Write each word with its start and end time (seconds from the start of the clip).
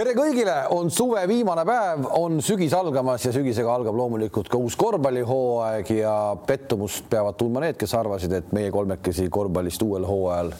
tere 0.00 0.14
kõigile, 0.16 0.54
on 0.72 0.88
suve 0.88 1.20
viimane 1.28 1.60
päev, 1.68 2.06
on 2.16 2.38
sügis 2.44 2.72
algamas 2.72 3.26
ja 3.26 3.34
sügisega 3.34 3.68
algab 3.68 3.98
loomulikult 3.98 4.48
ka 4.48 4.56
uus 4.56 4.72
korvpallihooaeg 4.80 5.90
ja 5.92 6.12
pettumust 6.46 7.04
peavad 7.10 7.36
tundma 7.36 7.60
need, 7.66 7.76
kes 7.80 7.92
arvasid, 7.98 8.32
et 8.38 8.54
meie 8.56 8.70
kolmekesi 8.72 9.26
korvpallist 9.32 9.84
uuel 9.84 10.06
hooajal 10.08 10.54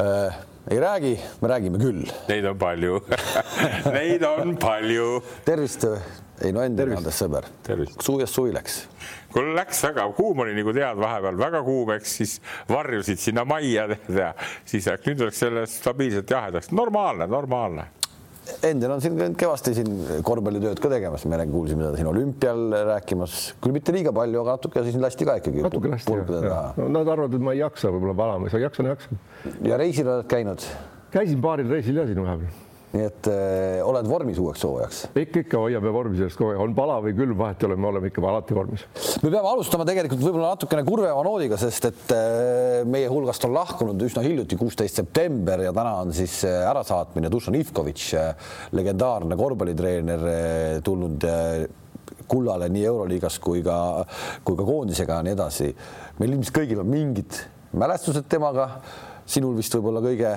äh, 0.00 0.38
ei 0.72 0.80
räägi, 0.80 1.10
me 1.42 1.50
räägime 1.52 1.80
küll. 1.82 2.00
Neid 2.30 2.48
on 2.48 2.56
palju. 2.58 3.02
Neid 3.98 4.24
on 4.24 4.54
palju. 4.62 5.10
tervist, 5.44 5.84
ei 6.40 6.54
no 6.56 6.64
enda 6.64 6.88
teades 6.88 7.20
sõber. 7.20 7.50
suvest 8.00 8.40
suvi 8.40 8.56
läks. 8.56 8.78
kuule, 9.34 9.52
läks 9.58 9.84
väga. 9.90 10.08
Kuum 10.16 10.40
oli 10.46 10.56
nagu 10.56 10.72
tead, 10.72 10.96
vahepeal. 11.02 11.36
Väga 11.44 11.60
kuum, 11.66 11.92
eks 11.98 12.16
siis 12.22 12.38
varjusid 12.72 13.20
sinna 13.20 13.44
majja 13.44 13.90
siis 14.64 14.88
nüüd 15.10 15.28
läks 15.28 15.44
selle 15.44 15.68
stabiilselt 15.68 16.34
jahedaks, 16.38 16.72
normaalne, 16.72 17.28
normaalne 17.28 17.90
Endel 18.66 18.92
on 18.94 19.02
siin 19.02 19.34
kevasti 19.38 19.74
siin 19.76 20.20
korvpallitööd 20.26 20.80
ka 20.82 20.90
tegemas, 20.92 21.24
me 21.26 21.38
kuulsime 21.50 21.86
teda 21.86 21.98
siin 21.98 22.10
olümpial 22.10 22.76
rääkimas, 22.92 23.38
küll 23.62 23.74
mitte 23.74 23.94
liiga 23.94 24.12
palju, 24.16 24.42
aga 24.42 24.58
natuke 24.58 24.84
siis 24.86 24.98
lasti 25.02 25.26
ka 25.28 25.38
ikkagi. 25.40 25.64
natuke 25.66 25.90
lasti 25.92 26.18
jah. 26.46 26.76
No, 26.78 26.90
nad 26.98 27.08
arvavad, 27.08 27.34
et 27.34 27.46
ma 27.48 27.56
ei 27.56 27.64
jaksa 27.64 27.90
võib-olla 27.94 28.16
valama, 28.18 28.52
aga 28.52 28.62
jaksan, 28.68 28.92
jaksan. 28.92 29.24
ja 29.66 29.80
reisil 29.80 30.12
oled 30.12 30.30
käinud? 30.30 30.68
käisin 31.16 31.42
paaril 31.42 31.70
reisil 31.70 31.96
ja 31.96 32.06
siin 32.06 32.22
vahepeal 32.22 32.65
nii 32.94 33.06
et 33.06 33.28
äh, 33.30 33.80
oled 33.86 34.06
vormis 34.08 34.38
uueks 34.40 34.62
hooajaks? 34.66 35.00
ikka, 35.18 35.42
ikka 35.44 35.62
hoiame 35.62 35.92
vormi 35.94 36.18
sellest 36.18 36.38
kogu 36.38 36.52
aeg, 36.52 36.60
on 36.62 36.74
pala 36.76 36.98
või 37.04 37.14
külm, 37.18 37.36
vahet 37.38 37.62
ei 37.62 37.68
ole, 37.68 37.78
me 37.80 37.88
oleme 37.90 38.10
ikka 38.10 38.24
alati 38.30 38.56
vormis. 38.56 38.84
me 39.22 39.30
peame 39.30 39.50
alustama 39.50 39.86
tegelikult 39.88 40.22
võib-olla 40.22 40.52
natukene 40.54 40.84
kurvema 40.86 41.24
noodiga, 41.26 41.58
sest 41.60 41.88
et 41.90 42.14
äh, 42.16 42.82
meie 42.88 43.08
hulgast 43.12 43.48
on 43.48 43.56
lahkunud 43.56 44.06
üsna 44.06 44.22
hiljuti, 44.26 44.58
kuusteist 44.60 45.02
september 45.02 45.64
ja 45.66 45.72
täna 45.76 45.96
on 46.04 46.14
siis 46.16 46.38
äh, 46.46 46.62
ärasaatmine 46.70 47.30
Dušan 47.32 47.58
Ivkovitš, 47.58 48.12
legendaarne 48.76 49.36
korvpallitreener, 49.38 50.22
tulnud 50.86 51.26
kullale 52.26 52.68
nii 52.72 52.84
Euroliigas 52.86 53.38
kui 53.42 53.62
ka, 53.66 53.78
kui 54.44 54.58
ka 54.58 54.66
koondisega 54.66 55.20
ja 55.20 55.26
nii 55.26 55.34
edasi. 55.36 55.72
meil 56.20 56.36
ilmselt 56.36 56.56
kõigil 56.58 56.82
on 56.82 56.90
mingid 56.90 57.40
mälestused 57.76 58.28
temaga, 58.30 58.68
sinul 59.26 59.56
vist 59.58 59.74
võib-olla 59.76 60.02
kõige 60.04 60.32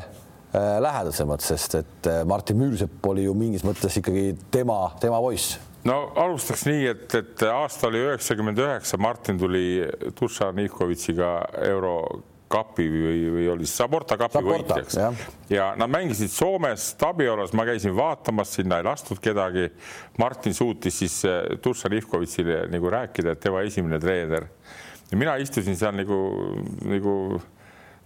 lähedasemad, 0.53 1.44
sest 1.45 1.75
et 1.78 2.08
äh, 2.09 2.23
Martin 2.25 2.58
Müürsepp 2.58 3.05
oli 3.05 3.28
ju 3.28 3.36
mingis 3.38 3.66
mõttes 3.67 4.00
ikkagi 4.00 4.33
tema, 4.52 4.88
tema 5.02 5.19
poiss. 5.22 5.59
no 5.86 6.00
alustaks 6.17 6.66
nii, 6.66 6.88
et, 6.89 7.16
et 7.19 7.45
aasta 7.53 7.88
oli 7.88 8.02
üheksakümmend 8.08 8.58
üheksa, 8.64 8.97
Martin 8.97 9.38
tuli 9.38 9.83
Dušan 10.17 10.58
Ivkovitšiga 10.66 11.30
eurokapi 11.67 12.88
või, 12.89 13.22
või 13.36 13.45
oli 13.53 13.69
Saporta 13.69 14.17
kapi 14.17 14.41
võitjaks 14.47 14.97
ja. 14.97 15.11
ja 15.53 15.69
nad 15.78 15.94
mängisid 15.94 16.33
Soomes 16.33 16.95
Tabiolas, 17.00 17.53
ma 17.53 17.67
käisin 17.69 17.94
vaatamas, 17.97 18.56
sinna 18.58 18.81
ei 18.81 18.89
lastud 18.89 19.22
kedagi. 19.22 19.69
Martin 20.17 20.58
suutis 20.58 20.97
siis 21.03 21.22
äh, 21.30 21.44
Dušan 21.61 21.94
Ivkovitšile 22.02 22.63
nagu 22.73 22.89
rääkida, 22.97 23.38
et 23.38 23.45
tema 23.45 23.61
esimene 23.69 24.02
treener 24.02 24.50
ja 25.11 25.17
mina 25.17 25.38
istusin 25.41 25.78
seal 25.78 25.94
nagu, 25.97 26.19
nagu 26.89 27.16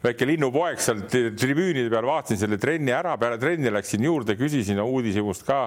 väike 0.04 0.28
linnupoeg 0.28 0.82
seal 0.84 1.04
tribüünide 1.08 1.88
peal, 1.92 2.08
vaatasin 2.08 2.40
selle 2.42 2.58
trenni 2.62 2.92
ära, 2.96 3.16
peale 3.20 3.38
trenni 3.40 3.72
läksin 3.72 4.04
juurde, 4.04 4.36
küsisin 4.40 4.82
uudishimust 4.84 5.46
ka, 5.48 5.62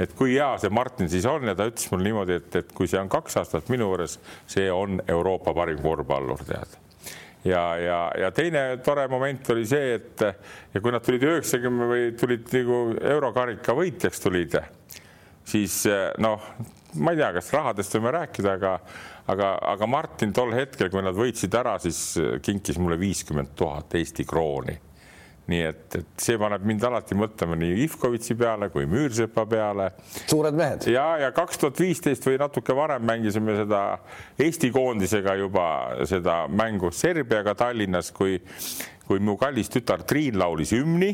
et 0.00 0.14
kui 0.18 0.36
hea 0.36 0.52
see 0.62 0.70
Martin 0.74 1.10
siis 1.10 1.26
on 1.28 1.50
ja 1.50 1.56
ta 1.58 1.66
ütles 1.70 1.90
mulle 1.90 2.06
niimoodi, 2.06 2.38
et, 2.38 2.60
et 2.62 2.70
kui 2.76 2.90
see 2.90 3.00
on 3.00 3.10
kaks 3.12 3.40
aastat 3.42 3.72
minu 3.72 3.90
juures, 3.90 4.18
see 4.50 4.68
on 4.70 5.02
Euroopa 5.10 5.54
parim 5.56 5.82
korvpallur, 5.82 6.46
tead. 6.46 6.78
Ja, 7.42 7.62
ja, 7.74 7.98
ja 8.22 8.30
teine 8.30 8.76
tore 8.86 9.08
moment 9.10 9.48
oli 9.50 9.64
see, 9.66 9.96
et 9.98 10.22
ja 10.22 10.82
kui 10.82 10.94
nad 10.94 11.02
tulid 11.02 11.24
üheksakümne 11.26 11.88
või 11.90 12.04
tulid 12.14 12.46
nagu 12.54 12.78
eurokarika 13.16 13.74
võitjaks 13.74 14.22
tulid, 14.22 14.54
siis 15.44 15.82
noh, 16.22 16.52
ma 17.00 17.12
ei 17.12 17.18
tea, 17.18 17.32
kas 17.38 17.50
rahadest 17.54 17.96
võime 17.96 18.12
rääkida, 18.14 18.58
aga 18.58 18.76
aga, 19.26 19.56
aga 19.74 19.86
Martin 19.86 20.32
tol 20.34 20.54
hetkel, 20.56 20.90
kui 20.92 21.02
nad 21.04 21.16
võitsid 21.16 21.54
ära, 21.58 21.76
siis 21.82 22.00
äh, 22.20 22.38
kinkis 22.44 22.80
mulle 22.82 22.98
viiskümmend 23.00 23.54
tuhat 23.58 24.00
Eesti 24.00 24.26
krooni. 24.28 24.78
nii 25.52 25.62
et, 25.66 25.94
et 25.98 26.22
see 26.22 26.36
paneb 26.38 26.62
mind 26.62 26.84
alati 26.86 27.16
mõtlema 27.18 27.56
nii 27.58 27.80
Ivkovitši 27.82 28.36
peale 28.38 28.68
kui 28.70 28.86
Müürsepa 28.86 29.42
peale. 29.50 29.88
suured 30.30 30.54
mehed. 30.54 30.86
ja, 30.86 31.06
ja 31.18 31.32
kaks 31.34 31.58
tuhat 31.58 31.80
viisteist 31.82 32.26
või 32.26 32.38
natuke 32.38 32.76
varem 32.78 33.02
mängisime 33.02 33.56
seda 33.58 33.82
Eesti 34.38 34.70
koondisega 34.70 35.34
juba 35.40 35.66
seda 36.06 36.44
mängu 36.48 36.92
Serbiaga 36.94 37.56
Tallinnas, 37.58 38.12
kui, 38.14 38.38
kui 39.06 39.18
mu 39.18 39.36
kallis 39.36 39.70
tütar 39.74 40.06
Triin 40.06 40.38
laulis 40.38 40.72
hümni 40.78 41.10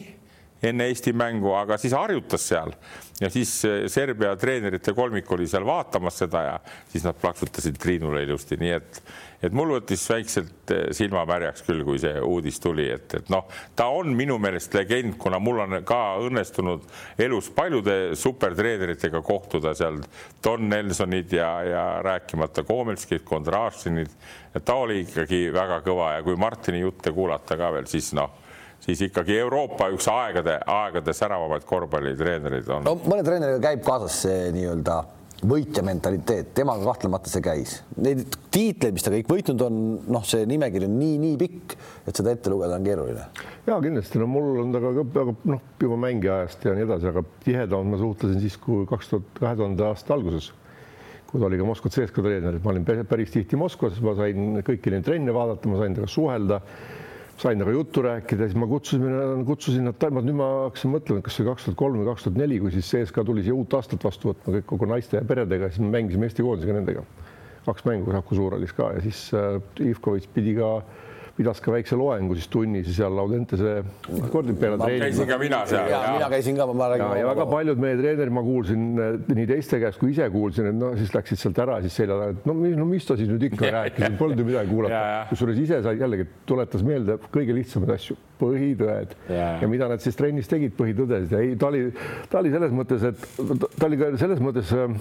enne 0.63 0.89
Eesti 0.91 1.13
mängu, 1.17 1.53
aga 1.55 1.79
siis 1.79 1.95
harjutas 1.95 2.49
seal. 2.51 2.75
Ja 3.21 3.31
siis 3.31 3.51
eh, 3.67 3.87
Serbia 3.91 4.37
treenerite 4.39 4.93
kolmik 4.95 5.31
oli 5.35 5.49
seal 5.51 5.67
vaatamas 5.67 6.21
seda 6.23 6.43
ja 6.45 6.59
siis 6.91 7.07
nad 7.07 7.19
plaksutasid 7.19 7.79
Triinule 7.83 8.23
ilusti, 8.23 8.59
nii 8.61 8.71
et, 8.77 9.01
et 9.43 9.55
mul 9.55 9.73
võttis 9.75 10.05
väikselt 10.11 10.73
eh, 10.75 10.85
silma 10.95 11.25
märjaks 11.27 11.65
küll, 11.67 11.83
kui 11.87 11.99
see 12.03 12.15
uudis 12.23 12.63
tuli, 12.63 12.87
et, 12.95 13.19
et 13.19 13.31
noh, 13.35 13.47
ta 13.79 13.89
on 13.95 14.15
minu 14.19 14.39
meelest 14.43 14.75
legend, 14.79 15.17
kuna 15.19 15.43
mul 15.43 15.65
on 15.67 15.81
ka 15.87 16.01
õnnestunud 16.23 16.87
elus 17.27 17.51
paljude 17.55 17.99
supertreeneritega 18.19 19.23
kohtuda 19.27 19.75
seal, 19.79 19.99
Don 20.45 20.69
Nelsonid 20.71 21.35
ja, 21.35 21.53
ja 21.67 21.87
rääkimata 22.07 22.63
Komelskid, 22.67 23.27
Kondrašinid, 23.27 24.15
ta 24.63 24.79
oli 24.79 25.03
ikkagi 25.03 25.49
väga 25.55 25.83
kõva 25.87 26.17
ja 26.17 26.27
kui 26.27 26.39
Martini 26.39 26.87
jutte 26.87 27.11
kuulata 27.15 27.59
ka 27.59 27.75
veel, 27.75 27.91
siis 27.91 28.15
noh 28.19 28.47
siis 28.85 29.03
ikkagi 29.09 29.39
Euroopa 29.43 29.91
üks 29.95 30.09
aegade, 30.13 30.59
aegade 30.67 31.15
säravamaid 31.17 31.67
korvpallitreenereid 31.69 32.75
on. 32.75 32.89
no 32.89 32.99
mõne 33.05 33.25
treeneriga 33.27 33.63
käib 33.71 33.87
kaasas 33.87 34.23
see 34.25 34.51
nii-öelda 34.57 34.99
võitja 35.47 35.85
mentaliteet, 35.87 36.51
temaga 36.57 36.83
kahtlemata 36.89 37.31
see 37.31 37.43
käis. 37.45 37.77
Neid 38.03 38.25
tiitleid, 38.51 38.97
mis 38.97 39.05
ta 39.07 39.13
kõik 39.13 39.29
võitnud 39.31 39.63
on, 39.69 39.77
noh, 40.11 40.25
see 40.27 40.47
nimekiri 40.51 40.89
on 40.89 40.97
nii-nii 40.99 41.37
pikk, 41.39 41.77
et 42.11 42.19
seda 42.19 42.33
ette 42.35 42.51
lugeda 42.51 42.75
on 42.75 42.87
keeruline. 42.87 43.27
ja 43.69 43.77
kindlasti, 43.85 44.19
no 44.19 44.27
mul 44.31 44.65
on 44.65 44.73
temaga 44.75 45.05
väga 45.15 45.37
noh, 45.53 45.63
juba 45.81 45.99
mängiajast 46.09 46.65
ja 46.67 46.75
nii 46.75 46.87
edasi, 46.89 47.11
aga 47.13 47.23
tihedamalt 47.45 47.93
ma 47.93 48.01
suhtlesin 48.03 48.43
siis, 48.43 48.57
kui 48.63 48.87
kaks 48.91 49.13
tuhat, 49.13 49.29
kahe 49.39 49.61
tuhande 49.61 49.87
aasta 49.87 50.17
alguses, 50.17 50.51
kui 51.29 51.39
ta 51.39 51.47
oli 51.47 51.61
ka 51.61 51.69
Moskva 51.69 51.93
CSKA 51.95 52.25
treener, 52.25 52.59
ma 52.65 52.75
olin 52.75 52.89
päris 53.07 53.35
tihti 53.35 53.61
Moskvas, 53.61 54.01
ma 54.03 54.17
sain 54.19 54.63
kõiki 54.67 54.95
neid 54.95 55.07
trenne 55.07 55.35
vaadata, 55.37 55.71
ma 55.71 55.79
sain 55.85 55.95
temaga 55.95 56.11
suhelda 56.11 56.63
sain 57.39 57.59
temaga 57.59 57.77
juttu 57.77 58.03
rääkida, 58.03 58.49
siis 58.49 58.59
ma 58.59 58.67
kutsusin, 58.67 59.45
kutsusin 59.47 59.87
nad, 59.87 60.07
ma 60.15 60.23
nüüd 60.25 60.39
ma 60.39 60.49
hakkasin 60.67 60.91
mõtlema, 60.95 61.23
kas 61.27 61.39
see 61.39 61.47
kaks 61.47 61.69
tuhat 61.69 61.79
kolm 61.79 62.01
või 62.01 62.09
kaks 62.11 62.27
tuhat 62.27 62.41
neli, 62.41 62.59
kui 62.63 62.73
siis 62.75 62.89
CSKA 62.91 63.25
tuli 63.29 63.45
siia 63.47 63.55
uut 63.55 63.77
aastat 63.79 64.05
vastu 64.05 64.33
võtma 64.33 64.57
kõik 64.59 64.67
kogu 64.73 64.89
naiste 64.91 65.21
ja 65.21 65.27
peredega, 65.27 65.71
siis 65.71 65.85
me 65.85 65.93
mängisime 65.95 66.27
Eesti 66.27 66.47
koondisega 66.47 66.79
nendega. 66.81 67.07
kaks 67.69 67.85
mängu 67.85 68.13
Saku 68.15 68.35
Suurhallis 68.35 68.73
ka 68.73 68.93
ja 68.97 69.01
siis 69.05 69.29
äh, 69.37 69.61
Ivkovitš 69.85 70.31
pidi 70.35 70.55
ka 70.57 70.71
äh, 70.79 71.08
pidas 71.39 71.61
ka 71.63 71.73
väikse 71.73 71.97
loengu 71.99 72.35
siis 72.35 72.49
tunnis 72.51 72.89
seal 72.97 73.19
Audentese 73.23 73.79
kordipeale 74.33 74.79
treenima. 74.81 75.07
käisin 75.07 75.29
ka 75.31 75.39
mina 75.39 75.61
seal. 75.71 75.93
mina 76.17 76.31
käisin 76.33 76.59
ka, 76.59 76.67
ma 76.67 76.89
räägin. 76.93 77.05
ja, 77.05 77.21
ja 77.23 77.29
väga 77.31 77.47
paljud 77.51 77.83
meie 77.83 77.99
treenerid, 78.01 78.35
ma 78.35 78.43
kuulsin 78.47 78.89
nii 79.29 79.47
teiste 79.51 79.79
käest 79.83 80.03
kui 80.03 80.13
ise 80.15 80.27
kuulsin, 80.35 80.71
et 80.73 80.79
noh, 80.79 80.97
siis 80.99 81.15
läksid 81.15 81.43
sealt 81.43 81.63
ära 81.63 81.79
siis 81.85 81.95
selja 82.01 82.19
taga, 82.19 82.35
et 82.35 82.49
no, 82.51 82.57
no 82.83 82.89
mis 82.91 83.07
ta 83.07 83.17
siis 83.21 83.31
nüüd 83.31 83.47
ikka 83.51 83.71
rääkis, 83.79 84.19
polnud 84.19 84.43
ju 84.43 84.49
midagi 84.51 84.73
kuulata. 84.73 85.05
kusjuures 85.31 85.63
ise 85.63 85.81
sai 85.87 85.97
jällegi 86.03 86.27
tuletas 86.49 86.85
meelde 86.87 87.19
kõige 87.31 87.57
lihtsamaid 87.61 87.95
asju, 87.95 88.19
põhitõed 88.43 89.15
ja. 89.31 89.49
ja 89.63 89.71
mida 89.71 89.91
nad 89.91 90.03
siis 90.03 90.19
trennis 90.19 90.51
tegid, 90.51 90.75
põhitõdesid 90.79 91.37
ja 91.37 91.45
ei, 91.45 91.57
ta 91.61 91.71
oli, 91.71 91.87
ta 92.33 92.43
oli 92.43 92.55
selles 92.55 92.75
mõttes, 92.75 93.07
et 93.13 93.27
ta 93.79 93.87
oli 93.87 94.01
ka 94.01 94.15
selles 94.19 94.43
mõttes 94.43 94.75
äh, 94.75 94.99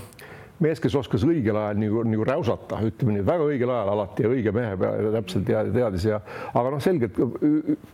mees, 0.63 0.81
kes 0.81 0.95
oskas 0.97 1.25
õigel 1.27 1.57
ajal 1.59 1.81
nagu, 1.81 2.03
nagu 2.07 2.27
räusata, 2.27 2.79
ütleme 2.87 3.17
nii, 3.17 3.25
väga 3.27 3.49
õigel 3.51 3.73
ajal 3.73 3.91
alati 3.93 4.25
ja 4.25 4.31
õige 4.33 4.53
mehe 4.55 4.77
peale 4.79 5.11
täpselt 5.17 5.45
teadis 5.49 6.07
ja 6.07 6.21
aga 6.53 6.71
noh, 6.73 6.81
selgelt 6.83 7.19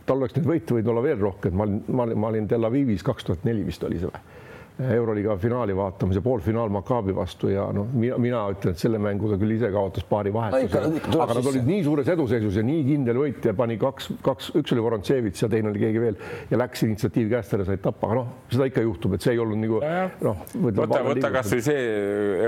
tal 0.08 0.20
oleks 0.20 0.36
neid 0.38 0.48
võite 0.48 0.76
võinud 0.78 0.94
olla 0.94 1.04
veel 1.04 1.20
rohkem, 1.20 1.56
ma 1.58 1.68
olin, 1.68 1.82
ma 1.88 2.08
olin, 2.08 2.20
ma 2.20 2.32
olin 2.32 2.48
Tel 2.50 2.70
Avivis 2.70 3.04
kaks 3.06 3.28
tuhat 3.28 3.44
neli 3.48 3.66
vist 3.66 3.84
oli 3.84 4.00
see 4.00 4.10
või 4.10 4.33
Euroliiga 4.74 5.36
finaali 5.38 5.76
vaatamas 5.76 6.16
ja 6.18 6.22
poolfinaal 6.22 6.68
Maccabi 6.74 7.14
vastu 7.14 7.48
ja 7.52 7.68
noh, 7.72 7.86
mina, 7.94 8.16
mina 8.18 8.40
ütlen, 8.50 8.74
et 8.74 8.80
selle 8.82 8.98
mängu 8.98 9.28
ta 9.30 9.36
küll 9.38 9.54
ise 9.54 9.68
kaotas 9.70 10.02
paari 10.08 10.32
vahetuse 10.34 10.80
no,, 11.12 11.20
aga 11.22 11.36
nad 11.38 11.46
olid 11.46 11.68
nii 11.68 11.84
suures 11.86 12.08
eduseisus 12.10 12.58
ja 12.58 12.64
nii 12.66 12.80
kindel 12.88 13.20
võit 13.22 13.46
ja 13.46 13.54
pani 13.54 13.76
kaks, 13.78 14.08
kaks, 14.26 14.48
üks 14.58 14.74
oli 14.74 14.82
Vorontsevits 14.82 15.44
ja 15.44 15.48
teine 15.52 15.70
oli 15.70 15.82
keegi 15.84 16.02
veel 16.02 16.18
ja 16.50 16.58
läks 16.58 16.82
initsiatiiv 16.88 17.30
käest 17.30 17.54
ära, 17.54 17.66
said 17.68 17.84
tappa, 17.84 18.08
aga 18.08 18.16
noh, 18.18 18.32
seda 18.50 18.66
ikka 18.72 18.82
juhtub, 18.82 19.14
et 19.14 19.22
see 19.22 19.36
ei 19.36 19.42
olnud 19.44 19.62
nagu 19.62 19.78
noh. 20.26 20.42
võta, 20.66 21.00
võta 21.06 21.30
kasvõi 21.38 21.62
see 21.68 21.86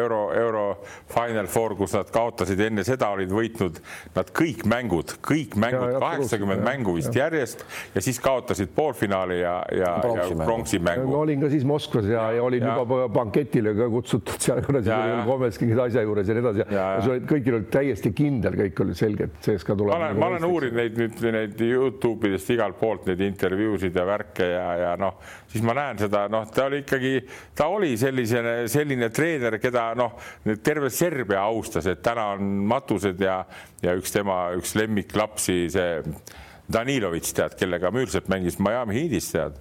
euro, 0.00 0.20
euro 0.34 0.64
Final 1.14 1.46
Four, 1.52 1.76
kus 1.79 1.94
nad 1.94 2.11
kaotasid, 2.11 2.64
enne 2.67 2.82
seda 2.90 3.12
olid 3.14 3.31
võitnud 3.31 3.79
nad 4.19 4.34
kõik 4.34 4.67
mängud, 4.67 5.14
kõik 5.22 5.55
mängud, 5.62 5.94
kaheksakümmend 6.02 6.67
mängu 6.67 6.99
vist 6.99 7.14
ja. 7.14 7.29
järjest 7.29 7.62
ja 7.94 8.02
siis 8.02 8.19
kaotasid 8.19 8.75
poolfinaali 8.75 9.38
ja, 9.44 9.61
ja, 9.70 9.94
ja 10.02 10.29
pronksi 10.43 10.82
mängu. 10.82 11.06
ma 11.14 11.22
olin 11.22 11.46
ka 11.46 11.55
siis 11.55 11.62
Moskvas 11.67 12.11
ja, 12.11 12.15
ja 12.16 12.42
olin 12.42 12.64
ja. 12.64 12.74
juba 12.76 13.06
banketile 13.12 13.72
ka 13.76 13.88
kutsutud 13.92 14.42
seal 14.42 14.62
kuradi 14.64 14.92
Komeski 15.26 15.68
asja 15.72 16.04
juures 16.06 16.28
ja 16.28 16.36
nii 16.36 16.44
edasi 16.44 16.62
ja, 16.62 16.66
ja, 16.70 16.84
ja. 16.96 17.02
sul 17.04 17.14
olid, 17.16 17.26
kõigil 17.30 17.58
olid 17.58 17.68
täiesti 17.72 18.12
kindel, 18.16 18.56
kõik 18.60 18.82
oli 18.84 18.96
selge, 18.98 19.28
et 19.28 19.38
CSKA 19.44 19.76
tuleb. 19.76 19.92
ma 19.92 19.98
olen, 19.98 20.20
ma 20.20 20.30
olen 20.32 20.46
uurinud 20.48 20.78
neid 20.80 21.00
nüüd 21.00 21.24
neid 21.36 21.62
Youtube 21.66 22.30
idest 22.30 22.52
igalt 22.54 22.78
poolt 22.80 23.10
neid 23.10 23.22
intervjuusid 23.26 23.96
ja 23.96 24.06
värke 24.08 24.48
ja, 24.52 24.66
ja 24.82 24.94
noh, 25.00 25.20
siis 25.52 25.64
ma 25.66 25.76
näen 25.76 26.00
seda, 26.00 26.26
noh, 26.32 26.46
ta 26.52 26.66
oli 26.70 26.82
ikkagi, 26.84 27.12
ta 27.56 27.68
oli 27.72 27.92
sellise, 28.00 28.42
selline 28.72 29.10
treener, 29.14 29.58
keda 29.62 29.88
noh, 29.98 30.16
terve 30.64 30.90
Serbia 30.94 31.44
austas, 31.46 31.88
et 31.90 32.02
täna 32.04 32.32
on 32.36 32.50
matused 32.70 33.20
ja, 33.22 33.40
ja 33.84 33.96
üks 33.98 34.14
tema 34.14 34.46
üks 34.56 34.76
lemmiklapsi, 34.78 35.64
see 35.72 36.02
Danilovitš, 36.72 37.30
tead, 37.36 37.54
kellega 37.60 37.92
Müürsepp 37.94 38.26
mängis 38.32 38.58
Miami 38.62 38.96
Heatis, 38.98 39.30
tead 39.34 39.60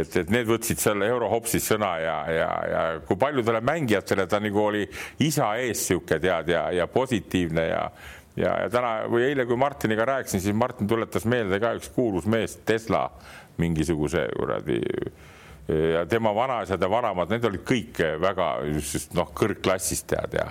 et, 0.00 0.16
et 0.20 0.32
need 0.32 0.48
võtsid 0.48 0.80
selle 0.82 1.08
Eurohopsis 1.10 1.66
sõna 1.72 1.94
ja, 2.02 2.16
ja, 2.32 2.50
ja 2.70 2.82
kui 3.06 3.18
paljudele 3.20 3.60
mängijatele 3.64 4.26
ta 4.30 4.40
nagu 4.42 4.62
oli 4.64 4.84
isa 5.24 5.54
ees 5.60 5.86
sihuke 5.88 6.18
tead 6.22 6.50
ja, 6.52 6.66
ja 6.74 6.86
positiivne 6.90 7.66
ja 7.70 7.88
ja, 8.36 8.54
ja 8.64 8.70
täna 8.70 8.94
või 9.10 9.28
eile, 9.28 9.46
kui 9.46 9.56
Martiniga 9.56 10.06
rääkisin, 10.08 10.42
siis 10.42 10.56
Martin 10.58 10.88
tuletas 10.90 11.26
meelde 11.30 11.60
ka 11.62 11.74
üks 11.78 11.92
kuulus 11.94 12.26
mees, 12.26 12.56
Tesla 12.66 13.06
mingisuguse 13.62 14.26
kuradi 14.34 14.80
ja 15.68 16.02
tema 16.10 16.34
vanaisad 16.34 16.82
ja 16.82 16.90
vanemad, 16.90 17.30
need 17.30 17.46
olid 17.46 17.62
kõik 17.64 18.02
väga 18.20 18.48
noh, 19.14 19.30
kõrgklassist 19.38 20.10
tead 20.10 20.34
ja 20.40 20.48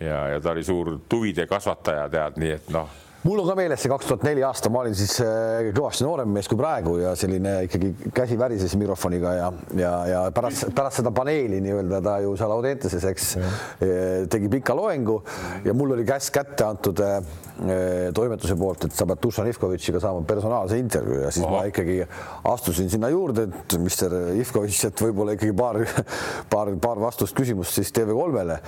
ja, 0.00 0.18
ja 0.34 0.42
ta 0.42 0.52
oli 0.52 0.64
suur 0.66 0.98
tuvide 1.08 1.46
kasvataja 1.48 2.06
tead, 2.12 2.38
nii 2.42 2.52
et 2.58 2.70
noh 2.74 3.03
mul 3.24 3.40
on 3.40 3.48
ka 3.48 3.54
meeles 3.56 3.80
see 3.80 3.88
kaks 3.88 4.08
tuhat 4.08 4.24
neli 4.26 4.42
aasta, 4.44 4.70
ma 4.72 4.82
olin 4.82 4.96
siis 4.98 5.14
äh, 5.24 5.70
kõvasti 5.76 6.04
noorem 6.04 6.28
mees 6.34 6.48
kui 6.50 6.58
praegu 6.60 6.98
ja 7.00 7.14
selline 7.16 7.54
ikkagi 7.64 8.10
käsi 8.12 8.36
värises 8.40 8.74
mikrofoniga 8.80 9.32
ja, 9.38 9.46
ja, 9.80 9.92
ja 10.10 10.20
pärast, 10.34 10.66
pärast 10.76 11.00
seda 11.00 11.12
paneeli 11.14 11.62
nii-öelda 11.64 12.02
ta 12.04 12.18
ju 12.20 12.34
seal 12.36 12.52
Audenteses, 12.52 13.06
eks 13.08 13.30
äh, 13.40 14.26
tegi 14.30 14.50
pika 14.52 14.76
loengu 14.76 15.22
ja 15.64 15.72
mul 15.76 15.96
oli 15.96 16.04
käsk 16.08 16.34
kätte 16.36 16.66
antud 16.68 17.00
äh, 17.04 17.16
toimetuse 18.14 18.58
poolt, 18.60 18.88
et 18.88 18.96
sa 18.96 19.06
pead 19.08 19.22
Dušan 19.22 19.48
Ivkovitšiga 19.52 20.02
saama 20.02 20.24
personaalse 20.28 20.76
intervjuu 20.82 21.22
ja 21.22 21.32
siis 21.32 21.46
Aha. 21.46 21.54
ma 21.54 21.64
ikkagi 21.70 22.00
astusin 22.50 22.92
sinna 22.92 23.08
juurde, 23.12 23.46
et 23.48 23.78
mister 23.80 24.12
Ivkovitš, 24.42 24.82
et 24.90 25.04
võib-olla 25.06 25.38
ikkagi 25.38 25.56
paar, 25.56 25.80
paar, 26.52 26.74
paar 26.82 27.00
vastust 27.00 27.36
küsimust 27.38 27.78
siis 27.78 27.94
TV3-le 27.94 28.60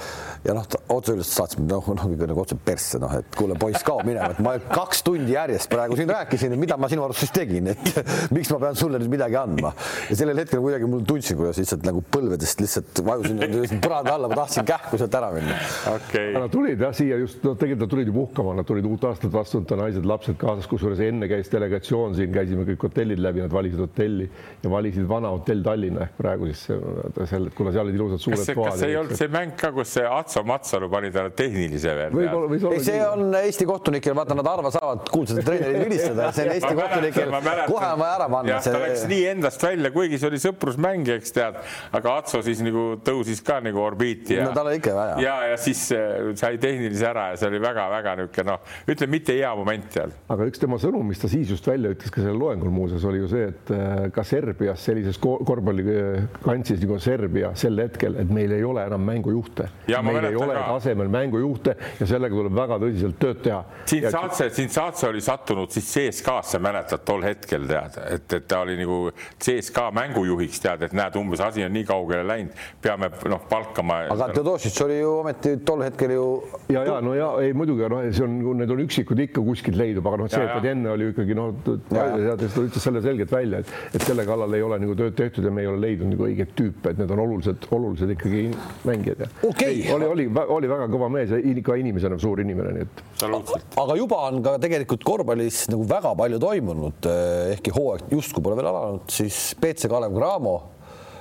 ja 0.46 0.56
noh, 0.56 0.64
otse 0.96 1.12
öeldes 1.12 1.34
saatis 1.34 1.60
mind 1.60 1.74
noh, 1.76 1.92
noh, 1.98 2.18
nagu 2.24 2.44
otse 2.46 2.56
persse, 2.56 3.02
noh, 3.02 3.12
et 3.20 3.36
kuule, 3.36 3.58
poiss, 3.60 3.84
kao 3.84 4.00
minema, 4.06 4.30
et 4.32 4.45
ma 4.46 4.56
kaks 4.70 5.02
tundi 5.06 5.34
järjest 5.34 5.70
praegu 5.72 5.96
siin 5.98 6.10
rääkisin, 6.10 6.54
mida 6.60 6.78
ma 6.80 6.88
sinu 6.90 7.04
arust 7.06 7.24
siis 7.24 7.34
tegin, 7.34 7.72
et 7.72 8.00
miks 8.36 8.50
ma 8.54 8.60
pean 8.62 8.78
sulle 8.78 9.00
nüüd 9.02 9.12
midagi 9.12 9.38
andma. 9.40 9.72
ja 10.10 10.18
sellel 10.18 10.38
hetkel 10.42 10.62
kuidagi 10.62 10.88
mul 10.90 11.04
tundsin, 11.08 11.38
kuidas 11.38 11.58
lihtsalt 11.60 11.86
nagu 11.86 12.02
põlvedest 12.14 12.62
lihtsalt 12.62 13.02
vajusin 13.06 13.82
põranda 13.82 14.14
alla, 14.16 14.30
ma 14.30 14.38
tahtsin 14.42 14.66
kähku 14.68 15.00
sealt 15.00 15.16
ära 15.18 15.32
minna 15.34 15.58
okay.. 15.94 16.34
Nad 16.36 16.52
tulid 16.52 16.82
jah 16.82 16.94
siia 16.96 17.18
just, 17.22 17.42
no 17.44 17.54
tegelikult 17.58 17.86
nad 17.86 17.94
tulid 17.94 18.10
ju 18.10 18.16
puhkama, 18.16 18.54
nad 18.60 18.68
tulid 18.68 18.86
uut 18.88 19.06
aastat 19.10 19.32
vastu 19.34 19.60
võtta, 19.60 19.78
naised-lapsed 19.80 20.38
kaasas, 20.40 20.68
kusjuures 20.70 21.02
enne 21.06 21.28
käis 21.30 21.50
delegatsioon 21.52 22.16
siin, 22.18 22.32
käisime 22.34 22.66
kõik 22.70 22.86
hotellid 22.88 23.22
läbi, 23.22 23.42
nad 23.44 23.54
valisid 23.54 23.82
hotelli 23.82 24.28
ja 24.62 24.72
valisid 24.72 25.08
vana 25.10 25.32
hotell 25.34 25.64
Tallinna 25.66 26.06
ehk 26.06 26.16
praegu 26.20 26.50
siis 26.52 26.66
seal, 27.30 27.50
kuna 27.56 27.72
seal 27.74 27.88
olid 27.88 27.98
ilusad 27.98 28.22
suured 28.22 28.44
toad. 28.44 28.62
kas 28.70 28.80
see 28.82 28.92
ei 28.92 28.98
olnud 29.00 29.18
see 29.18 29.32
mäng 29.32 29.56
ka, 29.58 29.72
kus 29.74 29.96
see 29.96 30.06
Atso 30.06 30.44
Matsalu 30.46 30.90
pani 30.92 31.10
talle 31.14 31.32
tehnilise 31.36 31.94
veel? 31.98 32.20
ei, 32.70 32.82
see 32.84 33.00
on 33.06 33.34
Eesti 33.40 33.66
kohtunikel, 33.68 34.14
vaata 34.18 34.35
nad 34.38 34.48
harva 34.50 34.72
saavad 34.74 35.08
kuulsad 35.12 35.42
treenerid 35.46 35.84
vilistada, 35.84 36.30
see 36.36 36.46
on 36.46 36.54
Eesti 36.54 36.74
kohtunikel, 36.78 37.34
kohe 37.70 37.90
on 37.92 38.00
vaja 38.00 38.12
ära 38.18 38.28
panna. 38.32 38.60
See... 38.64 38.74
ta 38.74 38.82
läks 38.82 39.06
nii 39.10 39.22
endast 39.32 39.64
välja, 39.66 39.92
kuigi 39.94 40.20
see 40.20 40.30
oli 40.30 40.40
sõprusmäng, 40.42 41.10
eks 41.16 41.34
tead, 41.36 41.58
aga 41.96 42.16
Atso 42.16 42.40
siis 42.44 42.62
nagu 42.64 42.86
tõusis 43.04 43.42
ka 43.44 43.58
nagu 43.64 43.80
orbiiti 43.82 44.36
ja. 44.36 44.46
no 44.48 44.54
tal 44.56 44.70
oli 44.70 44.80
ikka 44.80 44.94
vaja. 44.96 45.16
ja, 45.22 45.34
ja 45.52 45.58
siis 45.60 45.82
äh, 45.94 46.30
sai 46.38 46.60
tehnilise 46.62 47.08
ära 47.10 47.30
ja 47.32 47.40
see 47.40 47.50
oli 47.50 47.60
väga-väga 47.62 48.16
niisugune 48.20 48.46
noh, 48.52 48.74
ütleme 48.88 49.16
mitte 49.16 49.36
hea 49.36 49.50
moment 49.58 49.88
seal. 49.92 50.14
aga 50.32 50.48
üks 50.48 50.62
tema 50.62 50.78
sõnum, 50.82 51.06
mis 51.10 51.20
ta 51.22 51.30
siis 51.30 51.50
just 51.52 51.66
välja 51.68 51.92
ütles 51.94 52.12
ka 52.12 52.22
sellel 52.22 52.40
loengul 52.40 52.72
muuseas, 52.74 53.04
oli 53.08 53.22
ju 53.22 53.30
see, 53.30 53.50
et 53.52 53.72
äh, 53.74 54.06
ka 54.14 54.24
Serbias 54.26 54.84
sellises 54.86 55.20
korvpallikantsis 55.20 56.82
nagu 56.82 56.98
Serbia 57.02 57.52
sel 57.58 57.78
hetkel, 57.82 58.18
et 58.22 58.32
meil 58.32 58.54
ei 58.56 58.64
ole 58.66 58.84
enam 58.86 59.04
mängujuhte. 59.06 59.68
meil 59.86 60.30
ei 60.30 60.38
ole 60.38 60.54
ka. 60.56 60.66
tasemel 60.76 61.10
mängujuhte 61.12 61.76
ja 62.00 62.08
sellega 62.08 62.34
tuleb 62.36 62.56
väga 62.56 62.80
tõsiselt 62.82 63.20
tööd 63.22 63.42
teha. 63.46 63.62
siin 63.86 64.06
ja... 64.06 64.12
Saatse, 64.26 64.50
siin 64.50 64.70
Saatse 64.70 65.08
oli 65.08 65.20
sattunud 65.20 65.70
siis 65.70 65.86
CSKA-sse, 65.94 66.58
mäletad 66.62 67.04
tol 67.06 67.22
hetkel 67.22 67.66
tead, 67.68 67.98
et, 68.10 68.32
et 68.32 68.46
ta 68.48 68.60
oli 68.64 68.74
nagu 68.78 68.96
CSKA 69.42 69.90
mängujuhiks 69.94 70.62
tead, 70.64 70.82
et 70.86 70.96
näed, 70.96 71.14
umbes 71.20 71.42
asi 71.44 71.64
on 71.64 71.72
nii 71.74 71.84
kaugele 71.86 72.24
läinud, 72.26 72.56
peame 72.82 73.10
noh, 73.30 73.44
palkama. 73.50 74.00
aga 74.14 74.28
Teodosic 74.34 74.80
oli 74.84 74.98
ju 74.98 75.12
ometi 75.20 75.52
tol 75.66 75.84
hetkel 75.86 76.16
ju. 76.16 76.26
ja, 76.74 76.82
ja 76.88 76.96
no 77.04 77.14
ja 77.14 77.28
ei 77.44 77.54
muidugi 77.56 77.86
noh, 77.92 78.02
see 78.10 78.26
on, 78.26 78.38
need 78.58 78.74
on 78.74 78.82
üksikud 78.86 79.22
ikka 79.26 79.44
kuskilt 79.46 79.78
leidub, 79.78 80.08
aga 80.10 80.22
noh, 80.24 80.32
see, 80.32 80.48
et 80.56 80.68
enne 80.72 80.90
oli 80.94 81.10
ikkagi 81.12 81.38
noh, 81.38 81.54
ta 81.62 82.36
ütles 82.36 82.82
selle 82.82 83.02
selgelt 83.04 83.32
välja, 83.32 83.62
et, 83.62 83.74
et 83.94 84.08
selle 84.08 84.26
kallal 84.28 84.58
ei 84.58 84.66
ole 84.66 84.80
nagu 84.82 84.98
tööd 84.98 85.14
tehtud 85.18 85.46
ja 85.46 85.54
me 85.54 85.62
ei 85.62 85.70
ole 85.70 85.82
leidnud 85.84 86.16
nagu 86.16 86.26
õiget 86.26 86.56
tüüpe, 86.58 86.92
et 86.92 87.02
need 87.02 87.14
on 87.14 87.22
olulised, 87.28 87.70
olulised 87.76 88.16
ikkagi 88.16 88.48
mängijad 88.88 89.26
ja 89.26 89.30
okay.. 89.46 89.84
oli, 89.94 90.10
oli, 90.16 90.28
oli 90.58 90.74
väga 90.74 90.90
kõva 90.92 91.10
mees 91.12 91.30
ja 91.30 91.40
ka 91.66 91.78
inimesena 91.78 92.18
suur 92.20 92.42
inimene, 92.42 92.74
nii 92.76 92.86
et. 92.86 93.04
Aga 93.82 93.96
juba 93.96 94.22
on 94.28 94.40
ka 94.44 94.56
tegelikult 94.60 95.04
korvpallis 95.06 95.64
nagu 95.72 95.86
väga 95.88 96.14
palju 96.18 96.40
toimunud, 96.42 97.10
eh, 97.10 97.52
ehkki 97.56 97.74
hooaeg 97.76 98.10
justkui 98.12 98.44
pole 98.44 98.58
veel 98.58 98.70
alanud, 98.70 99.04
siis 99.12 99.54
BC 99.60 99.88
Kalev 99.92 100.16
Cramo. 100.16 100.56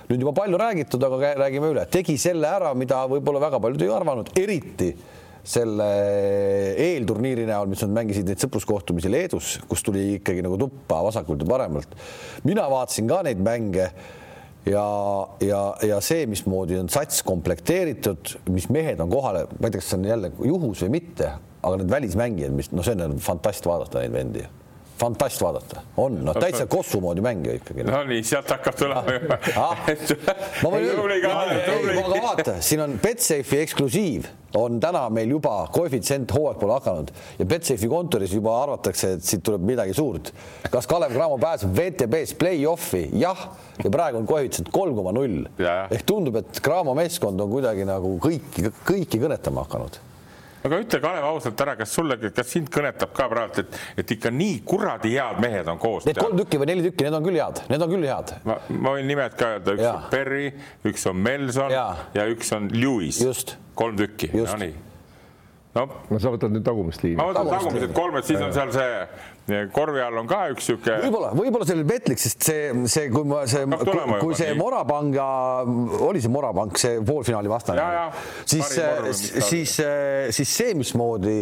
Nüüd 0.05 0.21
juba 0.21 0.35
palju 0.37 0.57
räägitud, 0.61 1.01
aga 1.01 1.31
räägime 1.39 1.71
üle, 1.73 1.85
tegi 1.89 2.17
selle 2.21 2.45
ära, 2.45 2.75
mida 2.77 2.99
võib-olla 3.09 3.39
väga 3.47 3.59
paljud 3.63 3.81
ei 3.81 3.93
arvanud, 3.95 4.29
eriti 4.37 4.91
selle 5.45 5.87
eelturniiri 6.81 7.45
näol, 7.45 7.69
mis 7.69 7.81
nad 7.85 7.93
mängisid 7.93 8.27
neid 8.29 8.41
sõpruskohtumisi 8.41 9.09
Leedus, 9.13 9.55
kus 9.69 9.83
tuli 9.85 10.15
ikkagi 10.17 10.43
nagu 10.45 10.57
tuppa 10.61 11.03
vasakult 11.05 11.41
ja 11.41 11.49
paremalt. 11.49 11.97
mina 12.43 12.65
vaatasin 12.69 13.09
ka 13.09 13.21
neid 13.25 13.41
mänge 13.45 13.89
ja, 14.65 14.85
ja, 15.45 15.61
ja 15.85 15.99
see, 16.01 16.25
mismoodi 16.29 16.79
on 16.81 16.89
sats 16.89 17.21
komplekteeritud, 17.25 18.37
mis 18.53 18.67
mehed 18.73 19.01
on 19.03 19.11
kohale, 19.13 19.45
ma 19.59 19.69
ei 19.69 19.75
tea, 19.75 19.81
kas 19.81 19.91
see 19.91 19.99
on 19.99 20.09
jälle 20.09 20.31
juhus 20.49 20.81
või 20.85 20.95
mitte, 20.97 21.31
aga 21.65 21.81
need 21.81 21.91
välismängijad, 21.91 22.53
mis 22.55 22.71
noh, 22.71 22.85
see 22.85 22.95
on 23.07 23.17
fantast 23.23 23.65
vaadata 23.67 24.03
neid 24.03 24.15
vendi. 24.15 24.45
Fantast 24.95 25.41
vaadata, 25.43 25.81
on, 25.99 26.21
noh, 26.23 26.37
täitsa 26.39 26.69
Kossu 26.71 27.01
moodi 27.03 27.19
mängija 27.23 27.57
ikkagi. 27.57 27.83
no 27.83 27.99
nii, 28.07 28.21
sealt 28.23 28.47
hakkab 28.53 28.77
tulema 28.79 29.17
juba. 29.17 29.37
Ah,. 29.59 29.81
ma 30.63 30.71
võin 30.71 30.87
öelda, 30.87 31.33
aga 31.99 32.21
vaata, 32.23 32.53
siin 32.63 32.85
on 32.85 32.95
Betsafe'i 33.03 33.65
eksklusiiv 33.65 34.29
on 34.55 34.79
täna 34.79 35.01
meil 35.11 35.35
juba 35.35 35.53
koefitsient 35.75 36.31
hooaeg 36.31 36.59
pole 36.61 36.77
hakanud. 36.77 37.11
Ja 37.39 37.47
Betsafe'i 37.49 37.89
kontoris 37.91 38.33
juba 38.37 38.55
arvatakse, 38.61 39.11
et 39.17 39.27
siit 39.27 39.43
tuleb 39.43 39.67
midagi 39.67 39.95
suurt. 39.97 40.31
kas 40.71 40.87
Kalev 40.87 41.11
Cramo 41.11 41.37
pääseb 41.41 41.75
WTB-s 41.75 42.39
play-off'i? 42.39 43.09
jah, 43.19 43.45
ja 43.83 43.91
praegu 43.91 44.23
on 44.23 44.27
koefitsient 44.29 44.71
kolm 44.71 44.95
koma 44.95 45.11
null. 45.15 45.43
Ehk 45.59 46.07
tundub, 46.07 46.39
et 46.39 46.63
Cramo 46.63 46.95
meeskond 46.95 47.41
on 47.41 47.51
kuidagi 47.51 47.87
nagu 47.87 48.15
kõiki, 48.23 48.69
kõiki 48.87 49.19
kõnetama 49.27 49.67
hakanud 49.67 49.99
aga 50.65 50.79
ütle, 50.81 51.01
Kalev, 51.03 51.27
ausalt 51.29 51.61
ära, 51.65 51.75
kas 51.79 51.93
sulle, 51.95 52.17
kas 52.25 52.49
sind 52.51 52.71
kõnetab 52.73 53.13
ka 53.15 53.27
praegu, 53.31 53.65
et, 53.65 53.77
et 54.01 54.15
ikka 54.17 54.31
nii 54.33 54.61
kuradi 54.67 55.13
head 55.15 55.41
mehed 55.43 55.69
on 55.71 55.81
koos? 55.81 56.07
Need 56.09 56.21
kolm 56.21 56.39
tükki 56.41 56.61
või 56.61 56.71
neli 56.71 56.87
tükki, 56.87 57.07
need 57.07 57.19
on 57.19 57.27
küll 57.27 57.39
head, 57.41 57.61
need 57.71 57.85
on 57.85 57.93
küll 57.93 58.09
head. 58.09 58.33
ma, 58.49 58.57
ma 58.69 58.95
võin 58.97 59.07
nimed 59.11 59.37
ka 59.39 59.53
öelda, 59.55 59.77
üks 59.77 59.85
ja. 59.85 59.93
on 59.99 60.09
Perry, 60.13 60.49
üks 60.89 61.05
on 61.11 61.21
Melson 61.27 61.75
ja, 61.75 61.85
ja 62.17 62.27
üks 62.31 62.51
on 62.57 62.71
Lewis. 62.73 63.21
kolm 63.75 63.99
tükki, 63.99 64.33
no 64.35 64.59
nii 64.63 64.75
no 65.75 65.85
no 66.09 66.19
sa 66.23 66.31
võtad 66.31 66.53
nüüd 66.55 66.63
tagumist 66.65 67.03
liini. 67.03 67.17
ma 67.19 67.27
võtan 67.29 67.49
tagumised 67.51 67.95
kolm, 67.95 68.15
et 68.19 68.29
siis 68.29 68.41
on 68.41 68.53
seal 68.55 68.71
see 68.75 68.91
korvi 69.73 70.01
all 70.01 70.17
on 70.17 70.29
ka 70.29 70.39
üks 70.53 70.69
sihuke. 70.69 70.95
võib-olla, 71.03 71.29
võib-olla 71.37 71.67
see 71.67 71.77
oli 71.77 71.85
petlik, 71.89 72.21
sest 72.21 72.47
see, 72.47 72.71
see, 72.89 73.09
kui 73.13 73.27
ma 73.29 73.43
see, 73.49 73.65
kui, 73.69 73.99
kui 74.23 74.37
see 74.37 74.55
Morapanga, 74.57 75.27
oli 76.07 76.23
see 76.23 76.33
Morapank, 76.33 76.79
see 76.81 76.97
poolfinaali 77.05 77.51
vastane, 77.51 77.85
siis, 78.49 78.73
siis, 79.45 79.75
siis 80.39 80.55
see, 80.57 80.73
mismoodi 80.77 81.37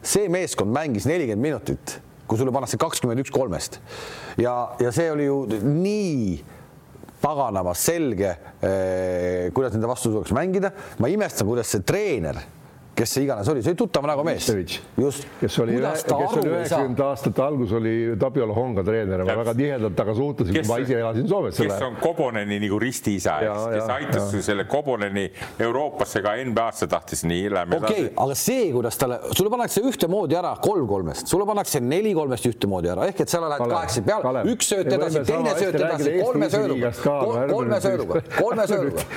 see 0.00 0.30
meeskond 0.32 0.72
mängis 0.72 1.08
nelikümmend 1.10 1.42
minutit, 1.48 1.96
kui 2.30 2.38
sulle 2.38 2.54
pannakse 2.54 2.78
kakskümmend 2.80 3.24
üks 3.24 3.34
kolmest 3.34 3.80
ja, 4.40 4.54
ja 4.80 4.94
see 4.94 5.10
oli 5.10 5.26
ju 5.26 5.42
nii 5.66 6.38
paganama 7.20 7.74
selge 7.76 8.30
eh,, 8.62 9.50
kuidas 9.52 9.74
nende 9.74 9.90
vastu 9.90 10.14
tuleks 10.14 10.32
mängida. 10.32 10.70
ma 11.02 11.10
imestan, 11.12 11.50
kuidas 11.50 11.68
see 11.74 11.82
treener 11.84 12.38
kes 12.96 13.14
see 13.14 13.24
iganes 13.24 13.48
oli, 13.48 13.62
see 13.64 13.72
oli 13.72 13.78
tuttav 13.80 14.06
näoga 14.08 14.24
mees. 14.26 14.48
just. 15.00 15.26
kes 15.40 15.58
oli, 15.62 15.76
kes 15.80 16.06
oli 16.12 16.50
üheksakümnendate 16.50 17.04
aastate 17.06 17.42
algus 17.44 17.72
oli 17.76 17.94
Tapiola 18.20 18.54
Honga 18.54 18.84
treener, 18.84 19.24
ma 19.24 19.36
väga 19.40 19.54
tihedalt 19.56 19.96
temaga 19.96 20.16
suhtlesin, 20.18 20.58
kui 20.58 20.68
ma 20.68 20.78
ise 20.84 20.98
elasin 20.98 21.28
Soomes. 21.30 21.60
kes 21.60 21.84
on 21.86 21.96
Koboneni 22.00 22.60
nagu 22.64 22.80
ristiisa, 22.82 23.36
kes 23.40 23.92
aitas 23.94 24.34
ja. 24.34 24.42
selle 24.50 24.66
Koboneni 24.70 25.26
Euroopasse 25.60 26.22
ka 26.24 26.34
NBA-sse 26.44 26.88
tahtis 26.90 27.24
nii 27.28 27.50
läbi. 27.54 27.78
okei 27.78 28.04
okay,, 28.04 28.12
aga 28.24 28.38
see, 28.38 28.66
kuidas 28.74 28.98
talle, 29.00 29.20
sulle 29.36 29.52
pannakse 29.52 29.84
ühtemoodi 29.86 30.38
ära 30.38 30.54
kolm 30.62 30.88
kolmest, 30.90 31.30
sulle 31.30 31.46
pannakse 31.48 31.82
neli 31.84 32.14
kolmest 32.16 32.50
ühtemoodi 32.50 32.92
ära, 32.92 33.08
ehk 33.10 33.24
et 33.24 33.32
sa 33.32 33.42
lähed 33.44 33.64
kaheksa 33.74 34.04
peale, 34.06 34.44
üks 34.52 34.72
sööt 34.74 34.92
edasi, 34.98 35.24
teine 35.28 35.54
sööt 35.56 35.80
edasi, 35.80 36.16
kolme 36.20 36.50
sööduga, 36.52 36.92
kolme 37.54 37.80
sööduga, 37.84 38.24
kolme 38.36 38.68
sööduga. 38.70 39.08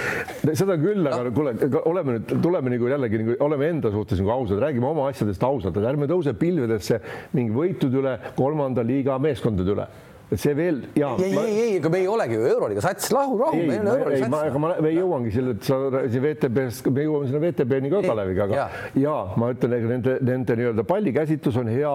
seda 0.54 0.78
küll, 0.80 1.08
aga 1.10 1.34
kuule, 1.36 1.56
oleme 1.90 2.18
nüüd, 2.18 2.36
tuleme 2.44 2.76
nagu 2.76 2.92
jällegi 2.94 3.22
nagu 3.24 3.38
oleme 3.44 3.63
enda 3.68 3.92
suhtes 3.94 4.22
nagu 4.22 4.34
ausad, 4.38 4.62
räägime 4.64 4.90
oma 4.90 5.10
asjadest 5.12 5.44
ausalt, 5.44 5.78
et 5.78 5.92
ärme 5.92 6.10
tõuse 6.12 6.36
pilvedesse 6.38 7.00
mingi 7.34 7.54
võitude 7.56 8.02
üle, 8.02 8.18
kolmanda 8.38 8.86
liiga 8.86 9.20
meeskondade 9.22 9.76
üle 9.76 9.88
et 10.34 10.42
see 10.42 10.54
veel 10.58 10.80
ja 10.98 11.12
ei, 11.20 11.30
ei, 11.30 11.38
ei, 11.38 11.58
ei, 11.64 11.74
ega 11.78 11.92
me 11.94 12.00
ei 12.02 12.08
olegi 12.10 12.38
ju 12.38 12.46
euroliiga 12.48 12.84
sats, 12.84 13.10
rahu, 13.14 13.36
rahu, 13.42 13.60
ei 13.60 13.78
ole 13.78 13.94
euroliiga 13.98 14.30
sats. 14.30 14.48
aga 14.50 14.62
ma, 14.64 14.72
me 14.84 14.94
jõuangi 14.96 15.34
selle, 15.36 15.56
et 15.58 15.68
sa 15.68 15.78
siin 16.08 16.24
VTB-st, 16.24 16.90
me 16.94 17.06
jõuame 17.06 17.30
sinna 17.30 17.42
VTB-ni 17.44 17.92
ka 17.94 18.02
Kaleviga, 18.08 18.48
aga 18.48 18.58
ja, 18.58 18.66
ja 19.04 19.16
ma 19.40 19.52
ütlen, 19.54 19.78
et 19.78 19.88
nende, 19.92 20.16
nende 20.32 20.58
nii-öelda 20.60 20.88
pallikäsitlus 20.90 21.60
on 21.62 21.70
hea. 21.74 21.94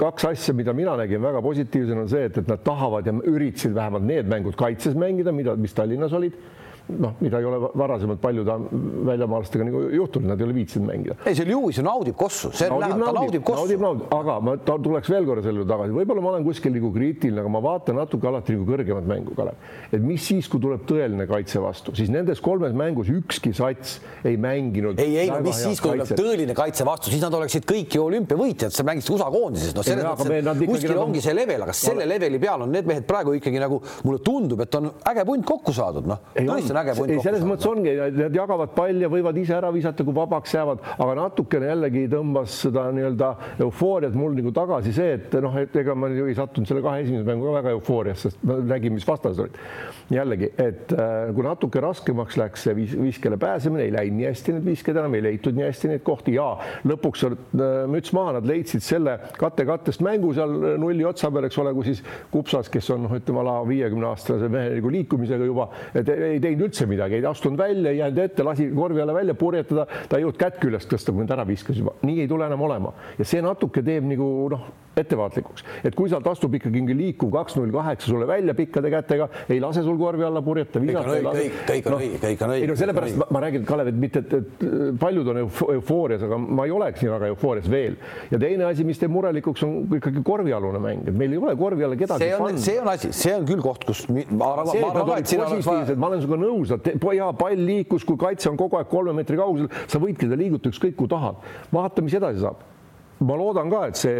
kaks 0.00 0.28
asja, 0.30 0.54
mida 0.56 0.74
mina 0.76 0.94
nägin 1.00 1.22
väga 1.24 1.42
positiivsena, 1.44 2.06
on 2.06 2.12
see, 2.12 2.28
et, 2.30 2.40
et 2.42 2.50
nad 2.50 2.62
tahavad 2.66 3.10
ja 3.10 3.16
üritasid 3.32 3.74
vähemalt 3.76 4.06
need 4.06 4.30
mängud 4.30 4.58
kaitses 4.60 4.98
mängida, 4.98 5.34
mida, 5.34 5.56
mis 5.58 5.74
Tallinnas 5.76 6.14
olid 6.16 6.36
noh, 6.98 7.14
mida 7.20 7.40
ei 7.40 7.48
ole 7.48 7.70
varasemalt 7.78 8.20
paljude 8.22 8.56
väljamaalastega 9.06 9.66
nagu 9.68 9.82
juhtunud, 9.94 10.28
nad 10.30 10.40
ei 10.40 10.46
ole 10.48 10.56
viitsinud 10.56 10.88
mängida. 10.88 11.16
ei, 11.24 11.36
see 11.38 11.46
Lewis 11.48 11.78
ju 11.80 11.84
naudib 11.86 12.16
kossu, 12.18 12.50
see 12.56 12.68
naudib, 12.70 12.96
läheb, 12.96 13.04
ta 13.04 13.14
naudib 13.16 13.44
kossu. 13.46 13.60
naudib, 13.62 13.84
naudib, 13.84 14.14
aga 14.16 14.36
ma 14.46 14.56
tuleks 14.70 15.10
veel 15.12 15.28
korra 15.28 15.44
selle 15.44 15.62
juurde 15.62 15.72
tagasi, 15.72 15.94
võib-olla 15.96 16.24
ma 16.24 16.32
olen 16.34 16.46
kuskil 16.46 16.74
nagu 16.76 16.92
kriitiline, 16.94 17.42
aga 17.42 17.52
ma 17.52 17.62
vaatan 17.64 18.00
natuke 18.00 18.30
alati 18.30 18.56
nagu 18.56 18.66
kõrgemat 18.68 19.08
mängu, 19.10 19.36
Kalev. 19.38 19.68
et 19.90 20.04
mis 20.04 20.26
siis, 20.30 20.48
kui 20.50 20.62
tuleb 20.62 20.86
tõeline 20.88 21.26
kaitse 21.30 21.62
vastu, 21.62 21.94
siis 21.98 22.12
nendes 22.12 22.42
kolmes 22.44 22.74
mängus 22.76 23.10
ükski 23.12 23.52
sats 23.56 23.98
ei 24.24 24.36
mänginud. 24.40 25.00
ei, 25.00 25.16
ei, 25.24 25.32
no 25.32 25.40
mis 25.44 25.60
siis, 25.60 25.82
kui 25.82 25.94
tuleb 25.96 26.14
tõeline 26.20 26.56
kaitse 26.58 26.86
vastu, 26.88 27.12
siis 27.12 27.22
nad 27.24 27.34
oleksid 27.38 27.66
kõik 27.68 27.98
ju 27.98 28.06
olümpiavõitjad, 28.08 28.74
sa 28.74 28.86
mängisid 28.86 29.14
USA 29.16 29.30
koondises, 29.32 29.74
no 29.76 29.84
selles 29.86 30.06
mõttes, 30.06 30.30
et 30.40 30.64
kuskil 30.66 30.94
nagu... 30.94 31.06
ongi 31.08 31.24
see 31.24 31.36
level, 31.36 31.66
aga 31.66 31.76
selle 31.76 32.08
leveli 32.08 32.40
peal 32.42 32.66
on 32.66 32.72
need 32.74 32.88
mehed 32.88 33.06
praegu 33.08 33.34
ikkagi 33.38 33.60
nagu 33.62 33.80
mulle 34.06 34.22
tundub, 34.24 34.62
et 34.64 34.78
on 34.78 34.90
äge 35.10 35.24
punt 35.28 35.46
kokku 35.46 35.74
saadud, 35.76 36.08
noh. 36.10 36.22
tõesti 36.36 36.76
on 36.80 36.88
äge 36.88 36.96
punt 36.96 37.10
kokku 37.10 37.24
saadud 37.24 37.46
mõttes 37.48 37.68
ongi, 37.70 37.94
nad 38.16 38.36
jagavad 38.36 38.72
palli 38.76 39.04
ja 39.04 39.10
võivad 39.12 39.38
ise 39.40 39.54
ära 39.56 39.70
visata, 39.74 40.04
kui 40.06 40.16
vabaks 40.16 40.54
jäävad, 40.56 40.82
aga 40.96 41.16
natukene 41.18 41.70
jällegi 41.70 42.06
tõmbas 42.12 42.56
seda 42.64 42.86
nii-öelda 42.94 43.30
eufooriat 43.66 44.16
mul 44.18 44.36
nagu 44.38 44.52
tagasi 44.56 44.94
see, 44.96 45.14
et 45.18 45.36
noh, 45.42 45.56
et 45.60 45.76
ega 45.82 45.94
ma 45.98 46.10
ju 46.12 46.28
ei 46.30 46.36
sattunud 46.38 46.68
selle 46.70 46.82
kahe 46.84 47.04
esimese 47.04 47.26
mänguga 47.28 47.58
väga 47.60 47.74
eufooriasse, 47.76 48.30
sest 48.30 48.44
ma 48.46 48.58
nägin, 48.72 48.94
mis 48.96 49.06
vastased 49.08 49.44
olid. 49.44 49.58
jällegi, 50.10 50.50
et 50.58 50.92
äh, 50.96 51.30
kui 51.36 51.46
natuke 51.46 51.82
raskemaks 51.84 52.38
läks 52.40 52.64
see 52.66 52.74
vis 52.74 52.96
viskele 52.98 53.38
pääsemine, 53.40 53.84
ei 53.86 53.94
läinud 53.94 54.18
nii 54.18 54.28
hästi 54.30 54.56
need 54.56 54.66
visked 54.66 54.96
enam, 54.96 55.14
ei 55.14 55.22
leitud 55.22 55.56
nii 55.56 55.68
hästi 55.68 55.92
neid 55.92 56.02
kohti 56.06 56.34
ja 56.34 56.48
lõpuks 56.88 57.26
äh, 57.28 57.36
müts 57.90 58.14
maha, 58.16 58.34
nad 58.38 58.48
leidsid 58.48 58.82
selle 58.84 59.16
katte-kattest 59.38 60.02
mängu 60.04 60.32
seal 60.34 60.56
nulli 60.82 61.06
otsa 61.06 61.30
peal, 61.30 61.46
eks 61.46 61.60
ole, 61.62 61.74
kui 61.76 61.86
siis 61.92 62.02
Kupsas, 62.30 62.68
kes 62.72 62.90
on 62.94 63.04
noh, 63.06 63.14
ütleme 63.20 63.42
ala 63.42 63.60
viiekümne 63.68 64.10
aastase 64.10 64.50
mehe 64.50 64.74
nagu 64.76 64.90
liikumisega 64.92 65.46
juba, 65.46 65.68
et 65.94 66.10
ei 66.10 66.40
teinud 66.42 66.66
üldse 66.66 66.69
midagi, 66.90 67.18
ei 67.20 67.26
astunud 67.30 67.58
välja, 67.60 67.90
ei 67.90 68.00
jäänud 68.00 68.22
ette, 68.24 68.44
lasi 68.46 68.68
korvi 68.74 69.02
alla 69.02 69.14
välja 69.16 69.34
purjetada, 69.38 69.86
ta 70.08 70.18
ei 70.18 70.26
jõudnud 70.26 70.40
kätt 70.40 70.60
küljest 70.62 70.90
tõsta, 70.90 71.14
kui 71.14 71.26
ta 71.26 71.38
ära 71.38 71.46
viskas 71.48 71.80
juba, 71.80 71.96
nii 72.06 72.24
ei 72.24 72.30
tule 72.30 72.46
enam 72.46 72.68
olema 72.68 72.94
ja 73.18 73.26
see 73.26 73.42
natuke 73.44 73.82
teeb 73.86 74.06
nagu 74.10 74.30
noh, 74.52 74.70
ettevaatlikuks, 74.98 75.64
et 75.86 75.94
kui 75.96 76.10
sealt 76.10 76.26
astub 76.26 76.54
ikkagi 76.58 76.74
mingi 76.74 76.94
liikuv 76.96 77.30
kaks 77.34 77.56
null 77.58 77.70
kaheksa 77.74 78.10
sulle 78.10 78.26
välja 78.28 78.54
pikkade 78.58 78.90
kätega, 78.92 79.28
ei 79.48 79.60
lase 79.62 79.84
sul 79.86 79.98
korvi 80.00 80.24
alla 80.26 80.42
purjeta. 80.42 80.80
kõik 80.82 80.98
on 80.98 81.10
õige, 81.14 81.52
kõik 81.68 81.86
on 81.88 81.96
õige, 81.98 82.18
kõik 82.24 82.42
on 82.44 82.54
õige. 82.54 82.64
ei 82.64 82.70
no 82.70 82.76
sellepärast 82.78 83.20
ma, 83.20 83.28
ma 83.36 83.42
räägin, 83.44 83.64
Kalev, 83.68 83.92
et 83.92 84.00
mitte, 84.02 84.24
et 84.24 84.64
paljud 85.00 85.30
on 85.30 85.40
eufoorias, 85.44 86.24
aga 86.26 86.40
ma 86.40 86.66
ei 86.66 86.74
oleks 86.74 87.04
nii 87.04 87.12
väga 87.12 87.30
eufoorias 87.30 87.70
veel. 87.70 87.96
ja 88.32 88.40
teine 88.42 88.66
asi, 88.66 88.86
mis 88.88 88.98
teeb 89.00 89.14
murelikuks, 89.14 89.62
on 89.66 89.96
ikkagi 90.00 90.24
korvialune 90.26 90.82
mäng, 90.82 91.06
et 91.06 91.16
meil 91.22 91.36
ei 91.36 91.40
ole 91.40 91.54
korvi 91.60 91.86
alla 91.86 91.98
kedagi. 92.00 92.26
see 92.26 92.36
on, 92.36 92.58
see 92.58 92.80
on 92.82 92.92
asi, 92.92 93.12
see 93.14 93.36
on 93.36 93.46
küll 93.48 93.62
koht, 93.64 93.86
kus 93.88 94.04
ma 94.10 94.52
arvan, 94.56 94.74
ma 94.74 94.92
arvan 94.92 95.22
et 95.22 95.30
sina 95.30 95.46
oleks 95.46 95.70
vaja. 95.70 95.96
ma 95.96 96.10
olen 96.10 96.24
sinuga 96.26 96.40
nõus, 96.42 96.49
et 96.90 97.06
hea 97.16 97.30
pall 97.38 97.64
liikus, 97.70 98.04
kui 98.04 98.18
kaitse 98.20 98.50
on 98.50 98.58
kogu 98.60 98.80
aeg 98.80 98.90
kolme 98.90 99.14
meetri 99.16 99.38
kaugusel, 99.40 99.70
sa 99.86 100.02
võidki 100.02 100.26
teda 100.26 100.38
liigutada 100.40 100.74
ükskõik 100.74 100.98
kuhu 100.98 101.10
tahad. 101.10 101.40
vaata, 101.72 102.02
mis 102.02 102.16
edasi 102.18 102.44
saab 102.44 102.66
ma 103.26 103.36
loodan 103.36 103.70
ka, 103.72 103.82
et 103.90 103.98
see 104.00 104.14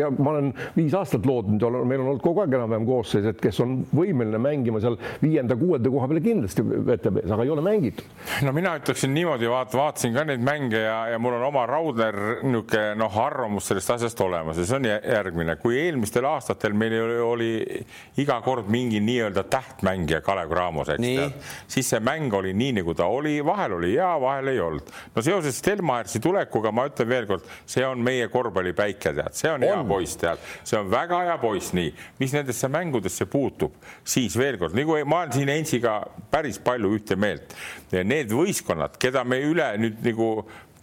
ja 0.00 0.08
ma 0.16 0.32
olen 0.32 0.50
viis 0.76 0.94
aastat 0.96 1.26
lootnud, 1.28 1.62
meil 1.84 2.00
on 2.00 2.12
olnud 2.12 2.22
kogu 2.24 2.42
aeg 2.42 2.54
enam-vähem 2.56 2.86
koosseis, 2.88 3.26
et 3.28 3.40
kes 3.42 3.60
on 3.64 3.78
võimeline 3.96 4.40
mängima 4.40 4.80
seal 4.82 4.96
viienda-kuuenda 5.20 5.92
koha 5.92 6.08
peale 6.08 6.22
kindlasti 6.24 6.64
VTB-s, 6.64 7.32
aga 7.34 7.44
ei 7.44 7.52
ole 7.52 7.64
mängitud. 7.66 8.06
no 8.46 8.54
mina 8.56 8.76
ütleksin 8.80 9.12
niimoodi, 9.16 9.48
vaat 9.52 9.76
vaatasin 9.76 10.16
ka 10.16 10.24
neid 10.28 10.44
mänge 10.44 10.80
ja, 10.80 10.96
ja 11.12 11.20
mul 11.20 11.36
on 11.36 11.46
oma 11.50 11.66
raudne 11.68 12.08
niisugune 12.16 12.94
noh, 12.96 13.18
arvamus 13.20 13.68
sellest 13.68 13.92
asjast 13.96 14.20
olemas 14.24 14.56
ja 14.60 14.64
see 14.64 14.78
on 14.78 14.88
järgmine, 14.88 15.58
kui 15.60 15.76
eelmistel 15.82 16.24
aastatel 16.28 16.76
meil 16.76 16.96
oli, 17.02 17.18
oli 17.26 17.50
iga 18.22 18.38
kord 18.44 18.70
mingi 18.72 19.02
nii-öelda 19.04 19.44
tähtmängija 19.52 20.22
Kalev 20.24 20.50
Cramos, 20.50 20.94
eks, 20.96 21.52
siis 21.76 21.92
see 21.92 22.00
mäng 22.00 22.32
oli 22.34 22.54
nii, 22.56 22.78
nagu 22.80 22.96
ta 22.96 23.10
oli, 23.12 23.36
vahel 23.44 23.76
oli 23.76 23.92
hea, 23.92 24.10
vahel 24.22 24.52
ei 24.54 24.60
olnud. 24.64 24.96
no 25.14 25.24
seoses 25.24 25.60
Stelmaersi 25.60 26.20
tulekuga 26.24 26.72
ma 26.72 26.86
ütlen 26.88 27.12
veelkord, 27.12 27.44
see 27.68 27.84
on 27.86 28.00
meie 28.04 28.30
kord 28.32 28.45
korvpallipäike, 28.46 29.12
tead, 29.12 29.36
see 29.36 29.50
on, 29.50 29.62
on 29.62 29.68
hea 29.68 29.84
poiss, 29.88 30.18
tead, 30.20 30.42
see 30.66 30.78
on 30.78 30.90
väga 30.92 31.22
hea 31.28 31.38
poiss, 31.42 31.72
nii, 31.76 31.92
mis 32.20 32.36
nendesse 32.36 32.70
mängudesse 32.72 33.26
puutub, 33.30 33.76
siis 34.06 34.36
veel 34.38 34.58
kord, 34.60 34.76
nagu 34.78 34.98
ma 35.04 35.24
olen 35.24 35.34
siin 35.36 35.52
Ensiga 35.56 35.98
päris 36.30 36.58
palju 36.62 36.92
ühte 36.96 37.16
meelt. 37.18 37.54
Need 37.96 38.32
võistkonnad, 38.34 38.96
keda 39.00 39.22
me 39.26 39.40
üle 39.46 39.68
nüüd 39.80 40.02
nagu 40.04 40.30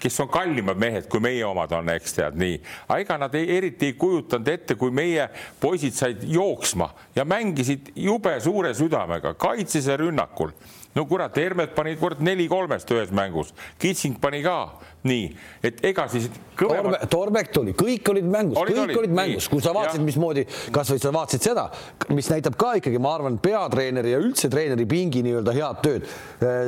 kes 0.04 0.20
on 0.20 0.28
kallimad 0.28 0.80
mehed, 0.80 1.08
kui 1.08 1.22
meie 1.24 1.46
omad 1.48 1.72
on, 1.78 1.88
eks 1.94 2.18
tead 2.18 2.36
nii. 2.40 2.58
aga 2.90 3.00
ega 3.00 3.18
nad 3.22 3.36
ei, 3.40 3.46
eriti 3.58 3.92
ei 3.92 3.98
kujutanud 4.00 4.50
ette, 4.52 4.76
kui 4.80 4.92
meie 4.92 5.30
poisid 5.62 5.96
said 5.96 6.26
jooksma 6.28 6.90
ja 7.16 7.24
mängisid 7.24 7.94
jube 7.96 8.34
suure 8.44 8.74
südamega, 8.76 9.36
kaitses 9.40 9.88
ja 9.88 9.96
rünnakul. 10.00 10.52
no 10.96 11.06
kurat, 11.08 11.38
Hermet 11.40 11.72
pani 11.76 11.96
kord 11.98 12.20
neli 12.20 12.50
kolmest 12.52 12.92
ühes 12.92 13.14
mängus, 13.16 13.54
Kitsing 13.80 14.20
pani 14.20 14.44
ka 14.44 14.58
nii, 15.08 15.30
et 15.64 15.84
ega 15.92 16.08
siis 16.12 16.30
kõvemad... 16.58 17.00
Torbe, 17.04 17.34
Torbek 17.34 17.52
tuli, 17.54 17.74
kõik 17.78 18.10
olid 18.14 18.28
mängus, 18.30 18.58
kõik 18.60 18.80
olid, 18.84 18.98
olid 19.02 19.16
mängus, 19.18 19.48
kui 19.52 19.64
sa 19.64 19.74
vaatasid, 19.76 20.04
mismoodi, 20.06 20.44
kasvõi 20.74 21.02
sa 21.02 21.12
vaatasid 21.14 21.48
seda, 21.50 21.66
mis 22.14 22.30
näitab 22.32 22.58
ka 22.60 22.76
ikkagi, 22.80 23.00
ma 23.02 23.14
arvan, 23.18 23.40
peatreeneri 23.44 24.14
ja 24.14 24.20
üldse 24.22 24.50
treeneri 24.54 24.86
pingi 24.90 25.24
nii-öelda 25.26 25.56
head 25.58 25.82
tööd. 25.84 26.08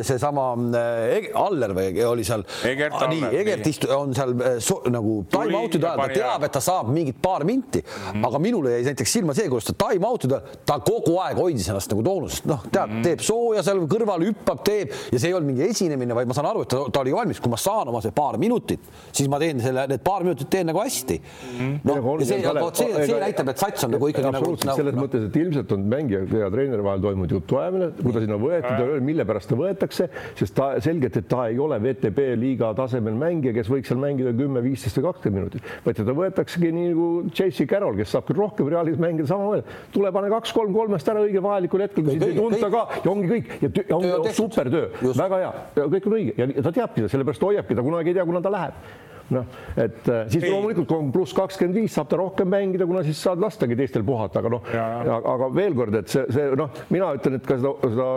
seesama 0.06 0.48
äh, 0.80 1.30
Aller 1.36 1.75
või 1.75 2.06
oli 2.08 2.25
seal, 2.25 2.46
ah, 2.46 3.06
nii 3.12 3.32
Egert 3.42 3.68
istu, 3.70 3.89
on 3.94 4.15
seal 4.15 4.34
so, 4.63 4.82
nagu 4.92 5.18
time 5.32 5.60
out'ide 5.60 5.89
ajal, 5.89 6.01
ta 6.01 6.10
teab, 6.13 6.48
et 6.48 6.56
ta 6.56 6.63
saab 6.63 6.89
mingit 6.94 7.20
paar 7.22 7.46
minti. 7.48 7.82
Mm, 7.82 8.12
-hmm. 8.12 8.27
aga 8.30 8.39
minule 8.39 8.75
jäi 8.75 8.84
näiteks 8.89 9.13
silma 9.20 9.34
see, 9.38 9.50
kuidas 9.50 9.70
ta 9.72 9.77
time 9.88 10.08
out'ide 10.08 10.39
ajal, 10.39 10.62
ta 10.65 10.80
kogu 10.80 11.18
aeg 11.24 11.38
hoidis 11.39 11.70
ennast 11.70 11.92
nagu 11.92 12.04
toonusest, 12.04 12.50
noh, 12.50 12.65
tead 12.72 12.88
mm, 12.88 12.96
-hmm. 12.96 13.04
teeb 13.04 13.20
sooja 13.20 13.63
seal 13.63 13.84
kõrval, 13.92 14.25
hüppab, 14.30 14.63
teeb 14.65 14.94
ja 15.12 15.20
see 15.20 15.30
ei 15.30 15.38
olnud 15.38 15.54
mingi 15.54 15.70
esinemine, 15.70 16.15
vaid 16.15 16.27
ma 16.27 16.38
saan 16.38 16.50
aru, 16.50 16.65
et 16.65 16.74
ta, 16.74 16.84
ta 16.92 17.04
oli 17.04 17.13
valmis, 17.13 17.39
kui 17.39 17.51
ma 17.51 17.60
saan 17.60 17.92
oma 17.92 18.01
see 18.01 18.15
paar 18.15 18.25
paar 18.25 18.39
minutit, 18.41 18.89
siis 19.12 19.29
ma 19.32 19.39
teen 19.41 19.62
selle, 19.63 19.86
need 19.91 20.03
paar 20.05 20.25
minutit 20.25 20.50
teen 20.51 20.70
nagu 20.70 20.82
hästi. 20.82 21.20
noh, 21.86 22.10
ja 22.20 22.25
see, 22.25 22.41
see, 22.82 23.05
see 23.12 23.20
näitab, 23.22 23.51
et 23.53 23.62
sats 23.62 23.86
on 23.88 23.94
nagu 23.96 24.10
ikkagi 24.12 24.32
nagu. 24.34 24.53
nagu 24.55 24.79
selles 24.79 24.96
no. 24.98 25.05
mõttes, 25.05 25.27
et 25.29 25.39
ilmselt 25.41 25.74
on 25.75 25.86
mängija 25.91 26.24
ja 26.41 26.50
treeneri 26.53 26.86
vahel 26.86 27.03
toimunud 27.05 27.36
jutuajamine, 27.38 27.91
kui 28.01 28.15
ta 28.15 28.24
sinna 28.24 28.39
võeti, 28.41 29.01
mille 29.05 29.27
pärast 29.27 29.51
ta 29.51 29.60
võetakse, 29.60 30.10
sest 30.39 30.55
ta 30.58 30.72
selgelt, 30.84 31.20
et 31.22 31.29
ta 31.32 31.46
ei 31.51 31.60
ole 31.62 31.79
VTB 31.84 32.27
liiga 32.41 32.72
tasemel 32.77 33.17
mängija, 33.20 33.53
kes 33.55 33.70
võiks 33.72 33.91
seal 33.91 34.01
mängida 34.01 34.34
kümme, 34.36 34.63
viisteist 34.65 35.00
või 35.00 35.08
kakskümmend 35.10 35.41
minutit, 35.41 35.70
vaid 35.86 36.00
teda 36.00 36.15
võetaksegi 36.17 36.72
nii 36.75 36.91
nagu 36.94 37.10
J.C. 37.29 37.67
Carroll, 37.70 37.98
kes 38.00 38.13
saab 38.15 38.27
küll 38.29 38.41
rohkem 38.41 38.70
Realis 38.72 39.00
mängida 39.01 39.29
samamoodi. 39.29 39.65
tule 39.94 40.12
pane 40.15 40.32
kaks-kolm 40.34 40.74
kolmest 40.75 41.10
ära 41.12 41.24
õige 41.25 41.44
vajalikul 41.44 41.86
hetkel, 41.86 42.05
kui 42.05 42.17
sind 42.17 42.27
ei 42.27 42.38
tunta 42.38 42.72
ka 42.74 42.84
ja 42.98 43.12
ongi 43.12 43.32
kõik 43.32 43.51
ja, 43.62 43.72
ja 43.82 44.00
ongi 44.00 44.34
super 44.38 44.72
töö, 44.74 44.89
väga 45.15 45.41
hea, 45.44 45.51
kõik 45.96 46.10
on 46.10 46.17
õige 46.20 46.36
ja 46.39 46.65
ta 46.65 46.74
teabki 46.75 47.03
seda, 47.03 47.12
sellepärast 47.13 47.46
hoiabki, 47.46 47.77
ta 47.77 47.86
kunagi 47.86 48.15
ei 48.16 48.20
tea, 48.20 48.26
kuna 48.26 48.42
ta 48.42 48.52
läheb 48.52 48.74
noh, 49.34 49.46
et 49.74 50.10
äh, 50.12 50.25
siis 50.29 50.44
ei. 50.44 50.51
loomulikult, 50.53 50.88
kui 50.89 51.00
on 51.00 51.12
pluss 51.13 51.34
kakskümmend 51.38 51.79
viis, 51.79 51.94
saab 51.96 52.10
ta 52.12 52.20
rohkem 52.20 52.50
mängida, 52.51 52.86
kuna 52.89 53.01
siis 53.05 53.20
saad 53.25 53.41
lastagi 53.41 53.77
teistel 53.79 54.05
puhata, 54.05 54.41
aga 54.41 54.51
noh, 54.53 54.67
aga 55.34 55.50
veel 55.55 55.77
kord, 55.77 55.98
et 56.01 56.12
see, 56.12 56.25
see 56.34 56.51
noh, 56.60 56.70
mina 56.94 57.10
ütlen, 57.17 57.39
et 57.39 57.48
ka 57.48 57.58
seda, 57.60 57.74
seda 57.86 58.10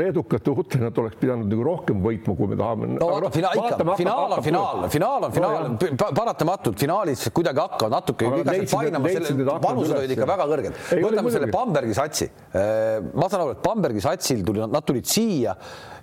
leedukate 0.00 0.54
Utrenat 0.60 0.98
oleks 1.00 1.18
pidanud 1.20 1.50
nagu 1.50 1.66
rohkem 1.66 2.02
võitma, 2.04 2.34
kui 2.38 2.50
me 2.50 2.58
tahame. 2.58 2.90
no 2.96 3.10
vaata, 3.14 3.30
finaal, 3.36 3.62
ikka, 3.62 3.96
finaal 4.00 4.36
on 4.36 4.44
finaal, 4.44 4.82
finaal 4.96 5.28
on 5.28 5.36
finaal 5.36 5.70
no,, 5.70 6.10
paratamatult 6.18 6.80
finaalis 6.80 7.24
kuidagi 7.34 7.62
hakkavad 7.62 7.96
natuke 7.98 8.32
vigased 8.34 8.74
painama, 8.74 9.14
selle 9.14 9.58
panused 9.62 9.96
olid 10.00 10.14
ikka 10.16 10.28
väga 10.30 10.48
kõrged. 10.50 10.82
võtame 11.04 11.34
selle 11.34 11.50
Bambergi 11.54 11.96
satsi. 11.96 12.28
Äh, 12.50 12.98
ma 13.14 13.30
saan 13.30 13.44
aru, 13.44 13.56
et 13.56 13.64
Bambergi 13.64 14.02
satsil 14.04 14.44
tuli, 14.46 14.62
nad 14.66 14.86
tulid 14.86 15.08
siia 15.08 15.54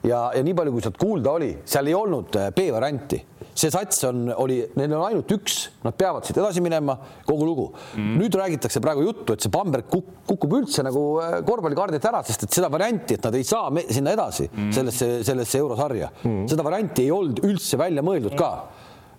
ja, 0.03 0.27
ja 0.33 0.43
nii 0.43 0.55
palju, 0.57 0.75
kui 0.75 0.85
sealt 0.85 0.99
kuulda 1.01 1.35
oli, 1.37 1.51
seal 1.67 1.89
ei 1.89 1.97
olnud 1.97 2.37
äh, 2.39 2.51
B-varianti 2.55 3.21
see 3.57 3.73
sats 3.73 4.03
on, 4.07 4.27
oli, 4.37 4.59
neil 4.77 4.93
on 4.97 5.05
ainult 5.07 5.31
üks, 5.33 5.57
nad 5.85 5.95
peavad 5.97 6.27
siit 6.27 6.37
edasi 6.37 6.61
minema, 6.63 6.97
kogu 7.27 7.47
lugu. 7.47 7.67
Mm.. 7.97 8.17
nüüd 8.21 8.37
räägitakse 8.37 8.81
praegu 8.83 9.05
juttu, 9.07 9.33
et 9.33 9.43
see 9.43 9.53
Bamberg 9.53 9.89
kuk 9.91 10.13
kukub 10.27 10.57
üldse 10.59 10.83
nagu 10.85 11.03
äh, 11.23 11.37
korvpallikaardilt 11.47 12.05
ära, 12.09 12.21
sest 12.27 12.45
et 12.45 12.57
seda 12.57 12.69
varianti, 12.71 13.15
et 13.17 13.23
nad 13.23 13.35
ei 13.37 13.45
saa 13.47 13.71
sinna 13.87 14.13
edasi 14.15 14.49
mm. 14.49 14.73
sellesse, 14.75 15.07
sellesse 15.27 15.61
eurosarja. 15.61 16.11
Mm., 16.23 16.45
seda 16.51 16.65
varianti 16.67 17.07
ei 17.07 17.13
olnud 17.15 17.41
üldse 17.47 17.79
välja 17.79 18.03
mõeldud 18.05 18.35
ka. 18.37 18.51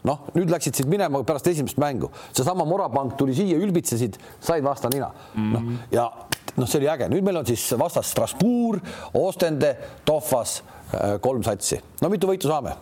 Noh, 0.06 0.28
nüüd 0.36 0.52
läksid 0.52 0.78
siit 0.78 0.88
minema 0.88 1.24
pärast 1.26 1.48
esimest 1.50 1.80
mängu, 1.82 2.12
seesama 2.30 2.64
Morapank 2.68 3.16
tuli 3.18 3.34
siia, 3.34 3.58
ülbitsesid, 3.58 4.14
said 4.38 4.62
vastu 4.64 4.92
nina. 4.92 5.10
Mm. 5.34 5.54
noh, 5.56 5.86
ja 5.92 6.06
noh, 6.54 6.68
see 6.68 6.78
oli 6.82 6.90
äge, 6.92 7.08
nüüd 7.10 7.26
meil 7.26 7.40
on 7.40 7.48
siis 7.48 7.64
vastas 7.80 8.12
Strasbourg, 8.14 8.84
Ostende, 9.18 9.74
Tohvas, 10.06 10.60
äh, 10.92 11.16
kolm 11.24 11.42
satsi, 11.46 11.80
no 12.04 12.12
mitu 12.12 12.30
võitu 12.30 12.52
saame 12.52 12.76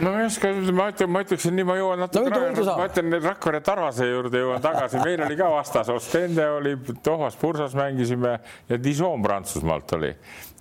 no 0.00 0.12
ma 0.12 0.20
ei 0.22 0.26
oska, 0.28 0.50
ma 0.72 0.88
ütlen, 0.92 1.10
ma 1.12 1.22
ütleksin 1.24 1.56
nii, 1.58 1.66
ma 1.68 1.76
jõuan 1.78 2.02
natuke 2.04 2.32
no,, 2.32 2.74
ma 2.78 2.86
ütlen 2.88 3.18
Rakvere 3.24 3.60
Tarvase 3.64 4.08
juurde 4.08 4.42
jõuan 4.42 4.62
tagasi, 4.64 5.00
meil 5.04 5.24
oli 5.26 5.38
ka 5.38 5.50
vastas, 5.52 5.90
Ostende 5.92 6.46
oli, 6.58 6.76
Tohvas 7.04 7.36
Pursas 7.40 7.76
mängisime 7.78 8.38
ja 8.68 8.80
Dijon 8.80 9.24
Prantsusmaalt 9.24 9.96
oli 9.98 10.14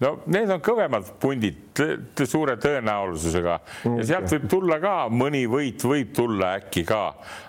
no 0.04 0.12
need 0.30 0.52
on 0.54 0.62
kõvemad 0.64 1.10
pundid 1.22 1.82
suure 2.28 2.58
tõenäosusega. 2.62 3.58
Ja 3.98 4.06
sealt 4.12 4.32
võib 4.34 4.48
tulla 4.52 4.78
ka 4.82 4.94
mõni 5.14 5.44
võit 5.50 5.84
võib 5.88 6.14
tulla 6.18 6.54
äkki 6.60 6.84
ka, 6.88 7.02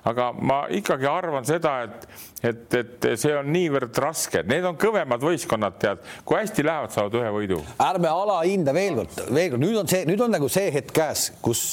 aga 0.08 0.30
ma 0.36 0.58
ikkagi 0.74 1.08
arvan 1.10 1.46
seda, 1.48 1.74
et, 1.86 2.06
et, 2.42 2.76
et 2.80 3.08
see 3.20 3.34
on 3.36 3.48
niivõrd 3.52 4.02
raske, 4.04 4.42
need 4.48 4.66
on 4.68 4.78
kõvemad 4.80 5.24
võistkonnad, 5.24 5.78
tead, 5.80 6.04
kui 6.28 6.40
hästi 6.40 6.66
lähevad, 6.66 6.94
saavad 6.94 7.18
ühe 7.20 7.32
võidu. 7.38 7.62
ärme 7.84 8.12
alahinda 8.12 8.76
veel 8.76 9.00
kord, 9.02 9.24
veel 9.28 9.54
kord, 9.54 9.64
nüüd 9.64 9.80
on 9.82 9.90
see, 9.90 10.04
nüüd 10.08 10.24
on 10.24 10.36
nagu 10.36 10.52
see 10.52 10.72
hetk 10.74 10.94
käes, 10.96 11.30
kus, 11.44 11.64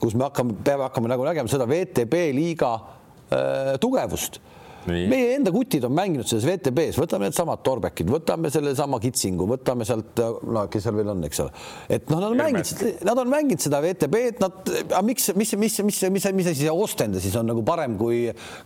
kus 0.00 0.16
me 0.16 0.28
hakkame, 0.28 0.60
peame 0.64 0.88
hakkama 0.88 1.12
nagu 1.14 1.26
nägema 1.28 1.52
seda 1.52 1.68
VTB 1.68 2.28
liiga 2.36 2.76
äh, 2.76 3.74
tugevust 3.82 4.40
meie 4.88 5.34
enda 5.36 5.52
kutid 5.54 5.84
on 5.88 5.94
mänginud 5.96 6.28
selles 6.28 6.46
VTB-s, 6.48 6.98
võtame 7.00 7.28
needsamad 7.28 7.62
Torbekid, 7.66 8.10
võtame 8.12 8.50
sellesama 8.52 9.00
Kitsingu, 9.02 9.46
võtame 9.50 9.86
sealt, 9.88 10.18
no 10.18 10.64
kes 10.72 10.86
seal 10.86 10.96
veel 10.98 11.12
on, 11.12 11.24
eks 11.28 11.42
ole, 11.44 11.52
et 11.98 12.10
noh, 12.12 12.20
nad 12.22 12.32
on 12.32 12.40
mänginud, 12.40 12.84
nad 13.08 13.22
on 13.22 13.32
mänginud 13.32 13.64
seda 13.64 13.80
VTB-d, 13.84 14.42
nad, 14.42 14.72
aga 14.86 15.02
miks, 15.06 15.30
mis, 15.38 15.54
mis, 15.60 15.78
mis, 15.88 16.02
mis, 16.14 16.28
mis 16.40 16.50
asi 16.52 16.64
see 16.64 16.74
Ostende 16.78 17.22
siis 17.22 17.34
on 17.38 17.48
nagu 17.50 17.64
parem 17.66 17.96
kui, 17.98 18.20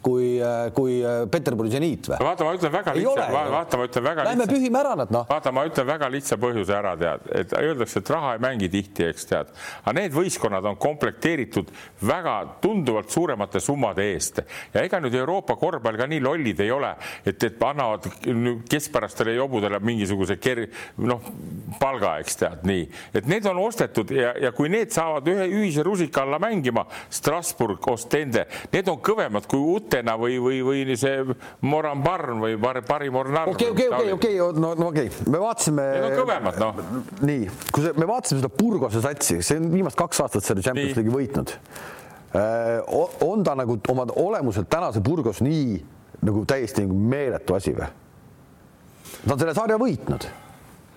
kui, 0.05 0.35
kui 0.77 0.99
Peterburi 1.33 1.73
seniit 1.73 2.11
või? 2.13 2.21
vaata, 2.23 2.47
ma 2.47 2.57
ütlen 2.59 2.75
väga 2.75 2.97
lihtsa, 2.99 3.29
vaata, 3.57 3.81
ma 3.81 3.89
ütlen 3.89 4.07
väga 4.09 4.27
Lähme 4.29 4.49
pühime 4.51 4.83
ära 4.83 4.95
nad 5.03 5.15
noh. 5.15 5.27
vaata, 5.31 5.55
ma 5.55 5.65
ütlen 5.69 5.89
väga 5.89 6.11
lihtsa 6.13 6.39
põhjuse 6.43 6.77
ära, 6.77 6.95
tead, 7.01 7.29
et 7.43 7.57
öeldakse, 7.59 8.03
et 8.03 8.13
raha 8.13 8.37
ei 8.37 8.45
mängi 8.45 8.71
tihti, 8.73 9.09
eks 9.11 9.29
tead, 9.31 9.53
aga 9.83 9.97
need 10.01 10.17
võistkonnad 10.17 10.67
on 10.69 10.79
komplekteeritud 10.83 11.73
väga 12.07 12.37
tunduvalt 12.63 13.11
suuremate 13.13 13.61
summade 13.63 14.07
eest. 14.13 14.43
Ja 14.75 14.85
ega 14.87 15.01
nüüd 15.03 15.15
Euroopa 15.17 15.57
korvpall 15.61 15.99
ka 16.01 16.09
nii 16.13 16.23
lollid 16.23 16.61
ei 16.63 16.71
ole, 16.75 16.93
et, 17.25 17.43
et 17.49 17.63
annavad 17.67 18.07
keskpärastele 18.71 19.37
jobudele 19.37 19.81
mingisuguse 19.83 20.37
ker-, 20.43 20.67
noh, 21.03 21.23
palga, 21.81 22.17
eks 22.23 22.39
tead 22.43 22.67
nii, 22.69 22.87
et 23.19 23.29
need 23.31 23.47
on 23.51 23.63
ostetud 23.65 24.13
ja, 24.17 24.33
ja 24.41 24.53
kui 24.57 24.71
need 24.73 24.93
saavad 24.95 25.29
ühe 25.33 25.49
ühise 25.49 25.85
rusika 25.87 26.27
alla 26.27 26.41
mängima, 26.43 26.85
Strasbourg, 27.13 27.81
Ostende, 27.93 28.47
need 28.73 28.89
on 28.93 29.01
kõvemad 29.05 29.49
kui 29.51 29.63
Utena 29.77 30.17
või, 30.21 30.39
või, 30.43 30.61
või 30.67 30.99
see 30.99 31.25
Moran 31.67 32.03
Barn 32.05 32.43
või 32.43 32.59
Pari 32.87 33.11
Mornar. 33.13 33.51
okei, 33.53 33.71
okei, 33.73 33.89
okei, 33.93 34.13
okei, 34.19 34.37
no, 34.39 34.75
no 34.79 34.91
okei 34.91 35.09
okay., 35.11 35.31
me 35.33 35.41
vaatasime. 35.43 35.89
Need 35.97 36.09
on 36.11 36.21
kõvemad, 36.23 36.61
noh. 36.63 36.85
nii, 37.23 37.49
kui 37.71 37.87
see, 37.87 37.97
me 37.99 38.09
vaatasime 38.09 38.43
seda 38.43 38.53
Burgose 38.53 39.03
satsi, 39.05 39.41
see 39.45 39.61
on 39.61 39.73
viimased 39.73 39.99
kaks 39.99 40.23
aastat 40.25 40.47
selle 40.47 40.65
Champions 40.65 40.97
League'i 40.99 41.15
võitnud 41.15 41.57
äh, 42.37 43.25
on 43.27 43.45
ta 43.45 43.55
nagu 43.59 43.79
oma 43.89 44.07
olemuselt 44.17 44.71
tänase 44.71 45.01
Burgos 45.01 45.43
nii 45.45 45.81
nagu 46.23 46.45
täiesti 46.47 46.85
nagu 46.87 46.99
meeletu 46.99 47.57
asi 47.59 47.75
või? 47.77 47.89
ta 49.27 49.35
on 49.35 49.39
selle 49.39 49.55
sarja 49.55 49.79
võitnud 49.81 50.29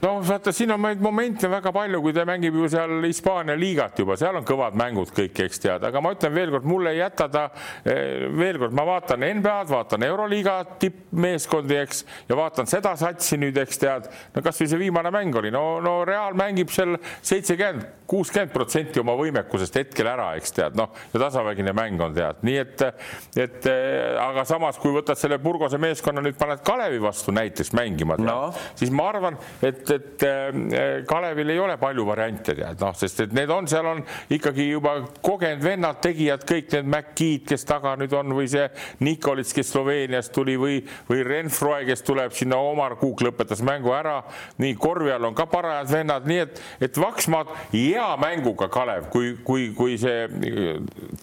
noh, 0.01 0.19
vaata, 0.27 0.51
siin 0.55 0.73
on 0.75 0.81
neid 0.83 1.01
momente 1.03 1.49
väga 1.49 1.71
palju, 1.75 2.01
kui 2.03 2.13
ta 2.15 2.25
mängib 2.27 2.55
ju 2.59 2.67
seal 2.71 3.05
Hispaania 3.05 3.55
liigat 3.57 3.99
juba, 4.01 4.17
seal 4.19 4.35
on 4.37 4.45
kõvad 4.47 4.75
mängud 4.79 5.11
kõik, 5.15 5.39
eks 5.45 5.61
tead, 5.63 5.85
aga 5.87 6.01
ma 6.03 6.11
ütlen 6.15 6.33
veelkord, 6.35 6.67
mulle 6.67 6.93
ei 6.95 6.99
jäta 6.99 7.27
ta 7.31 7.45
eh, 7.87 8.25
veel 8.35 8.59
kord, 8.61 8.75
ma 8.75 8.85
vaatan 8.87 9.23
NBA-d, 9.39 9.71
vaatan 9.71 10.05
Euroliiga 10.07 10.57
tippmeeskondi, 10.81 11.79
eks, 11.85 12.03
ja 12.29 12.37
vaatan 12.39 12.69
seda 12.69 12.95
satsi 12.99 13.39
nüüd, 13.41 13.57
eks 13.61 13.81
tead, 13.81 14.09
no 14.35 14.43
kasvõi 14.45 14.69
see 14.71 14.81
viimane 14.85 15.13
mäng 15.15 15.39
oli, 15.39 15.53
no, 15.53 15.63
no 15.83 15.97
Real 16.07 16.35
mängib 16.37 16.73
seal 16.75 16.97
seitsekümmend, 17.25 17.87
kuuskümmend 18.09 18.53
protsenti 18.53 19.01
oma 19.01 19.15
võimekusest 19.17 19.79
hetkel 19.79 20.11
ära, 20.11 20.31
eks 20.39 20.53
tead, 20.59 20.77
noh, 20.77 20.91
ja 21.13 21.23
tasavägine 21.23 21.73
mäng 21.77 22.03
on 22.03 22.13
tead, 22.15 22.43
nii 22.45 22.59
et, 22.61 22.85
et 23.39 23.69
eh, 23.71 24.19
aga 24.21 24.45
samas, 24.47 24.77
kui 24.81 24.93
võtad 24.93 25.17
selle 25.19 25.39
Burgose 25.41 25.79
meeskonna 25.81 26.21
nüüd 26.25 26.37
paned 26.39 26.61
Kalevi 26.65 27.01
vastu 27.01 27.33
näiteks 27.35 27.73
mängima, 27.77 28.19
no. 28.21 28.51
siis 28.77 28.93
ma 28.93 29.09
arvan, 29.13 29.39
et 29.65 29.94
et 29.95 30.25
äh, 30.27 31.03
Kalevil 31.07 31.53
ei 31.53 31.59
ole 31.61 31.77
palju 31.81 32.05
variante 32.07 32.55
tead. 32.57 32.79
Noh, 32.81 32.95
sest 32.97 33.23
et 33.25 33.35
need 33.35 33.51
on, 33.53 33.67
seal 33.69 33.87
on 33.89 34.03
ikkagi 34.33 34.69
juba 34.69 34.97
kogenud 35.25 35.63
vennad, 35.63 35.99
tegijad, 36.03 36.45
kõik 36.47 36.71
need 36.75 36.89
McKeed, 36.89 37.45
kes 37.49 37.65
taga 37.67 37.95
nüüd 37.99 38.13
on 38.17 38.35
või 38.37 38.49
see 38.51 38.67
Nikolits, 39.05 39.53
kes 39.55 39.71
Sloveeniast 39.73 40.33
tuli 40.35 40.57
või, 40.59 40.79
või 41.09 41.23
Renfroe, 41.25 41.83
kes 41.87 42.05
tuleb 42.05 42.35
sinna, 42.35 42.59
Omar 42.61 42.97
Kuuk 42.99 43.23
lõpetas 43.25 43.63
mängu 43.65 43.93
ära. 43.95 44.21
nii 44.61 44.75
korvi 44.79 45.11
all 45.11 45.25
on 45.29 45.35
ka 45.35 45.45
parajad 45.51 45.91
vennad, 45.91 46.27
nii 46.27 46.41
et, 46.43 46.61
et 46.87 46.97
Vaksmaad 46.97 47.51
hea 47.73 48.07
mänguga 48.21 48.69
Kalev, 48.71 49.09
kui, 49.13 49.35
kui, 49.43 49.69
kui 49.77 49.97
see 50.01 50.27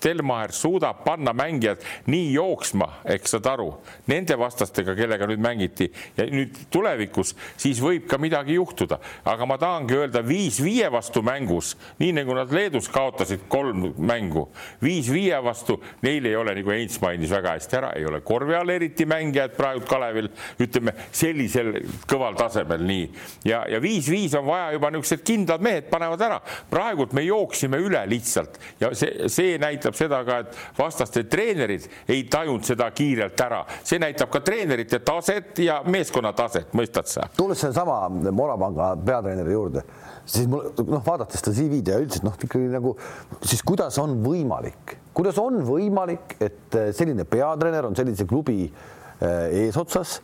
Telmaer 0.02 0.52
suudab 0.52 1.02
panna 1.04 1.32
mängijad 1.36 1.82
nii 2.10 2.32
jooksma, 2.34 2.88
eks 3.14 3.36
saad 3.36 3.48
aru, 3.52 3.68
nende 4.10 4.36
vastastega, 4.38 4.94
kellega 4.98 5.28
nüüd 5.30 5.42
mängiti. 5.42 5.88
Ja 6.16 6.26
nüüd 6.30 6.64
tulevikus, 6.72 7.34
siis 7.60 7.80
võib 7.82 8.06
ka 8.10 8.18
midagi 8.22 8.51
midagi 8.52 8.54
juhtuda, 8.54 8.98
aga 9.24 9.46
ma 9.46 9.56
tahangi 9.58 9.96
öelda 9.96 10.22
viis 10.22 10.60
viie 10.62 10.90
vastu 10.90 11.22
mängus, 11.22 11.76
nii 11.98 12.12
nagu 12.12 12.34
nad 12.34 12.52
Leedus 12.52 12.88
kaotasid 12.88 13.48
kolm 13.48 13.94
mängu, 13.98 14.48
viis 14.82 15.08
viie 15.10 15.38
vastu, 15.42 15.80
neil 16.02 16.26
ei 16.26 16.36
ole, 16.36 16.54
nagu 16.54 16.70
Heinz 16.70 17.00
mainis 17.00 17.30
väga 17.30 17.56
hästi 17.56 17.76
ära, 17.76 17.92
ei 17.96 18.06
ole 18.06 18.20
korvi 18.20 18.54
all 18.54 18.68
eriti 18.68 19.06
mängijad 19.06 19.56
praegu 19.56 19.84
Kalevil, 19.88 20.30
ütleme 20.60 20.94
sellisel 21.12 21.72
kõval 22.08 22.36
tasemel 22.36 22.82
nii 22.86 23.08
ja, 23.48 23.64
ja 23.68 23.80
viis-viis 23.82 24.34
on 24.38 24.46
vaja 24.46 24.72
juba 24.76 24.90
niisugused 24.92 25.24
kindlad 25.26 25.62
mehed 25.62 25.88
panevad 25.90 26.20
ära. 26.22 26.40
praegult 26.70 27.12
me 27.12 27.24
jooksime 27.24 27.78
üle 27.82 28.02
lihtsalt 28.08 28.58
ja 28.80 28.92
see, 28.94 29.28
see 29.32 29.58
näitab 29.60 29.96
seda 29.98 30.22
ka, 30.24 30.42
et 30.44 30.78
vastaste 30.78 31.24
treenerid 31.30 31.88
ei 32.08 32.24
tajunud 32.30 32.64
seda 32.66 32.90
kiirelt 32.94 33.40
ära, 33.40 33.64
see 33.84 34.00
näitab 34.02 34.30
ka 34.32 34.40
treenerite 34.44 35.00
taset 35.04 35.58
ja 35.62 35.80
meeskonna 35.86 36.32
taset, 36.36 36.72
mõistad 36.76 37.10
sa? 37.10 37.28
tulles 37.36 37.60
sedasama 37.62 38.02
Morapanga 38.42 38.92
peatreeneri 39.06 39.54
juurde, 39.54 39.84
siis 40.26 40.50
mul 40.50 40.72
noh, 40.82 41.02
vaadates 41.06 41.42
seda 41.42 41.54
CV-d 41.56 41.94
ja 41.94 42.00
üldiselt 42.02 42.26
noh, 42.26 42.38
ikkagi 42.38 42.70
nagu 42.72 42.96
siis 43.40 43.62
kuidas 43.66 43.98
on 44.02 44.18
võimalik, 44.24 44.98
kuidas 45.16 45.38
on 45.42 45.62
võimalik, 45.66 46.36
et 46.42 46.78
eh, 46.80 46.90
selline 46.96 47.26
peatreener 47.28 47.88
on 47.88 47.98
sellise 47.98 48.26
klubi 48.28 48.64
eh, 48.66 49.62
eesotsas 49.64 50.18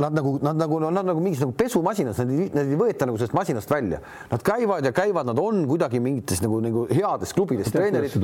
Nad 0.00 0.14
nagu, 0.16 0.38
nad 0.42 0.56
nagu, 0.56 0.78
nad 0.80 1.04
nagu 1.04 1.20
mingis 1.20 1.40
nagu 1.42 1.52
pesumasinas, 1.52 2.16
nad 2.18 2.30
ei, 2.32 2.46
nad 2.54 2.64
ei 2.64 2.78
võeta 2.80 3.04
nagu 3.04 3.18
sellest 3.20 3.34
masinast 3.36 3.68
välja. 3.68 3.98
Nad 4.30 4.44
käivad 4.44 4.86
ja 4.88 4.92
käivad, 4.96 5.28
nad 5.28 5.40
on 5.42 5.66
kuidagi 5.68 6.00
mingites 6.00 6.40
nagu, 6.40 6.62
nagu 6.64 6.86
heades 6.88 7.34
klubides 7.36 7.68
treenerid. 7.74 8.14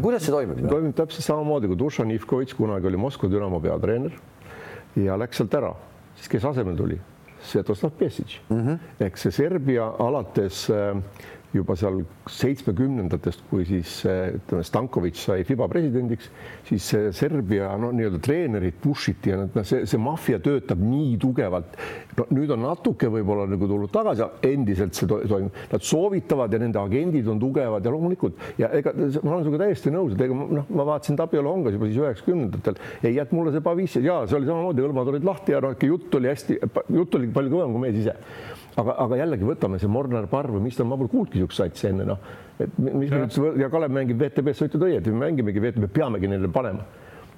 kuidas 0.00 0.24
see 0.24 0.32
toimib? 0.32 0.62
toimib 0.70 0.96
täpselt 0.96 1.26
samamoodi, 1.26 1.68
kui 1.68 1.76
Dušan 1.82 2.14
Ivkovitš 2.16 2.56
kunagi 2.56 2.88
oli 2.88 3.00
Moskva 3.00 3.28
Dünamo 3.28 3.60
peatreener 3.60 4.16
ja 4.96 5.18
läks 5.20 5.42
sealt 5.42 5.58
ära, 5.60 5.74
siis 6.16 6.32
kes 6.32 6.48
asemel 6.48 6.80
tuli? 6.80 6.96
Svetoslav 7.46 7.92
Pesic 7.98 8.40
mm 8.48 8.60
-hmm. 8.66 9.04
ehk 9.04 9.16
see 9.18 9.32
Serbia 9.32 9.92
alates 9.98 10.70
äh, 10.70 10.96
juba 11.56 11.76
seal 11.78 12.02
seitsmekümnendatest, 12.30 13.44
kui 13.50 13.66
siis 13.68 13.98
ütleme, 14.06 14.64
Stankovic 14.66 15.18
sai 15.20 15.44
FIBA 15.46 15.68
presidendiks, 15.72 16.30
siis 16.68 16.88
Serbia 17.16 17.72
no 17.80 17.92
nii-öelda 17.94 18.20
treenerid 18.22 18.78
push 18.82 19.12
iti 19.12 19.32
ja 19.32 19.40
noh, 19.42 19.66
see, 19.66 19.84
see 19.88 20.00
maffia 20.00 20.40
töötab 20.42 20.80
nii 20.82 21.16
tugevalt. 21.22 21.78
no 22.18 22.26
nüüd 22.34 22.52
on 22.54 22.62
natuke 22.64 23.10
võib-olla 23.12 23.46
nagu 23.50 23.68
tulnud 23.68 23.92
tagasi, 23.94 24.26
endiselt 24.46 24.96
see 24.96 25.08
toimub, 25.08 25.62
nad 25.72 25.86
soovitavad 25.86 26.52
ja 26.52 26.60
nende 26.62 26.80
agendid 26.80 27.28
on 27.30 27.40
tugevad 27.42 27.84
ja 27.84 27.94
loomulikult 27.94 28.60
ja 28.60 28.70
ega 28.76 28.94
ma 28.96 29.36
olen 29.36 29.46
sinuga 29.46 29.62
täiesti 29.64 29.92
nõus, 29.94 30.14
et 30.14 30.26
ega 30.26 30.36
noh, 30.36 30.70
ma 30.70 30.88
vaatasin 30.92 31.18
Tapio 31.18 31.44
Longas 31.44 31.76
juba 31.76 31.90
siis 31.90 32.00
üheksakümnendatel, 32.02 32.80
ei 33.02 33.16
jätnud 33.16 33.40
mulle 33.40 33.54
see 33.54 33.64
Pavissi 33.64 34.04
ja 34.04 34.20
see 34.26 34.38
oli 34.38 34.48
samamoodi, 34.48 34.84
hõlmad 34.84 35.12
olid 35.12 35.26
lahti 35.26 35.54
ja 35.54 35.62
noh, 35.64 35.74
ikka 35.76 35.90
jutt 35.90 36.14
oli 36.18 36.32
hästi, 36.32 36.60
jutt 36.96 37.18
oli 37.18 37.32
palju 37.34 37.52
kõvem 37.52 37.76
kui 37.76 37.84
mees 37.86 38.00
ise 38.04 38.16
aga, 38.80 38.96
aga 39.06 39.20
jällegi 39.22 39.48
võtame 39.48 39.80
see 39.80 39.90
Mornar 39.90 40.28
Parv 40.30 40.60
mis 40.62 40.76
ta, 40.76 40.84
ma 40.84 40.98
pole 41.00 41.12
kuulnudki 41.12 41.40
niisugust 41.40 41.62
satsi 41.62 41.90
enne 41.90 42.06
noh, 42.08 42.30
et 42.60 42.78
mis 42.84 43.12
ja. 43.12 43.26
ja 43.62 43.70
Kalev 43.72 43.94
mängib 43.96 44.20
VTB-s, 44.20 44.60
sa 44.60 44.70
ütled 44.70 44.86
õieti, 44.88 45.12
me 45.14 45.26
mängimegi 45.26 45.62
VTB, 45.62 45.90
peamegi 45.96 46.30
neile 46.30 46.50
panema 46.52 46.86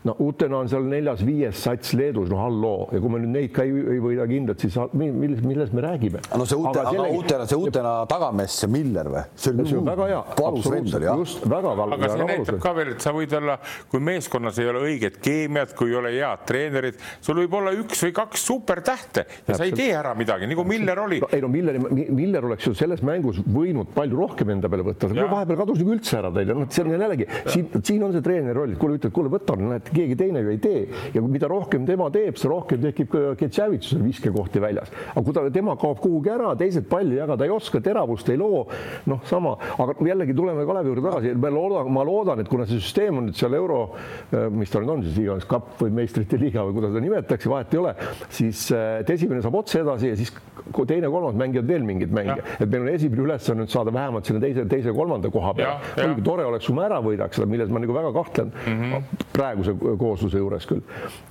no 0.08 0.16
Utena 0.24 0.62
on 0.62 0.68
seal 0.70 0.86
neljas-viies 0.88 1.58
sats 1.64 1.92
Leedus, 1.98 2.30
no 2.32 2.40
halloo, 2.40 2.88
ja 2.94 3.00
kui 3.02 3.12
me 3.12 3.20
nüüd 3.22 3.34
neid 3.34 3.52
ka 3.54 3.64
ei, 3.66 3.74
ei 3.94 4.00
võida 4.02 4.26
kindlalt, 4.30 4.62
siis 4.64 4.76
milles, 4.96 5.42
milles 5.44 5.72
me 5.76 5.84
räägime? 5.84 6.22
no 6.32 6.46
see 6.48 6.58
Ute, 6.58 6.80
aga 6.80 6.92
sellegi... 6.94 7.18
Utena, 7.18 7.48
see 7.50 7.60
Utena 7.68 7.94
tagamees, 8.10 8.56
see 8.62 8.72
Miller 8.72 9.10
või? 9.12 9.24
see 9.34 9.52
oli, 9.52 9.66
see 9.68 9.80
on 9.80 9.90
väga 9.90 10.08
hea, 10.12 10.20
absoluutselt, 10.48 11.08
just 11.22 11.44
väga 11.48 11.74
valus. 11.82 11.98
aga 11.98 12.10
see 12.14 12.28
näitab 12.30 12.60
ka 12.64 12.74
veel, 12.78 12.92
et 12.94 13.04
sa 13.04 13.14
võid 13.16 13.36
olla, 13.38 13.58
kui 13.92 14.04
meeskonnas 14.08 14.60
ei 14.62 14.70
ole 14.72 14.84
õiget 14.88 15.20
keemiat, 15.24 15.74
kui 15.78 15.92
ei 15.92 15.98
ole 16.00 16.14
head 16.16 16.46
treenerid, 16.48 17.02
sul 17.24 17.42
võib 17.42 17.58
olla 17.60 17.74
üks 17.76 18.04
või 18.06 18.16
kaks 18.16 18.46
supertähte 18.48 19.26
ja 19.46 19.58
sa 19.58 19.68
ei 19.68 19.76
tee 19.76 19.90
ära 19.96 20.14
midagi, 20.18 20.48
nagu 20.48 20.64
Miller 20.68 21.04
oli. 21.04 21.20
No,. 21.22 21.30
ei 21.34 21.44
no 21.44 21.52
Miller, 21.52 21.80
Miller 21.92 22.48
oleks 22.48 22.68
ju 22.68 22.74
selles 22.78 23.04
mängus 23.06 23.40
võinud 23.44 23.92
palju 23.94 24.18
rohkem 24.18 24.54
enda 24.56 24.70
peale 24.72 24.86
võtta, 24.86 25.10
vahepeal 25.18 25.62
kadus 25.62 25.82
nagu 25.82 25.94
üldse 25.96 26.18
ära 26.20 26.32
teil 26.34 26.52
ja 26.52 26.56
noh, 26.56 26.68
see 26.72 26.84
on 26.84 26.94
jällegi 26.94 27.28
siin, 27.52 27.68
siin 27.84 28.04
on 28.06 28.14
see 28.14 28.24
treeneri 28.24 28.56
roll, 28.56 28.74
kuule 28.80 28.98
ütled, 28.98 29.12
kuule 29.14 29.32
võta, 29.32 29.56
näed, 29.58 29.90
keegi 29.98 30.18
teine 30.18 30.42
ju 30.44 30.54
ei 30.54 30.60
tee 30.62 30.84
ja 31.14 31.22
mida 31.24 31.50
rohkem 31.50 31.86
tema 31.88 32.08
teeb, 32.14 32.38
seda 32.38 32.54
rohkem 32.54 32.82
tekib 32.82 33.10
ka 33.12 33.34
Ketšavitsusel 33.38 34.02
viskekohti 34.04 34.62
väljas. 34.62 34.92
aga 35.14 35.24
kui 35.24 35.36
ta, 35.36 35.44
tema 35.54 35.76
kaob 35.80 36.00
kuhugi 36.02 36.32
ära, 36.32 36.54
teised 36.58 36.88
palli 36.90 37.18
jagada 37.18 37.46
ei 37.46 37.54
oska, 37.54 37.80
teravust 37.84 38.28
ei 38.32 38.40
loo, 38.40 38.64
noh, 39.10 39.22
sama, 39.28 39.56
aga 39.78 39.96
jällegi 40.08 40.36
tuleme 40.36 40.66
Kalevi 40.68 40.92
juurde 40.92 41.06
tagasi, 41.06 41.34
ma 41.38 41.52
loodan, 41.52 41.92
ma 41.94 42.04
loodan, 42.06 42.42
et 42.42 42.50
kuna 42.50 42.66
see 42.68 42.80
süsteem 42.82 43.20
on 43.20 43.28
nüüd 43.28 43.38
seal 43.38 43.56
euro, 43.58 43.80
äh, 44.32 44.48
mis 44.52 44.72
ta 44.72 44.82
nüüd 44.82 44.94
on 44.96 45.06
siis 45.06 45.18
iganes 45.22 45.48
kapp 45.48 45.78
või 45.82 45.94
meistrite 46.00 46.40
liiga 46.40 46.66
või 46.68 46.78
kuidas 46.78 46.94
seda 46.94 47.04
nimetatakse, 47.06 47.50
vahet 47.52 47.74
ei 47.74 47.82
ole, 47.82 47.94
siis 48.40 48.68
äh, 48.74 49.00
et 49.02 49.16
esimene 49.16 49.42
saab 49.44 49.58
otse 49.60 49.82
edasi 49.82 50.12
ja 50.12 50.18
siis 50.18 50.34
teine-kolmas 50.88 51.36
mängivad 51.38 51.68
veel 51.68 51.84
mingeid 51.86 52.12
mänge, 52.12 52.36
et 52.58 52.68
meil 52.68 52.84
on 52.84 52.90
esimene 52.92 53.24
ülesanne 53.24 53.64
nüüd 53.64 53.72
saada 53.72 53.92
vähemalt 53.94 54.28
sinna 54.28 54.42
teise, 54.42 54.64
teise-kolmanda 54.68 55.30
koha 55.32 55.54
peale. 55.56 55.92
muidugi 55.96 56.24
tore 56.26 56.44
oleks, 56.48 56.66
kui 56.68 56.76
me 56.76 56.84
ära 56.86 57.00
võidaks 57.04 57.38
seda, 57.38 57.48
milles 57.50 57.72
ma 57.72 57.82
nagu 57.82 57.96
väga 57.96 58.12
kahtlen 58.16 58.52
mm 58.52 58.82
-hmm. 58.82 59.24
praeguse 59.32 59.74
koosluse 59.78 60.40
juures 60.40 60.66
küll. 60.68 60.82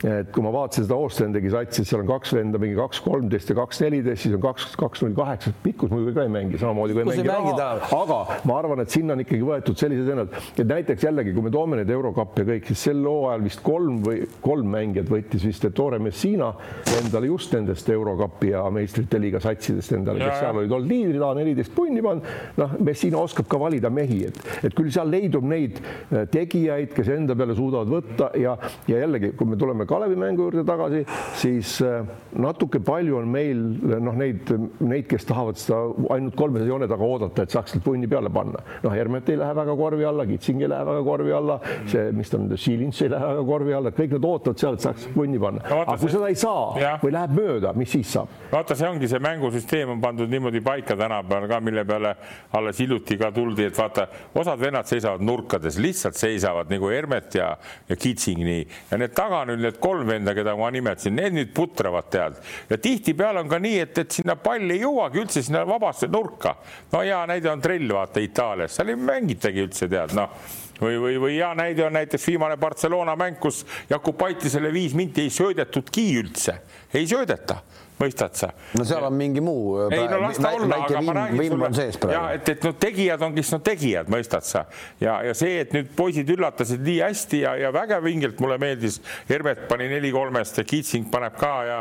et 0.08 0.32
kui 0.34 0.46
ma 0.46 0.52
vaatasin 0.56 0.88
seda 0.88 0.98
Oostendegi 0.98 1.52
satsi, 1.54 1.86
seal 1.88 2.04
on 2.04 2.12
kaks 2.12 2.34
venda, 2.38 2.62
mingi 2.62 2.78
kaks 2.78 3.02
kolmteist 3.06 3.52
ja 3.52 3.58
kaks 3.60 3.82
neliteist, 3.86 4.26
siis 4.26 4.38
on 4.38 4.44
kaks, 4.44 4.70
kaks 4.80 5.04
null 5.06 5.16
kaheksa, 5.18 5.54
pikkus 5.64 5.94
muidugi 5.94 6.16
ka 6.18 6.26
ei 6.28 6.34
mängi, 6.34 6.60
samamoodi 6.62 6.98
kui 6.98 7.04
ei 7.04 7.10
mängi 7.12 7.28
raha, 7.28 7.76
aga 7.98 8.20
ma 8.50 8.60
arvan, 8.62 8.84
et 8.84 8.94
sinna 8.94 9.16
on 9.18 9.24
ikkagi 9.24 9.46
võetud 9.48 9.80
sellised 9.80 10.10
vennad, 10.10 10.34
et 10.56 10.68
näiteks 10.68 11.08
jällegi, 11.08 11.34
kui 11.36 11.46
me 11.46 11.54
toome 11.54 11.80
neid 11.80 11.92
eurokappe 11.94 12.44
ja 12.44 12.52
kõik, 12.52 12.70
siis 12.72 12.88
sel 12.90 13.04
hooajal 13.06 13.46
vist 13.46 13.64
kolm 13.66 14.02
või 14.06 14.24
kolm 14.44 14.72
mängijat 14.74 15.10
võttis 15.12 15.46
vist 15.48 15.66
Ettore 15.68 16.00
Messina 16.04 16.52
endale 16.98 17.30
just 17.32 17.54
nendest 17.56 17.90
eurokapi 17.90 18.52
ja 18.54 18.64
meistrite 18.74 19.20
liiga 19.22 19.42
satsidest 19.44 19.94
endale, 19.98 20.22
kes 20.24 20.42
seal 20.42 20.62
olid. 20.62 20.74
Olnud 20.78 20.92
liidrid, 20.92 21.24
A14 21.24 21.74
punni 21.76 22.04
pannud. 22.06 22.28
noh, 22.58 22.76
Messina 22.84 23.22
oskab 23.22 23.50
ka 23.52 23.60
valida 23.62 23.92
mehi, 23.94 24.24
et, 24.30 24.40
et 24.68 24.76
küll 24.78 24.92
seal 24.94 25.10
leidub 25.12 25.46
neid 25.48 25.80
äh, 25.82 26.26
tegijaid, 26.32 26.94
kes 26.96 27.12
enda 27.16 27.36
peale 27.38 27.56
suudavad 27.58 27.92
võtta 27.92 28.32
ja, 28.42 28.58
ja 28.88 29.02
jällegi, 29.04 29.32
kui 29.38 29.48
me 29.48 29.58
tuleme 29.60 29.86
Kalevi 29.90 30.16
mängu 30.20 30.48
juurde 30.48 30.64
tagasi, 30.68 31.04
siis 31.38 31.78
äh, 31.86 32.06
natuke 32.38 32.80
palju 32.86 33.18
on 33.22 33.30
meil 33.32 33.62
noh, 34.04 34.16
neid, 34.18 34.52
neid, 34.80 35.08
kes 35.10 35.28
tahavad 35.30 35.60
seda 35.60 35.80
ainult 36.16 36.36
kolmese 36.38 36.68
joone 36.70 36.88
taga 36.90 37.08
oodata, 37.08 37.46
et 37.46 37.54
saaks 37.54 37.78
punni 37.84 38.10
peale 38.10 38.32
panna. 38.34 38.62
noh, 38.84 38.94
Hermet 38.94 39.30
ei 39.30 39.40
lähe 39.40 39.56
väga 39.58 39.76
korvi 39.78 40.06
alla, 40.08 40.26
Kitsing 40.30 40.62
ei 40.64 40.72
lähe 40.72 40.86
väga 40.88 41.04
korvi 41.06 41.34
alla, 41.36 41.60
see, 41.90 42.12
mis 42.16 42.32
ta 42.32 42.40
on, 42.40 42.50
Šilinš 42.58 43.02
ei 43.06 43.12
lähe 43.14 43.32
väga 43.34 43.46
korvi 43.48 43.76
alla, 43.78 43.94
et 43.94 44.00
kõik 44.00 44.16
need 44.16 44.28
ootavad 44.28 44.62
seal, 44.62 44.78
et 44.78 44.86
saaks 44.88 45.08
punni 45.14 45.42
panna. 45.42 45.64
aga 45.82 45.98
kui 46.02 46.12
seda 46.14 46.32
ei 46.32 46.40
saa 46.40 46.66
ja. 46.82 46.94
või 47.04 47.14
läheb 47.16 47.36
mööda, 47.38 47.74
mis 47.78 47.92
siis 47.96 48.14
saab? 48.18 48.34
vaata, 48.52 48.78
see 48.78 48.90
ongi 48.90 49.10
see 49.12 49.22
mängusüsteem 49.24 49.96
on 49.96 50.04
pandud 50.04 50.32
niimoodi 50.32 50.62
paika 50.66 50.98
tänapäeval 51.00 51.50
ka, 51.52 51.62
mille 51.64 51.86
peale 51.88 52.14
alles 52.58 52.80
hiljuti 52.82 53.18
ka 53.20 53.32
tuldi, 53.36 53.68
et 53.70 53.78
vaata, 53.78 54.08
osad 54.38 54.62
vennad 54.62 54.90
seisavad 54.90 55.24
nurkades, 55.26 55.80
lihtsalt 55.82 56.18
seisavad 56.20 56.72
nagu 56.72 56.92
Hermet 56.92 57.40
ja, 57.40 57.52
ja 57.90 57.98
Kitsing 58.28 58.44
nii. 58.44 58.68
Ja 58.92 59.00
need 59.00 59.14
taga 59.16 59.44
nüüd 59.48 59.62
need 59.64 59.80
kolm 59.80 60.08
venda, 60.10 60.34
keda 60.36 60.56
ma 60.60 60.70
nimetasin, 60.74 61.16
need 61.16 61.36
nüüd 61.38 61.54
putravad 61.56 62.10
tead. 62.12 62.40
Ja 62.70 62.78
tihtipeale 62.82 63.44
on 63.44 63.52
ka 63.52 63.60
nii, 63.64 63.80
et, 63.86 63.98
et 64.04 64.20
sinna 64.20 64.36
pall 64.42 64.68
ei 64.74 64.82
jõuagi 64.84 65.22
üldse 65.24 65.44
sinna 65.46 65.64
vabasse 65.68 66.10
nurka. 66.12 66.58
no 66.92 67.04
hea 67.06 67.24
näide 67.30 67.52
on 67.52 67.64
trell, 67.64 67.88
vaata 67.94 68.24
Itaalias, 68.24 68.76
seal 68.76 68.92
ei 68.92 69.00
mängitagi 69.00 69.64
üldse 69.64 69.90
tead 69.92 70.16
noh. 70.18 70.34
Või, 70.78 71.00
või, 71.02 71.16
või 71.18 71.34
hea 71.40 71.54
näide 71.58 71.88
on 71.88 71.96
näiteks 71.98 72.28
viimane 72.28 72.58
Barcelona 72.62 73.16
mäng, 73.18 73.40
kus 73.42 73.64
Jakub 73.90 74.18
Paitisele 74.18 74.70
viis 74.74 74.94
minti 74.94 75.24
ei 75.26 75.32
söödetudki 75.34 76.12
üldse, 76.20 76.60
ei 76.94 77.08
söödeta 77.10 77.64
mõistad 78.02 78.38
sa? 78.38 78.52
no 78.78 78.86
seal 78.88 79.06
on 79.08 79.16
mingi 79.18 79.42
muu. 79.44 79.88
ei 79.90 80.06
no 80.10 80.22
las 80.22 80.40
ta 80.42 80.54
olla, 80.58 80.82
aga 80.86 81.02
ma 81.02 81.18
räägin 81.22 81.58
sulle, 81.98 82.14
ja 82.14 82.24
et, 82.38 82.50
et 82.54 82.64
no 82.66 82.74
tegijad 82.78 83.24
on, 83.26 83.36
kes 83.38 83.54
on 83.58 83.64
tegijad, 83.66 84.12
mõistad 84.14 84.46
sa 84.48 84.66
ja, 85.02 85.20
ja 85.26 85.34
see, 85.38 85.62
et 85.64 85.74
nüüd 85.76 85.90
poisid 85.98 86.30
üllatasid 86.34 86.84
nii 86.86 87.00
hästi 87.04 87.42
ja, 87.44 87.56
ja 87.60 87.72
väga 87.76 88.00
vingelt 88.04 88.40
mulle 88.44 88.58
meeldis. 88.62 89.00
Hermet 89.30 89.66
pani 89.70 89.88
neli 89.92 90.12
kolmest 90.14 90.60
ja 90.60 90.66
Kitsing 90.68 91.10
paneb 91.12 91.38
ka 91.40 91.52
ja, 91.68 91.78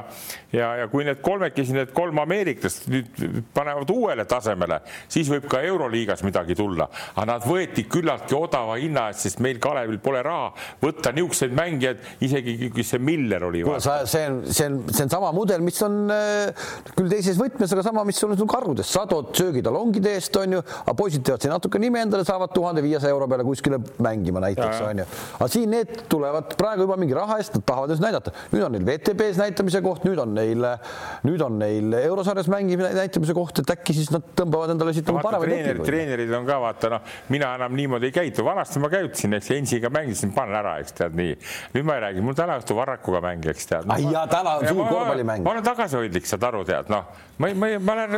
ja, 0.54 0.70
ja 0.82 0.88
kui 0.92 1.04
need 1.06 1.20
kolmekesi, 1.24 1.74
need 1.76 1.92
kolm 1.96 2.18
ameeriklast 2.22 2.88
nüüd 2.92 3.22
panevad 3.54 3.90
uuele 3.92 4.26
tasemele, 4.28 4.80
siis 5.12 5.30
võib 5.32 5.48
ka 5.50 5.62
Euroliigas 5.66 6.24
midagi 6.26 6.56
tulla, 6.58 6.88
aga 7.14 7.26
nad 7.34 7.46
võeti 7.46 7.86
küllaltki 7.90 8.36
odava 8.38 8.78
hinna 8.80 9.08
eest, 9.10 9.26
sest 9.26 9.42
meil 9.44 9.60
Kalevil 9.62 10.00
pole 10.02 10.22
raha 10.24 10.52
võtta 10.82 11.12
niisuguseid 11.16 11.54
mängijaid, 11.56 12.02
isegi 12.24 12.70
kui 12.72 12.84
see 12.86 13.02
Miller 13.02 13.46
oli. 13.48 13.64
see 13.80 14.26
on, 14.28 14.42
see 14.50 14.68
on, 14.68 14.80
see 14.92 15.06
on 15.06 15.12
sama 15.12 15.32
mudel, 15.36 15.64
mis 15.64 15.80
on 15.86 16.05
on 16.06 16.14
äh, 16.14 16.66
küll 16.96 17.10
teises 17.10 17.38
võtmes, 17.40 17.72
aga 17.74 17.84
sama, 17.86 18.04
mis 18.06 18.18
sul 18.20 18.32
on 18.34 18.50
karudest, 18.50 18.92
sa 18.94 19.04
tood 19.10 19.32
söögitalongide 19.36 20.14
eest, 20.16 20.36
on 20.40 20.56
ju, 20.58 20.62
aga 20.62 20.94
poisid 20.96 21.24
teevad 21.26 21.44
siin 21.44 21.54
natuke 21.54 21.80
nime 21.82 22.00
endale, 22.04 22.26
saavad 22.26 22.54
tuhande 22.54 22.84
viiesaja 22.84 23.14
euro 23.14 23.28
peale 23.30 23.46
kuskile 23.46 23.80
mängima 24.02 24.42
näiteks, 24.44 24.80
on 24.86 25.02
ju. 25.02 25.06
aga 25.38 25.48
siin 25.52 25.72
need 25.74 26.06
tulevad 26.12 26.54
praegu 26.58 26.86
juba 26.86 26.98
mingi 27.00 27.16
raha 27.16 27.38
eest, 27.40 27.56
nad 27.58 27.66
tahavad 27.66 27.94
just 27.94 28.04
näidata. 28.04 28.32
nüüd 28.52 28.66
on 28.66 28.76
neil 28.76 28.86
WTB-s 28.86 29.40
näitamise 29.42 29.82
koht, 29.84 30.06
nüüd 30.06 30.20
on 30.22 30.34
neil, 30.36 30.68
nüüd 31.26 31.44
on 31.44 31.58
neil 31.60 31.98
eurosarjas 32.02 32.50
mängimise 32.52 32.92
näitamise 32.96 33.36
koht, 33.36 33.62
et 33.62 33.74
äkki 33.76 33.96
siis 33.96 34.12
nad 34.14 34.24
tõmbavad 34.38 34.74
endale 34.74 34.94
siit 34.96 35.08
no, 35.10 35.18
paremaid 35.24 35.50
treenerid, 35.50 35.84
treenerid 35.86 36.34
on 36.38 36.48
ka 36.48 36.60
vaata 36.62 36.92
noh, 36.96 37.14
mina 37.34 37.52
enam 37.58 37.76
niimoodi 37.76 38.10
ei 38.10 38.14
käitu, 38.14 38.44
vanasti 38.46 38.82
ma 38.82 38.90
käitusin, 38.92 39.36
eks 39.38 39.52
Ensiga 39.56 39.90
mängisin, 39.92 40.32
panen 40.36 40.58
ära, 40.58 40.76
eks 40.82 40.94
tead 40.96 41.16
nii. 41.16 41.36
nüüd 41.74 41.86
ma 41.86 41.96
ei 41.96 42.04
räägi, 42.06 42.24
mul 42.24 42.36
täna 42.38 42.58
õhtul 42.60 42.76
Varrakuga 42.78 43.22
mäng, 43.24 43.46
eks 43.50 43.70
tead. 43.70 43.88
ai 43.92 44.04
jaa, 44.04 44.26
täna 44.30 44.56
on 44.60 44.68
suur 44.68 44.88
korvpallimäng. 44.90 45.44
ma 45.46 45.54
olen 45.54 45.64
tagasi 45.66 45.95
tagasihoidlik, 45.96 46.26
saad 46.28 46.44
aru, 46.46 46.62
tead, 46.66 46.90
noh, 46.92 47.06
ma 47.40 47.48
ei, 47.48 47.54
ma 47.54 47.68
ei, 47.68 47.78
ma 47.78 47.92
olen 47.92 48.14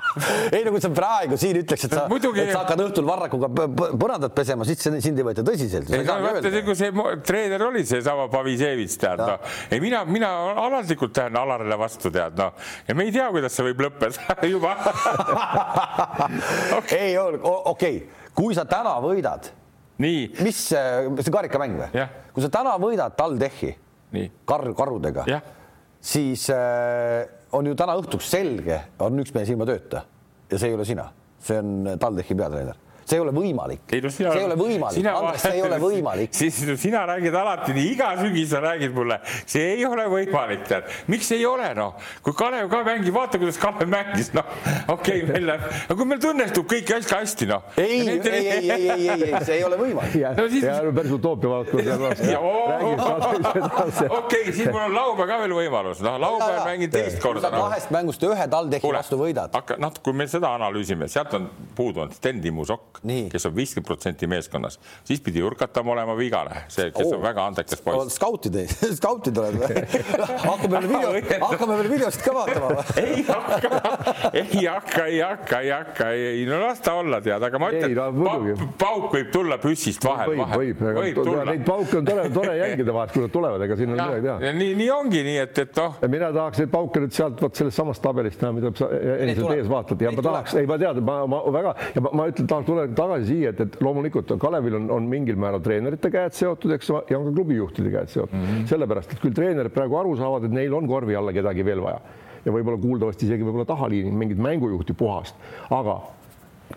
ei 0.54 0.64
no 0.64 0.72
kui 0.74 0.82
sa 0.82 0.90
praegu 0.94 1.36
siin 1.40 1.58
ütleks, 1.62 1.86
et 1.86 1.94
sa, 1.94 2.04
et 2.06 2.52
sa 2.52 2.62
hakkad 2.62 2.82
õhtul 2.86 3.06
varrakuga 3.08 3.50
põrandat 3.50 4.34
pesema, 4.36 4.66
siis 4.68 4.82
sind 4.82 5.18
ei 5.18 5.26
võeta 5.26 5.44
tõsiselt. 5.46 5.90
ei 5.92 6.04
no 6.06 6.18
vaata, 6.24 6.52
kui 6.66 6.76
see 6.78 6.92
treener 7.26 7.66
oli 7.68 7.84
seesama 7.88 8.28
Pavisevits, 8.32 8.98
tead, 9.00 9.22
noh, 9.22 9.54
ei 9.72 9.80
mina, 9.82 10.02
mina 10.08 10.32
alandlikult 10.66 11.16
lähen 11.20 11.40
Alarile 11.42 11.78
vastu, 11.80 12.12
tead, 12.14 12.36
noh, 12.38 12.56
ja 12.88 12.96
me 12.98 13.08
ei 13.08 13.14
tea, 13.14 13.28
kuidas 13.34 13.56
see 13.56 13.68
võib 13.70 13.86
lõppeda 13.88 14.36
juba. 14.52 14.76
Okay.. 16.82 16.98
ei, 17.12 17.16
okei. 17.18 18.02
Kui 18.32 18.54
sa 18.56 18.64
täna 18.64 18.94
võidad, 19.04 19.50
mis, 20.00 20.60
see 20.72 21.32
karikamäng 21.32 21.82
või? 21.82 22.06
kui 22.32 22.40
sa 22.40 22.48
täna 22.52 22.78
võidad 22.80 23.12
TalTechi, 23.18 23.74
kar-, 24.48 24.70
karudega 24.76 25.26
siis 26.02 26.48
äh, 26.50 27.24
on 27.54 27.68
ju 27.70 27.76
täna 27.78 27.96
õhtuks 28.00 28.30
selge, 28.34 28.80
on 29.02 29.22
üks 29.22 29.34
mees 29.36 29.50
ilma 29.52 29.68
tööta 29.68 30.04
ja 30.50 30.58
see 30.58 30.72
ei 30.72 30.76
ole 30.76 30.86
sina, 30.88 31.06
see 31.42 31.60
on 31.62 31.92
TalTechi 32.00 32.36
peatreener 32.38 32.81
see 33.04 33.18
ei 33.18 33.22
ole 33.22 33.34
võimalik. 33.34 33.82
No, 34.02 34.10
sina, 34.10 34.32
see 34.32 34.40
ei 34.40 34.46
ole 34.46 34.56
võimalik, 34.58 35.06
Andres, 35.12 35.42
see 35.42 35.56
ei 35.56 35.62
ole 35.66 35.78
võimalik. 35.82 36.34
siis 36.36 36.60
sina 36.80 37.04
räägid 37.08 37.34
alati 37.38 37.74
nii, 37.76 37.88
iga 37.94 38.12
sügis 38.20 38.50
sa 38.52 38.62
räägid 38.62 38.94
mulle, 38.96 39.18
see 39.46 39.74
ei 39.76 39.86
ole 39.86 40.06
võimalik, 40.12 40.64
tead. 40.68 40.90
miks 41.12 41.30
ei 41.34 41.44
ole, 41.48 41.72
noh, 41.78 41.96
kui 42.24 42.36
Kalev 42.38 42.70
ka 42.72 42.82
mängib, 42.86 43.14
vaata, 43.16 43.40
kuidas 43.42 43.58
Kalev 43.62 43.90
mängis, 43.92 44.32
noh, 44.36 44.46
okei 44.92 45.22
okay,, 45.22 45.28
meil 45.32 45.48
läheb, 45.50 45.66
aga 45.86 45.98
kui 45.98 46.08
meil 46.12 46.28
õnnestub 46.32 46.68
kõik 46.70 46.94
hästi 46.96 47.16
hästi, 47.18 47.48
noh. 47.50 47.62
ei, 47.76 48.00
ei, 48.00 48.20
ei, 48.20 48.32
ei, 48.32 48.70
ei, 48.70 48.90
ei, 48.90 49.22
ei, 49.28 49.44
see 49.46 49.58
ei 49.58 49.64
ole 49.66 49.78
võimalik. 49.80 50.18
no 50.38 50.48
siis. 50.52 50.66
päris 50.98 51.16
utoopia 51.18 51.48
valdkond. 51.52 51.80
okei, 54.20 54.52
siis 54.52 54.68
mul 54.68 54.82
on 54.86 54.96
laupäev 54.96 55.30
ka 55.30 55.40
veel 55.44 55.56
võimalus, 55.56 56.02
noh, 56.04 56.18
laupäeval 56.22 56.66
mängin 56.68 56.92
teist 56.92 57.20
korda. 57.22 57.50
kahest 57.52 57.92
mängust 57.94 58.22
ühe 58.26 58.48
TalTechi 58.54 58.94
vastu 58.96 59.20
võidad. 59.20 59.52
hakka, 59.54 59.78
noh, 59.82 59.94
kui 60.04 60.16
me 60.16 60.28
seda 60.30 60.48
analüüsime, 60.58 61.08
sealt 61.12 61.32
on 61.38 61.48
puudu 61.76 62.04
on 62.04 62.12
Sten 62.14 62.42
Timmu 62.42 62.66
Sokk 62.68 62.91
kes 63.32 63.46
on 63.46 63.54
viiskümmend 63.56 63.86
protsenti 63.86 64.26
meeskonnas, 64.30 64.78
siis 65.04 65.20
pidi 65.24 65.42
Urkatam 65.42 65.88
olema 65.94 66.14
vigane, 66.18 66.64
see, 66.72 66.90
kes 66.94 67.06
oh. 67.08 67.16
on 67.16 67.22
väga 67.24 67.46
andekas 67.50 67.82
poiss. 67.84 68.16
skautid, 68.16 68.58
skautid 68.96 69.38
oled 69.42 69.58
või? 69.62 69.82
hakkame 70.48 70.72
veel 70.76 70.88
video, 70.90 71.12
hakkame 71.46 71.78
veel 71.80 71.90
videost 71.94 72.24
ka 72.24 72.34
vaatama 72.36 72.70
või? 72.72 72.84
ei 73.04 73.24
hakka, 73.28 73.72
ei 74.32 74.66
hakka, 74.66 75.06
ei 75.06 75.20
hakka, 75.22 75.60
ei 75.60 75.72
hakka, 75.74 76.10
ei 76.16 76.44
no 76.48 76.60
las 76.62 76.82
ta 76.84 76.94
olla, 77.00 77.20
tead, 77.24 77.42
aga 77.48 77.62
ma 77.62 77.70
ütlen, 77.72 77.96
no, 78.18 78.68
pauk 78.80 79.08
võib 79.16 79.32
tulla 79.34 79.58
püssist 79.62 80.04
vahel. 80.06 80.34
võib, 80.34 80.54
võib, 80.54 80.84
võib 80.98 81.20
tulla. 81.22 81.46
Neid 81.48 81.64
pauke 81.66 81.98
on 82.00 82.08
tore, 82.08 82.28
tore 82.34 82.56
jälgida 82.58 82.96
vahest, 82.96 83.16
kui 83.16 83.24
nad 83.26 83.34
tulevad, 83.34 83.66
ega 83.66 83.78
siin 83.78 83.92
on 83.92 83.98
midagi 83.98 84.26
teha. 84.28 84.54
nii, 84.60 84.72
nii 84.78 84.90
ongi, 84.94 85.24
nii 85.26 85.38
et, 85.42 85.62
et 85.64 85.82
noh. 85.82 85.98
mina 86.12 86.30
tahaks 86.34 86.62
neid 86.62 86.72
pauke 86.72 87.02
nüüd 87.02 87.16
sealt 87.16 87.42
vot 87.42 87.58
sellest 87.58 87.80
samast 87.80 88.04
tabelist 88.04 88.42
näha, 88.42 88.56
mida 88.56 88.72
sa 88.78 88.88
endiselt 88.92 89.56
ees 89.56 89.70
vaatad 89.70 90.02
ja 90.02 90.12
ma 90.14 90.26
tahaks, 90.28 90.56
ei 90.60 90.68
ma 90.70 90.78
tean, 90.80 91.02
ma, 91.06 91.18
ma 91.30 91.42
väga 91.54 91.74
ja 91.96 92.04
ma, 92.04 92.14
ma 92.20 92.28
ütlen, 92.30 92.48
tahaks 92.50 92.68
tulla 92.68 92.81
tagasi 92.96 93.28
siia, 93.28 93.52
et, 93.52 93.60
et 93.60 93.76
loomulikult 93.84 94.34
Kalevil 94.40 94.78
on, 94.78 94.88
on 94.96 95.08
mingil 95.08 95.38
määral 95.40 95.62
treenerite 95.64 96.10
käed 96.12 96.36
seotud, 96.36 96.74
eks 96.76 96.90
ja 96.92 97.18
on 97.18 97.28
ka 97.28 97.34
klubijuhtide 97.36 97.92
käed 97.92 98.12
seotud. 98.12 98.38
Mm 98.38 98.48
-hmm. 98.48 98.66
sellepärast, 98.70 99.12
et 99.12 99.22
küll 99.22 99.34
treenerid 99.36 99.74
praegu 99.74 99.98
aru 100.00 100.16
saavad, 100.16 100.44
et 100.44 100.52
neil 100.52 100.74
on 100.74 100.88
korvi 100.88 101.16
alla 101.16 101.32
kedagi 101.32 101.64
veel 101.64 101.82
vaja. 101.82 102.00
Ja 102.44 102.52
võib-olla 102.52 102.80
kuuldavasti 102.80 103.26
isegi 103.26 103.44
võib-olla 103.44 103.64
tahaliini 103.64 104.10
mingit 104.10 104.38
mängujuhti 104.38 104.94
puhast, 104.98 105.36
aga 105.70 106.00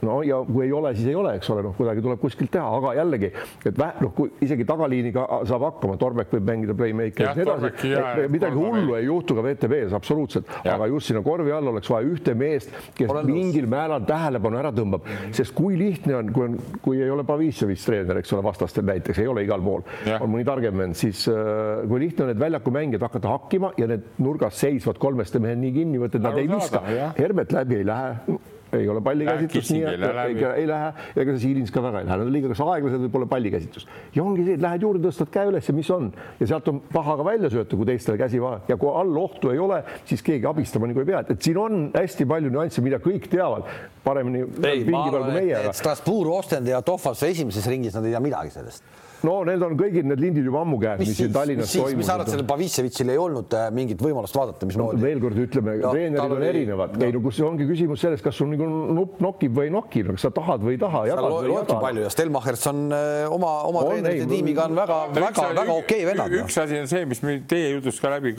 no 0.05 0.19
ja 0.25 0.41
kui 0.47 0.65
ei 0.65 0.73
ole, 0.75 0.93
siis 0.97 1.09
ei 1.11 1.17
ole, 1.17 1.35
eks 1.39 1.49
ole, 1.53 1.63
noh, 1.65 1.75
kuidagi 1.77 2.03
tuleb 2.05 2.21
kuskilt 2.21 2.51
teha, 2.55 2.65
aga 2.79 2.93
jällegi, 2.99 3.31
et 3.65 3.79
vähe, 3.79 4.03
noh, 4.03 4.13
kui 4.17 4.31
isegi 4.45 4.67
tagaliiniga 4.67 5.25
saab 5.47 5.67
hakkama, 5.69 5.97
Torbek 6.01 6.33
võib 6.35 6.49
mängida 6.49 6.75
playmaker'it 6.77 7.23
ja 7.23 7.33
nii 7.37 7.45
edasi, 7.45 8.27
midagi 8.33 8.59
hullu 8.59 8.97
ei 8.97 9.07
juhtu 9.07 9.37
ka 9.37 9.45
VTB-s 9.45 9.95
absoluutselt, 9.97 10.51
aga 10.63 10.89
just 10.91 11.11
sinna 11.11 11.23
korvi 11.25 11.53
all 11.55 11.71
oleks 11.73 11.91
vaja 11.91 12.07
ühte 12.09 12.35
meest, 12.37 12.73
kes 12.95 13.11
Olen 13.11 13.29
mingil 13.29 13.67
määral 13.71 14.03
tähelepanu 14.07 14.59
ära 14.59 14.71
tõmbab, 14.75 15.07
sest 15.35 15.55
kui 15.55 15.77
lihtne 15.79 16.17
on, 16.19 16.31
kui 16.35 16.47
on, 16.49 16.57
kui 16.83 17.01
ei 17.03 17.11
ole 17.11 17.25
Pavissevitš 17.27 17.85
treener, 17.87 18.19
eks 18.21 18.33
ole, 18.35 18.43
vastastel 18.45 18.87
näiteks 18.87 19.21
ei 19.23 19.29
ole 19.31 19.45
igal 19.45 19.63
pool, 19.65 19.85
on 20.17 20.31
mõni 20.31 20.47
targem 20.47 20.77
vend, 20.81 20.97
siis 20.99 21.25
äh, 21.31 21.85
kui 21.89 22.01
lihtne 22.03 22.27
on 22.27 22.33
need 22.33 22.41
väljakumängijad 22.41 23.07
hakata 23.07 23.33
hakkima 23.35 23.71
ja 23.79 23.89
need 23.91 24.11
nurgas 24.23 24.59
seisvad 24.61 24.99
kolmeste 25.01 25.41
mehed 25.43 25.61
nii 25.61 25.73
kinni 25.75 26.01
võtta, 26.01 26.19
et 26.19 26.27
nad 26.27 26.41
ei 26.41 26.51
viska. 26.51 26.83
Hermet 27.17 27.55
läbi 27.55 27.81
ei 27.81 27.87
lähe 27.87 28.53
ei 28.79 28.89
ole 28.91 29.01
pallikäsitlust, 29.05 29.73
nii 29.73 29.83
et 29.89 30.05
ei, 30.25 30.37
ei 30.61 30.67
lähe, 30.69 30.91
ega 31.15 31.35
see 31.35 31.43
Siilins 31.45 31.73
ka 31.73 31.83
väga 31.85 32.01
ei 32.01 32.09
lähe, 32.09 32.17
nad 32.17 32.25
on 32.27 32.33
liiga 32.33 32.51
kas 32.51 32.63
aeglased 32.65 33.05
või 33.05 33.13
pole 33.13 33.29
pallikäsitlust. 33.31 33.93
ja 34.15 34.23
ongi 34.23 34.45
see, 34.47 34.57
et 34.57 34.65
lähed 34.65 34.85
juurde, 34.85 35.03
tõstad 35.07 35.31
käe 35.33 35.49
üles 35.51 35.69
ja 35.69 35.75
mis 35.77 35.91
on? 35.95 36.11
Ja 36.39 36.49
sealt 36.53 36.69
on 36.71 36.81
paha 36.91 37.17
ka 37.19 37.27
välja 37.27 37.51
sööta, 37.53 37.79
kui 37.79 37.89
teistele 37.89 38.19
käsi 38.21 38.41
vaja 38.43 38.61
ja 38.69 38.79
kui 38.81 38.91
all 38.91 39.21
ohtu 39.21 39.53
ei 39.53 39.61
ole, 39.61 39.81
siis 40.09 40.23
keegi 40.25 40.49
abistama 40.49 40.89
nagu 40.91 41.03
ei 41.03 41.09
pea, 41.11 41.23
et 41.29 41.49
siin 41.49 41.61
on 41.61 41.87
hästi 41.95 42.27
palju 42.29 42.53
nüansse, 42.53 42.83
mida 42.85 43.01
kõik 43.03 43.29
teavad. 43.31 43.69
Paremini. 44.05 44.43
ei, 44.69 44.83
ma 44.85 45.07
arvan, 45.07 45.33
et 45.41 45.73
Strasbourg, 45.73 46.29
Ostend 46.35 46.69
ja 46.69 46.83
Tohvas 46.85 47.23
esimeses 47.25 47.65
ringis 47.71 47.95
nad 47.97 48.05
ei 48.05 48.13
tea 48.13 48.21
midagi 48.21 48.53
sellest 48.53 49.04
no 49.23 49.35
need 49.47 49.63
on 49.65 49.77
kõigil 49.79 50.07
need 50.09 50.21
lindid 50.21 50.47
juba 50.49 50.61
ammu 50.65 50.79
käes, 50.81 51.01
mis 51.01 51.15
siin 51.17 51.33
Tallinnas 51.35 51.71
toimuvad. 51.71 51.99
mis 51.99 52.09
sa 52.09 52.17
arvad, 52.17 52.31
sellel 52.33 52.47
Pavissevitšil 52.49 53.13
ei 53.13 53.21
olnud 53.21 53.55
äh, 53.57 53.67
mingit 53.75 54.01
võimalust 54.03 54.37
vaadata, 54.37 54.69
mismoodi 54.69 54.99
no,? 54.99 55.05
veel 55.05 55.21
kord 55.23 55.41
ütleme 55.45 55.77
no,, 55.79 55.93
treenerid 55.95 56.35
on 56.37 56.45
erinevad 56.49 56.95
no., 56.97 57.05
ei 57.07 57.15
no 57.15 57.21
kus 57.25 57.39
ongi 57.45 57.67
küsimus 57.69 58.03
selles, 58.05 58.23
kas 58.25 58.39
sul 58.39 58.51
nagu 58.51 58.67
nupp 58.67 59.21
nokib 59.23 59.55
või 59.57 59.69
ei 59.69 59.75
noki, 59.75 60.03
kas 60.09 60.27
sa 60.27 60.33
tahad 60.35 60.65
või 60.65 60.75
ei 60.75 60.81
taha. 60.81 61.05
loebki 61.25 61.79
palju 61.81 62.05
ja 62.05 62.11
Stelmachers 62.13 62.67
on 62.71 62.85
äh, 62.95 63.25
oma, 63.31 63.53
oma 63.69 63.85
treenerite 63.89 64.29
tiimiga 64.29 64.67
on 64.69 64.79
väga, 64.81 64.99
väga, 65.15 65.47
väga 65.61 65.77
okei 65.81 66.05
vennad. 66.09 66.37
üks 66.41 66.59
asi 66.61 66.79
on 66.81 66.89
see, 66.91 67.05
mis 67.09 67.23
teie 67.49 67.71
jutust 67.75 68.03
ka 68.03 68.11
läbi 68.15 68.35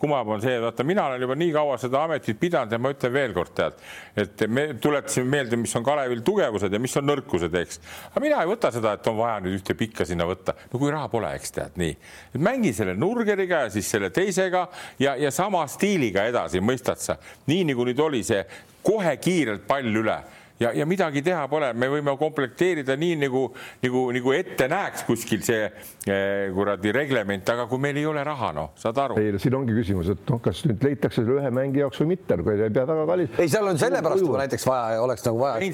kumab, 0.00 0.28
on 0.36 0.42
see, 0.42 0.56
et 0.58 0.64
vaata, 0.64 0.86
mina 0.86 1.06
olen 1.10 1.24
juba 1.24 1.36
nii 1.38 1.52
kaua 1.54 1.78
seda 1.80 2.04
ametit 2.06 2.38
pidanud 2.40 2.72
ja 2.72 2.80
ma 2.82 2.92
ütlen 2.94 3.14
veelkord, 3.14 3.52
tead, 3.56 3.78
et 4.20 4.44
me 4.48 4.66
tuletasime 4.80 5.28
meelde, 5.30 5.58
mis 5.60 5.74
on 5.78 5.86
Kalevil 5.86 6.22
tugevused 6.26 6.72
ja 6.72 6.80
mis 6.82 6.96
on 7.00 7.08
nõrkused, 7.10 7.54
eks. 7.62 7.80
aga 8.10 8.24
mina 8.24 8.42
ei 8.44 8.50
võta 8.50 8.72
seda, 8.74 8.94
et 8.96 9.10
on 9.10 9.18
vaja 9.20 9.40
nüüd 9.44 9.58
ühte 9.60 9.76
pikka 9.78 10.06
sinna 10.08 10.19
võtta, 10.28 10.54
no 10.72 10.80
kui 10.80 10.90
raha 10.92 11.08
pole, 11.12 11.30
eks 11.38 11.54
tead 11.56 11.78
nii, 11.80 11.94
mängi 12.42 12.72
selle 12.76 12.96
Nurgeriga 12.98 13.64
ja 13.64 13.70
siis 13.72 13.88
selle 13.90 14.10
teisega 14.14 14.66
ja, 15.00 15.16
ja 15.16 15.30
sama 15.34 15.62
stiiliga 15.70 16.26
edasi, 16.30 16.62
mõistad 16.64 17.00
sa, 17.02 17.16
nii 17.50 17.70
nagu 17.72 17.86
nüüd 17.88 18.04
oli 18.04 18.22
see 18.26 18.42
kohe 18.82 19.16
kiirelt 19.20 19.66
pall 19.68 20.00
üle 20.02 20.18
ja, 20.60 20.72
ja 20.76 20.86
midagi 20.86 21.22
teha 21.24 21.46
pole, 21.50 21.70
me 21.72 21.88
võime 21.90 22.14
komplekteerida 22.20 22.96
nii 23.00 23.16
nagu, 23.24 23.46
nagu, 23.84 24.02
nagu 24.14 24.34
ette 24.36 24.68
näeks 24.70 25.06
kuskil 25.08 25.42
see 25.44 25.62
eh, 25.64 26.50
kuradi 26.54 26.92
reglement, 26.94 27.52
aga 27.54 27.66
kui 27.70 27.80
meil 27.82 27.96
ei 28.00 28.06
ole 28.08 28.24
raha, 28.26 28.50
noh, 28.56 28.72
saad 28.80 29.00
aru. 29.00 29.18
ei, 29.20 29.32
siin 29.40 29.56
ongi 29.56 29.76
küsimus, 29.76 30.12
et 30.12 30.28
noh, 30.30 30.40
kas 30.44 30.62
nüüd 30.68 30.84
leitakse 30.84 31.22
selle 31.22 31.38
ühe 31.40 31.52
mängija 31.56 31.86
jaoks 31.86 32.02
või 32.02 32.12
mitte, 32.12 32.36
no 32.36 32.44
ei 32.52 32.68
pea 32.68 32.84
väga 32.90 33.06
kallis. 33.08 33.38
ei, 33.38 33.52
seal 33.52 33.70
on 33.70 33.80
sellepärast 33.80 34.24
juba 34.24 34.42
näiteks 34.42 34.66
vaja, 34.68 35.00
oleks 35.04 35.26
nagu 35.26 35.40
vaja. 35.40 35.70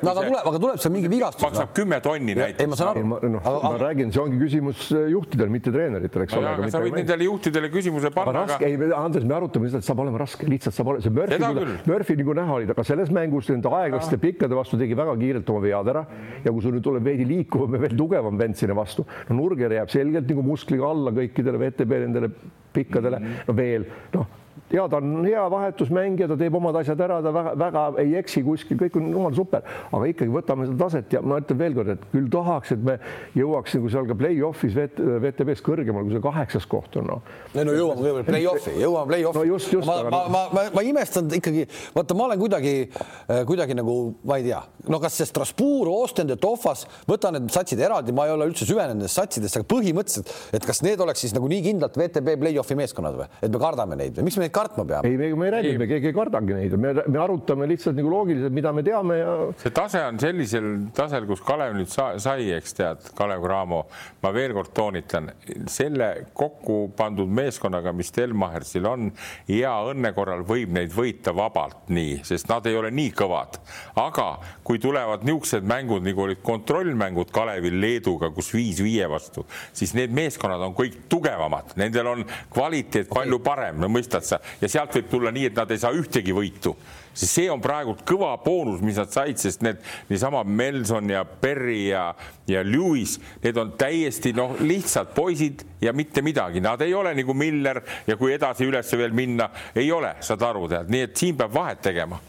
no 0.00 0.14
aga 0.14 0.24
tuleb, 0.24 0.40
aga 0.52 0.62
tuleb 0.64 0.82
seal 0.84 0.94
mingi 0.96 1.12
vigastus. 1.12 1.44
maksab 1.44 1.74
kümme 1.76 2.00
tonni 2.04 2.38
näiteks. 2.38 2.64
ei, 2.64 2.72
ma 2.72 2.80
saan 2.80 2.94
aru. 2.94 3.04
ma, 3.12 3.20
no, 3.22 3.42
aga, 3.44 3.74
ma 3.74 3.82
räägin, 3.84 4.14
see 4.14 4.24
ongi 4.24 4.40
küsimus 4.40 4.88
eh, 4.96 5.08
juhtidel, 5.12 5.52
mitte 5.52 5.74
treeneritel, 5.74 6.24
eks 6.24 6.38
ole. 6.40 6.54
aga 6.54 6.72
sa 6.72 6.82
võid 6.84 6.96
nendele 7.02 7.28
juhtidele 7.28 7.72
küsimuse 7.74 8.12
panna. 8.14 8.46
raske, 8.46 8.64
ei, 8.64 8.80
Andres, 8.98 9.28
me 9.28 9.36
arutame 9.36 9.68
seda, 9.68 9.82
et 9.82 9.88
saab 9.88 10.00
olema 10.06 10.24
raske, 10.24 10.48
lihtsalt 10.48 10.76
saab 10.76 10.94
olema, 10.94 11.04
see 11.04 11.12
Murphy, 11.12 11.76
Murphy 11.88 12.16
nagu 12.22 12.36
näha 12.38 12.56
oli, 12.58 12.68
aga 12.72 12.84
selles 12.86 13.12
mängus 13.14 13.50
nende 13.52 13.68
aeglaste 13.98 14.18
pikkade 14.22 14.54
vastu 14.54 14.78
tegi 14.78 14.96
väga 14.96 15.14
kiirelt 15.18 15.50
oma 15.50 15.62
vead 15.62 15.90
ära. 15.92 16.04
Ja 16.44 16.52
kui 16.52 16.62
sul 16.62 16.76
nüüd 16.76 16.84
tuleb 16.86 17.04
veidi 17.04 17.26
liikuvam 17.28 17.74
ja 17.74 17.82
veel 17.82 17.96
tugevam 17.98 18.38
vend 18.38 18.58
sinna 18.58 18.76
vastu, 18.78 19.04
no 19.28 19.38
Nurger 19.40 19.74
jääb 19.74 19.90
selgelt 19.92 20.28
nagu 20.30 20.44
muskliga 20.46 20.88
alla 20.88 21.12
kõikidele 21.16 21.62
VTB 21.64 22.02
nendele 22.04 22.30
pikkadele, 22.74 23.20
no 23.48 23.56
veel 23.56 23.88
noh 24.14 24.36
ja 24.72 24.88
ta 24.88 25.00
on 25.00 25.24
hea 25.24 25.44
vahetusmängija, 25.50 26.28
ta 26.28 26.36
teeb 26.38 26.56
omad 26.58 26.76
asjad 26.80 27.00
ära, 27.00 27.18
ta 27.24 27.32
väga, 27.34 27.54
väga 27.58 27.84
ei 28.02 28.14
eksi 28.20 28.42
kuskil, 28.46 28.78
kõik 28.80 28.98
on 29.00 29.08
jumal 29.12 29.36
super, 29.36 29.64
aga 29.88 30.10
ikkagi 30.12 30.32
võtame 30.32 30.68
seda 30.68 30.78
taset 30.84 31.16
ja 31.16 31.22
ma 31.24 31.40
ütlen 31.42 31.60
veelkord, 31.62 31.92
et 31.94 32.04
küll 32.12 32.28
tahaks, 32.32 32.74
et 32.76 32.84
me 32.84 32.98
jõuaks 33.38 33.76
nagu 33.78 33.92
seal 33.94 34.08
ka 34.10 34.16
play-off'is 34.18 34.76
VTB-s 34.76 35.64
kõrgemal, 35.64 36.04
kui 36.06 36.16
see 36.16 36.24
kaheksas 36.24 36.68
koht 36.68 36.98
on 37.00 37.08
no.. 37.12 37.20
ei 37.54 37.64
no 37.66 37.76
jõuame 37.76 38.04
kõigepealt 38.04 38.30
play-off'i, 38.32 38.74
jõuame 38.82 39.12
play-off'i. 39.12 39.40
no 39.40 39.46
just, 39.48 39.72
just. 39.72 39.88
ma, 39.88 39.98
ma, 40.12 40.22
ma, 40.34 40.44
ma, 40.52 40.66
ma 40.76 40.84
imestan 40.86 41.32
ikkagi, 41.38 41.64
vaata, 41.96 42.18
ma 42.18 42.28
olen 42.28 42.42
kuidagi, 42.42 42.74
äh, 42.90 43.42
kuidagi 43.48 43.78
nagu, 43.78 43.96
ma 44.28 44.40
ei 44.40 44.48
tea, 44.50 44.60
no 44.92 45.00
kas 45.02 45.16
see 45.20 45.28
Strasbourg, 45.28 45.92
Ostend 45.92 46.34
ja 46.34 46.38
Tohvas, 46.40 46.84
võta 47.08 47.32
need 47.34 47.48
satsid 47.54 47.80
eraldi, 47.80 48.14
ma 48.16 48.28
ei 48.28 48.36
ole 48.36 48.50
üldse 48.50 48.68
süvenenud 48.68 48.98
nendesse 48.98 49.22
satsidesse, 49.22 49.62
aga 49.62 49.68
põhimõtteliselt, 49.70 50.32
et 50.56 50.66
kas 50.66 50.82
need 50.84 51.00
oleks 51.02 51.24
siis 51.24 51.34
nagu 51.36 51.48
nii 51.50 51.64
kindlalt 51.64 51.96
VTB 51.98 52.36
play-off'i 52.42 52.76
meeskonnad 52.78 53.18
või, 53.18 53.28
et 53.40 53.52
me 53.52 53.60
kardame 53.62 53.98
neid 53.98 54.18
või 54.18 54.28
miks 54.28 54.38
me 54.38 54.46
neid 54.46 54.54
kartma 54.58 54.84
peame. 54.88 55.08
ei, 55.08 55.16
me, 55.20 55.30
me 55.38 55.48
ei 55.48 55.54
räägi, 55.56 55.74
me 55.78 55.88
keegi 55.90 56.10
ei 56.10 56.16
kardagi 56.16 56.56
neid, 56.56 56.76
me, 56.80 56.92
me 57.06 57.22
arutame 57.22 57.68
lihtsalt 57.70 57.96
nagu 57.98 58.12
loogiliselt, 58.12 58.54
mida 58.54 58.72
me 58.74 58.84
teame 58.86 59.18
ja. 59.20 59.34
see 59.62 59.74
tase 59.74 60.02
on 60.04 60.20
sellisel 60.22 60.68
tasel, 60.96 61.26
kus 61.28 61.42
Kalev 61.46 61.76
nüüd 61.78 61.90
sa, 61.92 62.10
sai, 62.22 62.50
eks 62.56 62.76
tead, 62.78 63.10
Kalev 63.18 63.44
Cramo, 63.44 63.82
ma 64.24 64.32
veel 64.34 64.54
kord 64.56 64.72
toonitan, 64.76 65.30
selle 65.70 66.10
kokku 66.36 66.80
pandud 66.98 67.30
meeskonnaga, 67.38 67.92
mis 67.96 68.10
Stelmachersil 68.12 68.88
on, 68.88 69.10
hea 69.48 69.74
õnne 69.92 70.12
korral 70.16 70.44
võib 70.48 70.72
neid 70.74 70.92
võita 70.94 71.34
vabalt 71.36 71.90
nii, 71.94 72.20
sest 72.26 72.48
nad 72.50 72.66
ei 72.68 72.78
ole 72.78 72.92
nii 72.94 73.12
kõvad. 73.16 73.60
aga 73.98 74.28
kui 74.66 74.80
tulevad 74.82 75.24
niisugused 75.26 75.66
mängud, 75.68 76.04
nagu 76.04 76.24
olid 76.24 76.42
kontrollmängud 76.44 77.32
Kalevil 77.34 77.78
Leeduga, 77.82 78.30
kus 78.34 78.50
viis 78.54 78.80
viie 78.82 79.06
vastu, 79.10 79.44
siis 79.76 79.94
need 79.96 80.14
meeskonnad 80.14 80.62
on 80.64 80.74
kõik 80.76 81.04
tugevamad, 81.10 81.74
nendel 81.80 82.12
on 82.12 82.24
kvaliteet 82.54 83.10
palju 83.12 83.40
parem, 83.44 83.78
no 83.80 83.90
mõistad 83.92 84.26
sa, 84.26 84.40
ja 84.60 84.70
sealt 84.70 84.94
võib 84.96 85.10
tulla 85.10 85.32
nii, 85.34 85.50
et 85.50 85.58
nad 85.58 85.70
ei 85.70 85.80
saa 85.80 85.94
ühtegi 85.96 86.34
võitu, 86.36 86.74
see 87.18 87.48
on 87.50 87.62
praegu 87.62 87.96
kõva 88.06 88.30
boonus, 88.44 88.82
mis 88.84 88.98
nad 89.00 89.10
said, 89.12 89.38
sest 89.40 89.64
need 89.66 89.82
niisama 90.10 90.44
Melson 90.44 91.10
ja 91.10 91.24
Perry 91.24 91.88
ja, 91.88 92.06
ja 92.50 92.62
Lewis, 92.66 93.18
need 93.42 93.58
on 93.60 93.74
täiesti 93.78 94.32
noh, 94.36 94.56
lihtsalt 94.60 95.14
poisid 95.16 95.66
ja 95.82 95.92
mitte 95.96 96.22
midagi, 96.26 96.62
nad 96.64 96.82
ei 96.84 96.94
ole 96.94 97.14
nagu 97.18 97.34
Miller 97.34 97.82
ja 98.06 98.16
kui 98.16 98.34
edasi 98.36 98.68
üles 98.68 98.96
veel 98.98 99.14
minna, 99.16 99.50
ei 99.74 99.92
ole, 99.92 100.16
saad 100.24 100.42
aru, 100.46 100.68
tead, 100.70 100.90
nii 100.92 101.08
et 101.08 101.16
siin 101.18 101.38
peab 101.38 101.54
vahet 101.54 101.82
tegema 101.90 102.20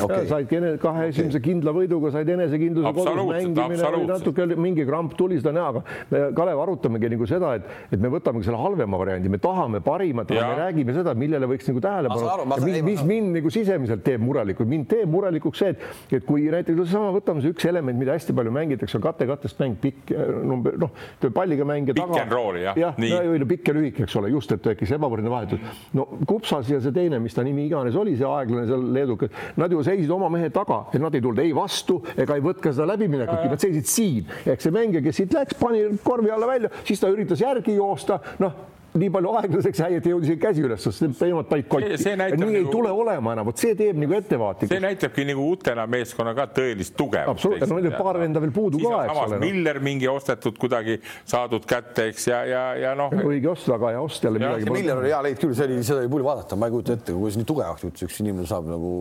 okay.. 0.00 0.26
said 0.28 0.80
kahe 0.82 1.08
esimese 1.10 1.38
okay. 1.38 1.46
kindla 1.48 1.74
võiduga 1.76 2.12
said 2.14 2.28
enesekindluse 2.34 2.92
kodus 2.96 3.28
mängimine 3.32 3.88
oli 3.88 4.06
natuke 4.08 4.46
mingi 4.56 4.86
kramp 4.88 5.16
tuli 5.18 5.38
seda 5.40 5.54
näha, 5.56 5.68
aga 5.72 5.82
me 6.10 6.22
Kalev 6.36 6.62
arutamegi 6.64 7.10
nagu 7.12 7.28
seda, 7.28 7.54
et, 7.58 7.68
et 7.92 8.00
me 8.00 8.10
võtamegi 8.12 8.48
selle 8.48 8.60
halvema 8.60 9.00
variandi, 9.00 9.30
me 9.32 9.40
tahame 9.42 9.82
parimat, 9.84 10.30
aga 10.32 10.48
me 10.52 10.58
räägime 10.60 10.96
seda, 10.96 11.14
millele 11.18 11.48
võiks 11.50 11.68
nagu 11.70 11.82
tähelepanu, 11.84 12.46
mis, 12.64 12.80
mis 12.86 13.04
mind 13.08 13.36
nagu 13.38 13.52
sisemiselt 13.52 14.04
teeb 14.06 14.22
murelikuks, 14.24 14.68
mind 14.68 14.88
teeb 14.90 15.10
murelikuks 15.12 15.62
see, 15.62 15.74
et, 15.74 15.86
et 16.18 16.26
kui 16.26 16.48
näiteks 16.52 16.82
seesama, 16.84 17.12
võtame 17.16 17.44
see 17.44 17.54
üks 17.54 17.68
element, 17.68 17.98
mida 18.00 18.16
hästi 18.16 18.36
palju 18.36 18.54
mängitakse, 18.54 18.98
on 18.98 19.06
kate-kattest 19.06 19.62
mäng, 19.62 19.78
pikk 19.82 20.12
number, 20.46 20.76
noh, 20.80 20.92
palliga 21.34 21.66
mäng 21.68 21.90
ja 21.90 21.96
taga. 21.98 22.24
jah, 22.62 22.78
jah, 22.80 23.00
no, 23.02 23.50
pikk 23.52 23.72
ja 23.72 23.76
lühike, 23.76 24.06
eks 24.06 24.16
ole, 24.20 24.32
just, 24.34 24.54
et 24.54 24.64
tekkis 24.64 24.94
ebavõrdne 24.96 25.32
vahetus. 25.32 25.82
no 25.96 26.06
Kupsas 26.28 26.70
ja 26.70 26.80
see 26.82 26.94
teine, 26.94 27.20
mis 27.22 27.36
ta 27.36 27.44
nimi 27.46 27.66
iganes 27.68 27.96
oli, 27.98 28.16
see 28.18 28.28
aeglane 28.28 28.68
seal 28.70 28.86
leedukas, 28.94 29.32
nad 29.60 29.72
ju 29.72 29.81
seisid 29.86 30.10
oma 30.10 30.28
mehe 30.32 30.50
taga, 30.54 30.84
et 30.92 31.00
nad 31.02 31.14
ei 31.14 31.22
tulnud 31.24 31.42
ei 31.42 31.54
vastu 31.56 32.00
ega 32.16 32.36
ei 32.36 32.44
võtnud 32.44 32.62
ka 32.64 32.74
seda 32.74 32.88
läbiminekutki, 32.92 33.48
nad 33.52 33.62
seisid 33.62 33.88
siin. 33.90 34.36
ehk 34.46 34.62
see 34.62 34.74
mängija, 34.74 35.04
kes 35.04 35.22
siit 35.22 35.34
läks, 35.36 35.58
pani 35.60 35.84
korvi 36.04 36.30
alla 36.34 36.48
välja, 36.50 36.72
siis 36.84 37.00
ta 37.00 37.10
üritas 37.12 37.42
järgi 37.42 37.76
joosta, 37.78 38.20
noh 38.42 38.71
nii 38.92 39.08
palju 39.12 39.30
aeglaseks 39.40 39.80
jäi, 39.80 39.96
et 39.96 40.06
jõudis 40.06 40.38
käsi 40.40 40.64
üles, 40.66 40.82
sest 40.84 41.22
nemad 41.22 41.48
panid 41.48 41.68
kotti. 41.70 41.96
nii 41.96 42.16
nagu, 42.20 42.48
ei 42.52 42.66
tule 42.68 42.90
olema 42.92 43.32
enam, 43.32 43.48
vot 43.48 43.60
see 43.62 43.72
teeb 43.78 43.96
nagu 44.00 44.16
ettevaatlikuks. 44.18 44.74
see 44.74 44.84
näitabki 44.84 45.24
nagu 45.28 45.46
Utena 45.52 45.86
meeskonna 45.88 46.34
ka 46.36 46.46
tõelist 46.58 46.94
tugevust. 46.98 47.32
absoluutselt, 47.32 47.70
no 47.70 47.78
nendel 47.78 47.96
paar 47.96 48.18
venda 48.20 48.42
veel 48.44 48.52
puudu 48.52 48.82
ka, 48.82 49.04
eks 49.06 49.20
ole. 49.22 49.38
Miller 49.42 49.80
mingi 49.84 50.08
ostetud 50.12 50.58
kuidagi 50.60 50.98
saadud 51.24 51.64
kätte, 51.68 52.10
eks 52.12 52.28
ja, 52.28 52.42
ja, 52.48 52.64
ja 52.82 52.92
noh. 52.98 53.14
õige 53.22 53.52
ost, 53.54 53.70
väga 53.72 53.94
hea 53.94 54.02
ost 54.02 54.28
jälle. 54.28 54.52
Miller 54.68 55.00
oli 55.00 55.12
hea 55.12 55.22
leid 55.24 55.40
küll, 55.40 55.56
see 55.56 55.70
oli, 55.70 55.80
seda 55.88 56.04
oli 56.04 56.12
pull 56.12 56.26
vaadata, 56.26 56.58
ma 56.60 56.68
ei 56.68 56.76
kujuta 56.76 56.96
ette, 56.98 57.16
kuidas 57.16 57.40
nii 57.40 57.48
tugevaks 57.48 57.88
üldse 57.88 58.08
üks 58.10 58.20
inimene 58.20 58.48
saab 58.50 58.68
nagu, 58.68 58.92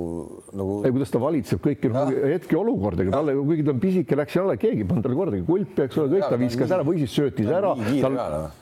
nagu. 0.56 0.80
ei, 0.88 0.95
kuidas 0.95 1.12
ta 1.12 1.19
valitseb 1.21 1.63
kõiki 1.67 1.91
noh, 1.91 2.15
hetkeolukordadega, 2.32 3.12
talle, 3.17 3.36
kuigi 3.43 3.67
ta 3.67 3.75
on 3.75 3.84
pisike, 3.84 4.19
läks 4.23 4.39
alla, 4.39 4.56
keegi 4.62 4.86
ei 4.86 4.88
pannud 4.88 5.08
talle 5.08 5.19
kordagi 5.19 5.45
kulpi, 5.51 5.86
eks 5.89 5.99
ole, 5.99 6.15
kõik 6.15 6.27
ta 6.32 6.39
viskas 6.39 6.75
ära 6.77 6.88
või 6.88 7.04
siis 7.04 7.19
söötis 7.19 7.51
ära. 7.51 7.75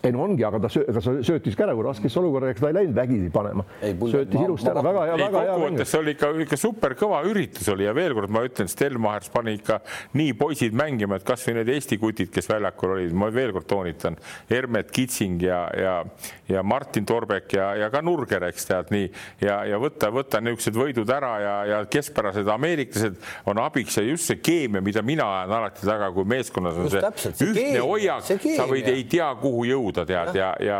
ei 0.04 0.16
no 0.16 0.26
ongi, 0.26 0.46
aga 0.48 0.64
ta, 0.66 0.74
aga 0.90 1.04
sa 1.04 1.19
söötis 1.26 1.58
ka 1.58 1.66
ära, 1.68 1.76
kui 1.78 1.86
raskesse 1.86 2.20
olukorda, 2.22 2.52
eks 2.54 2.64
ta 2.64 2.72
ei 2.72 2.78
läinud 2.80 2.96
vägisi 2.98 3.30
panema. 3.34 3.66
söötis 3.82 4.40
ilusti 4.42 4.70
ära, 4.72 4.84
väga 4.86 5.06
hea, 5.10 5.18
väga 5.24 5.44
hea. 5.46 5.60
kokkuvõttes 5.80 5.92
see 5.92 6.00
oli 6.00 6.14
ikka, 6.16 6.30
ikka 6.46 6.60
super 6.60 6.96
kõva 7.00 7.22
üritus 7.28 7.70
oli 7.74 7.86
ja 7.88 7.94
veel 7.96 8.16
kord 8.18 8.34
ma 8.34 8.44
ütlen, 8.48 8.70
Stelmachers 8.72 9.32
pani 9.34 9.56
ikka 9.60 9.80
nii 10.18 10.34
poisid 10.40 10.76
mängima, 10.78 11.20
et 11.20 11.28
kasvõi 11.28 11.60
need 11.60 11.72
Eesti 11.74 12.00
kutid, 12.02 12.32
kes 12.34 12.50
väljakul 12.50 12.96
olid, 12.96 13.14
ma 13.18 13.30
veel 13.34 13.54
kord 13.56 13.68
toonitan, 13.70 14.18
Hermet 14.50 14.92
Kitsing 14.96 15.44
ja, 15.44 15.62
ja, 15.78 15.96
ja 16.50 16.64
Martin 16.64 17.08
Torbek 17.10 17.54
ja, 17.58 17.72
ja 17.84 17.90
ka 17.94 18.02
Nurger, 18.06 18.48
eks 18.50 18.70
tead 18.70 18.94
nii 18.94 19.08
ja, 19.44 19.62
ja 19.70 19.80
võtta, 19.82 20.12
võtta 20.14 20.42
niisugused 20.44 20.78
võidud 20.78 21.14
ära 21.14 21.34
ja, 21.44 21.56
ja 21.70 21.82
keskpärased 21.90 22.48
ameeriklased 22.50 23.20
on 23.50 23.62
abiks 23.64 24.00
ja 24.00 24.06
just 24.06 24.30
see 24.30 24.42
keemia, 24.44 24.84
mida 24.86 25.04
mina 25.06 25.28
ajan 25.40 25.56
alati 25.60 25.88
taga, 25.88 26.12
kui 26.16 26.28
meeskonnas 26.30 26.80
on 26.80 26.90
just 26.90 27.40
see 27.40 27.50
ühtne 27.52 27.84
hoiak, 27.84 28.26
sa 28.26 28.68
võid 28.70 28.90
ei 28.92 29.06
tea, 29.10 29.30
kuhu 29.42 29.66
jõuda, 29.70 30.06
tead 30.10 30.36
ja, 30.38 30.52
ja, 30.60 30.80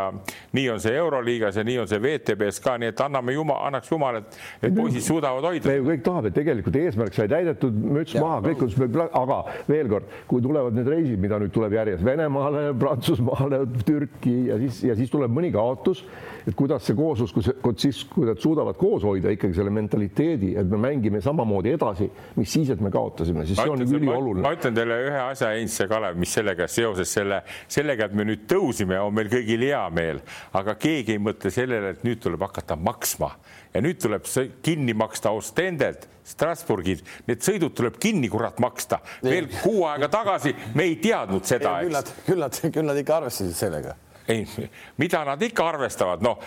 nii 0.56 0.66
on 0.72 0.80
see 0.82 0.96
Euroliigas 0.98 1.56
ja 1.60 1.64
nii 1.66 1.78
on 1.82 1.90
see 1.90 2.00
WTB-s 2.00 2.62
ka, 2.64 2.76
nii 2.80 2.92
et 2.92 3.02
anname 3.04 3.34
jumal, 3.34 3.62
annaks 3.68 3.90
jumal, 3.92 4.20
et, 4.20 4.38
et 4.62 4.74
poisid 4.76 5.04
suudavad 5.06 5.46
hoida. 5.50 5.68
me 5.68 5.76
ju 5.78 5.86
kõik 5.90 6.04
tahame, 6.06 6.32
et 6.32 6.38
tegelikult 6.40 6.80
eesmärk 6.80 7.16
sai 7.16 7.28
täidetud, 7.30 7.80
müts 7.98 8.16
maha, 8.20 8.40
kõik 8.46 8.66
on, 8.66 9.04
aga 9.22 9.40
veel 9.68 9.92
kord, 9.92 10.16
kui 10.30 10.44
tulevad 10.44 10.76
need 10.76 10.90
reisid, 10.90 11.20
mida 11.22 11.40
nüüd 11.42 11.54
tuleb 11.54 11.76
järjest 11.78 12.04
Venemaale, 12.06 12.70
Prantsusmaale, 12.80 13.64
Türki 13.86 14.36
ja 14.50 14.58
siis, 14.60 14.82
ja 14.90 14.98
siis 14.98 15.12
tuleb 15.12 15.32
mõni 15.34 15.52
kaotus 15.54 16.04
et 16.46 16.56
kuidas 16.56 16.84
see 16.86 16.96
kooslus, 16.98 17.32
kui 17.34 17.74
siis, 17.80 18.02
kui 18.10 18.28
nad 18.28 18.40
suudavad 18.40 18.78
koos 18.80 19.04
hoida 19.06 19.32
ikkagi 19.34 19.56
selle 19.56 19.72
mentaliteedi, 19.74 20.54
et 20.60 20.70
me 20.70 20.80
mängime 20.80 21.22
samamoodi 21.24 21.74
edasi, 21.76 22.10
mis 22.36 22.52
siis, 22.52 22.70
et 22.74 22.82
me 22.84 22.92
kaotasime, 22.94 23.46
siis 23.48 23.58
ma 23.58 23.66
see 23.66 23.74
on 23.74 23.84
ülioluline. 23.86 24.44
ma 24.44 24.54
ütlen 24.56 24.76
teile 24.76 25.00
ühe 25.08 25.22
asja, 25.24 25.52
Heinz 25.54 25.78
ja 25.80 25.88
Kalev, 25.90 26.18
mis 26.20 26.34
sellega 26.36 26.68
seoses 26.70 27.12
selle, 27.18 27.42
sellega, 27.70 28.10
et 28.10 28.16
me 28.16 28.26
nüüd 28.28 28.46
tõusime, 28.50 28.98
on 29.02 29.14
meil 29.16 29.30
kõigil 29.32 29.66
hea 29.70 29.82
meel, 29.94 30.22
aga 30.56 30.76
keegi 30.80 31.16
ei 31.16 31.22
mõtle 31.22 31.52
sellele, 31.54 31.94
et 31.96 32.06
nüüd 32.06 32.22
tuleb 32.22 32.46
hakata 32.48 32.78
maksma 32.80 33.34
ja 33.74 33.82
nüüd 33.84 34.00
tuleb 34.02 34.26
kinni 34.64 34.94
maksta 34.98 35.32
Ostendelt 35.36 36.08
Strasbourgid, 36.30 37.02
need 37.26 37.42
sõidud 37.42 37.74
tuleb 37.76 37.96
kinni, 38.00 38.28
kurat, 38.30 38.60
maksta. 38.62 39.00
veel 39.24 39.48
kuu 39.60 39.84
aega 39.88 40.10
tagasi 40.12 40.54
me 40.78 40.86
ei 40.86 41.00
teadnud 41.02 41.46
seda. 41.48 41.78
küll 41.82 41.96
nad, 41.96 42.14
küll 42.26 42.44
nad, 42.44 42.62
küll 42.76 42.86
nad 42.86 43.00
ikka 43.00 43.20
arvestasid 43.20 43.56
sellega 43.56 43.96
ei, 44.30 44.68
mida 45.00 45.22
nad 45.26 45.42
ikka 45.42 45.66
arvestavad, 45.72 46.22
noh, 46.24 46.38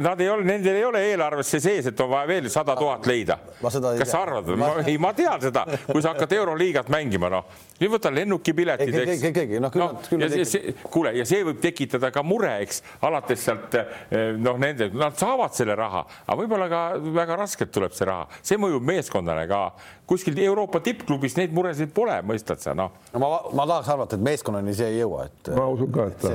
nad 0.00 0.20
ei 0.20 0.28
ole, 0.30 0.44
nendel 0.46 0.76
ei 0.76 0.84
ole 0.84 1.02
eelarvesse 1.10 1.60
sees, 1.62 1.90
et 1.90 2.00
on 2.00 2.10
vaja 2.12 2.28
veel 2.28 2.48
sada 2.52 2.76
tuhat 2.78 3.06
leida. 3.08 3.38
kas 3.62 3.78
sa 4.10 4.22
arvad 4.22 4.50
ma...? 4.60 4.72
ei, 4.84 4.98
ma 5.00 5.12
tean 5.16 5.40
seda, 5.42 5.64
kui 5.88 6.02
sa 6.02 6.14
hakkad 6.14 6.34
Euroliigat 6.36 6.90
mängima, 6.92 7.30
noh, 7.32 7.48
nüüd 7.80 7.94
võta 7.94 8.12
lennukipiletid, 8.14 8.98
eks. 9.04 9.24
noh, 9.60 9.72
küll 9.72 9.86
nad, 9.86 10.08
küll 10.08 10.24
nad. 10.24 10.82
kuule, 10.92 11.14
ja 11.18 11.26
see 11.28 11.44
võib 11.46 11.62
tekitada 11.62 12.12
ka 12.14 12.24
mure, 12.26 12.52
eks, 12.64 12.82
alates 13.06 13.46
sealt 13.48 13.78
eh, 13.80 14.34
noh, 14.38 14.60
nende, 14.60 14.90
nad 14.94 15.16
saavad 15.20 15.56
selle 15.56 15.78
raha, 15.78 16.04
aga 16.26 16.38
võib-olla 16.42 16.68
ka 16.72 16.82
väga 17.20 17.40
raskelt 17.44 17.72
tuleb 17.74 17.96
see 17.96 18.08
raha, 18.10 18.28
see 18.42 18.60
mõjub 18.60 18.84
meeskondale 18.92 19.46
ka 19.50 19.64
kuskil 20.10 20.38
Euroopa 20.42 20.80
tippklubis 20.82 21.36
neid 21.38 21.52
muresid 21.54 21.92
pole, 21.94 22.16
mõistad 22.26 22.58
sa, 22.62 22.74
noh. 22.74 22.90
no 23.14 23.20
ma, 23.22 23.28
ma 23.54 23.66
tahaks 23.70 23.90
arvata, 23.94 24.18
et 24.18 24.24
meeskonnani 24.26 24.74
see 24.74 24.88
ei 24.90 24.98
jõua, 25.04 25.28
et. 25.28 25.50
ma 25.54 25.66
usun 25.70 25.92
ka, 25.94 26.08
et. 26.10 26.26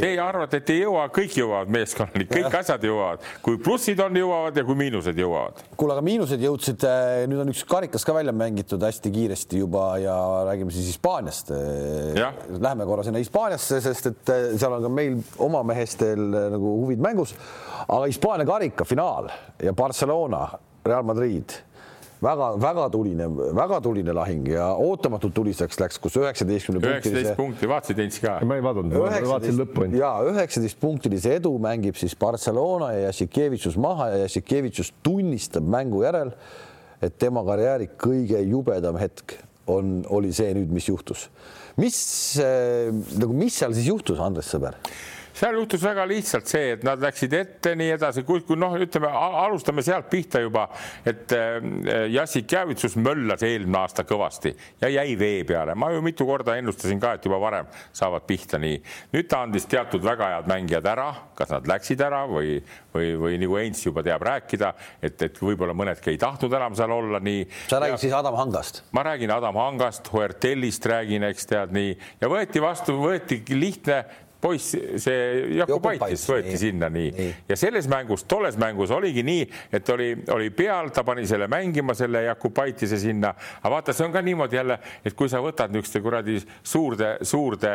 Teie 0.00 0.20
arvate, 0.48 0.62
et 0.62 0.70
ei 0.72 0.82
jõua, 0.82 1.06
kõik 1.12 1.34
jõuavad 1.36 1.70
meeskonnani, 1.72 2.26
kõik 2.28 2.56
asjad 2.58 2.84
jõuavad, 2.84 3.24
kui 3.44 3.58
plussid 3.60 4.00
on, 4.00 4.16
jõuavad 4.16 4.56
ja 4.56 4.64
kui 4.64 4.76
miinused 4.78 5.18
jõuavad. 5.18 5.62
kuule, 5.76 5.94
aga 5.94 6.04
miinused 6.04 6.40
jõudsid, 6.40 6.84
eh, 6.84 7.26
nüüd 7.28 7.42
on 7.42 7.52
üks 7.52 7.64
karikas 7.68 8.04
ka 8.04 8.14
välja 8.14 8.32
mängitud 8.32 8.82
hästi 8.82 9.12
kiiresti 9.12 9.58
juba 9.58 9.98
ja 9.98 10.14
räägime 10.48 10.72
siis 10.72 10.86
Hispaaniast. 10.94 11.52
Läheme 12.60 12.84
korra 12.84 13.04
sinna 13.04 13.18
Hispaaniasse, 13.18 13.80
sest 13.80 14.06
et 14.06 14.28
eh, 14.28 14.56
seal 14.58 14.72
on 14.72 14.82
ka 14.82 14.88
meil 14.88 15.20
oma 15.38 15.62
mehestel 15.62 16.24
eh, 16.32 16.48
nagu 16.54 16.74
huvid 16.84 17.02
mängus, 17.04 17.34
aga 17.86 18.06
Hispaania 18.06 18.46
karika 18.46 18.84
finaal 18.84 19.28
ja 19.62 19.72
Barcelona, 19.72 20.48
Real 20.84 21.02
Madrid 21.04 21.52
väga-väga 22.22 22.86
tuline, 22.92 23.26
väga 23.56 23.80
tuline 23.84 24.14
lahing 24.16 24.46
ja 24.50 24.68
ootamatult 24.82 25.34
tuliseks 25.36 25.78
läks, 25.80 25.98
kus 26.02 26.16
üheksateistkümne 26.18 26.82
üheksateist 26.82 27.36
punkti, 27.38 27.68
vaatasid 27.70 28.00
Heinz 28.02 28.20
ka? 28.22 28.38
ma 28.46 28.58
ei 28.58 28.64
vaadanud, 28.64 28.94
ma 28.94 29.20
vaatasin 29.32 29.60
lõppu 29.60 29.84
ainult. 29.86 30.00
ja 30.00 30.12
üheksateist 30.32 30.80
punktilise 30.82 31.36
edu 31.38 31.52
mängib 31.62 31.98
siis 32.00 32.16
Barcelona 32.18 32.92
ja 32.96 33.04
Jassikevitšus 33.08 33.78
maha 33.80 34.10
ja 34.14 34.22
Jassikevitšus 34.24 34.92
tunnistab 35.06 35.66
mängu 35.66 36.02
järel, 36.06 36.32
et 37.02 37.14
tema 37.22 37.44
karjääri 37.46 37.90
kõige 38.00 38.42
jubedam 38.48 38.98
hetk 38.98 39.38
on, 39.70 40.00
oli 40.10 40.32
see 40.34 40.50
nüüd, 40.56 40.72
mis 40.74 40.88
juhtus. 40.88 41.28
mis 41.78 42.00
äh, 42.42 42.90
nagu, 43.20 43.30
mis 43.36 43.54
seal 43.60 43.76
siis 43.76 43.86
juhtus, 43.92 44.18
Andres 44.24 44.50
Sõber? 44.50 44.80
Seal 45.38 45.58
juhtus 45.58 45.82
väga 45.84 46.04
lihtsalt 46.08 46.50
see, 46.50 46.72
et 46.76 46.84
nad 46.86 47.00
läksid 47.02 47.34
ette 47.38 47.74
nii 47.78 47.92
edasi, 47.94 48.24
kui, 48.26 48.42
kui 48.46 48.58
noh, 48.58 48.74
ütleme, 48.78 49.10
alustame 49.44 49.84
sealt 49.86 50.08
pihta 50.10 50.42
juba, 50.42 50.66
et 51.06 51.34
äh, 51.36 51.58
Jassik 52.12 52.50
Jäävitsus 52.52 52.96
möllas 52.98 53.44
eelmine 53.46 53.78
aasta 53.82 54.04
kõvasti 54.08 54.52
ja 54.82 54.90
jäi 54.92 55.14
vee 55.18 55.44
peale. 55.48 55.74
ma 55.78 55.90
ju 55.94 56.02
mitu 56.02 56.26
korda 56.26 56.56
ennustasin 56.58 57.00
ka, 57.00 57.14
et 57.18 57.28
juba 57.28 57.40
varem 57.42 57.70
saavad 57.92 58.26
pihta 58.26 58.58
nii. 58.58 58.80
nüüd 59.14 59.30
ta 59.30 59.42
andis 59.46 59.68
teatud 59.70 60.04
väga 60.04 60.32
head 60.34 60.50
mängijad 60.50 60.86
ära, 60.90 61.08
kas 61.38 61.52
nad 61.54 61.68
läksid 61.70 62.02
ära 62.02 62.24
või, 62.28 62.58
või, 62.94 63.12
või 63.20 63.40
nagu 63.42 63.58
Heinz 63.60 63.84
juba 63.86 64.02
teab 64.06 64.24
rääkida, 64.26 64.72
et, 65.02 65.22
et 65.22 65.42
võib-olla 65.42 65.76
mõnedki 65.76 66.14
ei 66.14 66.20
tahtnud 66.20 66.54
enam 66.58 66.76
seal 66.78 66.94
olla 66.94 67.22
nii. 67.22 67.44
sa 67.70 67.82
räägid 67.82 67.98
ja, 67.98 68.04
siis 68.06 68.16
Adam 68.18 68.38
Hangast? 68.38 68.82
ma 68.92 69.06
räägin 69.06 69.30
Adam 69.34 69.58
Hangast, 69.58 70.10
Huertellist 70.12 70.86
räägin, 70.86 71.26
eks 71.30 71.46
tead 71.46 71.74
nii 71.76 71.92
ja 72.22 72.30
võeti 72.32 72.62
vastu, 72.62 72.98
võeti 72.98 73.42
lihtne 73.54 74.02
poiss, 74.40 74.76
see 75.02 75.56
Jakubaitis 75.58 76.24
võeti 76.30 76.52
nii. 76.52 76.60
sinna 76.60 76.88
nii. 76.92 77.10
nii. 77.16 77.30
Ja 77.50 77.56
selles 77.58 77.88
mängus, 77.90 78.24
tolles 78.30 78.58
mängus 78.60 78.92
oligi 78.94 79.24
nii, 79.26 79.46
et 79.74 79.88
oli, 79.90 80.12
oli 80.34 80.50
peal, 80.54 80.92
ta 80.94 81.02
pani 81.06 81.26
selle 81.28 81.48
mängima, 81.50 81.96
selle 81.98 82.22
Jakubaitise 82.28 83.00
sinna, 83.02 83.32
aga 83.60 83.72
vaata, 83.74 83.94
see 83.96 84.06
on 84.06 84.14
ka 84.14 84.22
niimoodi 84.22 84.60
jälle, 84.60 84.78
et 85.04 85.16
kui 85.18 85.30
sa 85.30 85.42
võtad 85.44 85.74
niisuguste 85.74 86.02
kuradi 86.04 86.38
suurde, 86.62 87.12
suurde 87.26 87.74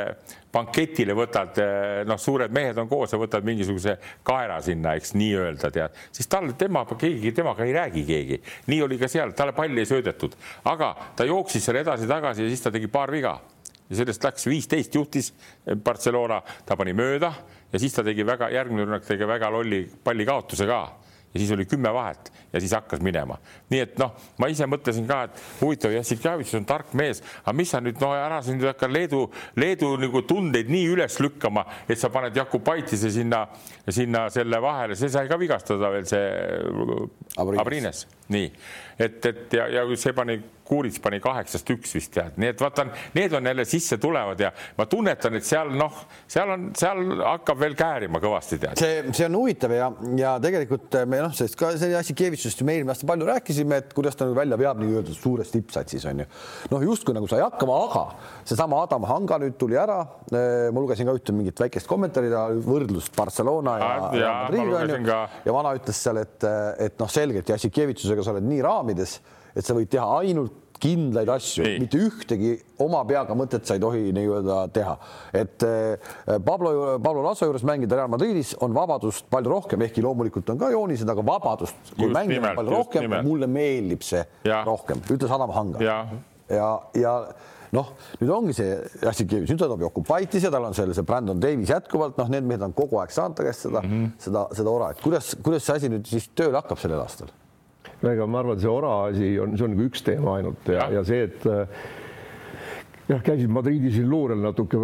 banketile 0.54 1.16
võtad, 1.18 1.60
noh, 2.08 2.20
suured 2.22 2.54
mehed 2.56 2.80
on 2.80 2.90
koos 2.92 3.12
ja 3.12 3.20
võtad 3.20 3.46
mingisuguse 3.48 3.98
kaera 4.24 4.62
sinna, 4.64 4.96
eks 5.00 5.16
nii-öelda 5.20 5.72
tead, 5.74 6.04
siis 6.16 6.30
tal, 6.32 6.54
tema, 6.58 6.86
keegi 6.94 7.34
temaga 7.36 7.68
ei 7.68 7.76
räägi 7.76 8.06
keegi, 8.08 8.40
nii 8.72 8.84
oli 8.88 9.02
ka 9.02 9.12
seal, 9.12 9.36
talle 9.36 9.56
palli 9.58 9.84
ei 9.84 9.90
söödetud, 9.90 10.38
aga 10.70 10.94
ta 11.18 11.28
jooksis 11.28 11.66
seal 11.66 11.82
edasi-tagasi 11.84 12.46
ja 12.46 12.54
siis 12.54 12.64
ta 12.64 12.72
tegi 12.72 12.92
paar 12.92 13.12
viga 13.12 13.40
ja 13.90 14.00
sellest 14.00 14.24
läks 14.24 14.48
viisteist, 14.48 14.96
juhtis 14.96 15.34
Barcelona, 15.84 16.42
ta 16.66 16.78
pani 16.80 16.94
mööda 16.98 17.34
ja 17.74 17.82
siis 17.82 17.96
ta 17.96 18.04
tegi 18.06 18.26
väga, 18.26 18.50
järgmine 18.54 18.86
rünnak 18.88 19.08
tegi 19.08 19.28
väga 19.28 19.50
lolli 19.54 19.84
pallikaotuse 20.04 20.68
ka. 20.70 20.82
Ja 21.34 21.42
siis 21.42 21.52
oli 21.56 21.66
kümme 21.66 21.90
vahet 21.94 22.30
ja 22.54 22.62
siis 22.62 22.74
hakkas 22.76 23.02
minema. 23.02 23.40
nii 23.70 23.82
et 23.84 23.98
noh, 24.02 24.14
ma 24.38 24.50
ise 24.52 24.68
mõtlesin 24.70 25.08
ka, 25.10 25.24
et 25.28 25.42
huvitav, 25.62 25.94
Jassikjavitš 25.98 26.56
on 26.60 26.68
tark 26.70 26.94
mees, 26.98 27.24
aga 27.44 27.56
mis 27.58 27.74
sa 27.74 27.82
nüüd, 27.82 28.00
no 28.02 28.14
ära 28.14 28.42
sa 28.46 28.54
nüüd 28.54 28.70
hakka 28.70 28.90
Leedu, 28.92 29.24
Leedu 29.60 29.94
nagu 30.02 30.24
tundeid 30.30 30.70
nii 30.72 30.88
üles 30.94 31.20
lükkama, 31.24 31.66
et 31.88 32.00
sa 32.00 32.12
paned 32.14 32.38
Jakubaitise 32.38 33.12
sinna, 33.14 33.46
sinna 33.90 34.28
selle 34.34 34.62
vahele, 34.64 34.98
see 35.00 35.12
sai 35.14 35.30
ka 35.32 35.40
vigastada 35.42 35.92
veel 35.94 36.10
see 36.10 36.26
Abrines, 37.42 37.64
Abrines., 37.66 38.06
nii 38.34 38.52
et, 38.98 39.26
et 39.26 39.54
ja, 39.58 39.68
ja 39.68 39.86
see 40.00 40.14
pani 40.16 40.38
Kuurits 40.64 41.02
pani 41.04 41.20
kaheksast 41.20 41.68
üks 41.74 41.92
vist 41.98 42.16
jah, 42.16 42.30
nii 42.40 42.54
et 42.54 42.62
vaatan, 42.64 42.92
need 43.18 43.34
on 43.36 43.50
jälle 43.50 43.66
sisse 43.68 43.98
tulevad 44.02 44.40
ja 44.40 44.52
ma 44.78 44.86
tunnetan, 44.90 45.36
et 45.36 45.46
seal 45.46 45.74
noh, 45.76 46.06
seal 46.30 46.54
on, 46.56 46.70
seal 46.78 47.02
hakkab 47.20 47.60
veel 47.60 47.76
käärima 47.78 48.22
kõvasti 48.24 48.62
tead. 48.62 48.80
see, 48.80 49.02
see 49.12 49.28
on 49.28 49.36
huvitav 49.42 49.76
ja, 49.76 49.90
ja 50.20 50.38
tegelikult 50.44 50.96
me 51.10 51.20
noh, 51.26 51.36
sest 51.36 51.58
ka 51.60 51.74
see 51.80 51.92
asi 52.00 52.16
Kevitsust 52.44 52.64
me 52.68 52.74
eelmine 52.76 52.92
aasta 52.92 53.08
palju 53.08 53.28
rääkisime, 53.28 53.78
et 53.80 53.94
kuidas 53.96 54.18
ta 54.20 54.26
nagu 54.28 54.36
välja 54.36 54.58
veab 54.60 54.80
nii-öelda 54.82 55.14
suures 55.16 55.52
tippsatsis 55.54 56.04
on 56.10 56.24
ju. 56.24 56.26
noh, 56.74 56.82
justkui 56.90 57.16
nagu 57.16 57.28
sai 57.32 57.40
hakkama, 57.44 57.78
aga 57.88 58.04
seesama 58.44 58.82
Adam 58.84 59.08
Hanga 59.08 59.38
nüüd 59.40 59.56
tuli 59.60 59.78
ära. 59.80 60.02
ma 60.34 60.80
lugesin 60.80 61.08
ka 61.08 61.16
ühte 61.16 61.36
mingit 61.36 61.60
väikest 61.60 61.88
kommentaari, 61.88 62.32
võrdlust 62.66 63.16
Barcelona 63.16 63.78
ja, 63.80 63.88
ja, 63.88 64.10
ja 64.20 64.34
Madridiga 64.50 64.82
on 64.82 65.08
ju. 65.08 65.22
ja 65.46 65.56
vana 65.56 65.76
ütles 65.78 66.04
seal, 66.04 66.20
et, 66.24 66.50
et 66.84 67.00
noh, 67.00 67.12
selgelt 67.12 67.54
Jassikevitsusega 67.54 68.26
sa 68.26 68.36
oled 68.36 68.50
nii 68.50 68.62
raamides 68.66 69.20
et 69.54 69.66
sa 69.66 69.76
võid 69.78 69.92
teha 69.94 70.06
ainult 70.20 70.63
kindlaid 70.82 71.30
asju, 71.34 71.66
mitte 71.82 72.00
ühtegi 72.02 72.54
oma 72.84 73.04
peaga 73.08 73.36
mõtet 73.38 73.68
sa 73.68 73.78
ei 73.78 73.82
tohi 73.84 74.12
nii-öelda 74.16 74.58
teha. 74.74 74.98
et 75.34 75.66
eh, 75.68 76.12
Pablo, 76.46 76.74
Pablo 77.04 77.24
Lasso 77.26 77.48
juures 77.48 77.66
mängida 77.68 78.00
Real 78.00 78.12
Madridis 78.12 78.54
on 78.64 78.76
vabadust 78.76 79.30
palju 79.32 79.54
rohkem, 79.54 79.86
ehkki 79.88 80.04
loomulikult 80.04 80.50
on 80.54 80.62
ka 80.62 80.72
joonised, 80.74 81.10
aga 81.10 81.26
vabadust, 81.26 81.96
kui 81.96 82.10
mängida 82.10 82.40
nimelt, 82.40 82.60
palju 82.60 82.78
rohkem, 82.78 83.18
mulle 83.28 83.50
meeldib 83.50 84.06
see 84.06 84.24
ja. 84.48 84.64
rohkem, 84.68 85.04
ütles 85.14 85.32
Adam 85.32 85.54
Hanga. 85.56 85.84
ja, 85.84 85.98
ja, 86.52 86.70
ja 87.00 87.18
noh, 87.74 87.94
nüüd 88.22 88.34
ongi 88.34 88.56
see 88.58 88.74
Jassikevitš, 89.04 89.54
nüüd 89.54 89.62
ta 89.62 89.70
toob 89.72 89.86
Jokubaitise, 89.88 90.52
tal 90.54 90.68
on 90.68 90.76
seal 90.78 90.94
see 90.96 91.06
Brandon 91.08 91.40
Davis 91.42 91.72
jätkuvalt, 91.74 92.20
noh, 92.22 92.30
need 92.34 92.46
mehed 92.50 92.66
on 92.66 92.76
kogu 92.78 93.00
aeg 93.02 93.14
saanud 93.14 93.38
ta 93.38 93.46
käest 93.48 93.68
seda 93.68 93.82
mm, 93.82 93.94
-hmm. 93.94 94.12
seda, 94.28 94.48
seda 94.58 94.74
ora, 94.74 94.92
et 94.94 95.02
kuidas, 95.02 95.34
kuidas 95.44 95.66
see 95.66 95.80
asi 95.80 95.94
nüüd 95.94 96.10
siis 96.10 96.30
tööle 96.38 96.60
hakkab 96.60 96.82
sellel 96.82 97.02
aastal 97.04 97.32
ega 98.12 98.28
ma 98.28 98.42
arvan, 98.44 98.60
see 98.60 98.72
ora 98.72 98.94
asi 99.10 99.34
on, 99.40 99.58
see 99.58 99.68
on 99.68 99.76
nagu 99.76 99.90
üks 99.90 100.04
teema 100.06 100.38
ainult 100.40 100.72
ja, 100.72 100.88
ja, 100.88 101.00
ja 101.00 101.04
see, 101.08 101.28
et 101.30 101.46
jah, 103.10 103.22
käisin 103.24 103.52
Madridis 103.54 104.00
luurel 104.08 104.42
natuke, 104.44 104.80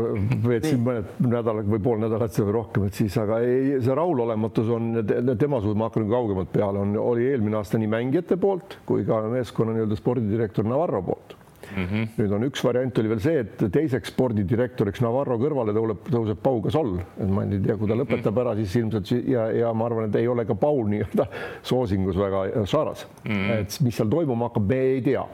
veetsin 0.45 0.81
mõned 0.83 1.19
nädalad 1.23 1.69
või 1.71 1.81
pool 1.83 2.01
nädalat 2.03 2.39
või 2.41 2.55
rohkem, 2.59 2.87
et 2.89 2.99
siis, 2.99 3.17
aga 3.21 3.41
ei, 3.45 3.79
see 3.83 3.97
rahulolematus 3.97 4.71
on 4.75 4.91
tema 5.39 5.61
suhtes, 5.63 5.77
ma 5.79 5.89
hakkan 5.89 6.07
kaugemalt 6.11 6.53
peale, 6.53 6.83
on, 6.83 6.95
oli 6.99 7.27
eelmine 7.31 7.59
aasta 7.59 7.81
nii 7.81 7.91
mängijate 7.91 8.39
poolt 8.41 8.79
kui 8.89 9.05
ka 9.07 9.21
meeskonna 9.31 9.75
nii-öelda 9.75 9.99
spordidirektor 9.99 10.67
Navarro 10.67 11.03
poolt 11.11 11.38
mm. 11.75 11.85
-hmm. 11.85 12.07
nüüd 12.17 12.35
on 12.35 12.47
üks 12.49 12.63
variant 12.65 13.01
oli 13.01 13.11
veel 13.13 13.23
see, 13.23 13.39
et 13.45 13.65
teiseks 13.73 14.13
spordidirektoriks 14.13 15.01
Navarro 15.05 15.39
kõrvale 15.41 15.75
tõuleb, 15.75 16.03
tõuseb 16.09 16.43
Pau 16.43 16.61
Gasol, 16.65 16.97
et 16.99 17.29
ma 17.29 17.45
ei 17.45 17.61
tea, 17.65 17.77
kui 17.77 17.89
ta 17.89 17.97
lõpetab 17.99 18.43
ära, 18.43 18.55
siis 18.59 18.75
ilmselt 18.81 19.11
ja, 19.29 19.49
ja 19.55 19.73
ma 19.73 19.89
arvan, 19.89 20.09
et 20.09 20.19
ei 20.19 20.27
ole 20.27 20.45
ka 20.49 20.55
Paul 20.55 20.87
nii-öelda 20.91 21.27
soosingus 21.61 22.17
väga 22.17 22.65
saaras 22.65 23.07
mm. 23.23 23.31
-hmm. 23.31 23.59
et 23.59 23.81
mis 23.81 23.95
seal 23.95 24.09
toimuma 24.09 24.49
hakkab, 24.49 24.69
me 24.69 24.81
ei 24.95 25.01
tea 25.05 25.25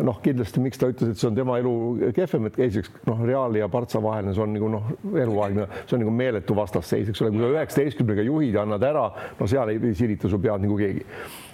noh, 0.00 0.18
kindlasti, 0.24 0.60
miks 0.62 0.80
ta 0.80 0.88
ütles, 0.90 1.12
et 1.12 1.20
see 1.20 1.28
on 1.28 1.36
tema 1.36 1.58
elu 1.60 1.72
kehvem, 2.16 2.48
et 2.48 2.58
esiteks 2.66 3.06
noh, 3.08 3.20
Reali 3.28 3.60
ja 3.60 3.68
Partsa 3.72 4.00
vaheline, 4.02 4.34
see 4.34 4.44
on 4.44 4.54
nagu 4.56 4.70
noh, 4.72 4.90
eluaegne, 5.12 5.68
see 5.84 5.96
on 5.98 6.04
nagu 6.06 6.14
meeletu 6.16 6.56
vastasseis, 6.56 7.10
eks 7.12 7.22
ole, 7.22 7.32
kui 7.34 7.44
sa 7.44 7.50
üheksateistkümnega 7.52 8.26
juhid 8.26 8.56
ja 8.56 8.64
annad 8.66 8.86
ära, 8.88 9.04
no 9.38 9.48
seal 9.50 9.74
ei, 9.74 9.80
ei 9.90 9.96
sirita 9.98 10.30
su 10.32 10.40
pead 10.42 10.64
nagu 10.64 10.78
keegi 10.80 11.04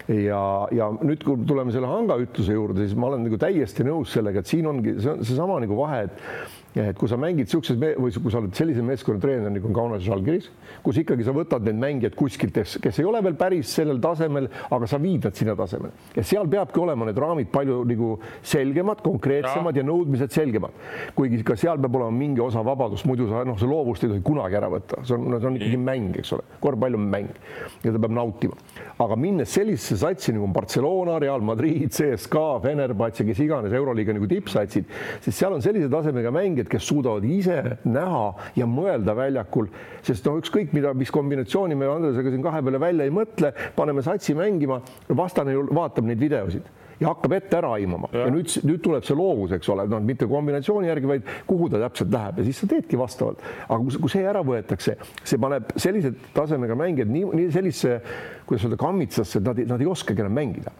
ja, 0.08 0.42
ja 0.72 0.88
nüüd, 0.96 1.22
kui 1.24 1.36
tuleme 1.48 1.72
selle 1.74 1.90
Hanga 1.90 2.16
ütluse 2.22 2.56
juurde, 2.56 2.86
siis 2.86 2.96
ma 2.98 3.10
olen 3.10 3.26
nagu 3.26 3.38
täiesti 3.40 3.84
nõus 3.86 4.14
sellega, 4.16 4.40
et 4.40 4.50
siin 4.50 4.68
ongi 4.70 4.96
see 4.98 5.12
on 5.12 5.24
seesama 5.26 5.58
nagu 5.64 5.76
vahe, 5.78 6.06
et 6.08 6.67
et 6.76 6.98
kui 6.98 7.08
sa 7.08 7.16
mängid 7.20 7.48
siukses 7.50 7.78
või 7.78 8.12
kui 8.12 8.32
sa 8.32 8.40
oled 8.42 8.54
sellise 8.56 8.82
meeskonna 8.84 9.22
treener 9.22 9.52
nagu 9.52 9.70
Kaunas 9.74 10.04
ja 10.04 10.12
Žalgiris, 10.12 10.48
kus 10.84 10.98
ikkagi 11.00 11.24
sa 11.26 11.32
võtad 11.36 11.64
need 11.66 11.78
mängijad 11.80 12.16
kuskilt, 12.18 12.58
kes 12.58 13.00
ei 13.00 13.06
ole 13.08 13.22
veel 13.24 13.36
päris 13.38 13.72
sellel 13.78 14.00
tasemel, 14.02 14.48
aga 14.74 14.88
sa 14.90 15.00
viid 15.02 15.26
nad 15.26 15.38
sinna 15.38 15.56
tasemele. 15.58 15.92
Ja 16.16 16.24
seal 16.26 16.48
peabki 16.50 16.80
olema 16.82 17.08
need 17.08 17.18
raamid 17.18 17.50
palju 17.52 17.80
nagu 17.88 18.10
selgemad, 18.46 19.02
konkreetsemad 19.04 19.76
ja, 19.76 19.82
ja 19.82 19.88
nõudmised 19.88 20.34
selgemad. 20.34 20.76
kuigi 21.16 21.40
ka 21.46 21.56
seal 21.58 21.80
peab 21.82 21.96
olema 21.98 22.14
mingi 22.14 22.42
osa 22.44 22.62
vabadust, 22.64 23.06
muidu 23.08 23.28
sa 23.30 23.44
noh, 23.48 23.58
see 23.58 23.68
loovust 23.68 24.04
ei 24.04 24.12
tohi 24.12 24.24
kunagi 24.24 24.58
ära 24.58 24.70
võtta, 24.72 25.02
see 25.08 25.16
on, 25.16 25.38
see 25.38 25.50
on 25.50 25.58
ikkagi 25.58 25.80
mäng, 25.82 26.16
eks 26.20 26.34
ole, 26.36 26.46
korvpall 26.62 26.98
on 26.98 27.08
mäng. 27.10 27.42
Ja 27.84 27.94
ta 27.94 28.02
peab 28.02 28.14
nautima. 28.14 28.58
aga 28.98 29.16
minnes 29.16 29.52
sellisesse 29.54 29.96
satsi 30.00 30.32
nagu 30.34 30.48
Barcelona, 30.52 31.18
Real 31.22 31.42
Madrid, 31.44 31.90
CSKA, 31.94 32.60
Fenerbahce, 32.64 33.24
kes 33.26 33.40
iganes 33.44 33.74
Euroliiga 33.74 34.14
nagu 34.16 34.26
tippsatsid, 34.30 34.88
siis 35.24 35.38
seal 35.38 35.54
on 35.54 35.62
sellise 35.62 35.90
tasemega 35.92 36.32
mängijad, 36.34 36.67
kes 36.70 36.88
suudavad 36.88 37.24
ise 37.28 37.60
näha 37.84 38.24
ja 38.56 38.66
mõelda 38.70 39.14
väljakul, 39.18 39.70
sest 40.06 40.26
noh, 40.28 40.38
ükskõik 40.42 40.74
mida, 40.76 40.94
mis 40.96 41.12
kombinatsiooni 41.14 41.78
me 41.78 41.88
Andresega 41.90 42.32
siin 42.32 42.44
kahe 42.44 42.62
peale 42.64 42.80
välja 42.82 43.06
ei 43.08 43.14
mõtle, 43.14 43.52
paneme 43.76 44.04
satsi 44.06 44.36
mängima, 44.38 44.80
vastane 45.16 45.56
ju 45.56 45.66
vaatab 45.74 46.08
neid 46.08 46.20
videosid 46.22 46.68
ja 47.00 47.12
hakkab 47.12 47.34
ette 47.36 47.58
ära 47.58 47.70
aimama. 47.76 48.10
Ja, 48.12 48.26
ja 48.26 48.32
nüüd, 48.34 48.50
nüüd 48.66 48.82
tuleb 48.82 49.06
see 49.06 49.16
loovus, 49.18 49.52
eks 49.54 49.70
ole, 49.72 49.86
noh, 49.90 50.02
mitte 50.04 50.26
kombinatsiooni 50.30 50.90
järgi, 50.90 51.10
vaid 51.10 51.30
kuhu 51.46 51.68
ta 51.72 51.80
täpselt 51.84 52.10
läheb 52.14 52.40
ja 52.40 52.48
siis 52.48 52.62
sa 52.62 52.70
teedki 52.70 52.98
vastavalt. 52.98 53.44
aga 53.68 53.78
kui, 53.84 54.02
kui 54.02 54.12
see 54.12 54.26
ära 54.26 54.42
võetakse, 54.46 54.96
see 55.22 55.40
paneb 55.40 55.72
sellise 55.78 56.12
tasemega 56.34 56.76
mängijad 56.78 57.12
nii, 57.12 57.24
nii 57.38 57.54
sellisesse, 57.54 58.00
kuidas 58.48 58.66
öelda, 58.66 58.80
kammitsasse, 58.82 59.38
et 59.38 59.46
nad, 59.46 59.64
nad 59.74 59.84
ei 59.84 59.90
oskagi 59.90 60.26
enam 60.26 60.38
mängida 60.40 60.74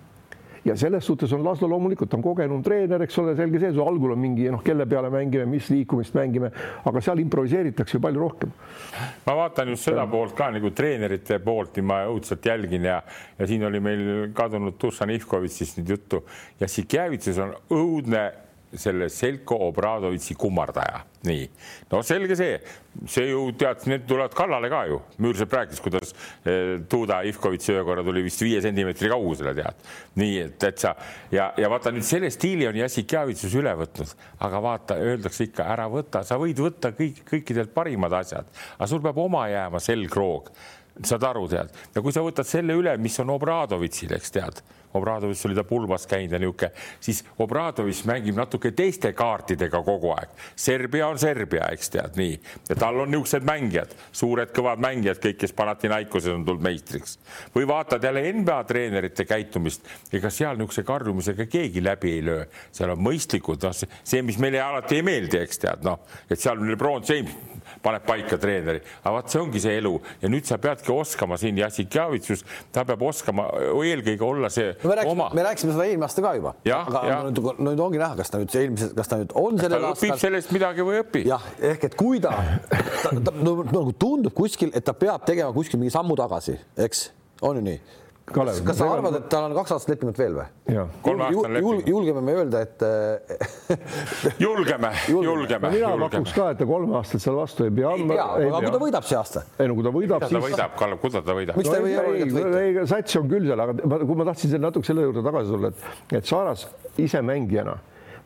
ja 0.65 0.77
selles 0.77 1.07
suhtes 1.07 1.33
on 1.33 1.45
Laslo 1.45 1.69
loomulikult 1.71 2.15
on 2.15 2.23
kogenum 2.23 2.63
treener, 2.63 3.03
eks 3.05 3.19
ole, 3.23 3.35
selge 3.39 3.61
see, 3.63 3.73
algul 3.83 4.15
on 4.15 4.23
mingi 4.23 4.49
noh, 4.53 4.63
kelle 4.65 4.87
peale 4.89 5.11
mängime, 5.13 5.47
mis 5.51 5.71
liikumist 5.73 6.17
mängime, 6.19 6.51
aga 6.89 7.03
seal 7.05 7.23
improviseeritakse 7.23 7.99
ju 7.99 8.03
palju 8.05 8.25
rohkem. 8.25 8.53
ma 9.27 9.37
vaatan 9.43 9.73
just 9.75 9.89
seda 9.89 10.07
poolt 10.11 10.35
ka 10.39 10.51
nagu 10.55 10.71
treenerite 10.75 11.39
poolt, 11.45 11.81
ma 11.83 12.03
õudselt 12.11 12.45
jälgin 12.51 12.89
ja, 12.91 13.01
ja 13.39 13.47
siin 13.47 13.65
oli 13.69 13.81
meil 13.81 14.05
kadunud 14.35 14.79
Dušan 14.81 15.15
Ivkovitšist 15.17 15.81
nüüd 15.81 15.95
juttu 15.97 16.23
ja 16.61 16.69
Sikjevitsis 16.69 17.39
on 17.43 17.55
õudne 17.75 18.27
selle 18.77 19.09
Selko 19.09 19.57
Obradovitši 19.69 20.35
kummardaja, 20.39 21.01
nii. 21.27 21.49
no 21.91 22.01
selge 22.07 22.37
see, 22.39 22.59
see 23.11 23.27
ju 23.31 23.49
tead, 23.59 23.83
need 23.91 24.05
tulevad 24.09 24.35
kallale 24.39 24.71
ka 24.71 24.85
ju. 24.91 25.01
Müürsepp 25.25 25.55
rääkis, 25.57 25.81
kuidas 25.83 26.15
eh, 26.47 26.77
Tuuda 26.91 27.21
Ivkovitš 27.29 27.73
ühe 27.75 27.83
korra 27.87 28.05
tuli 28.07 28.23
vist 28.27 28.43
viie 28.45 28.61
sentimeetri 28.65 29.11
kaugusele 29.11 29.55
tead. 29.59 29.85
nii 30.19 30.39
et 30.45 30.57
täitsa 30.63 30.95
ja, 31.35 31.51
ja 31.59 31.71
vaata 31.71 31.93
nüüd 31.95 32.07
selle 32.07 32.31
stiili 32.35 32.69
on 32.71 32.79
Jassikjavitsus 32.79 33.55
üle 33.59 33.75
võtnud, 33.83 34.15
aga 34.47 34.63
vaata, 34.63 34.99
öeldakse 35.03 35.49
ikka 35.49 35.69
ära 35.75 35.89
võta, 35.91 36.25
sa 36.27 36.39
võid 36.41 36.59
võtta 36.63 36.93
kõik, 36.97 37.23
kõikidelt 37.29 37.75
parimad 37.75 38.15
asjad, 38.21 38.51
aga 38.77 38.91
sul 38.91 39.03
peab 39.05 39.19
oma 39.23 39.47
jääma 39.51 39.83
selgroog 39.83 40.53
saad 41.07 41.23
aru, 41.29 41.45
tead, 41.51 41.71
ja 41.95 42.03
kui 42.03 42.15
sa 42.15 42.25
võtad 42.27 42.47
selle 42.49 42.75
üle, 42.75 42.97
mis 42.99 43.15
on 43.23 43.31
Obradovitšil, 43.31 44.17
eks 44.19 44.35
tead 44.35 44.63
Obradovitš 44.95 45.45
oli 45.49 45.57
ta 45.59 45.65
pulmas 45.69 46.07
käinud 46.09 46.33
ja 46.33 46.41
niisugune, 46.41 46.71
siis 47.01 47.25
Obradovitš 47.39 48.05
mängib 48.09 48.39
natuke 48.39 48.73
teiste 48.77 49.13
kaartidega 49.17 49.83
kogu 49.85 50.13
aeg. 50.15 50.33
Serbia 50.57 51.09
on 51.09 51.19
Serbia, 51.21 51.69
eks 51.75 51.93
tead 51.93 52.17
nii, 52.21 52.39
ja 52.71 52.79
tal 52.79 53.03
on 53.05 53.13
niisugused 53.13 53.45
mängijad, 53.49 53.93
suured 54.13 54.53
kõvad 54.57 54.81
mängijad, 54.83 55.21
kõik, 55.25 55.41
kes 55.43 55.55
Panathinaikoses 55.59 56.33
on 56.35 56.47
tulnud 56.47 56.65
meistriks. 56.65 57.19
või 57.55 57.69
vaatad 57.69 58.05
jälle 58.05 58.25
NBA 58.33 58.63
treenerite 58.65 59.25
käitumist, 59.25 59.85
ega 60.13 60.31
seal 60.31 60.57
niisuguse 60.57 60.83
karjumisega 60.89 61.47
keegi 61.47 61.85
läbi 61.85 62.13
ei 62.19 62.25
löö, 62.25 62.47
seal 62.73 62.95
on 62.95 63.03
mõistlikud, 63.03 63.63
noh, 63.63 63.77
see, 64.03 64.23
mis 64.23 64.39
meile 64.39 64.63
alati 64.63 65.01
ei 65.01 65.03
meeldi, 65.03 65.43
eks 65.45 65.65
tead, 65.65 65.85
noh, 65.85 66.01
et 66.31 66.41
seal 66.41 66.61
LeBron 66.65 67.05
James 67.09 67.59
paneb 67.83 68.05
paika 68.07 68.39
treeneri, 68.41 68.81
aga 69.03 69.13
vaat 69.19 69.33
see 69.33 69.41
ongi 69.43 69.61
see 69.63 69.77
elu. 69.79 69.93
Ja 70.23 70.31
nüüd 70.33 70.47
sa 70.49 70.59
peadki 70.63 70.93
oskama 70.93 71.39
siin 71.41 71.59
Jassikjavitsus, 71.61 72.45
ta 72.73 72.85
peab 72.89 73.03
oskama 73.09 73.49
eelkõige 73.85 74.25
olla 74.25 74.51
see 74.53 74.73
no 74.83 74.91
me 74.91 74.97
rääkisime, 74.99 75.29
me 75.35 75.45
rääkisime 75.47 75.77
seda 75.77 75.87
eelmine 75.87 76.09
aasta 76.09 76.25
ka 76.25 76.33
juba, 76.39 76.55
aga 76.79 77.05
ja. 77.09 77.21
Nüüd, 77.29 77.41
nüüd 77.69 77.85
ongi 77.85 78.01
näha, 78.01 78.19
kas 78.19 78.33
ta 78.33 78.41
nüüd 78.43 78.57
eelmises, 78.63 78.93
kas 78.97 79.11
ta 79.11 79.21
nüüd 79.21 79.35
on 79.39 79.61
sellel 79.61 79.87
aastal. 79.91 80.13
õpib 80.13 80.23
sellest 80.23 80.53
midagi 80.55 80.87
või 80.87 80.99
ei 80.99 81.05
õpi. 81.05 81.25
jah, 81.29 81.47
ehk 81.73 81.89
et 81.91 81.97
kui 81.99 82.21
ta, 82.25 82.35
ta, 82.71 83.15
ta, 83.15 83.37
nagu 83.39 83.95
tundub 83.99 84.35
kuskil, 84.37 84.73
et 84.75 84.87
ta 84.87 84.95
peab 84.97 85.27
tegema 85.29 85.55
kuskil 85.57 85.81
mingi 85.83 85.95
sammu 85.95 86.19
tagasi, 86.19 86.59
eks, 86.89 87.09
on 87.43 87.61
ju 87.61 87.67
nii 87.71 87.81
Kalev, 88.33 88.61
kas 88.67 88.79
sa 88.81 88.89
arvad, 88.93 89.17
et 89.19 89.27
tal 89.33 89.47
on 89.49 89.55
kaks 89.57 89.75
aastat 89.75 89.95
lepingut 89.95 90.19
veel 90.21 90.37
või? 90.37 90.47
Jul, 90.69 91.81
julgeme 91.89 92.23
me 92.25 92.35
öelda, 92.41 92.63
et 92.67 92.85
julgeme, 94.45 94.91
julgeme. 95.09 95.71
mina 95.73 95.93
pakuks 96.05 96.35
ka, 96.37 96.51
et 96.55 96.61
ta 96.61 96.69
kolme 96.69 96.99
aastat 97.01 97.25
seal 97.25 97.39
vastu 97.39 97.67
ei 97.67 97.75
pea. 97.75 97.93
ei 97.97 98.09
pea, 98.11 98.27
aga 98.39 98.63
kui 98.65 98.75
ta 98.75 98.83
võidab 98.83 99.09
see 99.09 99.19
aasta? 99.19 99.45
ei 99.59 99.71
no 99.71 99.77
kui 99.79 99.87
ta 99.87 99.93
võidab, 99.95 100.27
siis. 100.27 100.37
ta 100.37 100.45
võidab, 100.45 100.75
Kalev, 100.81 101.03
kuidas 101.05 101.27
ta 101.27 101.37
võidab? 101.39 101.61
miks 101.61 101.71
ta 101.73 101.79
ei 101.79 101.87
või 101.87 102.33
võita? 102.33 102.65
ei, 102.65 102.89
sats 102.95 103.21
on 103.21 103.31
küll 103.33 103.49
seal, 103.49 103.65
aga 103.65 104.01
kui 104.05 104.19
ma 104.19 104.29
tahtsin 104.29 104.59
natuke 104.63 104.89
selle 104.89 105.07
juurde 105.07 105.25
tagasi 105.27 105.55
tulla, 105.55 105.73
et, 105.73 105.87
et 106.21 106.29
Saaras 106.29 106.67
ise 107.01 107.23
mängijana 107.25 107.79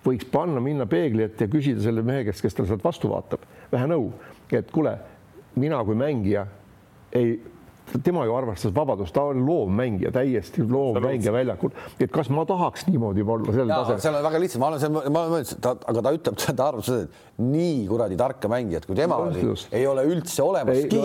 võiks 0.03 0.26
panna, 0.32 0.61
minna 0.62 0.86
peegli 0.90 1.22
ette 1.24 1.46
ja 1.46 1.53
küsida 1.53 1.82
selle 1.84 2.03
mehe 2.07 2.26
käest, 2.26 2.42
kes 2.42 2.59
tal 2.59 2.66
sealt 2.66 2.82
vastu 2.84 3.11
vaatab, 3.12 3.44
vähe 3.70 3.86
nõu, 3.90 4.11
et 4.50 4.70
kuule, 4.74 4.96
mina 5.62 5.78
kui 5.86 5.96
mängija 5.98 6.46
ei 7.14 7.36
tema 8.05 8.24
ju 8.26 8.34
arvestas 8.36 8.74
vabadust, 8.74 9.14
ta 9.14 9.24
on 9.32 9.45
loovmängija, 9.47 10.12
täiesti 10.14 10.64
loovmängija 10.68 11.32
väljakul, 11.34 11.74
et 12.01 12.11
kas 12.12 12.30
ma 12.32 12.45
tahaks 12.49 12.86
niimoodi 12.88 13.24
olla 13.26 13.53
sellel 13.53 13.74
tasemel. 13.74 14.01
seal 14.05 14.16
on 14.18 14.26
väga 14.26 14.40
lihtsalt, 14.43 14.62
ma 14.62 14.70
olen, 14.72 14.97
ma 14.97 15.24
olen 15.24 15.34
mõelnud, 15.34 15.53
ta, 15.64 15.74
aga 15.93 16.05
ta 16.07 16.14
ütleb, 16.16 16.40
ta 16.62 16.68
arvab 16.68 16.86
seda, 16.86 17.07
et 17.07 17.45
nii 17.53 17.84
kuradi 17.90 18.18
tarka 18.20 18.51
mängijat, 18.53 18.88
kui 18.88 18.99
tema 18.99 19.20
oli, 19.26 19.45
ei 19.72 19.86
ole 19.90 20.07
üldse 20.09 20.43
olemaski. 20.45 21.05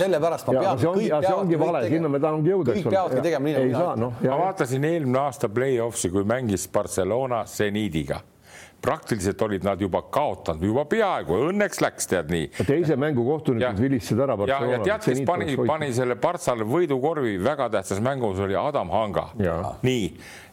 sellepärast 0.00 0.50
ma 0.50 0.58
pean. 0.60 0.82
see 0.82 0.90
ongi, 0.90 1.08
see 1.14 1.34
ongi 1.38 1.60
vale, 1.60 1.86
sinna 1.92 2.12
me 2.12 2.22
tahamegi 2.22 2.54
jõuda. 2.54 2.78
kõik 2.78 2.90
peavadki 2.90 3.24
tegema 3.28 3.50
nii 3.50 3.56
nagu 3.58 3.72
mina. 3.72 3.96
No, 4.04 4.12
ma 4.22 4.44
vaatasin 4.46 4.90
eelmine 4.90 5.24
aasta 5.24 5.50
play-off'i, 5.52 6.12
kui 6.14 6.26
mängis 6.28 6.68
Barcelona 6.72 7.44
Zenidiga 7.50 8.22
praktiliselt 8.84 9.42
olid 9.42 9.64
nad 9.64 9.80
juba 9.80 10.02
kaotanud, 10.12 10.64
juba 10.68 10.84
peaaegu, 10.88 11.38
õnneks 11.48 11.80
läks, 11.84 12.08
tead 12.10 12.32
nii. 12.32 12.50
teise 12.68 12.98
mängu 13.00 13.24
kohtunikud 13.26 13.80
vilistasid 13.80 14.20
ära. 14.26 14.36
ja, 14.50 14.60
ja 14.74 14.80
tead, 14.84 15.06
kes 15.08 15.22
pani, 15.28 15.56
pani 15.68 15.90
selle 15.96 16.18
Partsale 16.20 16.66
võidukorvi 16.68 17.36
väga 17.42 17.70
tähtsas 17.78 18.02
mängus 18.04 18.42
oli 18.44 18.56
Adam 18.60 18.92
Hanga. 18.92 19.30
nii, 19.86 20.10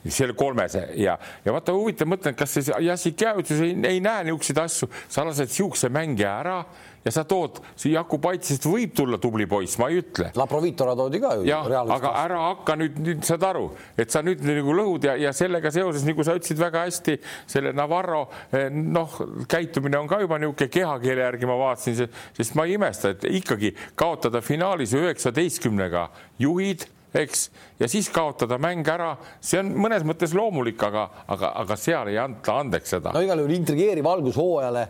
selle 0.07 0.35
kolmese 0.37 0.87
ja, 0.97 1.17
ja 1.45 1.55
vaata 1.55 1.75
huvitav, 1.75 2.09
mõtlen, 2.09 2.37
kas 2.37 2.55
see 2.57 2.79
Jassik 2.87 3.21
Jäävitsus 3.21 3.59
ei, 3.65 3.75
ei 3.89 3.99
näe 4.03 4.29
niisuguseid 4.29 4.63
asju, 4.63 4.89
sa 5.11 5.27
lased 5.27 5.51
siukse 5.51 5.91
mängija 5.93 6.37
ära 6.39 6.57
ja 7.05 7.13
sa 7.13 7.23
tood, 7.27 7.59
see 7.79 7.93
Jakub 7.95 8.25
Aitsist 8.29 8.65
võib 8.69 8.93
tulla 8.97 9.17
tubli 9.21 9.47
poiss, 9.49 9.79
ma 9.81 9.89
ei 9.91 10.01
ütle. 10.03 10.29
Laprovitora 10.37 10.93
toodi 10.97 11.21
ka 11.23 11.33
ju. 11.39 11.47
jah, 11.49 11.67
aga 11.95 12.13
ära 12.21 12.41
hakka 12.51 12.77
nüüd, 12.79 13.01
nüüd 13.01 13.25
saad 13.27 13.45
aru, 13.47 13.67
et 13.99 14.13
sa 14.13 14.23
nüüd 14.25 14.43
nagu 14.45 14.75
lõhud 14.77 15.09
ja, 15.09 15.17
ja 15.19 15.33
sellega 15.35 15.73
seoses, 15.73 16.05
nagu 16.07 16.25
sa 16.27 16.37
ütlesid 16.37 16.61
väga 16.61 16.85
hästi, 16.85 17.17
selle 17.49 17.73
Navarro 17.77 18.23
eh, 18.53 18.69
noh, 18.71 19.17
käitumine 19.49 19.99
on 20.01 20.09
ka 20.11 20.21
juba 20.21 20.39
niisugune 20.41 20.71
kehakeele 20.71 21.25
järgi 21.25 21.49
ma 21.49 21.57
vaatasin, 21.59 22.07
sest 22.37 22.57
ma 22.59 22.67
ei 22.67 22.77
imesta, 22.77 23.15
et 23.15 23.25
ikkagi 23.41 23.73
kaotada 23.99 24.43
finaalis 24.45 24.93
üheksateistkümnega 24.97 26.09
juhid 26.41 26.85
eks, 27.17 27.49
ja 27.79 27.87
siis 27.91 28.09
kaotada 28.13 28.57
mäng 28.61 28.87
ära, 28.87 29.15
see 29.43 29.59
on 29.59 29.73
mõnes 29.83 30.05
mõttes 30.07 30.35
loomulik, 30.37 30.79
aga, 30.87 31.07
aga, 31.31 31.53
aga 31.63 31.77
seal 31.79 32.11
ei 32.11 32.19
anta 32.21 32.59
andeks 32.61 32.95
seda. 32.95 33.11
no 33.15 33.23
igal 33.23 33.41
juhul 33.41 33.55
intrigeeriv 33.57 34.07
algus 34.07 34.39
hooajale 34.39 34.85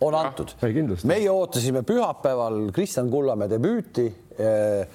on 0.00 0.14
antud. 0.14 0.54
meie 1.04 1.30
ootasime 1.30 1.82
pühapäeval 1.86 2.70
Kristjan 2.72 3.10
Kullamäe 3.10 3.50
debüüti. 3.50 4.06
Eh, 4.38 4.88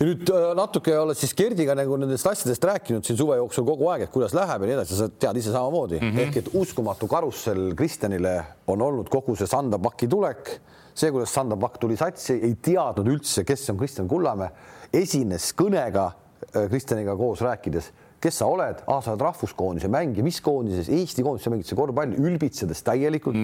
ja 0.00 0.06
nüüd 0.08 0.30
äh, 0.32 0.46
natuke 0.56 0.94
oled 0.98 1.18
siis 1.18 1.34
Gerdiga 1.36 1.76
nagu 1.76 1.98
nendest 2.00 2.26
asjadest 2.26 2.64
rääkinud 2.64 3.06
siin 3.06 3.18
suve 3.20 3.36
jooksul 3.36 3.66
kogu 3.68 3.90
aeg, 3.92 4.06
et 4.06 4.14
kuidas 4.14 4.34
läheb 4.36 4.64
ja 4.64 4.70
nii 4.70 4.76
edasi, 4.78 4.96
sa 4.96 5.08
tead 5.12 5.38
ise 5.38 5.52
samamoodi 5.52 6.00
mm 6.00 6.10
-hmm. 6.10 6.20
ehk 6.24 6.36
et 6.40 6.50
uskumatu 6.56 7.06
karussell 7.06 7.74
Kristjanile 7.76 8.34
on 8.66 8.82
olnud 8.82 9.08
kogu 9.12 9.36
see 9.36 9.46
Sandapaki 9.46 10.08
tulek, 10.08 10.54
see, 10.94 11.12
kuidas 11.12 11.34
Sandapakk 11.34 11.78
tuli 11.78 11.96
satsi, 11.96 12.40
ei 12.42 12.54
teadnud 12.54 13.12
üldse, 13.12 13.44
kes 13.44 13.70
on 13.70 13.78
Kristjan 13.78 14.08
Kullamäe, 14.08 14.50
esines 14.92 15.52
kõnega 15.54 16.10
äh, 16.56 16.68
Kristjaniga 16.68 17.16
koos 17.16 17.40
rääkides 17.40 17.92
kes 18.20 18.40
sa 18.42 18.48
oled, 18.52 18.82
sa 18.84 19.14
oled 19.14 19.22
rahvuskoondise 19.24 19.88
mängija, 19.92 20.24
mis 20.24 20.40
koondises, 20.44 20.90
Eesti 20.92 21.24
koondises 21.24 21.52
mängid 21.52 21.68
sa 21.68 21.78
korvpalli, 21.78 22.18
ülbitsedes 22.20 22.82
täielikult. 22.84 23.38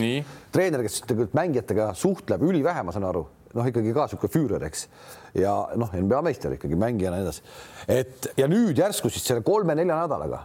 treener, 0.52 0.82
kes 0.84 1.00
tegelikult 1.06 1.36
mängijatega 1.38 1.92
suhtleb 1.96 2.44
ülivähe, 2.44 2.82
ma 2.84 2.92
saan 2.92 3.08
aru, 3.08 3.24
noh, 3.56 3.70
ikkagi 3.70 3.94
ka 3.96 4.04
niisugune 4.04 4.32
füürer, 4.34 4.66
eks. 4.68 4.88
ja 5.36 5.54
noh, 5.80 5.94
NBA 5.96 6.20
meister 6.26 6.52
ikkagi 6.56 6.76
mängijana 6.76 7.22
ja 7.22 7.24
nii 7.24 7.30
edasi. 7.30 7.42
et 7.88 8.28
ja 8.36 8.50
nüüd 8.52 8.76
järsku 8.76 9.08
siis 9.12 9.24
selle 9.24 9.44
kolme-nelja 9.46 9.96
nädalaga 10.02 10.44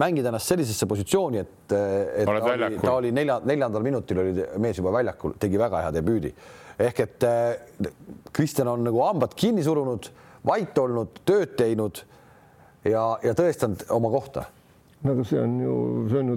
mängida 0.00 0.30
ennast 0.32 0.50
sellisesse 0.50 0.88
positsiooni, 0.90 1.38
et, 1.38 1.72
et 1.74 2.26
ta 2.26 2.54
oli, 2.54 2.78
ta 2.80 2.94
oli 2.96 3.12
nelja, 3.14 3.38
neljandal 3.46 3.84
minutil 3.84 4.20
oli 4.24 4.46
mees 4.62 4.80
juba 4.80 4.90
väljakul, 4.96 5.36
tegi 5.38 5.60
väga 5.60 5.84
hea 5.84 5.92
debüüdi. 5.94 6.32
ehk 6.78 7.00
et 7.04 7.26
Kristjan 8.34 8.72
on 8.72 8.82
nagu 8.82 9.04
hambad 9.04 9.36
kinni 9.38 9.62
surunud, 9.62 10.08
vait 10.46 10.78
olnud, 10.78 11.20
tööd 11.28 11.54
teinud 11.60 12.02
ja, 12.84 13.06
ja 13.24 13.34
tõestanud 13.36 13.86
oma 13.94 14.10
kohta. 14.12 14.46
No 15.04 15.12
aga 15.12 15.24
see 15.28 15.40
on 15.40 15.56
ju, 15.60 15.72
see 16.08 16.20
on 16.22 16.30
ju 16.32 16.36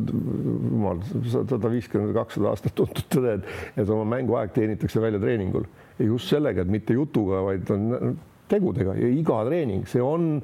jumal, 0.72 1.04
sada 1.32 1.70
viiskümmend, 1.72 2.12
kakssada 2.18 2.50
aastat 2.52 2.76
tuntud 2.76 3.06
tõde, 3.14 3.38
et, 3.38 3.54
et 3.80 3.92
oma 3.96 4.04
mänguaeg 4.18 4.52
teenitakse 4.56 5.00
välja 5.04 5.22
treeningul. 5.24 5.70
Ja 6.00 6.10
just 6.10 6.34
sellega, 6.34 6.66
et 6.66 6.74
mitte 6.74 6.98
jutuga, 6.98 7.40
vaid 7.48 7.72
on 7.72 8.18
tegudega. 8.52 8.98
Ja 9.00 9.08
iga 9.08 9.40
treening, 9.48 9.88
see 9.88 10.04
on 10.04 10.36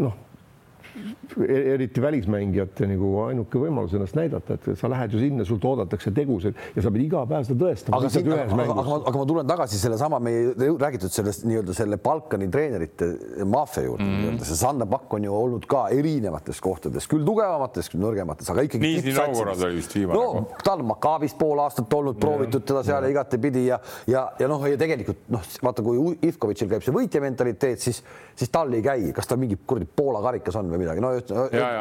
noh 0.00 0.16
eriti 1.48 2.02
välismängijate 2.02 2.86
nagu 2.88 3.10
ainuke 3.26 3.60
võimalus 3.60 3.94
ennast 3.96 4.16
näidata, 4.18 4.56
et 4.56 4.68
sa 4.78 4.90
lähed 4.90 5.14
ju 5.14 5.20
sinna, 5.22 5.44
sult 5.46 5.64
oodatakse 5.68 6.12
tegusid 6.14 6.56
ja 6.76 6.84
sa 6.84 6.92
pead 6.94 7.04
iga 7.04 7.24
päev 7.28 7.46
seda 7.46 7.66
tõestama. 7.66 7.98
aga, 7.98 8.10
aga, 8.10 8.38
aga, 8.56 8.76
aga, 8.82 8.98
aga 9.10 9.20
ma 9.20 9.26
tulen 9.32 9.50
tagasi 9.50 9.80
sellesama 9.80 10.20
meie 10.24 10.54
räägitud 10.80 11.12
sellest 11.12 11.44
nii-öelda 11.48 11.76
selle 11.76 11.98
Balkani 12.02 12.48
treenerite 12.52 13.10
maffia 13.44 13.84
juurde 13.86 14.04
mm. 14.04 14.24
-hmm. 14.24 14.44
see 14.44 14.56
Sander 14.56 14.88
Pakk 14.88 15.14
on 15.14 15.24
ju 15.24 15.34
olnud 15.34 15.66
ka 15.66 15.86
erinevates 15.94 16.60
kohtades, 16.60 17.08
küll 17.08 17.26
tugevamates, 17.26 17.90
küll 17.92 18.02
nõrgemates, 18.02 18.50
aga 18.50 18.64
ikkagi. 18.66 18.86
Niisni 18.86 19.14
Novgorod 19.14 19.62
oli 19.68 19.80
vist 19.80 19.94
viimane 19.94 20.18
no,. 20.18 20.46
ta 20.64 20.74
on 20.74 20.84
Makaabis 20.88 21.34
pool 21.38 21.60
aastat 21.62 21.92
olnud, 21.94 22.18
proovitud 22.20 22.64
teda 22.64 22.82
seal 22.86 23.04
ja 23.04 23.12
igatepidi 23.14 23.66
ja, 23.66 23.80
ja, 24.06 24.24
ja 24.38 24.48
noh, 24.48 24.64
ja 24.68 24.78
tegelikult 24.80 25.28
noh, 25.28 25.44
vaata, 25.62 25.84
kui 25.84 26.16
Ivkovitšil 26.28 26.70
käib 26.72 26.84
see 26.86 26.94
võitja 26.94 27.22
mentaliteet, 27.22 27.80
siis, 27.80 28.02
siis 28.36 28.50
tal 28.50 28.72
ei 28.74 28.82
käi, 28.82 29.12
kas 29.16 29.28
ta 29.28 29.36
mingi 29.36 29.58
kuradi 29.66 29.88
Poola 29.96 30.22
karikas 30.24 30.56
on 30.58 30.70
või 30.72 30.78
midagi, 30.78 30.87
no 30.96 31.12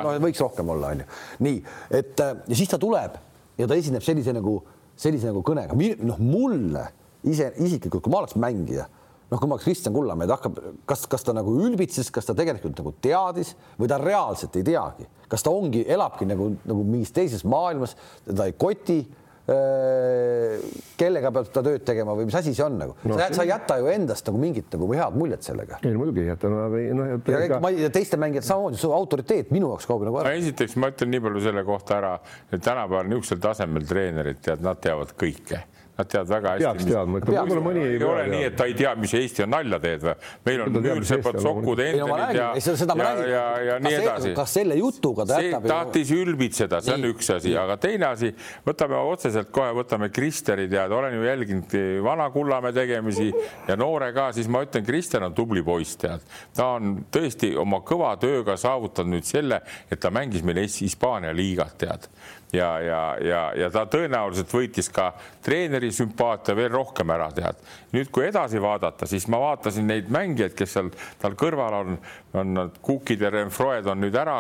no 0.04 0.18
võiks 0.24 0.42
rohkem 0.44 0.70
olla, 0.76 0.92
onju. 0.96 1.08
nii, 1.48 1.64
et 2.02 2.24
äh, 2.24 2.36
ja 2.48 2.60
siis 2.60 2.72
ta 2.72 2.80
tuleb 2.82 3.18
ja 3.58 3.68
ta 3.70 3.78
esineb 3.78 4.06
sellise 4.06 4.36
nagu, 4.36 4.60
sellise 5.00 5.32
nagu 5.32 5.44
kõnega, 5.46 5.78
noh, 6.06 6.22
mulle 6.22 6.86
ise 7.28 7.52
isiklikult, 7.64 8.04
kui 8.06 8.14
ma 8.14 8.22
oleks 8.22 8.38
mängija, 8.40 8.88
noh, 9.32 9.40
kui 9.40 9.48
ma 9.48 9.58
oleks 9.58 9.68
Kristjan 9.68 9.96
Kullamäe, 9.96 10.28
ta 10.30 10.38
hakkab, 10.38 10.60
kas, 10.90 11.06
kas 11.10 11.26
ta 11.26 11.36
nagu 11.36 11.54
ülbitses, 11.66 12.12
kas 12.14 12.28
ta 12.28 12.36
tegelikult 12.38 12.78
nagu 12.80 12.94
teadis 13.04 13.54
või 13.80 13.90
ta 13.92 14.00
reaalselt 14.02 14.56
ei 14.60 14.66
teagi, 14.68 15.08
kas 15.32 15.46
ta 15.46 15.54
ongi, 15.54 15.84
elabki 15.88 16.28
nagu, 16.30 16.52
nagu 16.68 16.86
mingis 16.88 17.14
teises 17.16 17.46
maailmas, 17.48 17.98
teda 18.28 18.48
ei 18.48 18.56
koti 18.60 19.02
kellega 19.48 21.30
peab 21.32 21.48
ta 21.56 21.62
tööd 21.64 21.84
tegema 21.88 22.12
või 22.18 22.26
mis 22.28 22.36
asi 22.36 22.52
see 22.52 22.66
on 22.66 22.74
nagu 22.82 22.98
no,? 23.08 23.16
sa, 23.16 23.30
sa 23.32 23.46
ei 23.46 23.52
jäta 23.54 23.78
ju 23.80 23.88
endast 23.94 24.28
nagu 24.28 24.42
mingit 24.42 24.74
nagu 24.76 24.90
head 24.92 25.16
muljet 25.16 25.48
sellega. 25.48 25.80
ei 25.88 25.96
muidugi 25.96 26.26
ei 26.26 26.32
jäta, 26.34 26.52
no, 26.52 26.66
no 26.68 27.06
ja, 27.16 27.40
ega... 27.46 27.62
ma, 27.64 27.72
teiste 27.96 28.20
mängijate 28.20 28.50
samamoodi, 28.50 28.82
su 28.82 28.92
autoriteet 28.92 29.54
minu 29.56 29.72
jaoks 29.72 29.88
kaob 29.88 30.04
nagu 30.10 30.20
ära. 30.20 30.36
esiteks 30.36 30.76
ma 30.82 30.92
ütlen 30.92 31.14
nii 31.16 31.24
palju 31.30 31.46
selle 31.48 31.64
kohta 31.68 31.96
ära, 32.02 32.14
et 32.52 32.60
tänapäeval 32.60 33.08
niisugusel 33.08 33.40
tasemel 33.48 33.88
treenerid 33.88 34.44
tead, 34.44 34.68
nad 34.68 34.84
teavad 34.84 35.16
kõike 35.16 35.64
Nad 35.98 36.10
teavad 36.12 36.30
väga 36.30 36.52
hästi. 36.54 36.64
peaks 36.64 36.86
teadma, 36.86 37.18
et 37.18 37.30
võib-olla 37.32 37.62
mõni 37.66 37.82
ei, 37.82 37.94
ei 37.96 38.04
ole 38.06 38.26
nii, 38.30 38.44
et 38.52 38.56
ta 38.58 38.68
ei 38.70 38.76
tea, 38.78 38.92
mis 39.02 39.14
Eesti 39.18 39.44
on 39.48 39.50
nalja 39.56 39.80
teed 39.82 40.04
või. 40.06 40.14
meil 40.46 40.64
on 40.68 40.78
Müürseppad, 40.78 41.40
Sokud, 41.42 41.82
Entenid 41.82 42.38
ja, 42.38 42.50
ja, 42.54 43.08
ja, 43.32 43.46
ja 43.66 43.78
nii 43.82 43.96
edasi. 44.04 44.34
kas 44.38 44.54
selle 44.60 44.78
jutuga 44.78 45.26
ta 45.26 45.40
jätab? 45.42 45.66
tahtis 45.72 46.12
ülbitseda, 46.14 46.84
see 46.86 46.94
on 47.00 47.10
üks 47.10 47.32
asi, 47.34 47.56
aga 47.58 47.80
teine 47.82 48.12
asi, 48.12 48.30
võtame 48.68 49.02
otseselt 49.10 49.50
kohe, 49.56 49.74
võtame 49.80 50.12
Kristeri 50.14 50.68
tead, 50.70 50.94
olen 50.94 51.18
ju 51.18 51.26
jälginud 51.26 51.78
vana 52.06 52.30
Kullamäe 52.36 52.78
tegemisi 52.78 53.32
ja 53.68 53.80
noore 53.80 54.12
ka, 54.14 54.30
siis 54.38 54.52
ma 54.54 54.62
ütlen, 54.68 54.86
Kristjan 54.86 55.26
on 55.32 55.38
tubli 55.38 55.66
poiss, 55.66 55.98
tead. 55.98 56.22
ta 56.54 56.76
on 56.78 57.00
tõesti 57.10 57.56
oma 57.58 57.82
kõva 57.82 58.14
tööga 58.22 58.54
saavutanud 58.60 59.18
nüüd 59.18 59.26
selle, 59.26 59.64
et 59.90 59.98
ta 60.04 60.14
mängis 60.14 60.46
meil 60.46 60.62
Hispaania 60.68 61.34
liigat, 61.34 61.74
tead 61.82 62.06
ja, 62.54 62.80
ja, 62.80 63.02
ja, 63.22 63.42
ja 63.56 63.70
ta 63.74 63.84
tõenäoliselt 63.92 64.52
võitis 64.54 64.90
ka 64.94 65.10
treeneri 65.44 65.92
sümpaatia 65.92 66.56
veel 66.56 66.72
rohkem 66.72 67.12
ära 67.12 67.30
tead. 67.36 67.60
nüüd, 67.96 68.12
kui 68.14 68.28
edasi 68.28 68.62
vaadata, 68.62 69.08
siis 69.10 69.28
ma 69.32 69.40
vaatasin 69.42 69.88
neid 69.88 70.12
mängijaid, 70.14 70.56
kes 70.58 70.78
seal 70.78 70.92
tal 71.22 71.36
kõrval 71.40 71.80
on, 71.82 71.98
on 72.38 72.54
nad 72.58 72.78
Cookid 72.86 73.22
ja 73.22 73.32
Renfroed 73.34 73.88
on 73.92 74.02
nüüd 74.04 74.16
ära 74.18 74.38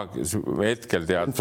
hetkel 0.61 1.07
tead. 1.09 1.33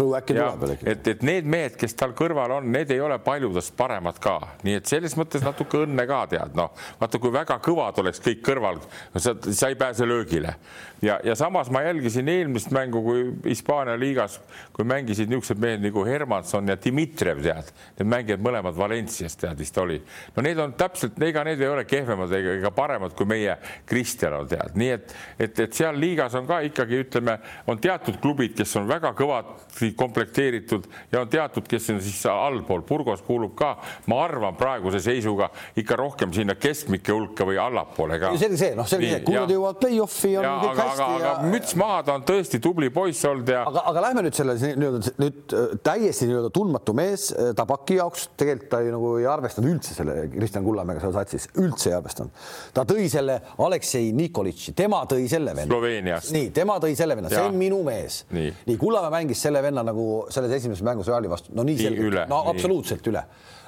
et, 0.83 1.07
et 1.13 1.23
need 1.25 1.47
mehed, 1.49 1.77
kes 1.79 1.95
tal 1.99 2.15
kõrval 2.17 2.57
on, 2.59 2.71
need 2.73 2.91
ei 2.93 3.01
ole 3.03 3.19
paljudest 3.23 3.75
paremad 3.77 4.19
ka, 4.23 4.37
nii 4.67 4.79
et 4.81 4.89
selles 4.89 5.15
mõttes 5.19 5.45
natuke 5.45 5.83
õnne 5.85 6.07
ka 6.09 6.23
tead, 6.33 6.57
noh, 6.57 6.73
vaata, 6.99 7.21
kui 7.21 7.33
väga 7.33 7.59
kõvad 7.63 8.01
oleks 8.03 8.21
kõik 8.23 8.43
kõrval, 8.45 8.81
sa, 9.15 9.35
sa 9.47 9.71
ei 9.71 9.79
pääse 9.79 10.07
löögile. 10.07 10.55
Ja, 11.01 11.19
ja 11.23 11.35
samas 11.37 11.69
ma 11.69 11.83
jälgisin 11.85 12.29
eelmist 12.29 12.71
mängu, 12.73 13.03
kui 13.05 13.25
Hispaania 13.45 13.93
liigas, 13.99 14.39
kui 14.73 14.85
mängisid 14.87 15.29
niisugused 15.29 15.59
mehed 15.61 15.83
nagu 15.83 16.01
Hermanson 16.05 16.71
ja 16.71 16.77
Dmitrijev, 16.81 17.43
tead, 17.45 17.69
need 17.99 18.09
mängijad 18.09 18.41
mõlemad 18.41 18.77
Valencias 18.77 19.37
tead 19.37 19.59
vist 19.61 19.77
oli. 19.77 19.99
no 20.35 20.45
need 20.45 20.57
on 20.57 20.73
täpselt, 20.77 21.19
ega 21.21 21.43
need 21.45 21.61
ei 21.61 21.69
ole 21.69 21.85
kehvemad 21.85 22.33
ega, 22.33 22.55
ega 22.57 22.71
paremad 22.73 23.13
kui 23.17 23.29
meie 23.29 23.59
Kristjan 23.85 24.39
on 24.39 24.49
tead, 24.49 24.73
nii 24.79 24.89
et, 24.95 25.13
et, 25.37 25.59
et 25.67 25.77
seal 25.77 25.99
liigas 26.01 26.33
on 26.39 26.46
ka 26.49 26.59
ikkagi 26.67 27.01
ütleme, 27.03 27.37
on 27.67 27.79
teatud 27.81 28.19
klubid, 28.21 28.55
kes 28.57 28.75
on 28.79 28.87
väga 28.89 29.13
kõvasti 29.17 29.91
komplekteeritud 29.97 30.87
ja 31.11 31.21
on 31.23 31.31
teatud, 31.31 31.67
kes 31.69 31.89
on 31.93 32.01
siis 32.03 32.23
allpool, 32.31 32.83
Burgos 32.87 33.23
kuulub 33.25 33.55
ka, 33.57 33.73
ma 34.11 34.21
arvan, 34.25 34.55
praeguse 34.59 35.01
seisuga 35.03 35.49
ikka 35.77 35.97
rohkem 35.99 36.33
sinna 36.35 36.57
keskmike 36.59 37.13
hulka 37.13 37.47
või 37.47 37.59
allapoole 37.61 38.19
ka. 38.21 38.33
selge 38.39 38.59
see, 38.61 38.75
noh, 38.77 38.87
see, 38.89 39.21
kui 39.25 39.35
nad 39.37 39.51
jõuavad 39.51 39.81
play-off'i 39.81 40.33
on 40.39 40.47
ja, 40.47 40.55
kõik 40.63 40.81
aga, 40.83 41.07
aga 41.07 41.25
ja... 41.25 41.33
müts 41.53 41.75
maha, 41.79 42.01
ta 42.07 42.17
on 42.17 42.25
tõesti 42.27 42.61
tubli 42.63 42.91
poiss 42.93 43.25
olnud 43.27 43.51
ja. 43.51 43.63
aga, 43.69 43.85
aga 43.91 44.05
lähme 44.07 44.25
nüüd 44.27 44.37
selle 44.37 44.57
nii-öelda 44.57 45.15
nüüd 45.21 45.55
äh, 45.55 45.75
täiesti 45.85 46.27
nii-öelda 46.29 46.51
tundmatu 46.55 46.95
mees 46.97 47.29
äh, 47.33 47.51
Tabaki 47.57 47.99
jaoks 47.99 48.29
tegelikult 48.39 48.71
ta 48.71 48.81
ju 48.83 48.93
nagu 48.93 49.13
ei 49.21 49.27
arvestanud 49.29 49.71
üldse 49.71 49.95
selle 49.97 50.17
Kristjan 50.33 50.65
Kullamäega 50.65 51.03
seal 51.03 51.15
satsis, 51.15 51.47
üldse 51.61 51.91
ei 51.91 51.97
arvestanud. 51.97 52.47
ta 52.73 52.83
tõi 52.87 53.07
selle 53.11 53.39
Aleksei 53.63 54.11
Nikolitši, 54.15 54.73
tema 54.77 55.03
tõi 55.09 55.27
selle 55.31 55.53
venna. 55.55 55.71
Sloveeniast. 55.71 56.26
Nii, 56.35 56.49
tema 56.55 56.77
tõi 56.83 56.95
selle 56.97 57.17
venna, 57.17 57.31
see 57.31 57.43
on 57.43 57.57
minu 57.59 57.81
mees. 57.85 58.23
nii, 58.33 58.49
nii, 58.69 58.79
Kullamäe 58.81 59.13
mängis 59.13 59.41
selle 59.45 59.61
venna 59.63 59.83
nagu 59.85 60.07
selles 60.33 60.53
esimeses 60.59 60.83
mängus 60.85 61.09
Reali 61.11 61.31
vastu, 61.31 61.53
no 61.57 61.65
nii 61.67 61.77
selgelt, 61.79 62.27
no 62.31 62.41
nii. 62.43 62.53
absoluutselt 62.55 63.09
üle. 63.11 63.23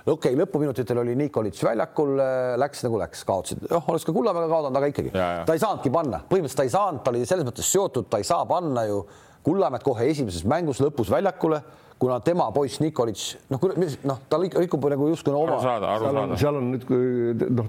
Okei 0.09 0.31
okay,, 0.31 0.37
lõpuminutitel 0.39 1.01
oli 1.01 1.13
Nikolits 1.19 1.61
väljakul, 1.63 2.13
äh, 2.23 2.53
läks 2.61 2.85
nagu 2.85 3.01
läks, 3.01 3.25
kaotasid, 3.27 3.65
noh, 3.69 3.89
oleks 3.91 4.07
ka 4.07 4.15
Kullamäega 4.15 4.47
kaotanud, 4.49 4.79
aga 4.79 4.91
ikkagi. 4.93 5.11
Ja, 5.13 5.27
ja. 5.39 5.43
ta 5.45 5.57
ei 5.57 5.61
saanudki 5.61 5.91
panna, 5.93 6.21
põhimõtteliselt 6.29 6.61
ta 6.63 6.65
ei 6.65 6.73
saanud, 6.73 7.03
ta 7.03 7.13
oli 7.13 7.25
selles 7.29 7.47
mõttes 7.47 7.69
seotud, 7.69 8.07
ta 8.09 8.21
ei 8.21 8.27
saa 8.27 8.47
panna 8.49 8.87
ju 8.89 9.03
Kullamäed 9.43 9.83
kohe 9.85 10.07
esimeses 10.11 10.47
mängus 10.47 10.81
lõpus 10.83 11.11
väljakule 11.11 11.61
kuna 11.99 12.19
tema 12.23 12.47
poiss 12.55 12.79
Nikolitš, 12.79 13.25
noh, 13.51 13.63
noh, 14.07 14.21
ta 14.31 14.39
rikub 14.39 14.85
nagu 14.93 15.09
justkui 15.11 15.35
oma. 15.35 15.57
seal 15.59 16.19
on, 16.21 16.35
seal 16.39 16.59
on 16.59 16.69
nüüd, 16.73 16.85
kui 16.87 17.33
noh, 17.59 17.67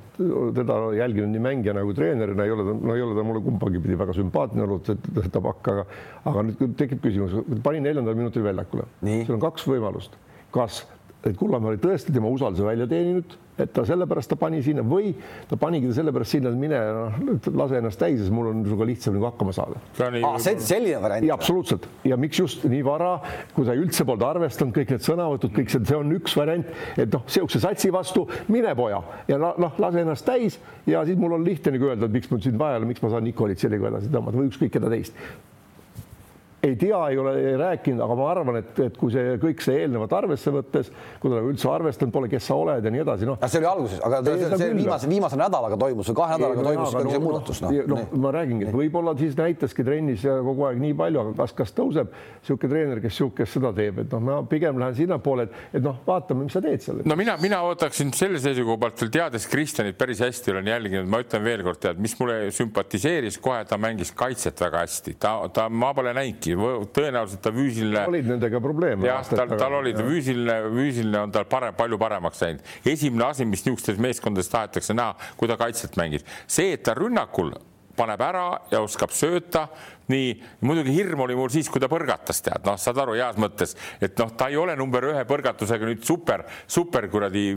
teda 0.56 0.78
jälginud 1.00 1.32
nii 1.34 1.42
mängija 1.48 1.74
nagu 1.76 1.94
treenerina 1.96 2.46
ei 2.46 2.54
ole 2.54 2.68
ta, 2.68 2.76
no 2.78 2.94
ei 2.94 3.02
ole 3.02 3.18
ta 3.18 3.26
mulle 3.26 3.42
kumbagi 3.44 3.82
pidi 3.82 3.98
väga 3.98 4.14
sümpaatne 4.20 4.66
olnud, 4.66 4.86
see 4.86 5.34
tabak, 5.34 5.72
aga, 5.74 5.86
aga 6.30 6.46
nüüd 6.46 6.78
tekib 6.78 7.02
küsimus, 7.02 7.34
pani 7.64 7.82
neljandal 7.82 8.18
minutil 8.18 8.46
väljakule. 8.46 8.86
seal 9.02 9.34
on 9.34 9.42
kaks 9.42 9.66
võimalust, 9.70 10.14
kas 10.54 10.84
et 11.24 11.36
Kullamäe 11.36 11.74
oli 11.74 11.80
tõesti 11.80 12.14
tema 12.14 12.30
usalduse 12.32 12.64
välja 12.64 12.86
teeninud, 12.88 13.34
et 13.60 13.72
ta 13.76 13.82
sellepärast 13.84 14.30
ta 14.32 14.36
pani 14.40 14.62
sinna 14.64 14.80
või 14.86 15.10
ta 15.50 15.58
panigi 15.60 15.90
ta 15.90 15.98
sellepärast 15.98 16.36
sinna, 16.36 16.52
et 16.52 16.60
mine 16.60 16.78
noh, 17.26 17.48
lase 17.60 17.76
ennast 17.80 18.00
täis, 18.00 18.16
sest 18.22 18.32
mul 18.32 18.48
on 18.52 18.62
sinuga 18.64 18.86
lihtsam 18.88 19.16
nagu 19.16 19.28
hakkama 19.28 19.52
saada. 19.56 19.82
Ah, 20.00 20.38
see 20.40 20.54
on 20.56 20.64
selline 20.64 21.02
variant. 21.02 21.28
absoluutselt 21.36 21.88
ja 22.08 22.16
miks 22.20 22.40
just 22.40 22.64
nii 22.64 22.80
vara, 22.86 23.12
kui 23.56 23.68
sa 23.68 23.76
üldse 23.76 24.06
polnud 24.08 24.24
arvestanud 24.30 24.76
kõik 24.76 24.94
need 24.94 25.04
sõnavõtud, 25.04 25.52
kõik 25.58 25.74
see, 25.74 25.84
see 25.92 26.00
on 26.00 26.16
üks 26.16 26.36
variant, 26.40 26.72
et 26.96 27.12
noh, 27.12 27.26
sihukese 27.28 27.62
satsi 27.66 27.92
vastu 27.92 28.24
mine 28.48 28.72
poja 28.78 29.02
ja 29.28 29.40
noh, 29.40 29.76
lase 29.82 30.04
ennast 30.06 30.28
täis 30.28 30.56
ja 30.88 31.04
siis 31.04 31.20
mul 31.20 31.36
on 31.36 31.44
lihtne 31.44 31.76
nagu 31.76 31.92
öelda, 31.92 32.08
et 32.08 32.16
miks 32.16 32.32
mul 32.32 32.40
sind 32.44 32.60
vaja 32.60 32.78
ei 32.78 32.82
ole, 32.82 32.92
miks 32.94 33.04
ma 33.04 33.12
saan 33.12 33.28
Nikolitšiga 33.28 33.92
edasi 33.92 34.12
tõmmata 34.12 34.40
või 34.40 34.48
ükskõik 34.48 34.78
keda 34.78 34.92
teist 34.92 35.16
ei 36.62 36.76
tea, 36.76 36.98
ei 37.08 37.18
ole 37.18 37.34
ei 37.40 37.56
rääkinud, 37.56 38.02
aga 38.04 38.16
ma 38.18 38.26
arvan, 38.30 38.58
et, 38.60 38.72
et 38.84 38.96
kui 39.00 39.12
see 39.12 39.36
kõik 39.40 39.62
see 39.64 39.78
eelnevat 39.84 40.12
arvesse 40.18 40.52
võttes, 40.52 40.90
kui 41.20 41.32
ta 41.32 41.38
nagu 41.38 41.52
üldse 41.52 41.68
arvestanud 41.72 42.12
pole, 42.14 42.28
kes 42.32 42.48
sa 42.50 42.58
oled 42.60 42.84
ja 42.84 42.92
nii 42.92 43.02
edasi, 43.04 43.28
noh. 43.28 43.38
see 43.46 43.62
oli 43.62 43.68
alguses, 43.70 44.02
aga 44.04 44.20
ei, 44.20 44.42
see, 44.42 44.58
see 44.60 44.74
viimase, 44.76 45.08
viimase 45.10 45.38
nädalaga 45.40 45.78
toimus 45.80 46.10
või 46.12 46.18
kahe 46.20 46.36
nädalaga 46.36 46.66
toimus 46.68 46.96
ka 46.96 47.04
see 47.06 47.22
muudatus. 47.24 47.62
noh 47.64 47.76
no, 47.78 48.00
no, 48.00 48.20
ma 48.24 48.32
räägingi, 48.36 48.68
et 48.68 48.76
võib-olla 48.76 49.14
siis 49.18 49.38
näitaski 49.38 49.86
trennis 49.86 50.26
kogu 50.26 50.66
aeg 50.68 50.82
nii 50.82 50.96
palju, 51.00 51.22
aga 51.24 51.34
kas, 51.40 51.56
kas 51.62 51.74
tõuseb 51.76 52.12
niisugune 52.12 52.74
treener, 52.74 53.02
kes 53.04 53.16
niisugust 53.16 53.56
seda 53.56 53.72
teeb, 53.76 54.02
et 54.04 54.12
noh, 54.12 54.24
ma 54.26 54.38
pigem 54.50 54.80
lähen 54.80 54.98
sinnapoole, 55.00 55.48
et, 55.48 55.56
et 55.80 55.84
noh, 55.84 55.96
vaatame, 56.06 56.44
mis 56.44 56.56
sa 56.56 56.64
teed 56.64 56.84
seal. 56.84 57.00
no 57.08 57.16
mina, 57.18 57.38
mina 57.40 57.62
ootaksin 57.68 58.12
selle 58.16 58.40
seisukoha 58.42 58.82
pealt 58.84 59.04
veel 59.04 59.14
teades 59.16 59.48
Kristjanit 59.50 59.98
päris 60.00 60.20
hästi 60.24 60.52
olen 60.54 60.68
jälginud, 60.70 61.08
ma 61.10 61.22
ütlen 61.24 61.44
veelkord, 61.44 61.80
tead, 61.82 62.00
mis 62.02 62.16
mulle 62.20 62.50
sümpatiseeris 62.54 63.40
kohe, 63.42 63.64
ta 63.68 63.80
mängis 63.80 64.12
kaitset 64.16 64.60
väga 64.60 64.84
hästi, 64.84 65.16
ta, 65.20 65.34
ta, 65.54 65.68
ma 65.72 65.92
pole 65.96 66.12
näinudki, 66.16 66.49
tõenäoliselt 66.56 67.42
ta 67.44 67.52
füüsiline. 67.54 68.04
olid 68.08 68.28
nendega 68.34 68.60
probleeme. 68.60 69.06
jah, 69.06 69.24
tal, 69.28 69.56
tal 69.60 69.78
olid 69.80 69.98
füüsiline, 70.00 70.60
füüsiline 70.74 71.24
on 71.24 71.34
tal 71.34 71.48
parem, 71.50 71.74
palju 71.78 71.98
paremaks 72.00 72.44
läinud. 72.44 72.76
esimene 72.84 73.28
asi, 73.30 73.48
mis 73.48 73.64
niisugustes 73.66 74.00
meeskondades 74.00 74.50
tahetakse 74.52 74.96
näha, 74.96 75.16
kui 75.36 75.50
ta 75.50 75.58
kaitset 75.60 75.98
mängib, 76.00 76.26
see, 76.46 76.74
et 76.76 76.84
ta 76.86 76.94
rünnakul 76.98 77.54
paneb 78.00 78.22
ära 78.24 78.44
ja 78.70 78.80
oskab 78.84 79.12
sööta, 79.14 79.66
nii 80.10 80.32
muidugi 80.66 80.94
hirm 80.94 81.22
oli 81.24 81.36
mul 81.38 81.50
siis, 81.52 81.68
kui 81.70 81.82
ta 81.82 81.88
põrgatas, 81.90 82.40
tead, 82.44 82.62
noh, 82.66 82.78
saad 82.80 82.98
aru, 83.02 83.16
heas 83.18 83.38
mõttes, 83.40 83.76
et 84.02 84.16
noh, 84.20 84.32
ta 84.38 84.48
ei 84.50 84.58
ole 84.60 84.76
number 84.78 85.10
ühe 85.10 85.24
põrgatusega 85.28 85.88
nüüd 85.88 86.04
super, 86.06 86.46
super 86.70 87.06
kuradi 87.12 87.50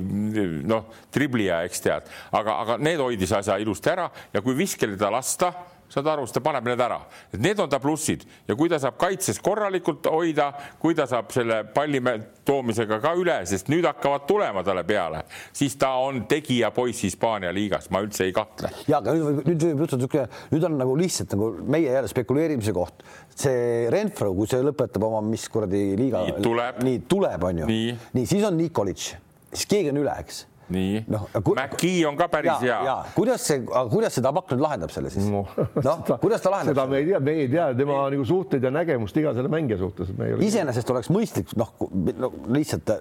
noh, 0.69 0.89
triblija, 1.13 1.63
eks 1.67 1.85
tead, 1.85 2.09
aga, 2.35 2.57
aga 2.65 2.79
need 2.83 3.01
hoidis 3.03 3.35
asja 3.39 3.59
ilusti 3.61 3.93
ära 3.93 4.09
ja 4.33 4.43
kui 4.45 4.57
viskele 4.57 4.99
ta 4.99 5.11
lasta 5.13 5.53
saad 5.93 6.09
aru, 6.09 6.25
siis 6.27 6.37
ta 6.37 6.41
paneb 6.43 6.67
need 6.67 6.81
ära, 6.81 6.99
et 7.33 7.41
need 7.41 7.59
on 7.61 7.69
ta 7.69 7.79
plussid 7.81 8.25
ja 8.47 8.57
kui 8.57 8.71
ta 8.71 8.79
saab 8.81 8.97
kaitses 9.01 9.39
korralikult 9.43 10.07
hoida, 10.09 10.49
kui 10.81 10.95
ta 10.97 11.05
saab 11.09 11.31
selle 11.35 11.61
palli 11.73 12.01
toomisega 12.45 12.99
ka 13.03 13.13
üle, 13.19 13.37
sest 13.49 13.69
nüüd 13.71 13.85
hakkavad 13.87 14.25
tulema 14.29 14.63
talle 14.65 14.85
peale, 14.87 15.23
siis 15.55 15.75
ta 15.79 15.93
on 16.01 16.23
tegija 16.29 16.71
poiss 16.75 17.05
Hispaania 17.05 17.53
liigas, 17.55 17.89
ma 17.93 18.01
üldse 18.03 18.27
ei 18.27 18.35
kahtle. 18.35 18.71
ja 18.89 18.99
aga 18.99 19.15
nüüd, 19.17 19.43
nüüd 19.47 19.67
võib 19.69 19.83
juhtuda 19.85 20.03
niisugune, 20.03 20.27
nüüd 20.53 20.69
on 20.69 20.79
nagu 20.81 20.95
lihtsalt 20.99 21.35
nagu 21.37 21.51
meie 21.75 21.91
jälle 21.91 22.11
spekuleerimise 22.11 22.73
koht. 22.75 23.05
see 23.35 23.89
Renfro, 23.93 24.33
kui 24.37 24.49
see 24.49 24.63
lõpetab 24.65 25.05
oma, 25.09 25.21
mis 25.25 25.45
kuradi 25.49 25.83
liiga. 25.99 26.25
nii 26.27 26.41
tuleb. 26.43 26.81
nii 26.85 27.03
tuleb, 27.09 27.49
on 27.49 27.63
ju. 27.63 27.69
nii, 27.69 27.93
nii, 28.17 28.25
siis 28.29 28.47
on 28.49 28.57
Nikolic, 28.57 29.13
siis 29.53 29.69
keegi 29.69 29.93
on 29.93 30.01
üle, 30.03 30.17
eks 30.25 30.45
nii 30.73 31.03
no,, 31.13 31.23
Mäkki 31.57 31.93
on 32.09 32.17
ka 32.19 32.27
päris 32.31 32.63
ja, 32.65 32.79
hea. 32.83 32.95
kuidas 33.15 33.45
see, 33.47 33.61
kuidas 33.91 34.15
see 34.17 34.23
Tabak 34.25 34.51
nüüd 34.53 34.63
lahendab 34.63 34.93
selle 34.93 35.11
siis 35.13 35.27
no,? 35.29 35.43
noh, 35.57 36.03
kuidas 36.21 36.43
ta 36.43 36.53
lahendab? 36.53 36.75
seda 36.75 36.87
me 36.89 37.01
ei 37.01 37.07
tea, 37.09 37.21
me 37.23 37.35
ei 37.43 37.49
tea 37.51 37.67
tema 37.77 37.99
no. 37.99 38.07
nagu 38.13 38.25
suhteid 38.27 38.65
ja 38.65 38.71
nägemust 38.73 39.17
iga 39.19 39.33
selle 39.37 39.51
mängija 39.53 39.79
suhtes. 39.81 40.13
iseenesest 40.47 40.93
oleks 40.95 41.11
mõistlik, 41.13 41.53
noh 41.59 41.73
no, 42.19 42.31
lihtsalt, 42.55 42.93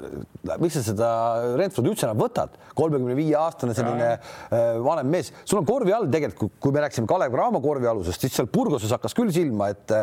miks 0.62 0.78
sa 0.78 0.84
seda 0.92 1.10
Renfrodi 1.60 1.92
üldse 1.92 2.08
enam 2.08 2.20
võtad, 2.22 2.58
kolmekümne 2.78 3.16
viie 3.18 3.36
aastane 3.38 3.76
selline 3.76 4.12
äh, 4.12 4.76
vanem 4.82 5.10
mees, 5.12 5.32
sul 5.44 5.62
on 5.62 5.68
korvi 5.68 5.94
all 5.96 6.10
tegelikult, 6.12 6.56
kui 6.62 6.74
me 6.74 6.84
rääkisime 6.84 7.08
Kalev 7.10 7.34
Cramo 7.34 7.62
korvialusest, 7.64 8.26
siis 8.26 8.38
seal 8.38 8.50
Burgoses 8.52 8.92
hakkas 8.94 9.16
küll 9.16 9.32
silma, 9.34 9.72
et 9.72 9.96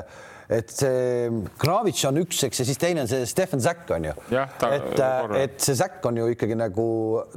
et 0.50 0.72
see 0.74 1.28
Kravitš 1.62 2.08
on 2.10 2.18
üks, 2.24 2.39
eks, 2.47 2.64
ja 2.64 2.66
siis 2.66 2.80
teine 2.82 3.04
on 3.04 3.10
see 3.10 3.26
Stefan 3.30 3.62
Säkk 3.62 3.91
on 3.93 4.08
ju. 4.08 4.14
et, 4.34 5.02
et 5.38 5.60
see 5.62 5.76
Säkk 5.78 6.08
on 6.10 6.18
ju 6.18 6.26
ikkagi 6.34 6.56
nagu 6.58 6.86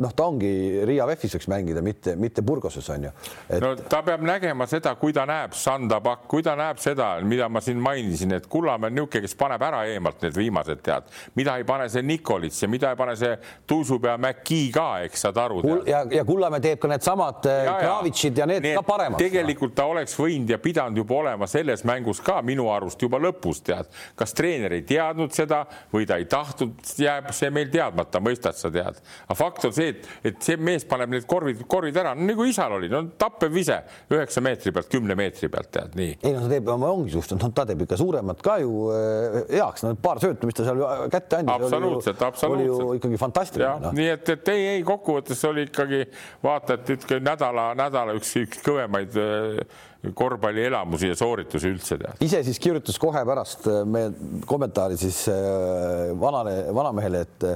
noh, 0.00 0.14
ta 0.16 0.28
ongi 0.30 0.52
Riia 0.88 1.04
VEF-is 1.10 1.36
võiks 1.36 1.48
mängida, 1.52 1.82
mitte, 1.84 2.14
mitte 2.16 2.44
Burgoses 2.46 2.88
on 2.94 3.04
ju 3.08 3.10
et.... 3.12 3.58
no 3.60 3.74
ta 3.76 4.00
peab 4.06 4.24
nägema 4.24 4.64
seda, 4.70 4.94
kui 4.96 5.12
ta 5.12 5.26
näeb 5.28 5.52
Sanda 5.58 6.00
Pakk, 6.04 6.24
kui 6.30 6.44
ta 6.46 6.54
näeb 6.56 6.80
seda, 6.80 7.10
mida 7.28 7.50
ma 7.52 7.60
siin 7.64 7.82
mainisin, 7.84 8.32
et 8.38 8.48
Kullamäe 8.52 8.88
on 8.88 8.96
niisugune, 8.96 9.26
kes 9.26 9.36
paneb 9.36 9.66
ära 9.68 9.82
eemalt 9.92 10.24
need 10.24 10.38
viimased 10.38 10.80
tead, 10.86 11.12
mida 11.36 11.58
ei 11.60 11.68
pane 11.68 11.90
see 11.92 12.06
Nikolits 12.08 12.64
ja 12.64 12.70
mida 12.72 12.94
ei 12.94 13.00
pane 13.02 13.18
see 13.20 13.36
tuusupea 13.68 14.16
Mäkki 14.22 14.62
ka, 14.72 14.88
eks 15.04 15.26
saad 15.26 15.42
aru. 15.42 15.60
ja, 15.88 16.00
ja 16.08 16.24
Kullamäe 16.24 16.64
teeb 16.64 16.80
ka 16.80 16.88
needsamad 16.94 17.44
Kravitšid 17.44 18.40
ja 18.40 18.48
need, 18.48 18.64
need 18.64 18.80
ka 18.80 18.86
paremaks. 18.88 19.20
tegelikult 19.20 19.76
ta 19.76 19.84
oleks 19.92 20.16
võinud 20.16 20.56
ja 20.56 20.62
pidanud 20.62 21.04
juba 21.04 21.20
olema 21.20 21.50
selles 21.50 21.84
mängus 21.84 22.24
ka 22.24 22.40
minu 22.40 22.72
arust 22.72 23.01
juba 23.02 23.20
lõpus, 23.22 23.62
tead. 23.66 23.90
kas 24.18 24.34
treener 24.36 24.76
ei 24.76 24.84
teadnud 24.86 25.34
seda 25.34 25.62
või 25.92 26.06
ta 26.08 26.18
ei 26.20 26.26
tahtnud, 26.30 26.78
jääb 26.98 27.30
see 27.36 27.50
meil 27.54 27.70
teadmata, 27.72 28.20
mõistad 28.22 28.58
sa 28.58 28.70
tead. 28.72 29.00
aga 29.26 29.38
fakt 29.38 29.66
on 29.68 29.74
see, 29.76 29.92
et, 29.94 30.08
et 30.32 30.42
see 30.44 30.56
mees 30.56 30.86
paneb 30.88 31.12
need 31.12 31.26
korvid, 31.28 31.64
korvid 31.70 31.96
ära, 32.02 32.14
nagu 32.18 32.46
isal 32.48 32.76
oli, 32.78 32.90
no 32.92 33.04
tappev 33.18 33.52
vise 33.54 33.78
üheksa 34.12 34.42
meetri 34.44 34.72
pealt, 34.74 34.90
kümne 34.92 35.16
meetri 35.18 35.50
pealt, 35.52 35.70
tead 35.74 35.96
nii. 35.98 36.16
ei 36.22 36.34
no 36.34 36.44
ta 36.44 36.52
teeb, 36.52 36.72
ongi 36.72 37.16
just, 37.16 37.34
noh, 37.36 37.52
ta 37.54 37.66
teeb 37.68 37.84
ikka 37.86 37.98
suuremat 38.00 38.42
ka 38.44 38.58
ju 38.62 38.88
eh, 38.96 39.38
heaks, 39.56 39.86
no 39.86 39.94
paar 40.02 40.22
söötu, 40.22 40.48
mis 40.48 40.58
ta 40.58 40.66
seal 40.66 40.82
kätte 41.12 41.40
andis. 41.40 41.54
absoluutselt, 41.54 42.22
absoluutselt. 42.22 42.80
oli 42.80 42.88
ju 42.88 42.98
ikkagi 43.00 43.20
fantastiline. 43.20 43.72
No. 43.82 43.94
nii 43.96 44.10
et, 44.14 44.34
et 44.36 44.52
ei, 44.52 44.66
ei 44.76 44.84
kokkuvõttes 44.86 45.42
oli 45.48 45.66
ikkagi 45.68 46.04
vaata, 46.44 46.78
et 46.78 46.92
ütleme 46.96 47.24
nädala, 47.30 47.70
nädala 47.78 48.16
üks, 48.18 48.34
üks 48.42 48.62
kõvemaid 48.64 49.18
äh, 49.20 49.80
korvpallielamusi 50.18 51.12
ja 51.12 51.16
sooritusi 51.18 51.70
üldse 51.70 51.98
tead. 52.00 52.18
ise 52.24 52.42
siis 52.46 52.58
kirjutas 52.62 52.98
kohe 53.02 53.22
pärast 53.26 53.68
äh, 53.70 53.82
meie 53.86 54.10
kommentaari 54.50 54.98
siis 55.00 55.24
äh, 55.30 56.10
vanale, 56.20 56.56
vanamehele, 56.74 57.22
et, 57.26 57.46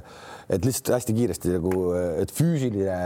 et 0.58 0.68
lihtsalt 0.68 0.94
hästi 0.96 1.16
kiiresti 1.16 1.56
nagu, 1.56 1.72
et 2.22 2.34
füüsiline 2.34 3.00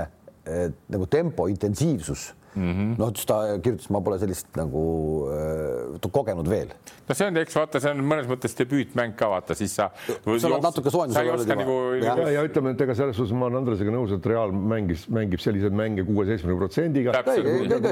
et, 0.45 0.77
nagu 0.93 1.09
tempo, 1.11 1.49
intensiivsus 1.51 2.31
mm 2.55 2.73
-hmm. 2.73 2.99
noh, 2.99 3.13
ta 3.27 3.59
kirjutas, 3.63 3.91
ma 3.91 4.01
pole 4.01 4.19
sellist 4.19 4.49
nagu 4.59 4.83
äh, 5.31 6.11
kogenud 6.13 6.49
veel. 6.49 6.73
no 7.09 7.15
see 7.15 7.27
on, 7.27 7.37
eks 7.37 7.57
vaata, 7.57 7.81
see 7.81 7.91
on 7.91 8.03
mõnes 8.05 8.29
mõttes 8.31 8.57
debüütmäng 8.59 9.15
ka 9.17 9.29
vaata, 9.31 9.55
siis 9.55 9.75
sa. 9.75 9.91
sa 9.97 10.49
oled 10.49 10.63
natuke 10.63 10.91
soojendusel. 10.91 11.57
Nagu, 11.57 11.77
ja, 12.01 12.17
ja, 12.17 12.29
ja 12.37 12.45
ütleme, 12.47 12.75
et 12.75 12.81
ega 12.81 12.95
selles 12.95 13.17
suhtes 13.17 13.35
ma 13.37 13.47
olen 13.47 13.61
Andresega 13.63 13.95
nõus, 13.95 14.15
et 14.17 14.27
Real 14.27 14.53
mängis, 14.53 15.07
mängib 15.09 15.41
selliseid 15.41 15.77
mänge 15.77 16.05
kuue-seitsmekümne 16.09 16.59
protsendiga. 16.59 17.13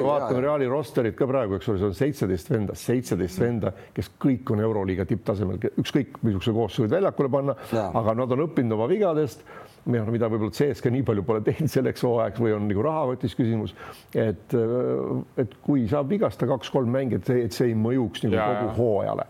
vaatame 0.03 0.41
Reali 0.41 0.69
rosterit 0.71 1.17
ka 1.19 1.27
praegu, 1.27 1.59
eks 1.59 1.69
ole, 1.69 1.79
see 1.79 1.93
on 1.93 1.95
seitseteist 2.03 2.51
venda, 2.51 2.75
seitseteist 2.75 3.41
venda, 3.41 3.73
kes 3.95 4.11
kõik 4.21 4.51
on 4.55 4.61
Euroliiga 4.61 5.07
tipptasemel, 5.09 5.59
ükskõik 5.79 6.21
missuguse 6.23 6.53
koosseisu 6.53 6.87
võid 6.87 6.99
väljakule 6.99 7.33
panna, 7.33 7.57
aga 7.73 8.15
nad 8.15 8.37
on 8.37 8.47
õppinud 8.49 8.79
oma 8.79 8.89
vigadest 8.91 9.45
noh, 9.87 10.11
mida 10.13 10.29
võib-olla 10.31 10.55
CSKA 10.55 10.93
nii 10.95 11.05
palju 11.09 11.25
pole 11.29 11.43
teinud 11.47 11.73
selleks 11.73 12.05
hooajaks 12.07 12.43
või 12.43 12.55
on 12.57 12.67
nagu 12.71 12.85
rahakotis 12.85 13.37
küsimus, 13.39 13.75
et, 14.15 14.57
et 15.41 15.59
kui 15.65 15.87
saab 15.91 16.11
vigastada 16.13 16.51
kaks-kolm 16.55 16.91
mängijat, 16.95 17.31
et 17.35 17.57
see 17.57 17.73
ei 17.73 17.77
mõjuks 17.79 18.25
nagu 18.27 18.39
ja, 18.39 18.49
kogu 18.63 18.75
hooajale, 18.79 19.29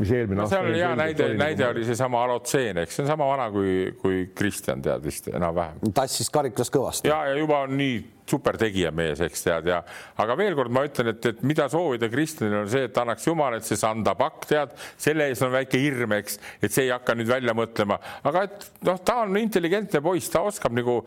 mis 0.00 0.12
eelmine 0.16 0.44
aasta. 0.44 0.56
seal 0.56 0.70
oli 0.72 0.82
hea 0.82 0.92
näide, 0.98 1.30
näide 1.40 1.68
oli 1.70 1.86
seesama 1.88 2.24
Alotseen, 2.26 2.82
eks 2.84 2.98
see 2.98 3.06
on 3.06 3.12
sama 3.14 3.30
vana 3.30 3.48
kui, 3.54 3.94
kui 4.02 4.26
Kristjan 4.36 4.84
tead 4.84 5.04
vist 5.06 5.30
enam-vähem. 5.32 5.94
tassis 5.96 6.30
karikas 6.32 6.72
kõvasti. 6.74 7.10
ja, 7.12 7.24
ja 7.30 7.40
juba 7.40 7.64
on 7.66 7.76
nii 7.78 8.15
supertegija 8.30 8.90
mees, 8.94 9.20
eks 9.24 9.44
tead 9.46 9.70
ja, 9.70 9.80
aga 10.22 10.36
veel 10.38 10.56
kord 10.58 10.74
ma 10.74 10.84
ütlen, 10.86 11.12
et, 11.12 11.28
et 11.30 11.42
mida 11.46 11.68
soovida 11.72 12.08
Kristjanile 12.12 12.62
on 12.64 12.70
see, 12.70 12.86
et 12.88 13.00
annaks 13.02 13.26
jumal, 13.28 13.56
et 13.58 13.66
see 13.66 13.78
Sanda 13.80 14.16
pakk 14.18 14.48
tead, 14.50 14.74
selle 15.00 15.28
ees 15.30 15.42
on 15.46 15.52
väike 15.54 15.80
hirm, 15.80 16.16
eks, 16.18 16.40
et 16.60 16.74
see 16.74 16.86
ei 16.88 16.94
hakka 16.94 17.16
nüüd 17.18 17.30
välja 17.30 17.54
mõtlema, 17.56 17.98
aga 18.26 18.46
et 18.48 18.68
noh, 18.88 19.00
ta 19.06 19.20
on 19.24 19.38
intelligentne 19.40 20.02
poiss, 20.04 20.30
ta 20.32 20.44
oskab 20.46 20.74
nagu 20.76 20.98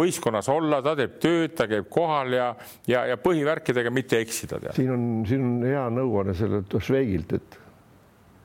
võistkonnas 0.00 0.50
olla, 0.52 0.82
ta 0.84 0.96
teeb 0.98 1.18
tööd, 1.22 1.56
ta 1.58 1.68
käib 1.70 1.88
kohal 1.92 2.36
ja, 2.36 2.50
ja, 2.90 3.06
ja 3.12 3.18
põhivärkidega 3.20 3.92
mitte 3.94 4.20
eksida. 4.22 4.60
siin 4.76 4.94
on, 4.94 5.08
siin 5.28 5.46
on 5.46 5.66
hea 5.66 5.86
nõuanne 5.94 6.36
sellelt 6.38 6.78
Šveigilt, 6.80 7.34
et 7.36 7.59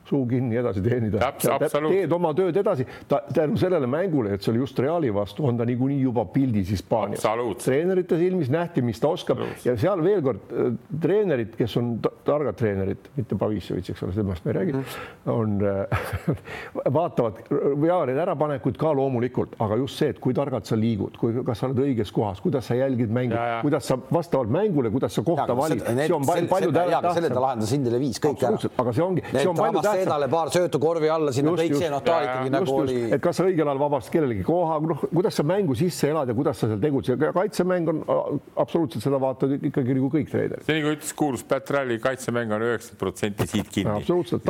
suu 0.10 0.26
kinni 0.30 0.60
edasi 0.60 0.84
teenida. 0.86 1.32
teed 1.39 2.12
oma 2.14 2.32
tööd 2.38 2.58
edasi, 2.62 2.86
ta 3.10 3.22
tänu 3.34 3.58
sellele 3.60 3.88
mängule, 3.89 4.36
et 4.36 4.45
see 4.45 4.53
oli 4.53 4.62
just 4.62 4.80
Reali 4.80 5.12
vastu, 5.14 5.45
on 5.49 5.58
ta 5.58 5.66
niikuinii 5.68 6.01
juba 6.03 6.26
pildis 6.30 6.70
Hispaanias. 6.76 7.26
treenerite 7.64 8.20
silmis 8.20 8.51
nähti, 8.53 8.84
mis 8.86 9.01
ta 9.01 9.10
oskab 9.16 9.41
ja 9.66 9.76
seal 9.80 10.03
veel 10.06 10.22
kord 10.26 10.53
äh, 10.53 10.72
treenerid, 11.01 11.56
kes 11.58 11.78
on 11.82 11.95
targad 12.28 12.58
treenerid, 12.60 13.10
mitte 13.16 13.38
Pavissevitš, 13.39 13.93
eks 13.95 14.06
ole, 14.06 14.16
temast 14.18 14.45
me 14.45 14.53
ei 14.53 14.58
räägi 14.60 14.76
mm., 14.76 15.01
on 15.34 15.58
äh, 15.66 16.06
vaatavad 16.99 17.41
ja 17.88 17.99
neid 18.10 18.22
ärapanekuid 18.28 18.78
ka 18.82 18.93
loomulikult, 18.97 19.58
aga 19.66 19.80
just 19.82 20.01
see, 20.01 20.14
et 20.14 20.22
kui 20.22 20.38
targalt 20.38 20.70
sa 20.70 20.78
liigud, 20.80 21.18
kui, 21.22 21.34
kas 21.45 21.64
sa 21.64 21.70
oled 21.70 21.82
õiges 21.88 22.14
kohas, 22.14 22.43
kuidas 22.45 22.70
sa 22.70 22.78
jälgid 22.78 23.14
mängu, 23.14 23.39
kuidas 23.66 23.89
sa 23.89 23.97
vastavalt 24.12 24.53
mängule, 24.53 24.93
kuidas 24.93 25.18
sa 25.18 25.26
kohta 25.26 25.58
valid, 25.58 25.82
see 25.82 26.14
on 26.14 26.30
palju, 26.30 26.51
palju 26.51 26.76
tähtsam. 26.76 27.12
selle 27.18 27.34
ta 27.34 27.45
lahendas 27.47 27.74
Indile 27.76 27.99
viis 28.01 28.22
kõik 28.22 28.45
ära. 28.45 28.74
aga 28.84 28.95
see 28.95 29.06
ongi, 29.06 29.26
see 29.32 29.49
on 29.49 29.58
palju 29.58 29.82
tähtsam 29.82 29.95
Seedale 29.96 30.28
paar 30.32 30.52
söötu 30.54 30.80
korvi 30.82 31.10
alla, 31.12 31.34
sinna 31.36 31.54
kõik 31.56 31.76
see, 31.80 31.89
noh, 31.91 32.04
ta 32.06 32.18
ikkagi 32.26 32.54
nagu 32.54 32.68
just, 32.68 32.76
oli. 32.84 32.98
et 33.16 33.24
kas 33.24 33.39
sa 33.39 33.46
õigel 33.48 33.70
ajal 33.70 33.82
vabastad 33.82 34.16
kellelegi 34.16 34.46
koha, 34.48 34.78
noh, 34.91 35.04
kuidas 35.12 35.39
sa 35.39 35.46
mängu 35.48 35.78
sisse 35.80 36.10
elad 36.12 36.32
ja 36.32 36.36
kuidas 36.38 36.60
sa 36.62 36.70
seal 36.72 36.82
tegutsed, 36.84 37.26
kaitsemäng 37.36 37.91
on 37.93 38.02
absoluutselt 38.62 39.06
seda 39.06 39.20
vaatavad 39.22 39.66
ikkagi 39.72 39.98
nagu 39.98 40.10
kõik 40.14 40.32
treenerid. 40.32 40.66
see 40.68 40.80
nagu 40.80 40.93
ütles 40.96 41.14
kuulus 41.18 41.46
Pat 41.48 41.72
Ralli, 41.76 42.00
kaitsemäng 42.04 42.56
on 42.56 42.66
üheksakümmend 42.68 43.02
protsenti 43.02 43.50
siit 43.50 43.72
kinni. 43.74 44.04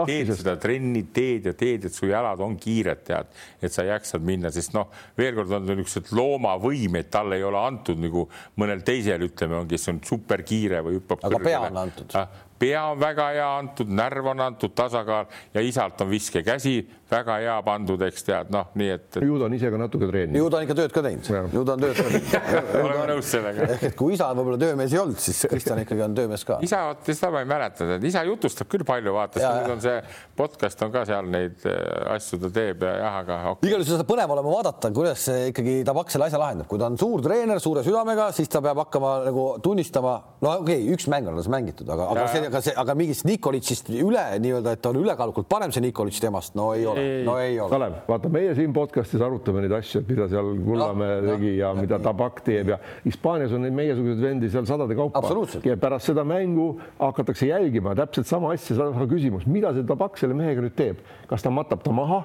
teed 0.05 0.33
seda 0.35 0.55
trenni, 0.61 1.05
teed 1.15 1.49
ja 1.51 1.55
teed, 1.57 1.89
et 1.89 1.95
su 1.95 2.09
jalad 2.09 2.41
on 2.43 2.57
kiired, 2.61 3.03
tead, 3.07 3.31
et 3.61 3.73
sa 3.73 3.85
jaksad 3.87 4.23
minna, 4.25 4.51
sest 4.53 4.75
noh, 4.77 4.89
veel 5.17 5.35
kord 5.37 5.53
on 5.55 5.67
niisugused 5.69 6.13
loomavõimed, 6.15 7.09
talle 7.13 7.39
ei 7.39 7.45
ole 7.47 7.59
antud 7.61 7.99
nagu 8.01 8.25
mõnel 8.61 8.83
teisel, 8.85 9.27
ütleme, 9.27 9.61
on, 9.61 9.69
kes 9.69 9.89
on 9.91 10.01
superkiire 10.05 10.81
või 10.85 10.99
hüppab. 10.99 11.23
aga 11.27 11.41
pea 11.43 11.61
on 11.67 11.81
antud. 11.85 12.15
Ah, 12.17 12.44
pea 12.59 12.83
on 12.91 12.99
väga 12.99 13.29
hea 13.35 13.47
antud, 13.57 13.89
närv 13.89 14.31
on 14.31 14.39
antud, 14.39 14.73
tasakaal. 14.75 15.25
Ja 15.53 15.61
isalt 15.61 16.01
on 16.01 16.09
viskekäsi 16.09 16.77
väga 17.09 17.35
hea 17.37 17.55
pandud, 17.65 18.01
eks 18.07 18.25
tead, 18.25 18.49
noh, 18.53 18.71
nii 18.79 18.89
et, 18.95 19.05
et.... 19.13 19.23
ju 19.25 19.37
ta 19.37 19.45
on 19.45 19.53
ise 19.53 19.69
ka 19.69 19.77
natuke 19.77 20.07
treeninud. 20.09 20.39
ju 20.39 20.47
ta 20.49 20.57
on 20.57 20.65
ikka 20.65 20.77
tööd 20.79 20.93
ka 20.95 21.03
teinud, 21.05 21.27
ju 21.53 21.61
ta 21.67 21.75
on 21.75 21.83
tööd 21.83 21.99
ka 21.99 22.05
teinud. 22.09 22.55
Oleme 22.85 23.05
nõus 23.11 23.29
sellega. 23.29 23.67
ehk 23.75 23.83
et 23.91 23.97
kui 23.99 24.15
isa 24.15 24.29
võib-olla 24.33 24.57
töömees 24.61 24.95
ei 24.95 25.01
olnud, 25.01 25.19
siis 25.21 25.43
Kristjan 25.51 25.83
ikkagi 25.83 26.01
on 26.05 26.15
töömees 26.17 26.45
ka. 26.47 26.57
isa, 26.65 26.81
vot 26.89 27.11
seda 27.11 27.29
ma 27.35 27.43
ei 27.43 27.49
mäleta, 27.51 27.89
isa 28.09 28.23
jutustab 28.25 28.71
küll 28.71 28.85
palju, 28.87 29.13
vaata, 29.13 29.43
nüüd 29.43 29.75
on 29.75 29.83
see 29.85 29.99
podcast 30.39 30.81
on 30.85 30.95
ka 30.95 31.03
seal 31.05 31.29
neid 31.29 31.67
äh, 31.69 31.77
asju 32.15 32.41
ta 32.41 32.51
teeb 32.57 32.87
ja 32.87 32.95
jah, 33.03 33.19
aga 33.21 33.37
okay.. 33.53 33.69
igal 33.69 33.83
juhul 33.83 33.91
seda 33.91 34.07
põnev 34.09 34.33
olema 34.35 34.55
vaadata, 34.57 34.91
kuidas 34.95 35.27
ikkagi 35.51 35.77
Tabak 35.85 36.09
selle 36.13 36.29
asja 36.31 36.41
lahendab, 36.41 36.69
kui 36.71 36.81
ta 36.81 36.89
on 36.89 36.97
suur 36.97 37.21
treener 37.25 37.61
suure 37.61 37.85
südamega, 37.85 38.31
siis 38.33 38.49
ta 38.49 38.63
peab 38.65 38.81
hakkama 38.81 39.13
nagu 39.27 39.45
tunnistama, 39.63 40.15
no 40.41 40.57
okei 40.63 40.81
okay,, 40.81 40.97
üks 40.97 41.05
mäng 41.11 41.29
on 41.29 41.37
alles 41.37 41.51
mängitud, 41.53 41.89
aga, 41.93 42.09
aga 42.15 42.25
see, 42.33 42.49
aga 42.49 42.63
see, 42.65 42.75
aga 42.85 42.97
mingist 42.97 43.29
Nikolitšist 43.29 43.93
üle 43.93 44.25
nii-öelda, 44.41 44.75
et 44.75 44.81
ta 44.81 44.91
on 44.91 45.01
ülekaalukalt 45.03 45.49
parem 45.51 45.73
see 45.75 45.83
Nikolitš 45.85 46.23
temast, 46.25 46.55
no 46.57 46.71
ei 46.73 46.85
ole, 46.89 46.94
no 47.25 47.35
ei 47.41 47.57
ole. 47.59 47.69
Kalev, 47.71 47.97
vaata, 48.07 48.31
meie 48.31 48.53
siin 48.57 48.73
podcast'is 48.75 49.23
arutame 49.25 49.63
neid 49.65 49.75
asju, 49.77 50.01
et 50.03 50.11
mida 50.11 50.27
seal 50.31 50.53
Kullamäe 50.65 51.19
no, 51.19 51.33
tegi 51.33 51.51
ja, 51.55 51.69
ja 51.69 51.73
mida 51.77 51.99
Tabak 52.03 52.41
teeb 52.45 52.71
ja 52.73 52.79
Hispaanias 53.05 53.53
on 53.55 53.65
neid 53.65 53.75
meiesuguseid 53.77 54.23
vendi 54.23 54.51
seal 54.53 54.67
sadade 54.69 54.97
kaupa. 54.97 55.21
ja 55.65 55.77
pärast 55.81 56.11
seda 56.11 56.25
mängu 56.27 56.71
hakatakse 56.99 57.51
jälgima 57.51 57.95
täpselt 57.97 58.29
sama 58.31 58.53
asja, 58.55 58.77
sama 58.79 59.07
küsimus, 59.11 59.45
mida 59.49 59.73
see 59.75 59.85
Tabak 59.87 60.19
selle 60.21 60.37
mehega 60.37 60.65
nüüd 60.65 60.75
teeb, 60.77 61.05
kas 61.29 61.45
ta 61.45 61.53
matab 61.53 61.83
ta 61.85 61.93
maha? 61.95 62.23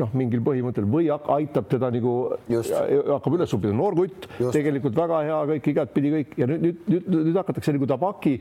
Noh, 0.00 0.08
mingil 0.16 0.40
põhimõttel 0.40 0.86
või 0.88 1.10
aitab 1.12 1.66
teda 1.68 1.90
nagu, 1.92 2.12
hakkab 2.48 3.34
üles 3.36 3.50
õppida, 3.52 3.74
noor 3.76 3.92
kutt, 3.98 4.24
tegelikult 4.40 4.96
väga 4.96 5.18
hea 5.26 5.40
kõik 5.50 5.68
igatpidi 5.74 6.12
kõik. 6.14 6.32
Ja 6.40 6.48
nüüd, 6.48 6.64
nüüd, 6.64 6.78
nüüd, 6.88 7.10
nüüd 7.28 7.36
hakatakse 7.36 7.74
nagu 7.76 7.88
Tabaki 7.90 8.38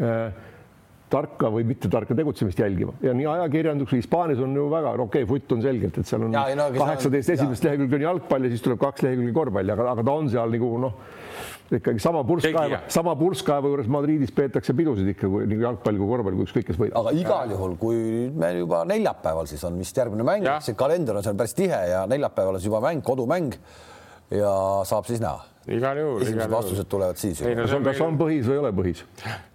äh, 0.00 0.53
tarka 1.14 1.50
või 1.54 1.66
mitte 1.68 1.90
tarka 1.92 2.16
tegutsemist 2.18 2.60
jälgima. 2.60 2.94
Ja 3.04 3.14
nii 3.16 3.26
ajakirjandus, 3.36 3.92
Hispaanias 3.94 4.42
on 4.44 4.54
ju 4.56 4.66
väga 4.72 4.94
okei 4.94 5.22
okay,, 5.22 5.28
futt 5.30 5.54
on 5.56 5.62
selgelt, 5.64 5.98
et 6.00 6.10
seal 6.10 6.26
on 6.26 6.34
kaheksateist 6.34 7.30
no, 7.30 7.36
esimest 7.38 7.68
lehekülge 7.68 8.00
on 8.00 8.08
jalgpall 8.08 8.48
ja 8.48 8.54
siis 8.54 8.64
tuleb 8.64 8.80
kaks 8.82 9.06
lehekülge 9.06 9.34
korvpalli, 9.36 9.74
aga, 9.74 9.86
aga 9.94 10.06
ta 10.06 10.16
on 10.18 10.30
seal 10.32 10.52
nagu 10.54 10.72
noh, 10.82 10.98
ikkagi 11.78 12.02
sama 12.02 12.24
purskkaeva, 12.28 12.82
sama 12.92 13.14
purskkaeva 13.18 13.70
juures 13.72 13.88
Madridis 13.90 14.34
peetakse 14.34 14.74
pidusid 14.76 15.08
ikka 15.14 15.30
kui 15.30 15.46
nii 15.50 15.62
jalgpall 15.62 16.02
kui 16.02 16.10
korvpall, 16.10 16.36
kui 16.38 16.48
ükskõik 16.48 16.68
kes 16.70 16.80
võidab. 16.80 16.98
aga 17.00 17.14
igal 17.16 17.54
juhul, 17.54 17.78
kui 17.80 18.28
meil 18.34 18.60
juba 18.64 18.84
neljapäeval 18.90 19.48
siis 19.50 19.64
on 19.68 19.78
vist 19.80 19.96
järgmine 20.02 20.26
mäng, 20.26 20.50
see 20.66 20.76
kalender 20.78 21.20
on 21.20 21.26
seal 21.26 21.38
päris 21.38 21.56
tihe 21.56 21.80
ja 21.94 22.04
neljapäeval 22.10 22.58
on 22.58 22.62
siis 22.62 22.72
juba 22.72 22.84
mäng, 22.84 23.04
kodumäng 23.06 23.56
ja 24.34 24.54
saab 24.88 25.08
siis 25.08 25.22
näha 25.24 25.53
igal 25.72 25.98
juhul. 25.98 26.22
esimesed 26.22 26.50
vastused 26.52 26.88
tulevad 26.90 27.16
siis. 27.16 27.40
ei 27.42 27.54
no 27.56 27.64
see 27.68 27.78
on, 27.78 27.84
kas 27.86 28.00
on 28.04 28.18
põhis 28.20 28.44
või 28.44 28.56
ei 28.56 28.60
ole 28.60 28.72
põhis? 28.76 29.00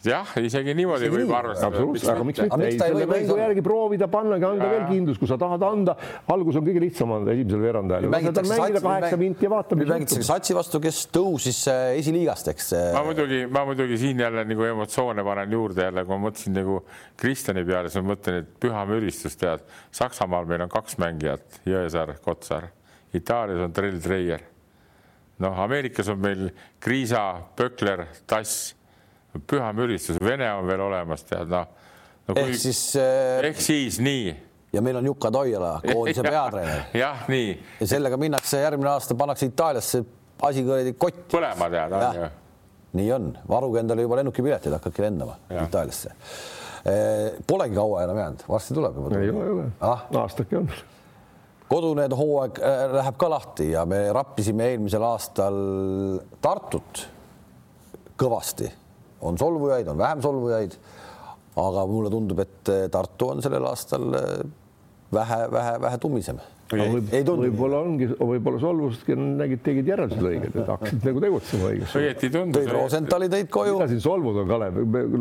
jah, 0.06 0.32
isegi 0.42 0.74
niimoodi 0.78 1.06
isegi 1.06 1.16
võib 1.16 1.30
nii. 1.30 1.36
arvestada. 1.38 1.70
absoluutselt, 1.70 2.12
aga 2.14 2.26
miks 2.26 2.42
mitte, 2.46 2.60
ei 2.66 2.80
selle 2.82 3.08
mängu 3.12 3.38
järgi 3.38 3.64
proovida 3.66 4.10
pannagi, 4.12 4.48
anda 4.48 4.72
veel 4.74 4.86
kindlus, 4.90 5.20
kui 5.22 5.30
sa 5.30 5.38
tahad 5.42 5.66
anda, 5.68 5.96
algus 6.34 6.58
on 6.58 6.66
kõige 6.66 6.84
lihtsam 6.84 7.14
anda 7.14 7.36
esimesel 7.36 7.64
veerandajal. 7.66 8.10
kaheksa 8.82 9.22
minti 9.22 9.46
ja 9.46 9.54
vaata. 9.54 9.80
nüüd 9.80 9.94
mängitakse 9.94 10.28
Satsi 10.30 10.58
vastu, 10.58 10.82
kes 10.84 11.04
tõusis 11.14 11.62
äh, 11.70 11.94
esiliigast, 12.02 12.50
eks. 12.56 12.74
Äh, 12.78 12.92
ma 12.98 13.06
muidugi, 13.06 13.44
ma 13.54 13.66
muidugi 13.70 14.02
siin 14.02 14.26
jälle 14.26 14.46
nagu 14.50 14.66
emotsioone 14.66 15.26
panen 15.26 15.58
juurde 15.58 15.90
jälle, 15.90 16.06
kui 16.06 16.16
ma 16.16 16.30
mõtlesin 16.30 16.58
nagu 16.58 16.82
Kristjani 17.20 17.66
peale, 17.68 17.94
siis 17.94 18.02
ma 18.02 18.16
mõtlen, 18.16 18.44
et 18.44 18.54
püha 18.62 18.86
müristus, 18.90 19.38
tead, 19.40 19.66
Saksamaal 19.96 20.50
meil 20.50 20.66
on 20.66 20.74
kaks 20.74 20.98
mängijat, 21.02 21.62
Jõesaar, 21.70 22.16
Kotsar, 22.24 22.72
Itaalias 23.14 23.66
on 23.66 23.74
Trell 23.76 24.02
Treier 24.02 24.46
noh, 25.40 25.60
Ameerikas 25.64 26.10
on 26.12 26.20
meil 26.22 26.50
Kriisa, 26.80 27.24
Pökler, 27.56 28.06
Tass, 28.28 28.76
püha 29.48 29.72
müristus, 29.74 30.20
Vene 30.24 30.50
on 30.54 30.68
veel 30.68 30.84
olemas, 30.84 31.24
tead 31.28 31.52
noh 31.52 31.66
no,. 32.28 32.36
ehk 32.36 32.46
kui... 32.46 32.60
siis 32.62 32.82
äh.... 33.00 33.40
ehk 33.50 33.62
siis 33.64 34.00
nii. 34.04 34.34
ja 34.74 34.84
meil 34.86 35.00
on 35.02 35.10
Jukka 35.12 35.32
Toiala, 35.34 35.74
koondise 35.86 36.26
peatreener. 36.30 36.86
jah, 36.98 37.26
nii. 37.32 37.56
ja 37.80 37.90
sellega 37.96 38.20
minnakse 38.22 38.62
järgmine 38.64 38.92
aasta, 38.94 39.18
pannakse 39.18 39.50
Itaaliasse 39.50 40.04
asi 40.50 40.64
kuradi 40.68 40.96
kott. 40.98 41.26
põlema 41.32 41.72
tead, 41.72 41.98
on 41.98 42.22
ju. 42.22 42.30
nii 43.00 43.12
on, 43.18 43.34
varuge 43.50 43.84
endale 43.84 44.06
juba 44.08 44.22
lennukipiletid, 44.22 44.76
hakake 44.80 45.06
lendama 45.06 45.38
ja. 45.50 45.66
Itaaliasse. 45.66 46.16
Äh, 46.80 47.42
polegi 47.48 47.76
kaua 47.76 48.06
enam 48.06 48.22
jäänud, 48.24 48.48
varsti 48.50 48.78
tuleb 48.78 48.96
juba. 49.02 49.20
ei 49.20 49.34
ole, 49.34 49.44
ei 49.46 49.58
ole 49.58 49.68
ah?, 49.86 50.08
aastake 50.24 50.58
on 50.58 50.72
kodune 51.70 52.08
hooaeg 52.18 52.60
äh, 52.64 52.84
läheb 52.98 53.18
ka 53.22 53.30
lahti 53.32 53.72
ja 53.74 53.86
me 53.90 54.02
rappisime 54.16 54.72
eelmisel 54.74 55.06
aastal 55.06 55.58
Tartut 56.42 57.06
kõvasti. 58.20 58.70
on 59.22 59.38
solvujaid, 59.38 59.88
on 59.88 59.98
vähem 59.98 60.22
solvujaid. 60.22 60.78
aga 61.60 61.86
mulle 61.88 62.10
tundub, 62.10 62.40
et 62.40 62.70
äh, 62.70 62.88
Tartu 62.92 63.34
on 63.34 63.44
sellel 63.44 63.66
aastal 63.70 64.14
äh, 64.16 64.40
vähe, 65.14 65.44
vähe, 65.52 65.76
vähe 65.82 65.98
tummisem. 65.98 66.42
võib-olla 66.70 67.46
võib 67.46 67.64
ongi, 67.80 68.08
võib-olla 68.18 68.60
solvusidki 68.62 69.16
nägid, 69.18 69.64
tegid 69.66 69.88
järeldused 69.90 70.28
õiged, 70.32 70.54
et 70.54 70.70
hakkasid 70.70 71.08
nagu 71.10 71.24
tegutsema 71.24 71.72
õigesti. 71.72 72.02
õieti 72.02 72.30
tundus. 72.34 72.62
tõid 72.62 72.76
Rosenthali 72.78 73.30
tõid 73.34 73.50
koju. 73.54 73.80
mida 73.80 73.90
siin 73.94 74.06
solvuda, 74.06 74.46
Kalev, 74.50 74.78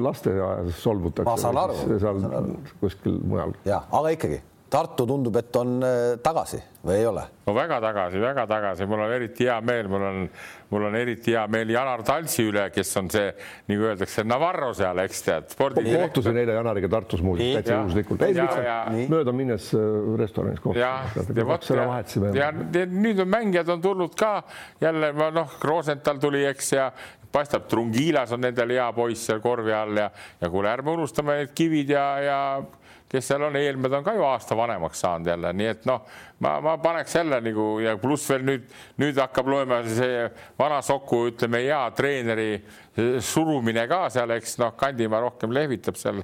lasteaias 0.09 0.77
solvutakse. 0.85 1.29
ma 1.29 1.41
saan 1.41 1.61
aru. 1.65 1.99
seal 2.05 2.55
kuskil 2.81 3.21
mujal. 3.25 3.57
ja, 3.69 3.85
aga 3.89 4.17
ikkagi 4.17 4.41
Tartu 4.69 5.07
tundub, 5.09 5.37
et 5.41 5.57
on 5.57 5.79
äh, 5.81 6.19
tagasi 6.21 6.59
või 6.85 6.99
ei 7.01 7.07
ole? 7.09 7.23
no 7.49 7.55
väga 7.57 7.79
tagasi, 7.81 8.21
väga 8.21 8.45
tagasi, 8.49 8.87
mul 8.89 9.01
on 9.07 9.13
eriti 9.15 9.47
hea 9.49 9.57
meel, 9.65 9.89
mul 9.89 10.05
on, 10.05 10.19
mul 10.75 10.87
on 10.91 10.97
eriti 10.99 11.33
hea 11.33 11.45
meel 11.49 11.73
Janar 11.73 12.03
Talsi 12.07 12.45
üle, 12.51 12.67
kes 12.75 12.93
on 13.01 13.09
see, 13.13 13.31
nagu 13.71 13.89
öeldakse, 13.89 14.25
Navarro 14.29 14.71
seal, 14.77 15.01
eks 15.05 15.25
tead. 15.25 15.57
kohtusin 15.59 16.37
eile 16.43 16.59
Janariga 16.59 16.91
Tartus 16.99 17.25
muuseas 17.25 17.59
täitsa 17.59 17.79
juhuslikult, 17.81 18.25
mööda 19.13 19.37
minnes 19.37 19.71
äh, 19.77 19.87
restoranis 20.21 20.61
kohtusime. 20.65 22.35
ja, 22.37 22.51
ja 22.53 22.89
nüüd 22.93 23.25
on 23.25 23.33
mängijad 23.33 23.73
on 23.73 23.85
tulnud 23.85 24.17
ka. 24.19 24.43
Jälle, 24.81 25.13
noh, 25.35 25.57
Rosenthal 25.65 26.21
tuli, 26.21 26.45
eks, 26.49 26.73
ja 26.77 26.91
paistab, 27.33 27.69
Trungilas 27.69 28.33
on 28.33 28.45
nendel 28.45 28.77
hea 28.77 28.89
poiss 28.97 29.29
seal 29.29 29.41
korvi 29.45 29.73
all 29.75 30.01
ja, 30.01 30.11
ja 30.41 30.51
kuule, 30.53 30.71
ärme 30.73 30.95
unustame 30.97 31.41
need 31.43 31.57
kivid 31.57 31.93
ja, 31.93 32.07
ja 32.25 32.39
kes 33.09 33.31
seal 33.31 33.43
on, 33.47 33.57
Eelmed 33.57 33.95
on 33.99 34.05
ka 34.05 34.13
ju 34.17 34.25
aasta 34.27 34.57
vanemaks 34.57 35.01
saanud 35.05 35.31
jälle, 35.33 35.53
nii 35.57 35.71
et 35.71 35.87
noh, 35.89 36.05
ma, 36.45 36.59
ma 36.65 36.77
paneks 36.83 37.17
jälle 37.17 37.41
nagu 37.45 37.69
ja 37.83 37.97
pluss 38.01 38.29
veel 38.31 38.45
nüüd, 38.45 38.69
nüüd 39.01 39.21
hakkab 39.23 39.49
loema 39.49 39.81
see 39.89 40.27
vana 40.59 40.83
Soku, 40.85 41.25
ütleme 41.33 41.63
hea 41.65 41.81
treeneri 41.97 42.51
surumine 43.25 43.87
ka 43.89 44.05
seal, 44.13 44.37
eks 44.37 44.59
noh, 44.61 44.75
Kandimaa 44.79 45.23
rohkem 45.25 45.55
lehvitab 45.57 45.97
seal 46.01 46.23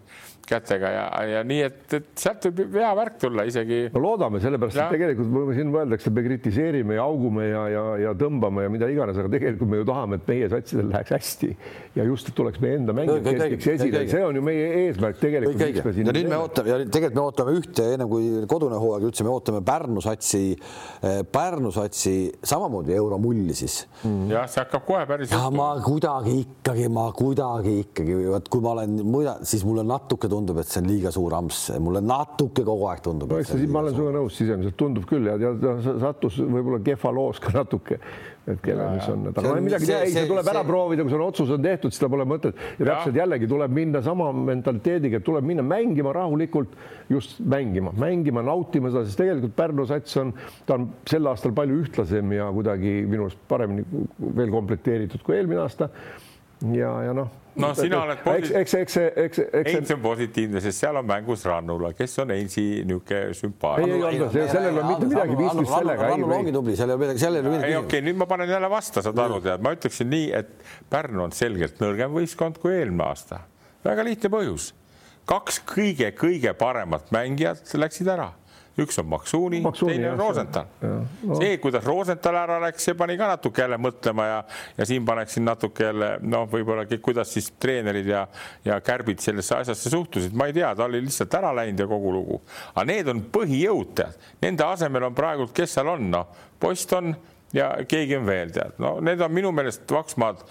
kätega 0.48 0.90
ja, 0.92 1.04
ja 1.28 1.42
nii, 1.46 1.60
et, 1.66 1.82
et 1.96 2.08
sealt 2.20 2.46
võib 2.50 2.76
hea 2.78 2.90
värk 2.98 3.16
tulla 3.22 3.46
isegi. 3.48 3.80
no 3.94 4.02
loodame, 4.04 4.40
sellepärast 4.42 4.78
ja. 4.78 4.86
et 4.86 4.96
tegelikult 4.96 5.54
siin 5.56 5.70
mõeldakse, 5.72 6.12
me 6.14 6.24
kritiseerime 6.26 6.98
ja 6.98 7.06
augume 7.08 7.46
ja, 7.48 7.64
ja, 7.72 7.84
ja 8.04 8.14
tõmbame 8.18 8.66
ja 8.66 8.72
mida 8.72 8.88
iganes, 8.92 9.18
aga 9.20 9.32
tegelikult 9.32 9.72
me 9.72 9.80
ju 9.80 9.88
tahame, 9.88 10.18
et 10.20 10.28
meie 10.30 10.50
satsidel 10.52 10.90
läheks 10.92 11.14
hästi 11.16 11.50
ja 11.98 12.06
just, 12.08 12.28
et 12.30 12.36
tuleks 12.38 12.60
meie 12.64 12.80
enda 12.80 12.96
mängijad 12.96 13.28
kerkiks 13.28 13.70
esile, 13.74 14.04
see 14.10 14.24
on 14.26 14.38
ju 14.38 14.44
meie 14.44 14.66
eesmärk 14.84 15.20
tegelikult. 15.22 15.64
ja 15.64 16.16
nüüd 16.18 16.30
me 16.30 16.40
ootame 16.40 16.72
ja 16.72 16.78
tegelikult 16.82 17.18
me 17.18 17.24
ootame 17.24 17.56
ühte, 17.60 17.88
ennem 17.96 18.10
kui 18.10 18.44
kodune 18.50 18.80
hooaeg 18.82 19.08
üldse, 19.10 19.26
me 19.26 19.32
ootame 19.32 19.62
Pärnu 19.64 20.04
satsi, 20.04 20.42
eh, 20.54 21.22
Pärnu 21.24 21.72
satsi 21.74 22.14
samamoodi 22.44 22.94
euromulli 22.98 23.56
siis 23.56 23.80
mm.. 24.02 24.28
jah, 24.34 24.48
see 24.50 24.62
hakkab 24.64 24.84
kohe 24.88 25.04
päris. 25.08 25.32
ja 25.32 25.48
ma 25.54 25.70
kuidagi 25.84 26.36
ikkagi, 26.44 26.88
ma 26.92 27.08
kuidagi 27.16 27.78
ikkagi, 27.86 28.20
vot 28.34 28.52
kui 28.52 28.64
ma 28.64 28.74
olen 28.76 28.98
siis 29.48 29.64
mulle 29.66 29.86
natuke 29.86 30.28
tundub, 30.34 30.60
et 30.60 30.70
see 30.70 30.82
on 30.82 30.90
liiga 30.90 31.14
suur 31.14 31.34
amps, 31.38 31.64
mulle 31.82 32.02
natuke 32.04 32.64
kogu 32.66 32.88
aeg 32.90 33.02
tundub. 33.04 33.32
no 33.32 33.40
eks 33.40 33.54
ma 33.64 33.82
olen 33.84 33.96
sinuga 33.96 34.14
nõus, 34.18 34.36
sisemiselt 34.38 34.78
tundub 34.80 35.06
küll 35.08 35.30
ja, 35.30 35.38
ja 35.40 35.74
sattus 36.02 36.38
võib-olla 36.42 36.80
kehva 36.84 37.12
loos 37.14 37.40
ka 37.42 37.52
natuke, 37.54 38.00
et 38.50 38.60
kelle, 38.64 38.88
mis 38.96 39.06
on, 39.12 39.28
aga 39.30 39.54
midagi 39.64 39.88
teha, 39.88 40.00
ei, 40.08 40.12
see 40.16 40.26
tuleb 40.28 40.50
ära 40.52 40.64
see... 40.64 40.70
proovida, 40.72 41.06
kui 41.06 41.14
sul 41.14 41.24
otsus 41.24 41.54
on 41.54 41.64
tehtud, 41.64 41.94
siis 41.94 42.02
tal 42.02 42.12
pole 42.12 42.26
mõtet. 42.28 42.58
Ja 42.80 42.90
täpselt 42.90 43.20
jällegi 43.20 43.48
tuleb 43.50 43.72
minna 43.78 44.02
sama 44.04 44.28
mentaliteediga, 44.36 45.20
et 45.20 45.26
tuleb 45.26 45.48
minna 45.48 45.64
mängima 45.66 46.12
rahulikult, 46.16 46.76
just 47.12 47.40
mängima, 47.40 47.94
mängima, 48.00 48.44
nautima 48.44 48.92
seda, 48.92 49.06
sest 49.08 49.20
tegelikult 49.22 49.56
Pärnu 49.56 49.88
sats 49.88 50.20
on, 50.20 50.34
ta 50.68 50.78
on 50.78 50.90
sel 51.08 51.30
aastal 51.30 51.54
palju 51.56 51.80
ühtlasem 51.84 52.36
ja 52.36 52.50
kuidagi 52.52 53.00
minu 53.08 53.28
arust 53.28 53.40
paremini 53.48 53.86
veel 54.34 54.52
komplekteeritud 54.52 55.24
kui 55.24 55.38
eelmine 55.38 55.64
aasta 55.64 55.90
ja, 56.74 56.92
ja 57.08 57.16
noh 57.16 57.32
no 57.54 57.70
sina 57.78 58.00
oled 58.02 58.22
eks, 58.34 58.50
eks, 58.58 58.74
eks, 58.80 58.96
eks, 58.98 59.40
eks. 59.44 59.70
Heinz 59.70 59.92
on 59.94 60.00
positiivne, 60.02 60.60
sest 60.64 60.82
seal 60.82 60.98
on 60.98 61.06
mängus 61.06 61.44
Rannula, 61.46 61.92
kes 61.96 62.16
on 62.24 62.32
Heinzi 62.34 62.64
niisugune 62.86 63.36
sümpaat. 63.38 63.84
ei, 63.84 64.00
ei, 64.10 64.20
sellel 64.50 64.70
ei 64.70 64.72
ole 64.72 64.86
mitte 64.88 65.10
midagi 65.10 65.38
pistmist 65.38 65.74
sellega. 65.74 66.10
Rannul 66.10 66.36
ongi 66.38 66.54
tubli, 66.54 66.76
seal 66.78 66.90
ei 66.90 66.96
ole 66.96 67.04
midagi, 67.04 67.22
seal 67.22 67.38
ei 67.38 67.44
ole 67.44 67.54
midagi. 67.54 67.70
ei, 67.70 67.76
okei 67.78 67.88
okay,, 67.88 68.06
nüüd 68.08 68.20
ma 68.20 68.28
panen 68.30 68.50
jälle 68.50 68.70
vastu, 68.70 69.02
saad 69.06 69.24
aru, 69.26 69.40
tead, 69.44 69.64
ma 69.64 69.74
ütleksin 69.76 70.10
nii, 70.10 70.30
et 70.40 70.54
Pärnu 70.90 71.26
on 71.28 71.34
selgelt 71.36 71.82
nõrgem 71.82 72.14
võistkond 72.14 72.58
kui 72.62 72.74
eelmine 72.78 73.06
aasta. 73.06 73.44
väga 73.86 74.06
lihtne 74.10 74.32
põhjus. 74.34 74.72
kaks 75.30 75.62
kõige-kõige 75.70 76.56
paremat 76.58 77.12
mängijat 77.14 77.70
läksid 77.78 78.10
ära 78.10 78.32
üks 78.80 78.98
on 78.98 79.06
Maksuuni, 79.06 79.60
teine 79.78 80.10
on 80.12 80.18
Rosenthal. 80.18 80.66
No. 80.80 81.36
see, 81.38 81.58
kuidas 81.62 81.84
Rosenthal 81.86 82.38
ära 82.40 82.58
läks, 82.62 82.84
see 82.88 82.96
pani 82.98 83.16
ka 83.20 83.28
natuke 83.34 83.62
jälle 83.62 83.78
mõtlema 83.80 84.26
ja, 84.26 84.38
ja 84.78 84.86
siin 84.88 85.06
paneksin 85.06 85.46
natuke 85.46 85.86
jälle 85.88 86.10
noh, 86.22 86.48
võib-olla 86.50 86.86
kuidas 87.02 87.32
siis 87.36 87.52
treenerid 87.60 88.08
ja, 88.10 88.24
ja 88.64 88.80
kärbid 88.84 89.22
sellesse 89.22 89.60
asjasse 89.60 89.92
suhtusid, 89.92 90.34
ma 90.36 90.48
ei 90.50 90.56
tea, 90.56 90.72
ta 90.74 90.88
oli 90.88 91.02
lihtsalt 91.04 91.38
ära 91.38 91.54
läinud 91.56 91.84
ja 91.84 91.88
kogu 91.90 92.12
lugu. 92.14 92.40
aga 92.74 92.86
need 92.90 93.12
on 93.12 93.22
põhijõud, 93.34 93.94
tead, 94.00 94.28
nende 94.42 94.66
asemel 94.66 95.10
on 95.10 95.16
praegult, 95.16 95.54
kes 95.56 95.78
seal 95.78 95.94
on, 95.94 96.10
noh, 96.14 96.44
Boston 96.60 97.14
ja 97.54 97.70
keegi 97.88 98.18
on 98.18 98.26
veel 98.26 98.54
tead, 98.54 98.78
no 98.82 98.96
need 99.04 99.22
on 99.22 99.34
minu 99.34 99.54
meelest 99.54 99.86
Vaksmaad 99.90 100.42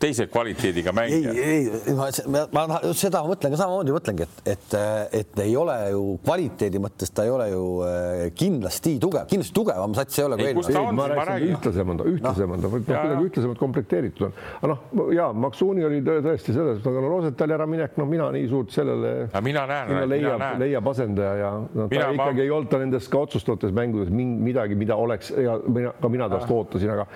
teise 0.00 0.26
kvaliteediga 0.26 0.92
mängijad. 0.96 1.36
ei, 1.36 1.70
ei, 1.86 1.94
ma, 1.94 2.08
ma, 2.52 2.62
ma 2.70 2.78
seda 2.96 3.20
mõtlen 3.26 3.52
ka 3.52 3.60
samamoodi, 3.60 3.92
mõtlengi, 3.94 4.26
et, 4.26 4.54
et, 4.54 4.76
et 5.20 5.42
ei 5.44 5.52
ole 5.60 5.76
ju 5.92 6.04
kvaliteedi 6.24 6.80
mõttes, 6.82 7.12
ta 7.14 7.26
ei 7.28 7.32
ole 7.34 7.48
ju 7.50 7.64
eh, 7.84 8.22
kindlasti 8.36 8.94
tugev, 9.02 9.26
kindlasti 9.30 9.56
tugevam 9.56 9.96
sats 9.98 10.20
ei 10.20 10.26
ole 10.26 10.38
ühtlasem 10.40 11.92
on 11.92 12.00
ta, 12.00 12.08
ühtlasem 12.08 12.56
on 12.56 12.64
ta, 12.64 12.72
kuidagi 12.72 13.28
ühtlasemalt 13.28 13.60
komplekteeritud 13.60 14.28
on. 14.30 14.38
aga 14.62 14.72
noh, 14.72 15.12
ja 15.16 15.28
Maksuuni 15.36 15.84
oli 15.88 16.00
tõesti 16.06 16.56
selles, 16.56 16.80
aga 16.80 17.04
no 17.04 17.12
Rosenthali 17.12 17.56
äraminek, 17.58 17.98
no 18.00 18.08
mina 18.08 18.30
nii 18.34 18.48
suurt 18.50 18.72
sellele. 18.74 19.28
mina 19.44 19.66
näen, 19.68 19.94
leiab, 20.08 20.46
leiab 20.64 20.90
asendaja 20.94 21.36
ja 21.42 21.52
no, 21.60 21.86
ta 21.86 21.90
mina, 21.92 22.10
ikkagi 22.16 22.40
ma... 22.40 22.48
ei 22.48 22.56
olnud 22.56 22.72
ta 22.72 22.80
nendes 22.80 23.12
ka 23.12 23.24
otsustavates 23.26 23.76
mängudes 23.76 24.10
midagi, 24.16 24.78
mida 24.80 24.96
oleks 24.96 25.32
ja 25.36 25.60
mina, 25.68 25.92
ka 26.00 26.12
mina 26.12 26.32
tast 26.32 26.50
ootasin, 26.56 26.96
aga 26.96 27.06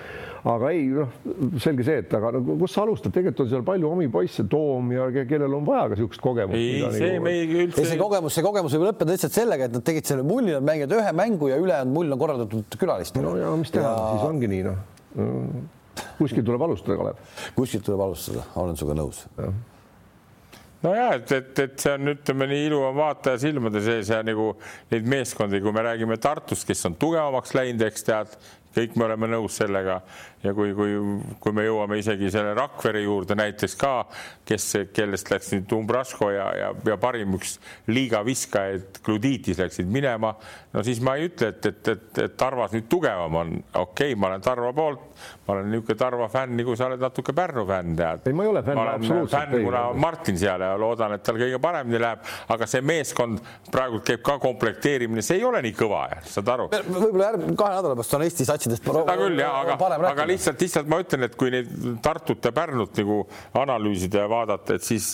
aga 0.45 0.69
ei, 0.75 0.85
noh, 0.93 1.13
selge 1.61 1.85
see, 1.87 2.01
et 2.03 2.11
aga 2.13 2.31
no, 2.35 2.41
kus 2.61 2.75
sa 2.75 2.83
alustad, 2.85 3.13
tegelikult 3.13 3.45
on 3.45 3.51
seal 3.51 3.63
palju 3.65 3.89
omi 3.89 4.07
poisse, 4.13 4.45
Toom 4.49 4.91
ja 4.93 5.07
kellel 5.25 5.57
on 5.57 5.65
vaja 5.65 5.87
ka 5.89 5.97
niisugust 5.97 6.21
kogemust. 6.21 6.59
ei, 6.59 6.83
see 6.93 7.13
nagu... 7.15 7.25
meil 7.25 7.53
üldse. 7.65 7.85
see 7.89 7.99
kogemus, 7.99 8.37
see 8.37 8.45
kogemus 8.45 8.75
võib 8.77 8.87
lõppeda 8.91 9.15
lihtsalt 9.15 9.37
sellega, 9.39 9.69
et 9.69 9.77
nad 9.77 9.85
tegid 9.89 10.11
selle 10.11 10.25
mulli, 10.27 10.53
nad 10.53 10.67
mängivad 10.67 10.97
ühe 10.99 11.13
mängu 11.17 11.49
ja 11.49 11.61
ülejäänud 11.61 11.97
mull 11.97 12.13
on 12.13 12.21
korraldatud 12.21 12.77
külalistele. 12.81 13.25
no 13.25 13.37
ja 13.41 13.53
mis 13.57 13.73
teha 13.73 13.87
ja..., 13.89 14.09
siis 14.13 14.27
ongi 14.29 14.51
nii, 14.53 14.65
noh. 14.67 14.83
kuskilt 16.19 16.45
tuleb 16.45 16.67
alustada, 16.67 16.99
Kalev. 17.01 17.23
kuskilt 17.57 17.87
tuleb 17.89 18.05
alustada, 18.05 18.45
olen 18.61 18.77
sinuga 18.77 19.01
nõus 19.01 19.25
nojah, 20.85 21.15
et, 21.17 21.31
et, 21.31 21.59
et 21.65 21.79
see 21.81 21.93
on, 21.97 22.11
ütleme 22.13 22.47
nii, 22.51 22.67
ilu 22.69 22.81
on 22.85 22.95
vaataja 22.97 23.39
silmade 23.41 23.81
sees 23.81 24.11
ja 24.13 24.21
nagu 24.25 24.51
neid 24.91 25.07
meeskondi, 25.09 25.61
kui 25.63 25.73
me 25.75 25.83
räägime 25.85 26.17
Tartust, 26.21 26.67
kes 26.67 26.85
on 26.89 26.97
tugevamaks 27.01 27.55
läinud, 27.57 27.81
eks 27.87 28.05
tead, 28.05 28.35
kõik 28.75 28.97
me 28.99 29.07
oleme 29.07 29.29
nõus 29.31 29.59
sellega 29.61 30.01
ja 30.45 30.53
kui, 30.53 30.73
kui, 30.77 30.95
kui 31.41 31.55
me 31.55 31.65
jõuame 31.65 31.97
isegi 31.99 32.29
selle 32.33 32.53
Rakvere 32.57 33.01
juurde 33.03 33.37
näiteks 33.37 33.75
ka, 33.79 33.93
kes, 34.47 34.67
kellest 34.95 35.31
läks 35.31 35.51
nüüd 35.55 35.73
Umbrasko 35.77 36.29
ja, 36.33 36.45
ja, 36.59 36.71
ja 36.91 36.97
parim 37.01 37.37
üks 37.37 37.57
liiga 37.89 38.21
viskajaid, 38.25 39.01
Gluditis 39.05 39.59
läksid 39.61 39.89
minema, 39.91 40.33
no 40.73 40.83
siis 40.85 41.01
ma 41.03 41.15
ei 41.17 41.29
ütle, 41.29 41.51
et, 41.53 41.69
et, 41.71 41.91
et, 41.95 42.21
et 42.25 42.37
Tarvas 42.37 42.75
nüüd 42.75 42.89
tugevam 42.91 43.39
on. 43.41 43.55
okei 43.73 44.13
okay,, 44.13 44.19
ma 44.19 44.29
olen 44.31 44.45
Tarva 44.45 44.71
poolt, 44.75 45.07
ma 45.47 45.55
olen 45.55 45.71
niisugune 45.71 45.99
Tarva 45.99 46.29
fänn, 46.31 46.55
nagu 46.59 46.75
sa 46.77 46.89
oled 46.89 47.01
natuke 47.01 47.33
Pärnu 47.35 47.65
fänn, 47.69 47.95
tead. 47.97 48.27
ei, 48.29 48.37
ma 48.37 48.45
ei 48.45 48.53
ole 48.53 48.63
fänn, 48.65 48.83
absoluutselt. 48.83 49.39
fänn, 49.39 49.65
kuna 49.65 49.85
Martin 50.05 50.39
seal 50.41 50.65
ja 50.65 50.73
loodan, 50.79 51.17
et 51.17 51.25
tal 51.25 51.39
kõige 51.41 51.61
paremini 51.63 52.01
läheb, 52.01 52.25
aga 52.53 52.69
see 52.69 52.83
meeskond 52.85 53.41
praegu 53.71 54.01
käib 54.05 54.23
ka 54.25 54.37
komplekteerimine, 54.43 55.25
see 55.25 55.39
ei 55.39 55.47
ole 55.47 55.63
nii 55.65 55.75
kõva, 55.77 56.05
saad 56.29 56.53
aru? 56.55 56.69
võib-olla 56.85 57.31
järgmine 57.31 57.57
kahe 57.59 57.79
nädala 57.79 57.97
pärast 57.97 58.17
on 58.17 58.25
Eesti 58.27 58.47
satsidest. 58.65 58.85
seda 58.85 59.17
küll 59.19 59.39
ja, 59.39 59.51
aga, 59.61 59.77
aga 60.11 60.27
lihtsalt, 60.29 60.61
lihtsalt 60.61 60.91
ma 60.91 60.99
ütlen, 61.03 61.27
et 61.29 61.37
kui 61.39 61.53
neid 61.53 61.71
Tartut 62.05 62.45
ja 62.45 62.53
Pärnut 62.55 62.97
nagu 63.01 63.21
analüüsida 63.61 64.25
ja 64.25 64.31
vaadata, 64.31 64.79
et 64.79 64.85
siis, 64.85 65.11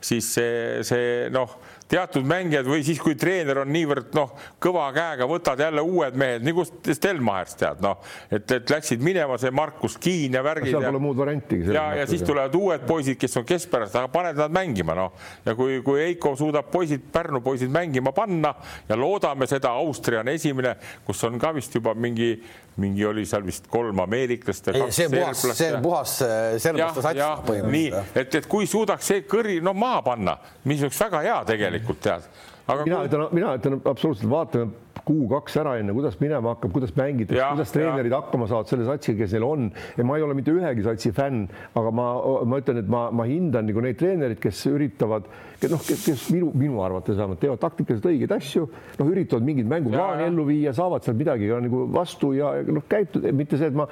siis 0.00 0.32
see, 0.38 0.84
see 0.86 1.08
noh 1.34 1.58
teatud 1.90 2.26
mängijad 2.26 2.66
või 2.66 2.82
siis, 2.86 2.98
kui 3.02 3.14
treener 3.18 3.60
on 3.62 3.70
niivõrd 3.70 4.14
noh, 4.16 4.32
kõva 4.62 4.88
käega, 4.94 5.26
võtad 5.30 5.60
jälle 5.62 5.82
uued 5.86 6.16
mehed 6.18 6.44
nagu 6.46 6.64
Stelmachers 6.66 7.58
tead 7.60 7.82
noh, 7.84 8.00
et, 8.30 8.50
et 8.58 8.72
läksid 8.72 9.02
minema 9.04 9.38
see 9.40 9.52
Markus 9.54 9.96
Kiin 10.02 10.34
ja 10.34 10.42
värgid. 10.44 10.72
seal 10.74 10.86
pole 10.88 11.02
muud 11.02 11.18
varianti. 11.20 11.60
ja, 11.70 11.88
ja 12.00 12.06
siis 12.10 12.24
tulevad 12.26 12.54
uued 12.58 12.86
poisid, 12.88 13.18
kes 13.20 13.38
on 13.38 13.46
keskpärast, 13.46 13.94
aga 13.98 14.10
paned 14.12 14.40
nad 14.40 14.54
mängima 14.54 14.96
noh 14.98 15.14
ja 15.46 15.54
kui, 15.58 15.78
kui 15.86 16.02
Eiko 16.08 16.34
suudab 16.38 16.70
poisid, 16.72 17.06
Pärnu 17.12 17.40
poisid 17.44 17.70
mängima 17.72 18.12
panna 18.16 18.54
ja 18.88 18.98
loodame 18.98 19.46
seda, 19.50 19.76
Austria 19.78 20.24
on 20.24 20.32
esimene, 20.34 20.76
kus 21.06 21.22
on 21.28 21.38
ka 21.38 21.54
vist 21.54 21.74
juba 21.78 21.94
mingi, 21.94 22.34
mingi 22.82 23.04
oli 23.08 23.24
seal 23.26 23.44
vist 23.46 23.66
kolm 23.72 24.00
ameeriklast. 24.04 24.70
see 24.90 25.06
on 25.06 25.12
puhas, 25.16 25.44
see 25.56 25.72
on 25.74 25.82
puhas 25.82 26.16
äh, 26.22 26.58
serblaste 26.62 27.02
sats 27.02 27.46
põhimõtteliselt. 27.48 27.72
nii, 27.72 28.22
et, 28.22 28.40
et 28.40 28.48
kui 28.50 28.68
suudaks 28.70 29.12
see 29.12 29.24
kõri 29.28 29.60
no 29.64 29.72
maha 29.76 30.02
panna, 30.06 30.36
mis 30.64 30.84
oleks 30.84 31.00
väga 31.06 31.22
hea 31.24 31.38
tegelikult 31.48 31.76
tegelikult 31.76 32.02
tead. 32.02 32.22
aga 32.66 32.84
mina 32.84 32.98
kui... 32.98 33.08
ütlen, 33.10 33.26
mina 33.36 33.54
ütlen 33.58 33.80
absoluutselt, 33.84 34.30
vaatame 34.30 34.85
kuu-kaks 35.04 35.58
ära 35.60 35.76
enne, 35.80 35.94
kuidas 35.96 36.16
minema 36.20 36.54
hakkab, 36.54 36.72
kuidas 36.74 36.94
mängitakse, 36.96 37.42
kuidas 37.52 37.74
treenerid 37.74 38.12
ja. 38.12 38.20
hakkama 38.22 38.48
saavad 38.50 38.70
selle 38.70 38.86
satsiga, 38.88 39.24
kes 39.24 39.34
neil 39.36 39.46
on. 39.46 39.68
ja 39.98 40.06
ma 40.06 40.16
ei 40.16 40.24
ole 40.24 40.36
mitte 40.38 40.54
ühegi 40.54 40.86
satsi 40.86 41.12
fänn, 41.16 41.46
aga 41.76 41.92
ma, 41.94 42.08
ma 42.48 42.60
ütlen, 42.62 42.80
et 42.82 42.90
ma, 42.92 43.06
ma 43.14 43.28
hindan 43.28 43.68
nagu 43.68 43.84
neid 43.84 44.00
treenereid, 44.00 44.40
kes 44.42 44.64
üritavad, 44.70 45.28
noh, 45.72 45.86
kes 45.86 46.26
minu, 46.34 46.50
minu 46.56 46.82
arvates 46.86 47.18
vähemalt 47.18 47.42
teevad 47.42 47.62
taktikaliselt 47.62 48.10
õigeid 48.12 48.36
asju, 48.38 48.66
noh, 49.00 49.12
üritavad 49.12 49.46
mingit 49.46 49.68
mänguplaani 49.70 50.28
ellu 50.30 50.48
viia, 50.48 50.74
saavad 50.76 51.06
sealt 51.06 51.20
midagi 51.20 51.50
ka 51.52 51.62
nagu 51.64 51.86
vastu 51.94 52.32
ja 52.36 52.54
noh, 52.66 52.84
käitub, 52.88 53.26
mitte 53.36 53.60
see, 53.60 53.72
et 53.72 53.76
ma 53.76 53.88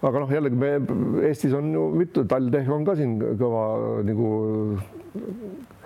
aga 0.00 0.22
noh, 0.22 0.30
jällegi 0.32 0.56
me 0.56 0.70
Eestis 1.28 1.52
on 1.56 1.72
ju 1.74 1.88
mitu, 1.96 2.24
TalTech 2.28 2.70
on 2.72 2.86
ka 2.88 2.96
siin 2.98 3.18
kõva 3.40 3.64
nagu 4.06 4.30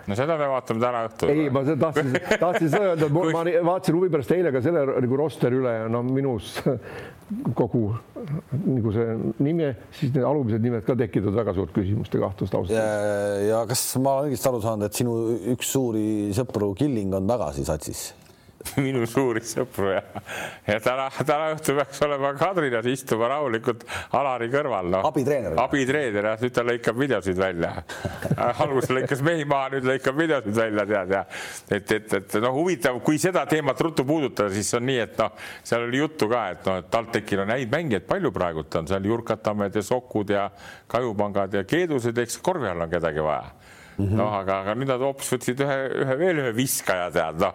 no 0.08 0.16
seda 0.18 0.36
me 0.40 0.48
vaatame 0.52 0.82
täna 0.82 1.02
õhtul. 1.08 1.32
ei, 1.32 1.50
ma 1.54 1.62
tahtsin, 1.68 2.10
tahtsin 2.44 2.72
seda 2.72 2.92
öelda, 2.92 3.10
ma 3.14 3.44
vaatasin 3.70 3.98
huvi 3.98 4.10
pärast 4.12 4.34
eile 4.36 4.52
ka 4.54 4.62
selle 4.64 4.84
nagu 5.06 5.20
rosteri 5.20 5.60
üle 5.60 5.76
ja 5.78 5.86
no 5.92 6.02
minus 6.06 6.56
kogu 7.60 7.86
nagu 8.64 8.92
see 8.94 9.14
nimi, 9.44 9.70
siis 9.98 10.12
need 10.14 10.24
alumised 10.26 10.64
nimed 10.64 10.84
ka 10.86 10.96
tekitavad 10.98 11.38
väga 11.42 11.54
suurt 11.56 11.72
küsimust 11.76 12.14
ja 12.16 12.24
kahtlust 12.26 12.56
ausalt. 12.56 12.76
ja, 12.76 13.38
ja 13.44 13.62
kas 13.68 13.86
ma 14.00 14.18
olen 14.18 14.32
õigesti 14.32 14.50
aru 14.50 14.60
saanud, 14.64 14.88
et 14.88 15.00
sinu 15.00 15.16
üks 15.54 15.72
suuri 15.76 16.06
sõpru 16.36 16.72
Killing 16.78 17.16
on 17.16 17.28
tagasi 17.28 17.66
satsis? 17.68 18.10
minu 18.84 19.04
suuri 19.08 19.42
sõpru 19.44 19.90
ja, 19.92 20.02
ja 20.66 20.78
täna, 20.82 21.06
täna 21.26 21.50
õhtul 21.54 21.78
peaks 21.80 22.00
olema 22.06 22.32
Kadrinas 22.38 22.86
istuma 22.90 23.28
rahulikult 23.32 23.84
Alari 24.16 24.48
kõrval, 24.52 24.90
noh. 24.94 25.06
abitreener. 25.08 25.56
abitreener, 25.60 26.28
jah, 26.30 26.42
nüüd 26.42 26.54
ta 26.56 26.64
lõikab 26.66 26.98
videosid 27.00 27.38
välja 27.38 27.72
alguses 28.64 28.92
lõikas 28.94 29.24
mehi 29.26 29.46
maha, 29.48 29.72
nüüd 29.76 29.88
lõikab 29.88 30.18
videosid 30.18 30.58
välja, 30.58 30.86
tead 30.90 31.14
ja 31.16 31.24
et, 31.78 31.94
et, 31.98 32.16
et 32.20 32.38
noh, 32.44 32.54
huvitav, 32.56 33.00
kui 33.04 33.20
seda 33.22 33.44
teemat 33.50 33.80
ruttu 33.86 34.06
puudutada, 34.08 34.52
siis 34.54 34.72
on 34.78 34.86
nii, 34.88 35.00
et 35.04 35.18
noh, 35.20 35.34
seal 35.66 35.88
oli 35.88 36.02
juttu 36.02 36.30
ka, 36.30 36.46
et 36.54 36.70
noh, 36.70 36.80
et 36.82 36.90
TalTechil 36.92 37.44
on 37.44 37.54
häid 37.54 37.72
mängijaid 37.72 38.08
palju 38.08 38.32
praegult 38.34 38.80
on 38.80 38.90
seal 38.90 39.10
Jurkatamed 39.10 39.76
ja 39.76 39.84
Sokud 39.84 40.34
ja 40.34 40.48
Kajupangad 40.90 41.60
ja 41.60 41.64
Keedused, 41.68 42.18
eks 42.24 42.40
korvi 42.44 42.70
all 42.70 42.86
on 42.86 42.92
kedagi 42.92 43.24
vaja 43.24 43.52
Mm 43.94 44.08
-hmm. 44.08 44.16
noh, 44.18 44.32
aga, 44.34 44.56
aga 44.60 44.72
nüüd 44.74 44.88
nad 44.90 44.98
hoopis 44.98 45.28
võtsid 45.30 45.60
ühe, 45.62 45.74
ühe 46.02 46.14
veel 46.18 46.38
ühe 46.42 46.52
viskaja 46.56 47.12
tead, 47.14 47.36
noh 47.38 47.54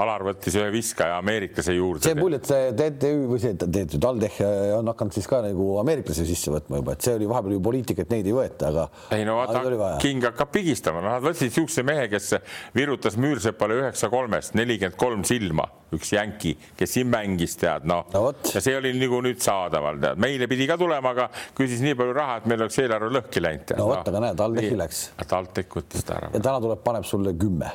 Alar 0.00 0.22
võttis 0.24 0.54
ühe 0.56 0.70
viskaja 0.72 1.18
ameeriklase 1.20 1.74
juurde. 1.76 2.06
see 2.06 2.16
mulje, 2.16 2.38
et 2.40 2.48
see 2.48 2.68
TTÜ 2.78 3.10
või 3.28 3.40
see 3.42 3.56
TTÜ 3.60 3.98
TalTech 4.00 4.38
on 4.78 4.88
hakanud 4.88 5.16
siis 5.16 5.28
ka 5.28 5.42
nagu 5.44 5.66
ameeriklasi 5.82 6.24
sisse 6.30 6.52
võtma 6.54 6.80
juba, 6.80 6.94
et 6.96 7.04
see 7.04 7.18
oli 7.18 7.28
vahepeal 7.28 7.56
ju 7.58 7.62
poliitika, 7.66 8.06
et 8.06 8.14
neid 8.14 8.30
ei 8.30 8.36
võeta, 8.36 8.70
aga. 8.72 8.86
ei 9.12 9.26
no 9.28 9.36
vaata, 9.36 9.90
King 10.00 10.24
hakkab 10.30 10.52
pigistama, 10.54 11.02
noh, 11.04 11.18
nad 11.18 11.26
võtsid 11.26 11.50
niisuguse 11.50 11.84
mehe, 11.84 12.08
kes 12.12 12.32
virutas 12.76 13.18
Müürsepale 13.20 13.76
üheksa 13.82 14.08
kolmest, 14.12 14.56
nelikümmend 14.56 14.96
kolm 14.96 15.28
silma, 15.28 15.68
üks 15.92 16.14
jänki, 16.16 16.54
kes 16.78 16.96
siin 16.96 17.12
mängis, 17.12 17.58
tead, 17.60 17.84
noh 17.84 18.08
no, 18.16 18.24
ja 18.48 18.64
see 18.64 18.78
oli 18.78 18.94
nagu 18.96 19.20
nüüd 19.28 19.44
saadaval, 19.44 20.00
tead, 20.00 20.24
meile 20.24 20.48
pidi 20.48 20.70
ka 20.72 20.80
tulema, 20.80 21.12
aga 21.12 21.28
küsis 21.58 21.84
nii 21.84 22.00
palju 22.00 22.16
raha, 22.16 22.40
et 22.40 22.48
meil 22.48 22.64
oleks 22.64 22.80
eelarve 22.80 23.12
lõhki 23.12 23.44
läinud. 23.44 23.76
no 23.76 23.92
vot, 23.92 24.08
aga 24.08 24.26
näed, 24.28 24.40
TalTechi 24.40 24.82
läks. 24.86 25.06
TalTech 25.28 25.80
võttis 25.82 26.08
ta 26.08 26.20
ära. 26.22 26.32
ja 26.32 26.40
täna 26.40 26.60
tuleb, 26.64 26.80
paneb 26.80 27.04
sulle 27.04 27.36
kümme 27.36 27.74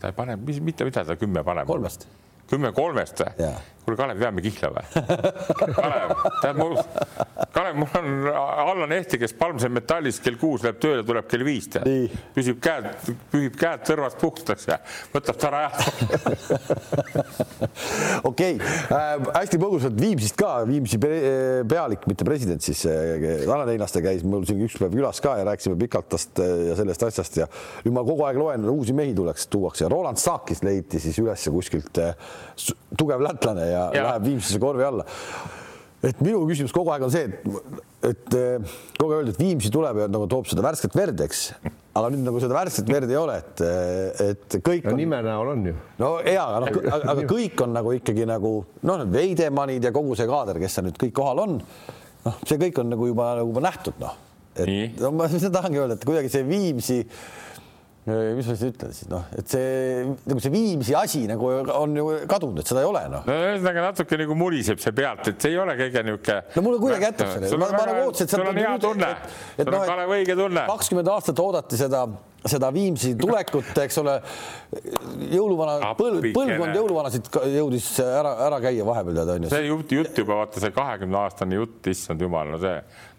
ta 0.00 0.10
ei 0.10 0.16
pane, 0.16 0.36
mis, 0.36 0.60
mitte 0.60 0.84
mida 0.84 1.04
ta 1.04 1.16
kümme 1.16 1.44
paneb. 1.44 1.66
kolmest. 1.66 2.06
kümme 2.50 2.72
kolmest 2.72 3.20
või? 3.24 3.50
Kuule, 3.86 3.96
Kalev, 3.98 4.18
veame 4.20 4.42
kihla 4.44 4.70
või? 4.74 4.84
Kalev, 5.78 6.14
tead 6.42 6.58
mul, 6.58 6.74
Kalev, 7.54 7.78
mul 7.78 7.98
on 8.00 8.08
Allan 8.32 8.94
Ehti, 8.96 9.20
kes 9.22 9.34
Palmse 9.38 9.70
metallis 9.72 10.18
kell 10.24 10.38
kuus 10.40 10.64
läheb 10.66 10.80
tööle, 10.82 11.04
tuleb 11.06 11.28
kell 11.30 11.46
viis, 11.46 11.68
tead. 11.72 11.86
püsib 12.34 12.58
käed, 12.62 12.88
pühib 13.32 13.56
käed 13.58 13.84
tõrvast 13.86 14.18
puhtaks 14.20 14.66
ja 14.70 14.80
võtab 15.14 15.38
tara 15.40 15.62
jah. 15.66 15.76
okei 18.30 18.58
äh,, 18.58 19.14
hästi 19.36 19.60
põgusalt 19.62 19.98
Viimsist 20.00 20.36
ka, 20.38 20.58
Viimsi 20.68 20.98
pealik, 21.00 22.06
mitte 22.10 22.26
president 22.26 22.64
siis 22.64 22.82
äh,, 22.90 23.44
Tanel 23.46 23.74
Einaste 23.76 24.02
käis 24.04 24.24
mul 24.26 24.46
siin 24.48 24.64
üks 24.66 24.78
päev 24.80 24.96
külas 24.96 25.22
ka 25.24 25.36
ja 25.40 25.46
rääkisime 25.46 25.78
pikalt 25.86 26.10
tast 26.16 26.42
äh, 26.42 26.52
ja 26.72 26.78
sellest 26.78 27.06
asjast 27.06 27.40
ja 27.42 27.48
nüüd 27.84 27.94
ma 27.96 28.04
kogu 28.06 28.26
aeg 28.26 28.40
loen, 28.40 28.66
uusi 28.72 28.96
mehi 28.96 29.14
tuleks, 29.16 29.46
tuuakse 29.52 29.86
ja 29.86 29.92
Roland 29.92 30.20
Saakis 30.20 30.64
leiti 30.66 31.00
siis 31.02 31.18
üles 31.22 31.46
kuskilt 31.54 32.02
äh, 32.02 32.16
tugev 32.98 33.22
lätlane 33.24 33.68
ja 33.70 33.75
ja, 33.76 33.86
ja. 33.94 34.04
läheb 34.10 34.28
Viimsisse 34.30 34.60
korvi 34.62 34.84
alla. 34.86 35.06
et 36.06 36.20
minu 36.22 36.44
küsimus 36.48 36.74
kogu 36.74 36.92
aeg 36.94 37.06
on 37.06 37.12
see, 37.12 37.26
et, 37.26 37.80
et 38.10 38.36
kogu 38.98 39.10
aeg 39.10 39.18
öeldi, 39.22 39.34
et 39.34 39.42
Viimsi 39.42 39.72
tuleb 39.74 40.02
ja 40.04 40.08
nagu 40.10 40.28
toob 40.30 40.48
seda 40.50 40.64
värsket 40.64 40.96
verd, 40.96 41.22
eks. 41.26 41.42
aga 41.96 42.10
nüüd 42.12 42.26
nagu 42.26 42.42
seda 42.42 42.58
värsket 42.58 42.92
verd 42.92 43.12
ei 43.12 43.18
ole, 43.20 43.38
et, 43.42 43.64
et 44.26 44.58
kõik 44.64 44.90
on.... 44.90 44.98
nime 45.00 45.22
näol 45.26 45.54
on 45.54 45.64
ju. 45.70 45.78
no 46.02 46.12
ja, 46.24 46.44
aga 46.46 46.66
noh, 46.66 47.00
aga 47.14 47.26
kõik 47.30 47.64
on 47.66 47.74
nagu 47.76 47.96
ikkagi 47.96 48.28
nagu 48.28 48.52
noh, 48.82 49.00
need 49.02 49.16
Veidemannid 49.16 49.88
ja 49.88 49.94
kogu 49.96 50.18
see 50.18 50.28
kaader, 50.30 50.60
kes 50.62 50.78
seal 50.78 50.88
nüüd 50.90 51.00
kõik 51.00 51.16
kohal 51.16 51.42
on. 51.46 51.58
noh, 52.28 52.38
see 52.44 52.60
kõik 52.60 52.84
on 52.84 52.94
nagu 52.94 53.10
juba 53.10 53.32
nagu 53.40 53.50
juba 53.54 53.66
nähtud, 53.70 53.98
noh. 54.02 54.14
et 54.56 55.02
no 55.02 55.14
ma 55.16 55.30
seda 55.32 55.58
tahangi 55.58 55.82
öelda, 55.82 55.98
et 55.98 56.06
kuidagi 56.06 56.32
see 56.32 56.46
Viimsi 56.46 57.02
mis 58.06 58.46
ma 58.46 58.54
siis 58.54 58.68
ütlen 58.68 58.92
siis 58.94 59.08
noh, 59.10 59.24
et 59.34 59.50
see 59.50 60.04
nagu 60.30 60.42
see 60.42 60.52
Viimsi 60.54 60.94
asi 60.94 61.24
nagu 61.26 61.48
on 61.74 61.96
ju 61.98 62.04
kadunud, 62.30 62.60
et 62.62 62.70
seda 62.70 62.84
ei 62.84 62.90
ole 62.90 63.02
noh. 63.10 63.26
no 63.26 63.38
ühesõnaga 63.48 63.88
natuke 63.88 64.20
nagu 64.20 64.36
muriseb 64.38 64.78
see 64.82 64.94
pealt, 64.94 65.26
et 65.32 65.42
see 65.42 65.56
ei 65.56 65.58
ole 65.58 65.74
kõige 65.80 66.04
niisugune. 66.06 66.38
no 66.54 66.64
mulle 66.68 66.78
kuidagi 66.84 67.08
jätab 67.08 67.34
selle, 67.34 67.50
ma, 67.58 67.72
ma 67.74 67.82
nagu 67.90 68.06
ootasin, 68.06 68.28
et 68.28 68.36
sul 68.36 68.46
on 68.46 68.62
hea 68.62 68.76
tunne, 68.86 69.10
sul 69.58 69.74
on 69.74 69.90
Kalev 69.90 70.16
õige 70.20 70.38
tunne. 70.38 70.64
kakskümmend 70.70 71.12
aastat 71.16 71.42
oodati 71.42 71.82
seda 71.82 72.06
seda 72.46 72.68
Viimsi 72.70 73.12
tulekut, 73.18 73.72
eks 73.82 73.96
ole, 74.02 74.12
jõuluvana, 75.32 75.90
põlv, 75.98 76.28
põlvkond 76.36 76.78
jõuluvanasid 76.78 77.30
jõudis 77.56 77.88
ära, 78.04 78.36
ära 78.46 78.60
käia 78.62 78.86
vahepeal 78.86 79.18
tead 79.18 79.32
onju. 79.34 79.50
see 79.50 79.66
jutt, 79.66 79.94
jutt 79.98 80.20
juba 80.22 80.40
vaata 80.44 80.62
see 80.62 80.74
kahekümne 80.76 81.18
aastane 81.24 81.58
jutt, 81.58 81.80
issand 81.90 82.22
jumal, 82.22 82.54
no 82.54 82.60
see 82.62 82.76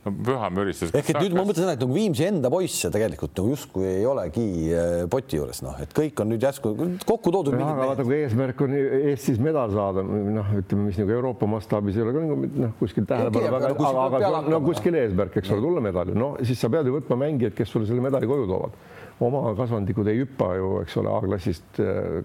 no 0.08 0.14
püha 0.30 0.50
müristus. 0.54 0.92
ehk 0.96 1.12
et 1.12 1.20
nüüd 1.22 1.36
ma 1.36 1.44
mõtlen 1.48 1.66
seda, 1.66 1.76
et 1.76 1.84
nagu 1.84 1.96
Viimsi 1.96 2.26
enda 2.28 2.52
poisse 2.54 2.92
tegelikult 2.94 3.34
nagu 3.38 3.54
justkui 3.54 3.88
ei 3.90 4.06
olegi 4.08 4.46
äh, 4.72 5.06
poti 5.12 5.40
juures, 5.40 5.62
noh, 5.66 5.78
et 5.84 5.94
kõik 5.96 6.22
on 6.24 6.32
nüüd 6.32 6.44
järsku 6.48 6.74
kokku 7.08 7.34
toodud. 7.36 7.58
aga 7.58 7.90
vaata, 7.92 8.06
kui 8.08 8.20
eesmärk 8.22 8.64
on 8.66 8.76
Eestis 8.78 9.42
medal 9.44 9.74
saada, 9.76 10.04
noh, 10.06 10.54
ütleme, 10.62 10.88
mis 10.90 11.02
nagu 11.02 11.16
Euroopa 11.18 11.50
mastaabis 11.52 12.00
ei 12.00 12.06
ole 12.06 12.16
ka 12.16 12.24
nagu 12.26 12.52
noh, 12.66 12.76
kuskil 12.80 13.08
tähelepanu 13.10 13.52
väga, 13.58 13.74
aga, 14.06 14.32
aga 14.32 14.54
no 14.54 14.62
kuskil 14.66 14.98
eesmärk, 15.02 15.40
eks 15.42 15.54
ole, 15.56 15.66
tulla 15.68 15.84
medali, 15.84 16.16
no 16.18 16.34
siis 16.44 16.62
sa 16.62 16.72
pead 16.74 16.90
ju 16.90 16.96
võtma 16.98 17.20
mängijaid, 17.26 17.58
kes 17.58 17.74
sulle 17.74 17.90
selle 17.90 18.04
medali 18.06 18.30
koju 18.30 18.48
toovad. 18.50 18.80
oma 19.28 19.44
kasvandikud 19.58 20.08
ei 20.12 20.22
hüppa 20.22 20.54
ju, 20.60 20.74
eks 20.86 20.98
ole, 21.02 21.14
A-klassist 21.18 21.82
äh, 21.82 22.22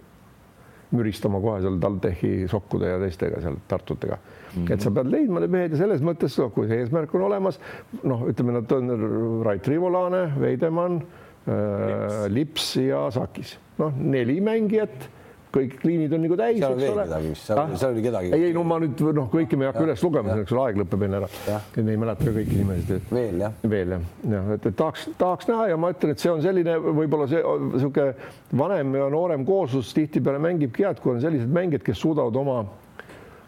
müristama 0.92 1.40
kohe 1.40 1.62
seal 1.64 1.80
TalTechi 1.80 2.32
sokkude 2.52 2.90
ja 2.90 3.00
teistega 3.00 3.40
seal 3.44 3.56
Tartutega 3.68 4.20
mm. 4.54 4.64
-hmm. 4.64 4.72
et 4.72 4.80
sa 4.80 4.90
pead 4.90 5.10
leidma 5.12 5.40
need 5.40 5.50
mehed 5.50 5.76
ja 5.76 5.82
selles 5.84 6.04
mõttes, 6.04 6.36
kui 6.54 6.68
see 6.68 6.82
eesmärk 6.84 7.14
on 7.14 7.26
olemas, 7.28 7.60
noh, 8.02 8.26
ütleme, 8.28 8.58
nad 8.58 8.72
on 8.72 9.42
Rait 9.44 9.68
Rivolane, 9.68 10.28
Veidemann 10.40 11.02
äh,, 11.02 12.28
Lips 12.28 12.76
ja 12.76 13.10
Sakis, 13.10 13.58
noh, 13.78 13.92
neli 13.98 14.40
mängijat 14.40 15.10
kõik 15.52 15.82
liinid 15.84 16.12
on 16.16 16.22
nagu 16.24 16.36
täis, 16.38 16.58
eks 16.64 16.84
ole. 16.88 17.04
seal, 17.36 17.60
ah? 17.60 17.72
seal 17.76 17.94
oli 17.94 18.04
kedagi. 18.04 18.30
ei, 18.32 18.46
ei 18.48 18.54
no 18.56 18.64
ma 18.66 18.78
nüüd 18.82 19.00
noh, 19.16 19.28
kõiki 19.32 19.58
me 19.58 19.66
ei 19.66 19.70
hakka 19.70 19.84
üles 19.84 20.04
lugema, 20.04 20.36
eks 20.40 20.54
ole, 20.54 20.64
aeg 20.64 20.80
lõpeb 20.80 21.04
enne 21.06 21.20
ära. 21.20 21.58
me 21.76 21.94
ei 21.94 22.00
mäleta 22.00 22.26
ka 22.28 22.34
kõiki 22.38 22.58
nimesid. 22.60 23.08
veel 23.12 23.42
jah. 23.44 23.56
veel 23.74 23.96
jah, 23.96 24.06
jah, 24.34 24.52
et, 24.56 24.68
et 24.70 24.78
tahaks, 24.78 25.08
tahaks 25.20 25.50
näha 25.50 25.68
ja 25.72 25.80
ma 25.80 25.92
ütlen, 25.92 26.14
et 26.14 26.24
see 26.24 26.32
on 26.32 26.44
selline 26.44 26.76
võib-olla 26.86 27.28
see 27.30 27.42
niisugune 27.66 28.14
vanem 28.62 28.96
ja 29.00 29.08
noorem 29.12 29.44
kooslus 29.48 29.92
tihtipeale 29.96 30.40
mängibki 30.42 30.86
head, 30.86 31.02
kui 31.04 31.16
on 31.16 31.20
sellised 31.24 31.52
mängijad, 31.52 31.84
kes 31.84 32.00
suudavad 32.00 32.38
oma 32.40 32.62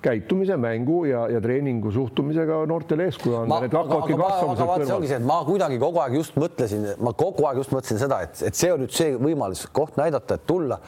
käitumise, 0.04 0.58
mängu 0.60 1.04
ja, 1.08 1.24
ja 1.32 1.40
treeningu 1.44 1.92
suhtumisega 1.94 2.60
noortele 2.70 3.08
eeskuju 3.08 3.40
anda. 3.40 3.62
Need 3.64 3.74
hakkavadki 3.78 4.18
kasvama 4.20 4.58
sealt 4.58 4.70
kõrvalt. 4.70 4.86
see 4.86 4.98
ongi 4.98 5.10
see, 5.10 5.22
et 5.22 5.26
ma 5.30 5.40
kuidagi 5.48 5.80
kogu 5.82 6.04
aeg 6.04 6.20
just 6.20 6.38
mõtlesin, 6.40 6.86
ma 7.00 7.14
kogu 7.24 7.48
aeg 7.48 7.62
just 7.62 7.74
mõtlesin 7.74 8.02
seda, 8.04 8.20
et, 8.28 8.44
et 8.50 8.58
see 8.58 8.72
on 8.74 8.84
nüüd 8.84 8.94
see 8.94 9.16
võimalus, 9.16 9.66
koht 9.72 9.98
näidata, 10.00 10.38
et 10.38 10.46
tulla 10.48 10.80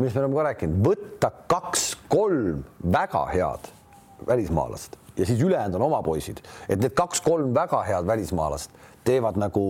millest 0.00 0.16
me 0.16 0.22
oleme 0.22 0.38
ka 0.38 0.46
rääkinud, 0.48 0.80
võtta 0.84 1.30
kaks-kolm 1.50 2.64
väga 2.92 3.24
head 3.34 3.68
välismaalast 4.28 4.96
ja 5.16 5.26
siis 5.26 5.42
ülejäänud 5.42 5.76
on 5.80 5.86
oma 5.90 6.02
poisid, 6.02 6.40
et 6.68 6.80
need 6.80 6.94
kaks-kolm 6.96 7.52
väga 7.54 7.82
head 7.84 8.06
välismaalast 8.06 8.72
teevad 9.04 9.36
nagu, 9.40 9.64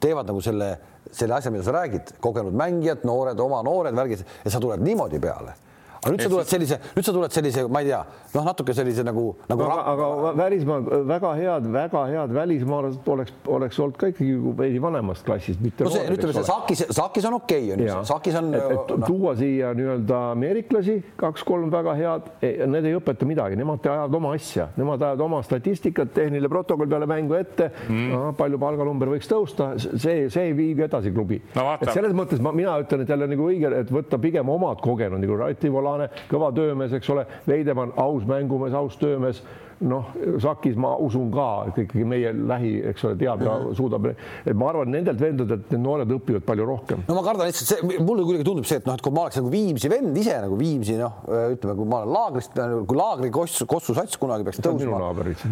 teevad 0.00 0.28
nagu 0.28 0.40
selle, 0.44 0.70
selle 1.12 1.36
asja, 1.36 1.52
mida 1.52 1.64
sa 1.66 1.74
räägid, 1.76 2.14
kogenud 2.24 2.56
mängijad, 2.56 3.04
noored, 3.04 3.40
oma 3.40 3.62
noored 3.66 3.96
värgid 3.96 4.24
ja 4.44 4.52
sa 4.52 4.60
tuled 4.62 4.84
niimoodi 4.84 5.20
peale 5.20 5.56
aga 6.04 6.12
nüüd 6.12 6.24
sa 6.24 6.30
tuled 6.32 6.50
sellise, 6.50 6.78
nüüd 6.94 7.06
sa 7.06 7.14
tuled 7.16 7.34
sellise, 7.34 7.64
ma 7.72 7.80
ei 7.82 7.88
tea, 7.88 8.00
noh, 8.34 8.44
natuke 8.44 8.74
sellise 8.76 9.04
nagu, 9.06 9.24
nagu. 9.48 9.64
aga, 9.64 9.76
aga 9.92 10.32
välismaal 10.38 10.88
väga 11.08 11.32
head, 11.38 11.68
väga 11.74 12.02
head 12.10 12.34
välismaalased 12.36 13.08
oleks, 13.14 13.34
oleks 13.56 13.80
olnud 13.80 13.98
ka 14.00 14.10
ikkagi 14.12 14.34
veidi 14.58 14.82
vanemast 14.84 15.24
klassist, 15.26 15.62
mitte. 15.64 15.86
no 15.86 15.92
see, 15.94 16.04
ütleme 16.12 16.36
see 16.36 16.46
Sakis, 16.48 16.84
Sakis 16.94 17.28
on 17.30 17.38
okei 17.38 17.70
okay,, 17.70 17.76
on 17.76 17.84
ju, 17.86 17.98
Sakis 18.10 18.38
on. 18.40 18.50
et, 18.58 18.66
et 18.76 18.92
no. 18.92 19.08
tuua 19.08 19.34
siia 19.38 19.72
nii-öelda 19.78 20.20
ameeriklasi, 20.34 20.98
kaks-kolm 21.20 21.72
väga 21.72 21.96
head, 22.00 22.30
need 22.42 22.90
ei 22.90 22.98
õpeta 22.98 23.28
midagi, 23.28 23.58
nemad 23.60 23.88
ajavad 23.88 24.18
oma 24.20 24.34
asja, 24.36 24.68
nemad 24.76 25.02
ajavad 25.02 25.24
oma 25.28 25.42
statistikat, 25.46 26.12
tehniline 26.16 26.52
protokoll 26.52 26.90
peale 26.90 27.08
mängu 27.10 27.38
ette 27.38 27.70
mm., 27.88 28.12
no, 28.12 28.22
palju 28.38 28.60
palganumber 28.60 29.14
võiks 29.14 29.30
tõusta, 29.30 29.72
see, 29.80 30.28
see 30.32 30.50
ei 30.50 30.56
vii 30.56 30.76
edasi 30.84 31.14
klubi 31.14 31.40
no,. 31.54 31.70
et 31.78 31.90
selles 31.94 32.12
mõttes 32.16 32.42
ma, 32.44 32.52
mina 32.56 32.76
ütlen, 32.82 33.04
et 33.04 33.14
jälle 33.14 33.30
nagu 33.30 33.48
õige, 33.48 33.72
et 33.80 33.92
võtta 33.94 34.20
pigem 34.20 34.48
omad 34.52 34.82
kogenud 34.84 35.22
nagu 35.22 35.38
Rati 35.40 35.70
Vola 35.72 35.93
kõva 36.30 36.50
töömees, 36.54 36.92
eks 36.96 37.10
ole, 37.14 37.26
Veidemann, 37.48 37.94
aus 38.00 38.26
mängumees, 38.28 38.74
aus 38.74 38.96
töömees 39.00 39.42
noh, 39.88 40.10
Sakis 40.42 40.76
ma 40.80 40.94
usun 41.02 41.30
ka, 41.34 41.48
et 41.68 41.80
ikkagi 41.84 42.06
meie 42.08 42.32
lähi, 42.34 42.74
eks 42.90 43.04
ole, 43.08 43.18
teab 43.20 43.42
ja 43.44 43.56
suudab, 43.76 44.08
et 44.12 44.52
ma 44.56 44.70
arvan 44.72 44.90
nendelt 44.94 45.20
vendadelt 45.20 45.70
need 45.72 45.82
noored 45.84 46.14
õpivad 46.16 46.44
palju 46.46 46.66
rohkem. 46.68 47.04
no 47.08 47.16
ma 47.18 47.24
kardan 47.26 47.50
lihtsalt 47.50 47.70
see, 47.70 48.00
mulle 48.00 48.24
kuidagi 48.26 48.46
tundub 48.46 48.68
see, 48.68 48.80
et 48.80 48.88
noh, 48.88 48.96
et 48.96 49.04
kui 49.04 49.14
ma 49.14 49.26
oleks 49.26 49.40
nagu 49.40 49.52
Viimsi 49.54 49.90
vend 49.92 50.18
ise 50.20 50.36
nagu 50.44 50.58
Viimsi 50.58 50.96
noh, 51.00 51.20
ütleme, 51.54 51.76
kui 51.78 51.90
ma 51.90 52.00
olen 52.02 52.14
laagrist, 52.16 52.60
kui 52.88 52.98
laagri 52.98 53.30
Kossu, 53.34 53.68
Kossu 53.70 53.96
sats 53.96 54.18
kunagi 54.20 54.46
peaks 54.46 54.62
tõusma, 54.64 55.00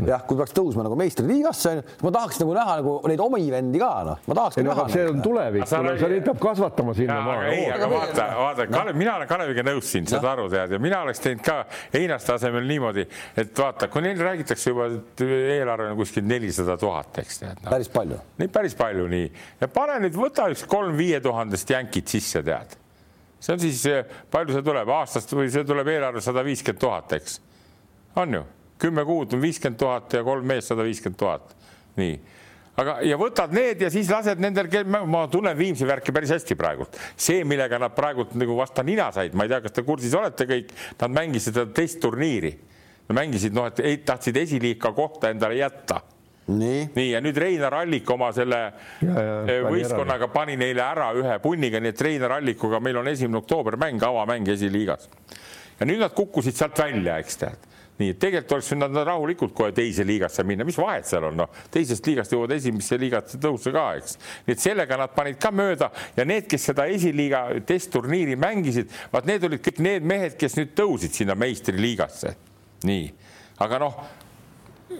jah, 0.08 0.24
kui 0.28 0.40
peaks 0.40 0.56
tõusma 0.56 0.86
nagu 0.86 0.98
meistriliigasse, 1.00 1.74
siis 1.82 2.04
ma 2.06 2.14
tahaks 2.16 2.40
nagu 2.42 2.56
näha 2.56 2.78
nagu 2.80 2.96
neid 3.10 3.24
omi 3.24 3.44
vendi 3.52 3.82
ka 3.82 3.92
noh, 4.08 4.22
ma 4.28 4.38
tahaks 4.40 4.60
näha. 4.62 4.88
see 4.92 5.06
on 5.10 5.22
tulevik, 5.24 5.68
sa 5.68 5.82
neid 5.84 6.24
peab 6.26 6.40
kasvatama 6.42 6.96
sinna. 6.96 7.20
ei, 7.50 7.66
aga 7.72 7.90
vaata, 7.90 8.28
vaata, 8.40 8.68
Kalev, 8.72 8.98
mina 8.98 9.16
olen 9.18 9.30
Kaleviga 9.30 9.66
nõus 9.66 9.90
siin, 9.92 10.08
saad 10.10 10.26
aru, 10.32 10.48
tead, 10.52 10.76
ja 10.76 10.82
mina 10.82 11.02
oleks 11.06 11.22
teinud 11.22 11.44
ka 11.44 11.62
Einaste 11.96 12.34
asemel 12.36 12.66
niimoodi, 12.68 13.04
et 13.38 13.52
vaata, 13.58 13.88
kui 13.92 14.04
neil 14.04 14.21
räägitakse 14.24 14.70
juba, 14.70 14.88
et 14.92 15.22
eelarve 15.26 15.90
on 15.92 15.98
kuskil 15.98 16.24
nelisada 16.26 16.76
tuhat, 16.80 17.22
eks 17.22 17.42
tead 17.42 17.62
no.. 17.62 17.70
päris 17.70 17.90
palju. 17.92 18.18
nii 18.40 18.50
päris 18.52 18.76
palju, 18.78 19.06
nii 19.12 19.28
ja 19.60 19.68
pane 19.72 19.98
nüüd, 20.04 20.18
võta 20.18 20.48
üks 20.52 20.64
kolm 20.70 20.96
viie 20.98 21.20
tuhandest 21.24 21.70
jänkit 21.74 22.14
sisse, 22.16 22.42
tead. 22.46 22.76
see 23.42 23.56
on 23.56 23.62
siis, 23.62 23.84
palju 24.32 24.56
see 24.56 24.66
tuleb 24.66 24.92
aastast 24.96 25.32
või 25.36 25.50
see 25.52 25.66
tuleb 25.68 25.92
eelarve 25.94 26.24
sada 26.24 26.44
viiskümmend 26.46 26.82
tuhat, 26.82 27.16
eks. 27.18 27.40
on 28.22 28.38
ju, 28.38 28.44
kümme 28.82 29.06
kuud 29.08 29.36
on 29.36 29.44
viiskümmend 29.44 29.80
tuhat 29.80 30.18
ja 30.18 30.24
kolm 30.26 30.46
meest 30.52 30.72
sada 30.72 30.86
viiskümmend 30.86 31.20
tuhat, 31.22 31.54
nii 32.00 32.18
aga, 32.80 32.98
ja 33.06 33.20
võtad 33.20 33.52
need 33.54 33.84
ja 33.84 33.92
siis 33.92 34.10
lased 34.12 34.40
nendel, 34.42 34.68
ma 34.88 35.26
tunnen 35.32 35.56
Viimsi 35.58 35.86
värki 35.88 36.14
päris 36.14 36.32
hästi 36.34 36.56
praegult. 36.58 36.98
see, 37.16 37.44
millega 37.44 37.78
nad 37.80 37.94
praegult 37.96 38.34
nagu 38.38 38.56
vastu 38.58 38.84
nina 38.86 39.10
said, 39.12 39.36
ma 39.36 39.46
ei 39.46 39.52
tea, 39.52 39.60
kas 39.64 39.76
te 39.76 39.84
kursis 39.86 40.14
olete 40.16 40.48
kõik, 40.48 40.76
nad 41.00 41.18
mängisid 41.20 41.52
seda 41.52 41.68
teist 41.76 42.00
turniiri 42.02 42.56
mängisid 43.08 43.54
noh, 43.56 43.68
et 43.70 43.80
ei, 43.80 44.00
tahtsid 44.06 44.36
esiliika 44.36 44.92
kohta 44.92 45.30
endale 45.30 45.58
jätta. 45.58 46.00
nii, 46.46 46.88
nii, 46.94 47.10
ja 47.12 47.20
nüüd 47.22 47.36
Reinar 47.38 47.74
Allik 47.78 48.08
oma 48.10 48.32
selle 48.34 48.58
ja, 48.58 48.72
ja, 49.06 49.34
eh, 49.46 49.60
võistkonnaga 49.62 50.26
pani 50.32 50.56
neile 50.58 50.82
ära 50.82 51.12
ühe 51.14 51.36
punniga, 51.42 51.80
nii 51.80 51.92
et 51.94 52.00
Reinar 52.02 52.36
Allikuga 52.38 52.80
meil 52.82 52.98
on 52.98 53.08
esimene 53.08 53.38
oktoober 53.38 53.78
mäng, 53.78 54.02
avamäng 54.02 54.48
esiliigas. 54.50 55.08
ja 55.78 55.86
nüüd 55.86 56.02
nad 56.02 56.14
kukkusid 56.14 56.58
sealt 56.58 56.78
välja, 56.78 57.18
eks 57.22 57.38
tead 57.44 57.70
nii 58.02 58.12
et 58.14 58.20
tegelikult 58.20 58.56
oleks 58.56 58.70
nad 58.80 58.96
rahulikult 59.06 59.54
kohe 59.54 59.72
teise 59.76 60.04
liigasse 60.06 60.44
minna, 60.46 60.64
mis 60.66 60.78
vahet 60.80 61.06
seal 61.08 61.28
on, 61.28 61.36
noh, 61.42 61.50
teisest 61.72 62.06
liigast 62.08 62.32
jõuavad 62.34 62.56
esimesse 62.56 62.98
liigasse 63.00 63.40
tõusta 63.42 63.72
ka, 63.74 63.84
eks. 64.00 64.16
nii 64.46 64.56
et 64.56 64.62
sellega 64.62 64.98
nad 64.98 65.12
panid 65.14 65.38
ka 65.42 65.52
mööda 65.54 65.92
ja 66.16 66.26
need, 66.28 66.48
kes 66.50 66.70
seda 66.72 66.88
esiliiga 66.90 67.44
testturniiri 67.68 68.38
mängisid, 68.40 68.90
vaat 69.12 69.28
need 69.28 69.44
olid 69.48 69.62
kõik 69.64 69.82
need 69.84 70.08
mehed, 70.08 70.38
kes 70.40 70.56
nüüd 70.58 70.74
tõusid 70.78 71.14
sinna 71.20 71.36
meistriliigasse 71.38 72.34
nii, 72.84 73.12
aga 73.62 73.78
noh 73.82 73.94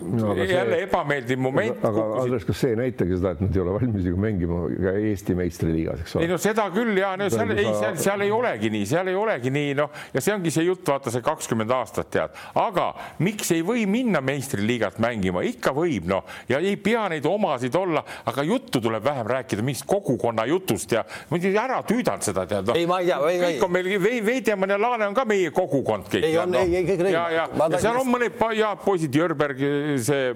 no, 0.01 0.35
jälle 0.37 0.77
see, 0.77 0.83
ebameeldiv 0.87 1.39
moment. 1.39 1.85
aga 1.85 2.05
Andres, 2.23 2.45
kas 2.49 2.61
see 2.63 2.73
ei 2.75 2.79
näitagi 2.79 3.17
seda, 3.19 3.35
et 3.37 3.43
nad 3.45 3.57
ei 3.57 3.63
ole 3.63 3.75
valmis 3.77 4.07
nagu 4.07 4.23
mängima 4.23 4.61
ka 4.71 4.95
Eesti 4.99 5.37
meistriliigas, 5.39 6.03
eks 6.05 6.17
ole? 6.17 6.27
ei 6.27 6.31
no 6.33 6.39
seda 6.43 6.67
küll 6.75 6.99
ja 6.99 7.13
no 7.21 7.29
seal 7.33 7.55
ei, 7.55 7.67
seal, 7.69 7.99
seal 8.03 8.25
ei 8.27 8.33
olegi 8.35 8.71
nii, 8.73 8.89
seal 8.89 9.11
ei 9.13 9.19
olegi 9.19 9.53
nii, 9.55 9.75
noh, 9.79 9.93
ja 10.15 10.25
see 10.25 10.35
ongi 10.37 10.53
see 10.55 10.67
jutt, 10.67 10.85
vaata 10.89 11.13
see 11.15 11.25
kakskümmend 11.25 11.75
aastat 11.77 12.11
tead, 12.15 12.41
aga 12.63 12.89
miks 13.25 13.53
ei 13.57 13.65
või 13.67 13.85
minna 13.91 14.23
meistriliigat 14.25 15.01
mängima, 15.03 15.45
ikka 15.49 15.75
võib, 15.77 16.09
noh, 16.11 16.27
ja 16.51 16.61
ei 16.63 16.77
pea 16.81 17.07
neid 17.13 17.27
omasid 17.29 17.77
olla, 17.79 18.05
aga 18.29 18.47
juttu 18.47 18.83
tuleb 18.83 19.05
vähem 19.05 19.29
rääkida 19.35 19.65
mingist 19.65 19.87
kogukonna 19.91 20.47
jutust 20.51 20.93
ja 20.97 21.05
muidugi 21.31 21.59
ära 21.59 21.81
tüüdanud 21.87 22.27
seda 22.27 22.47
tead 22.49 22.71
no.. 22.71 22.77
ei, 22.79 22.87
ma 22.89 23.01
ei 23.03 23.11
tea. 23.11 23.21
kõik 23.47 23.67
on 23.67 23.75
meil, 23.77 23.91
Veidemann 24.23 24.75
ja 24.75 24.79
Laane 24.81 25.09
on 25.11 25.17
ka 25.17 25.25
meie 25.29 25.51
kogukond 25.55 26.09
kõik. 26.13 26.27
ei, 26.27 26.37
on, 26.41 26.55
ei, 26.59 26.77
ei, 26.81 26.87
kõik 26.89 27.07
ja, 27.13 27.25
ja, 27.33 27.47
ja 27.49 27.81
seal 27.83 28.01
on 28.01 28.11
mõned 28.11 28.39
head 28.43 28.83
poisid, 28.85 29.15
Jörberg 29.17 29.61
see 30.03 30.31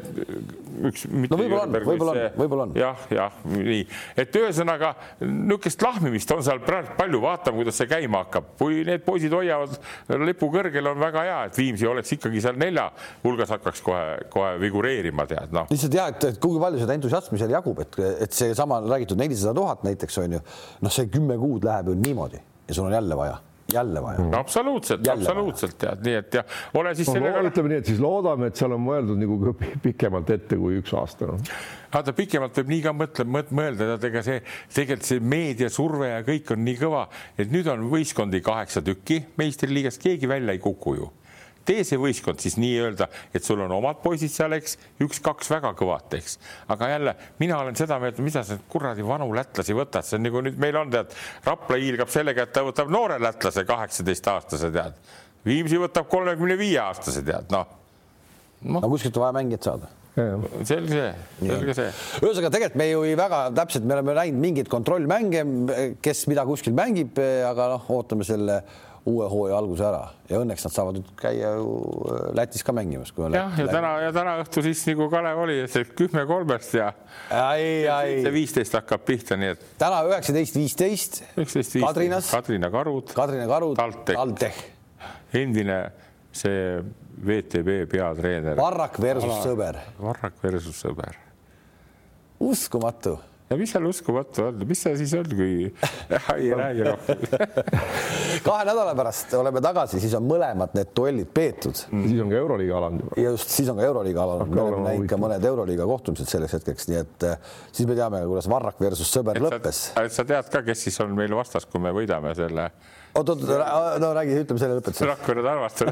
üks. 0.87 1.07
no 1.11 1.39
võib-olla 1.39 1.63
on, 1.65 1.77
võib-olla 1.77 2.13
on, 2.13 2.21
võib-olla 2.41 2.67
on. 2.67 2.75
jah, 2.79 3.07
jah, 3.13 3.39
nii, 3.51 3.85
et 4.19 4.39
ühesõnaga 4.41 4.93
niisugust 5.23 5.85
lahmimist 5.87 6.33
on 6.35 6.45
seal 6.47 6.61
praegu 6.65 6.97
palju, 6.99 7.21
vaatame, 7.23 7.61
kuidas 7.63 7.81
see 7.81 7.91
käima 7.91 8.25
hakkab, 8.25 8.53
kui 8.61 8.83
need 8.89 9.05
poisid 9.07 9.35
hoiavad 9.37 9.77
lipu 10.27 10.51
kõrgel, 10.53 10.91
on 10.93 11.01
väga 11.03 11.25
hea, 11.29 11.39
et 11.51 11.61
Viimsi 11.61 11.89
oleks 11.89 12.15
ikkagi 12.19 12.43
seal 12.45 12.61
nelja 12.61 12.89
hulgas 13.25 13.55
hakkaks 13.57 13.83
kohe-kohe 13.87 14.55
figureerima, 14.63 15.29
tead 15.31 15.55
noh. 15.57 15.71
lihtsalt 15.73 15.99
jah, 15.99 16.13
et 16.13 16.41
kui 16.43 16.61
palju 16.63 16.83
seda 16.83 16.97
entusiasmi 16.99 17.41
seal 17.41 17.57
jagub, 17.57 17.83
et, 17.85 18.01
et 18.27 18.37
seesama 18.37 18.83
räägitud 18.87 19.21
nelisada 19.21 19.57
tuhat 19.57 19.85
näiteks 19.87 20.23
on 20.23 20.39
ju, 20.39 20.45
noh, 20.85 20.93
see 20.93 21.11
kümme 21.13 21.39
kuud 21.41 21.67
läheb 21.67 21.93
ju 21.93 21.99
niimoodi 22.01 22.41
ja 22.41 22.75
sul 22.75 22.89
on 22.89 22.97
jälle 22.97 23.19
vaja 23.19 23.39
jälle 23.73 24.03
vaja 24.03 24.19
no,. 24.19 24.39
absoluutselt, 24.39 25.09
absoluutselt 25.09 25.79
tead, 25.79 26.03
nii 26.07 26.15
et 26.21 26.39
ja 26.39 26.45
ole 26.75 26.95
siis 26.95 27.09
no, 27.11 27.17
sellega. 27.19 27.43
ütleme 27.51 27.73
nii, 27.73 27.81
et 27.83 27.91
siis 27.91 28.01
loodame, 28.03 28.51
et 28.51 28.61
seal 28.61 28.77
on 28.77 28.83
mõeldud 28.85 29.21
nagu 29.21 29.55
pikemalt 29.83 30.31
ette 30.37 30.59
kui 30.61 30.79
üks 30.81 30.95
aasta 30.97 31.33
no.. 31.33 31.39
vaata 31.95 32.15
pikemalt 32.17 32.63
võib 32.63 32.73
nii 32.75 32.83
ka 32.87 32.95
mõtle, 32.97 33.29
mõelda, 33.51 33.93
et 33.97 34.09
ega 34.11 34.25
see 34.27 34.41
tegelikult 34.79 35.11
see 35.11 35.29
meediasurve 35.35 36.11
ja 36.13 36.25
kõik 36.27 36.55
on 36.55 36.65
nii 36.67 36.81
kõva, 36.81 37.07
et 37.37 37.53
nüüd 37.53 37.71
on 37.73 37.87
võistkondi 37.91 38.43
kaheksa 38.45 38.85
tükki 38.87 39.23
meistriliigast, 39.41 40.03
keegi 40.03 40.31
välja 40.31 40.55
ei 40.55 40.63
kuku 40.63 40.99
ju 41.01 41.13
tee 41.67 41.85
see 41.87 41.99
võistkond 42.01 42.43
siis 42.43 42.57
nii-öelda, 42.61 43.09
et 43.35 43.45
sul 43.45 43.61
on 43.65 43.75
omad 43.79 44.01
poisid 44.05 44.33
seal, 44.33 44.57
eks, 44.57 44.77
üks-kaks 45.05 45.51
väga 45.53 45.73
kõvat, 45.79 46.17
eks. 46.19 46.39
aga 46.73 46.91
jälle 46.95 47.17
mina 47.43 47.61
olen 47.63 47.79
seda 47.79 47.99
meelt, 48.03 48.21
mida 48.25 48.45
sa 48.47 48.59
kuradi 48.73 49.05
vanu 49.07 49.29
lätlasi 49.37 49.77
võtad, 49.77 50.07
see 50.07 50.21
on 50.21 50.27
nagu 50.29 50.45
nüüd 50.47 50.61
meil 50.63 50.81
on 50.81 50.93
tead, 50.95 51.15
Rapla 51.47 51.79
hiilgab 51.83 52.13
sellega, 52.13 52.47
et 52.47 52.55
ta 52.55 52.65
võtab 52.67 52.91
noore 52.93 53.19
lätlase, 53.23 53.67
kaheksateistaastase 53.69 54.73
tead. 54.75 54.97
Viimsi 55.47 55.79
võtab 55.79 56.09
kolmekümne 56.11 56.57
viie 56.59 56.81
aastase 56.83 57.23
tead, 57.27 57.53
noh 57.55 57.69
no.. 58.63 58.81
aga 58.81 58.91
kuskilt 58.91 59.17
on 59.19 59.27
vaja 59.27 59.37
mängijat 59.41 59.69
saada 59.69 59.93
selge 60.17 61.03
selge 61.37 61.75
see. 61.77 61.89
ühesõnaga 62.23 62.51
tegelikult 62.55 62.79
me 62.81 62.87
ju 62.89 63.03
ei 63.05 63.17
väga 63.19 63.41
täpselt, 63.57 63.85
me 63.85 63.99
oleme 63.99 64.15
näinud 64.17 64.41
mingeid 64.41 64.71
kontrollmänge, 64.73 65.43
kes 66.05 66.25
mida 66.33 66.47
kuskil 66.49 66.73
mängib, 66.77 67.21
aga 67.21 67.69
noh, 67.75 67.91
ootame 67.93 68.25
selle 68.25 68.63
uue 69.07 69.27
hooaja 69.31 69.59
alguse 69.59 69.85
ära 69.87 70.03
ja 70.31 70.41
õnneks 70.43 70.65
nad 70.67 70.75
saavad 70.75 70.97
nüüd 70.99 71.11
käia 71.19 71.53
ju 71.59 71.67
äh, 72.11 72.23
Lätis 72.37 72.65
ka 72.67 72.75
mängimas. 72.75 73.13
jah, 73.15 73.59
ja 73.61 73.67
täna 73.71 73.93
ja 74.03 74.13
täna 74.15 74.37
õhtul 74.43 74.67
siis 74.67 74.83
nagu 74.91 75.07
Kalev 75.13 75.43
oli, 75.45 75.61
et 75.63 75.93
kümme 75.99 76.25
kolmest 76.27 76.75
ja 76.75 76.91
viisteist 78.35 78.75
hakkab 78.79 79.05
pihta, 79.07 79.39
nii 79.39 79.53
et. 79.55 79.67
täna 79.79 80.03
üheksateist 80.09 80.59
viisteist. 80.59 81.23
Kadrinas. 81.37 82.31
Kadrina 82.33 82.71
Karud. 82.73 83.13
Kadrina 83.15 83.47
Karud. 83.51 83.79
TalTech. 84.11 84.65
endine 85.35 85.79
see 86.37 86.83
VTB 87.27 87.87
peatreener. 87.91 88.59
Varrak 88.59 88.99
versus 89.01 89.31
Ala. 89.31 89.45
sõber. 89.45 89.81
Varrak 90.01 90.43
versus 90.43 90.83
sõber. 90.83 91.17
uskumatu 92.43 93.17
ja 93.51 93.57
mis 93.59 93.71
seal 93.71 93.87
uskumatu 93.87 94.43
on, 94.49 94.63
mis 94.67 94.81
see 94.83 94.97
siis 94.99 95.13
on, 95.15 95.29
kui 95.31 95.69
ei 96.35 96.49
räägi 96.59 96.87
rohkem 96.87 97.21
kahe 98.47 98.65
nädala 98.67 98.95
pärast 98.99 99.35
oleme 99.39 99.63
tagasi, 99.63 100.01
siis 100.03 100.17
on 100.19 100.27
mõlemad 100.27 100.75
need 100.77 100.91
duellid 100.97 101.31
peetud. 101.35 101.85
Mm.. 101.93 102.09
siis 102.11 102.25
on 102.25 102.33
ka 102.33 102.41
Euroliiga 102.41 102.77
alanud. 102.81 103.15
ja 103.17 103.31
just 103.31 103.55
siis 103.55 103.71
on 103.71 103.79
ka 103.79 103.87
Euroliiga 103.87 104.25
alanud, 104.25 104.51
me 104.51 104.63
oleme 104.65 104.89
näinud 104.89 105.11
ka 105.11 105.21
mõned 105.21 105.47
Euroliiga 105.53 105.87
kohtumised 105.87 106.31
selleks 106.31 106.59
hetkeks, 106.59 106.91
nii 106.91 107.01
et 107.05 107.29
eh, 107.31 107.55
siis 107.71 107.89
me 107.89 107.99
teame, 107.99 108.25
kuidas 108.27 108.51
Varrak 108.51 108.83
versus 108.83 109.15
sõber 109.15 109.39
et 109.39 109.47
lõppes. 109.47 109.83
sa 109.95 110.27
tead 110.27 110.51
ka, 110.53 110.65
kes 110.67 110.87
siis 110.89 111.01
on 111.07 111.15
meil 111.17 111.35
vastas, 111.39 111.69
kui 111.71 111.83
me 111.83 111.95
võidame 111.95 112.35
selle 112.39 112.69
oot, 113.17 113.31
oot, 113.31 113.47
no 114.03 114.13
räägi, 114.19 114.43
ütleme 114.43 114.61
selle 114.61 114.81
lõpetuseks. 114.81 115.09
Rakvere 115.15 115.47
Narvast. 115.47 115.87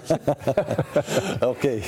Okei, 1.55 1.81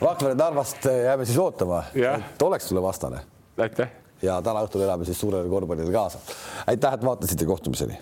Rakvere 0.00 0.34
Narvast 0.34 0.90
jääme 0.90 1.28
siis 1.28 1.38
ootama, 1.44 1.84
et 1.94 2.48
oleks 2.48 2.72
sulle 2.72 2.88
vastane. 2.88 3.26
aitäh 3.60 3.99
ja 4.22 4.40
täna 4.42 4.64
õhtul 4.66 4.84
elame 4.84 5.08
siis 5.08 5.20
suurele 5.20 5.48
korvpallile 5.48 5.92
kaasa. 5.92 6.18
aitäh, 6.66 6.94
et 6.94 7.04
vaatasite, 7.04 7.46
kohtumiseni 7.46 8.00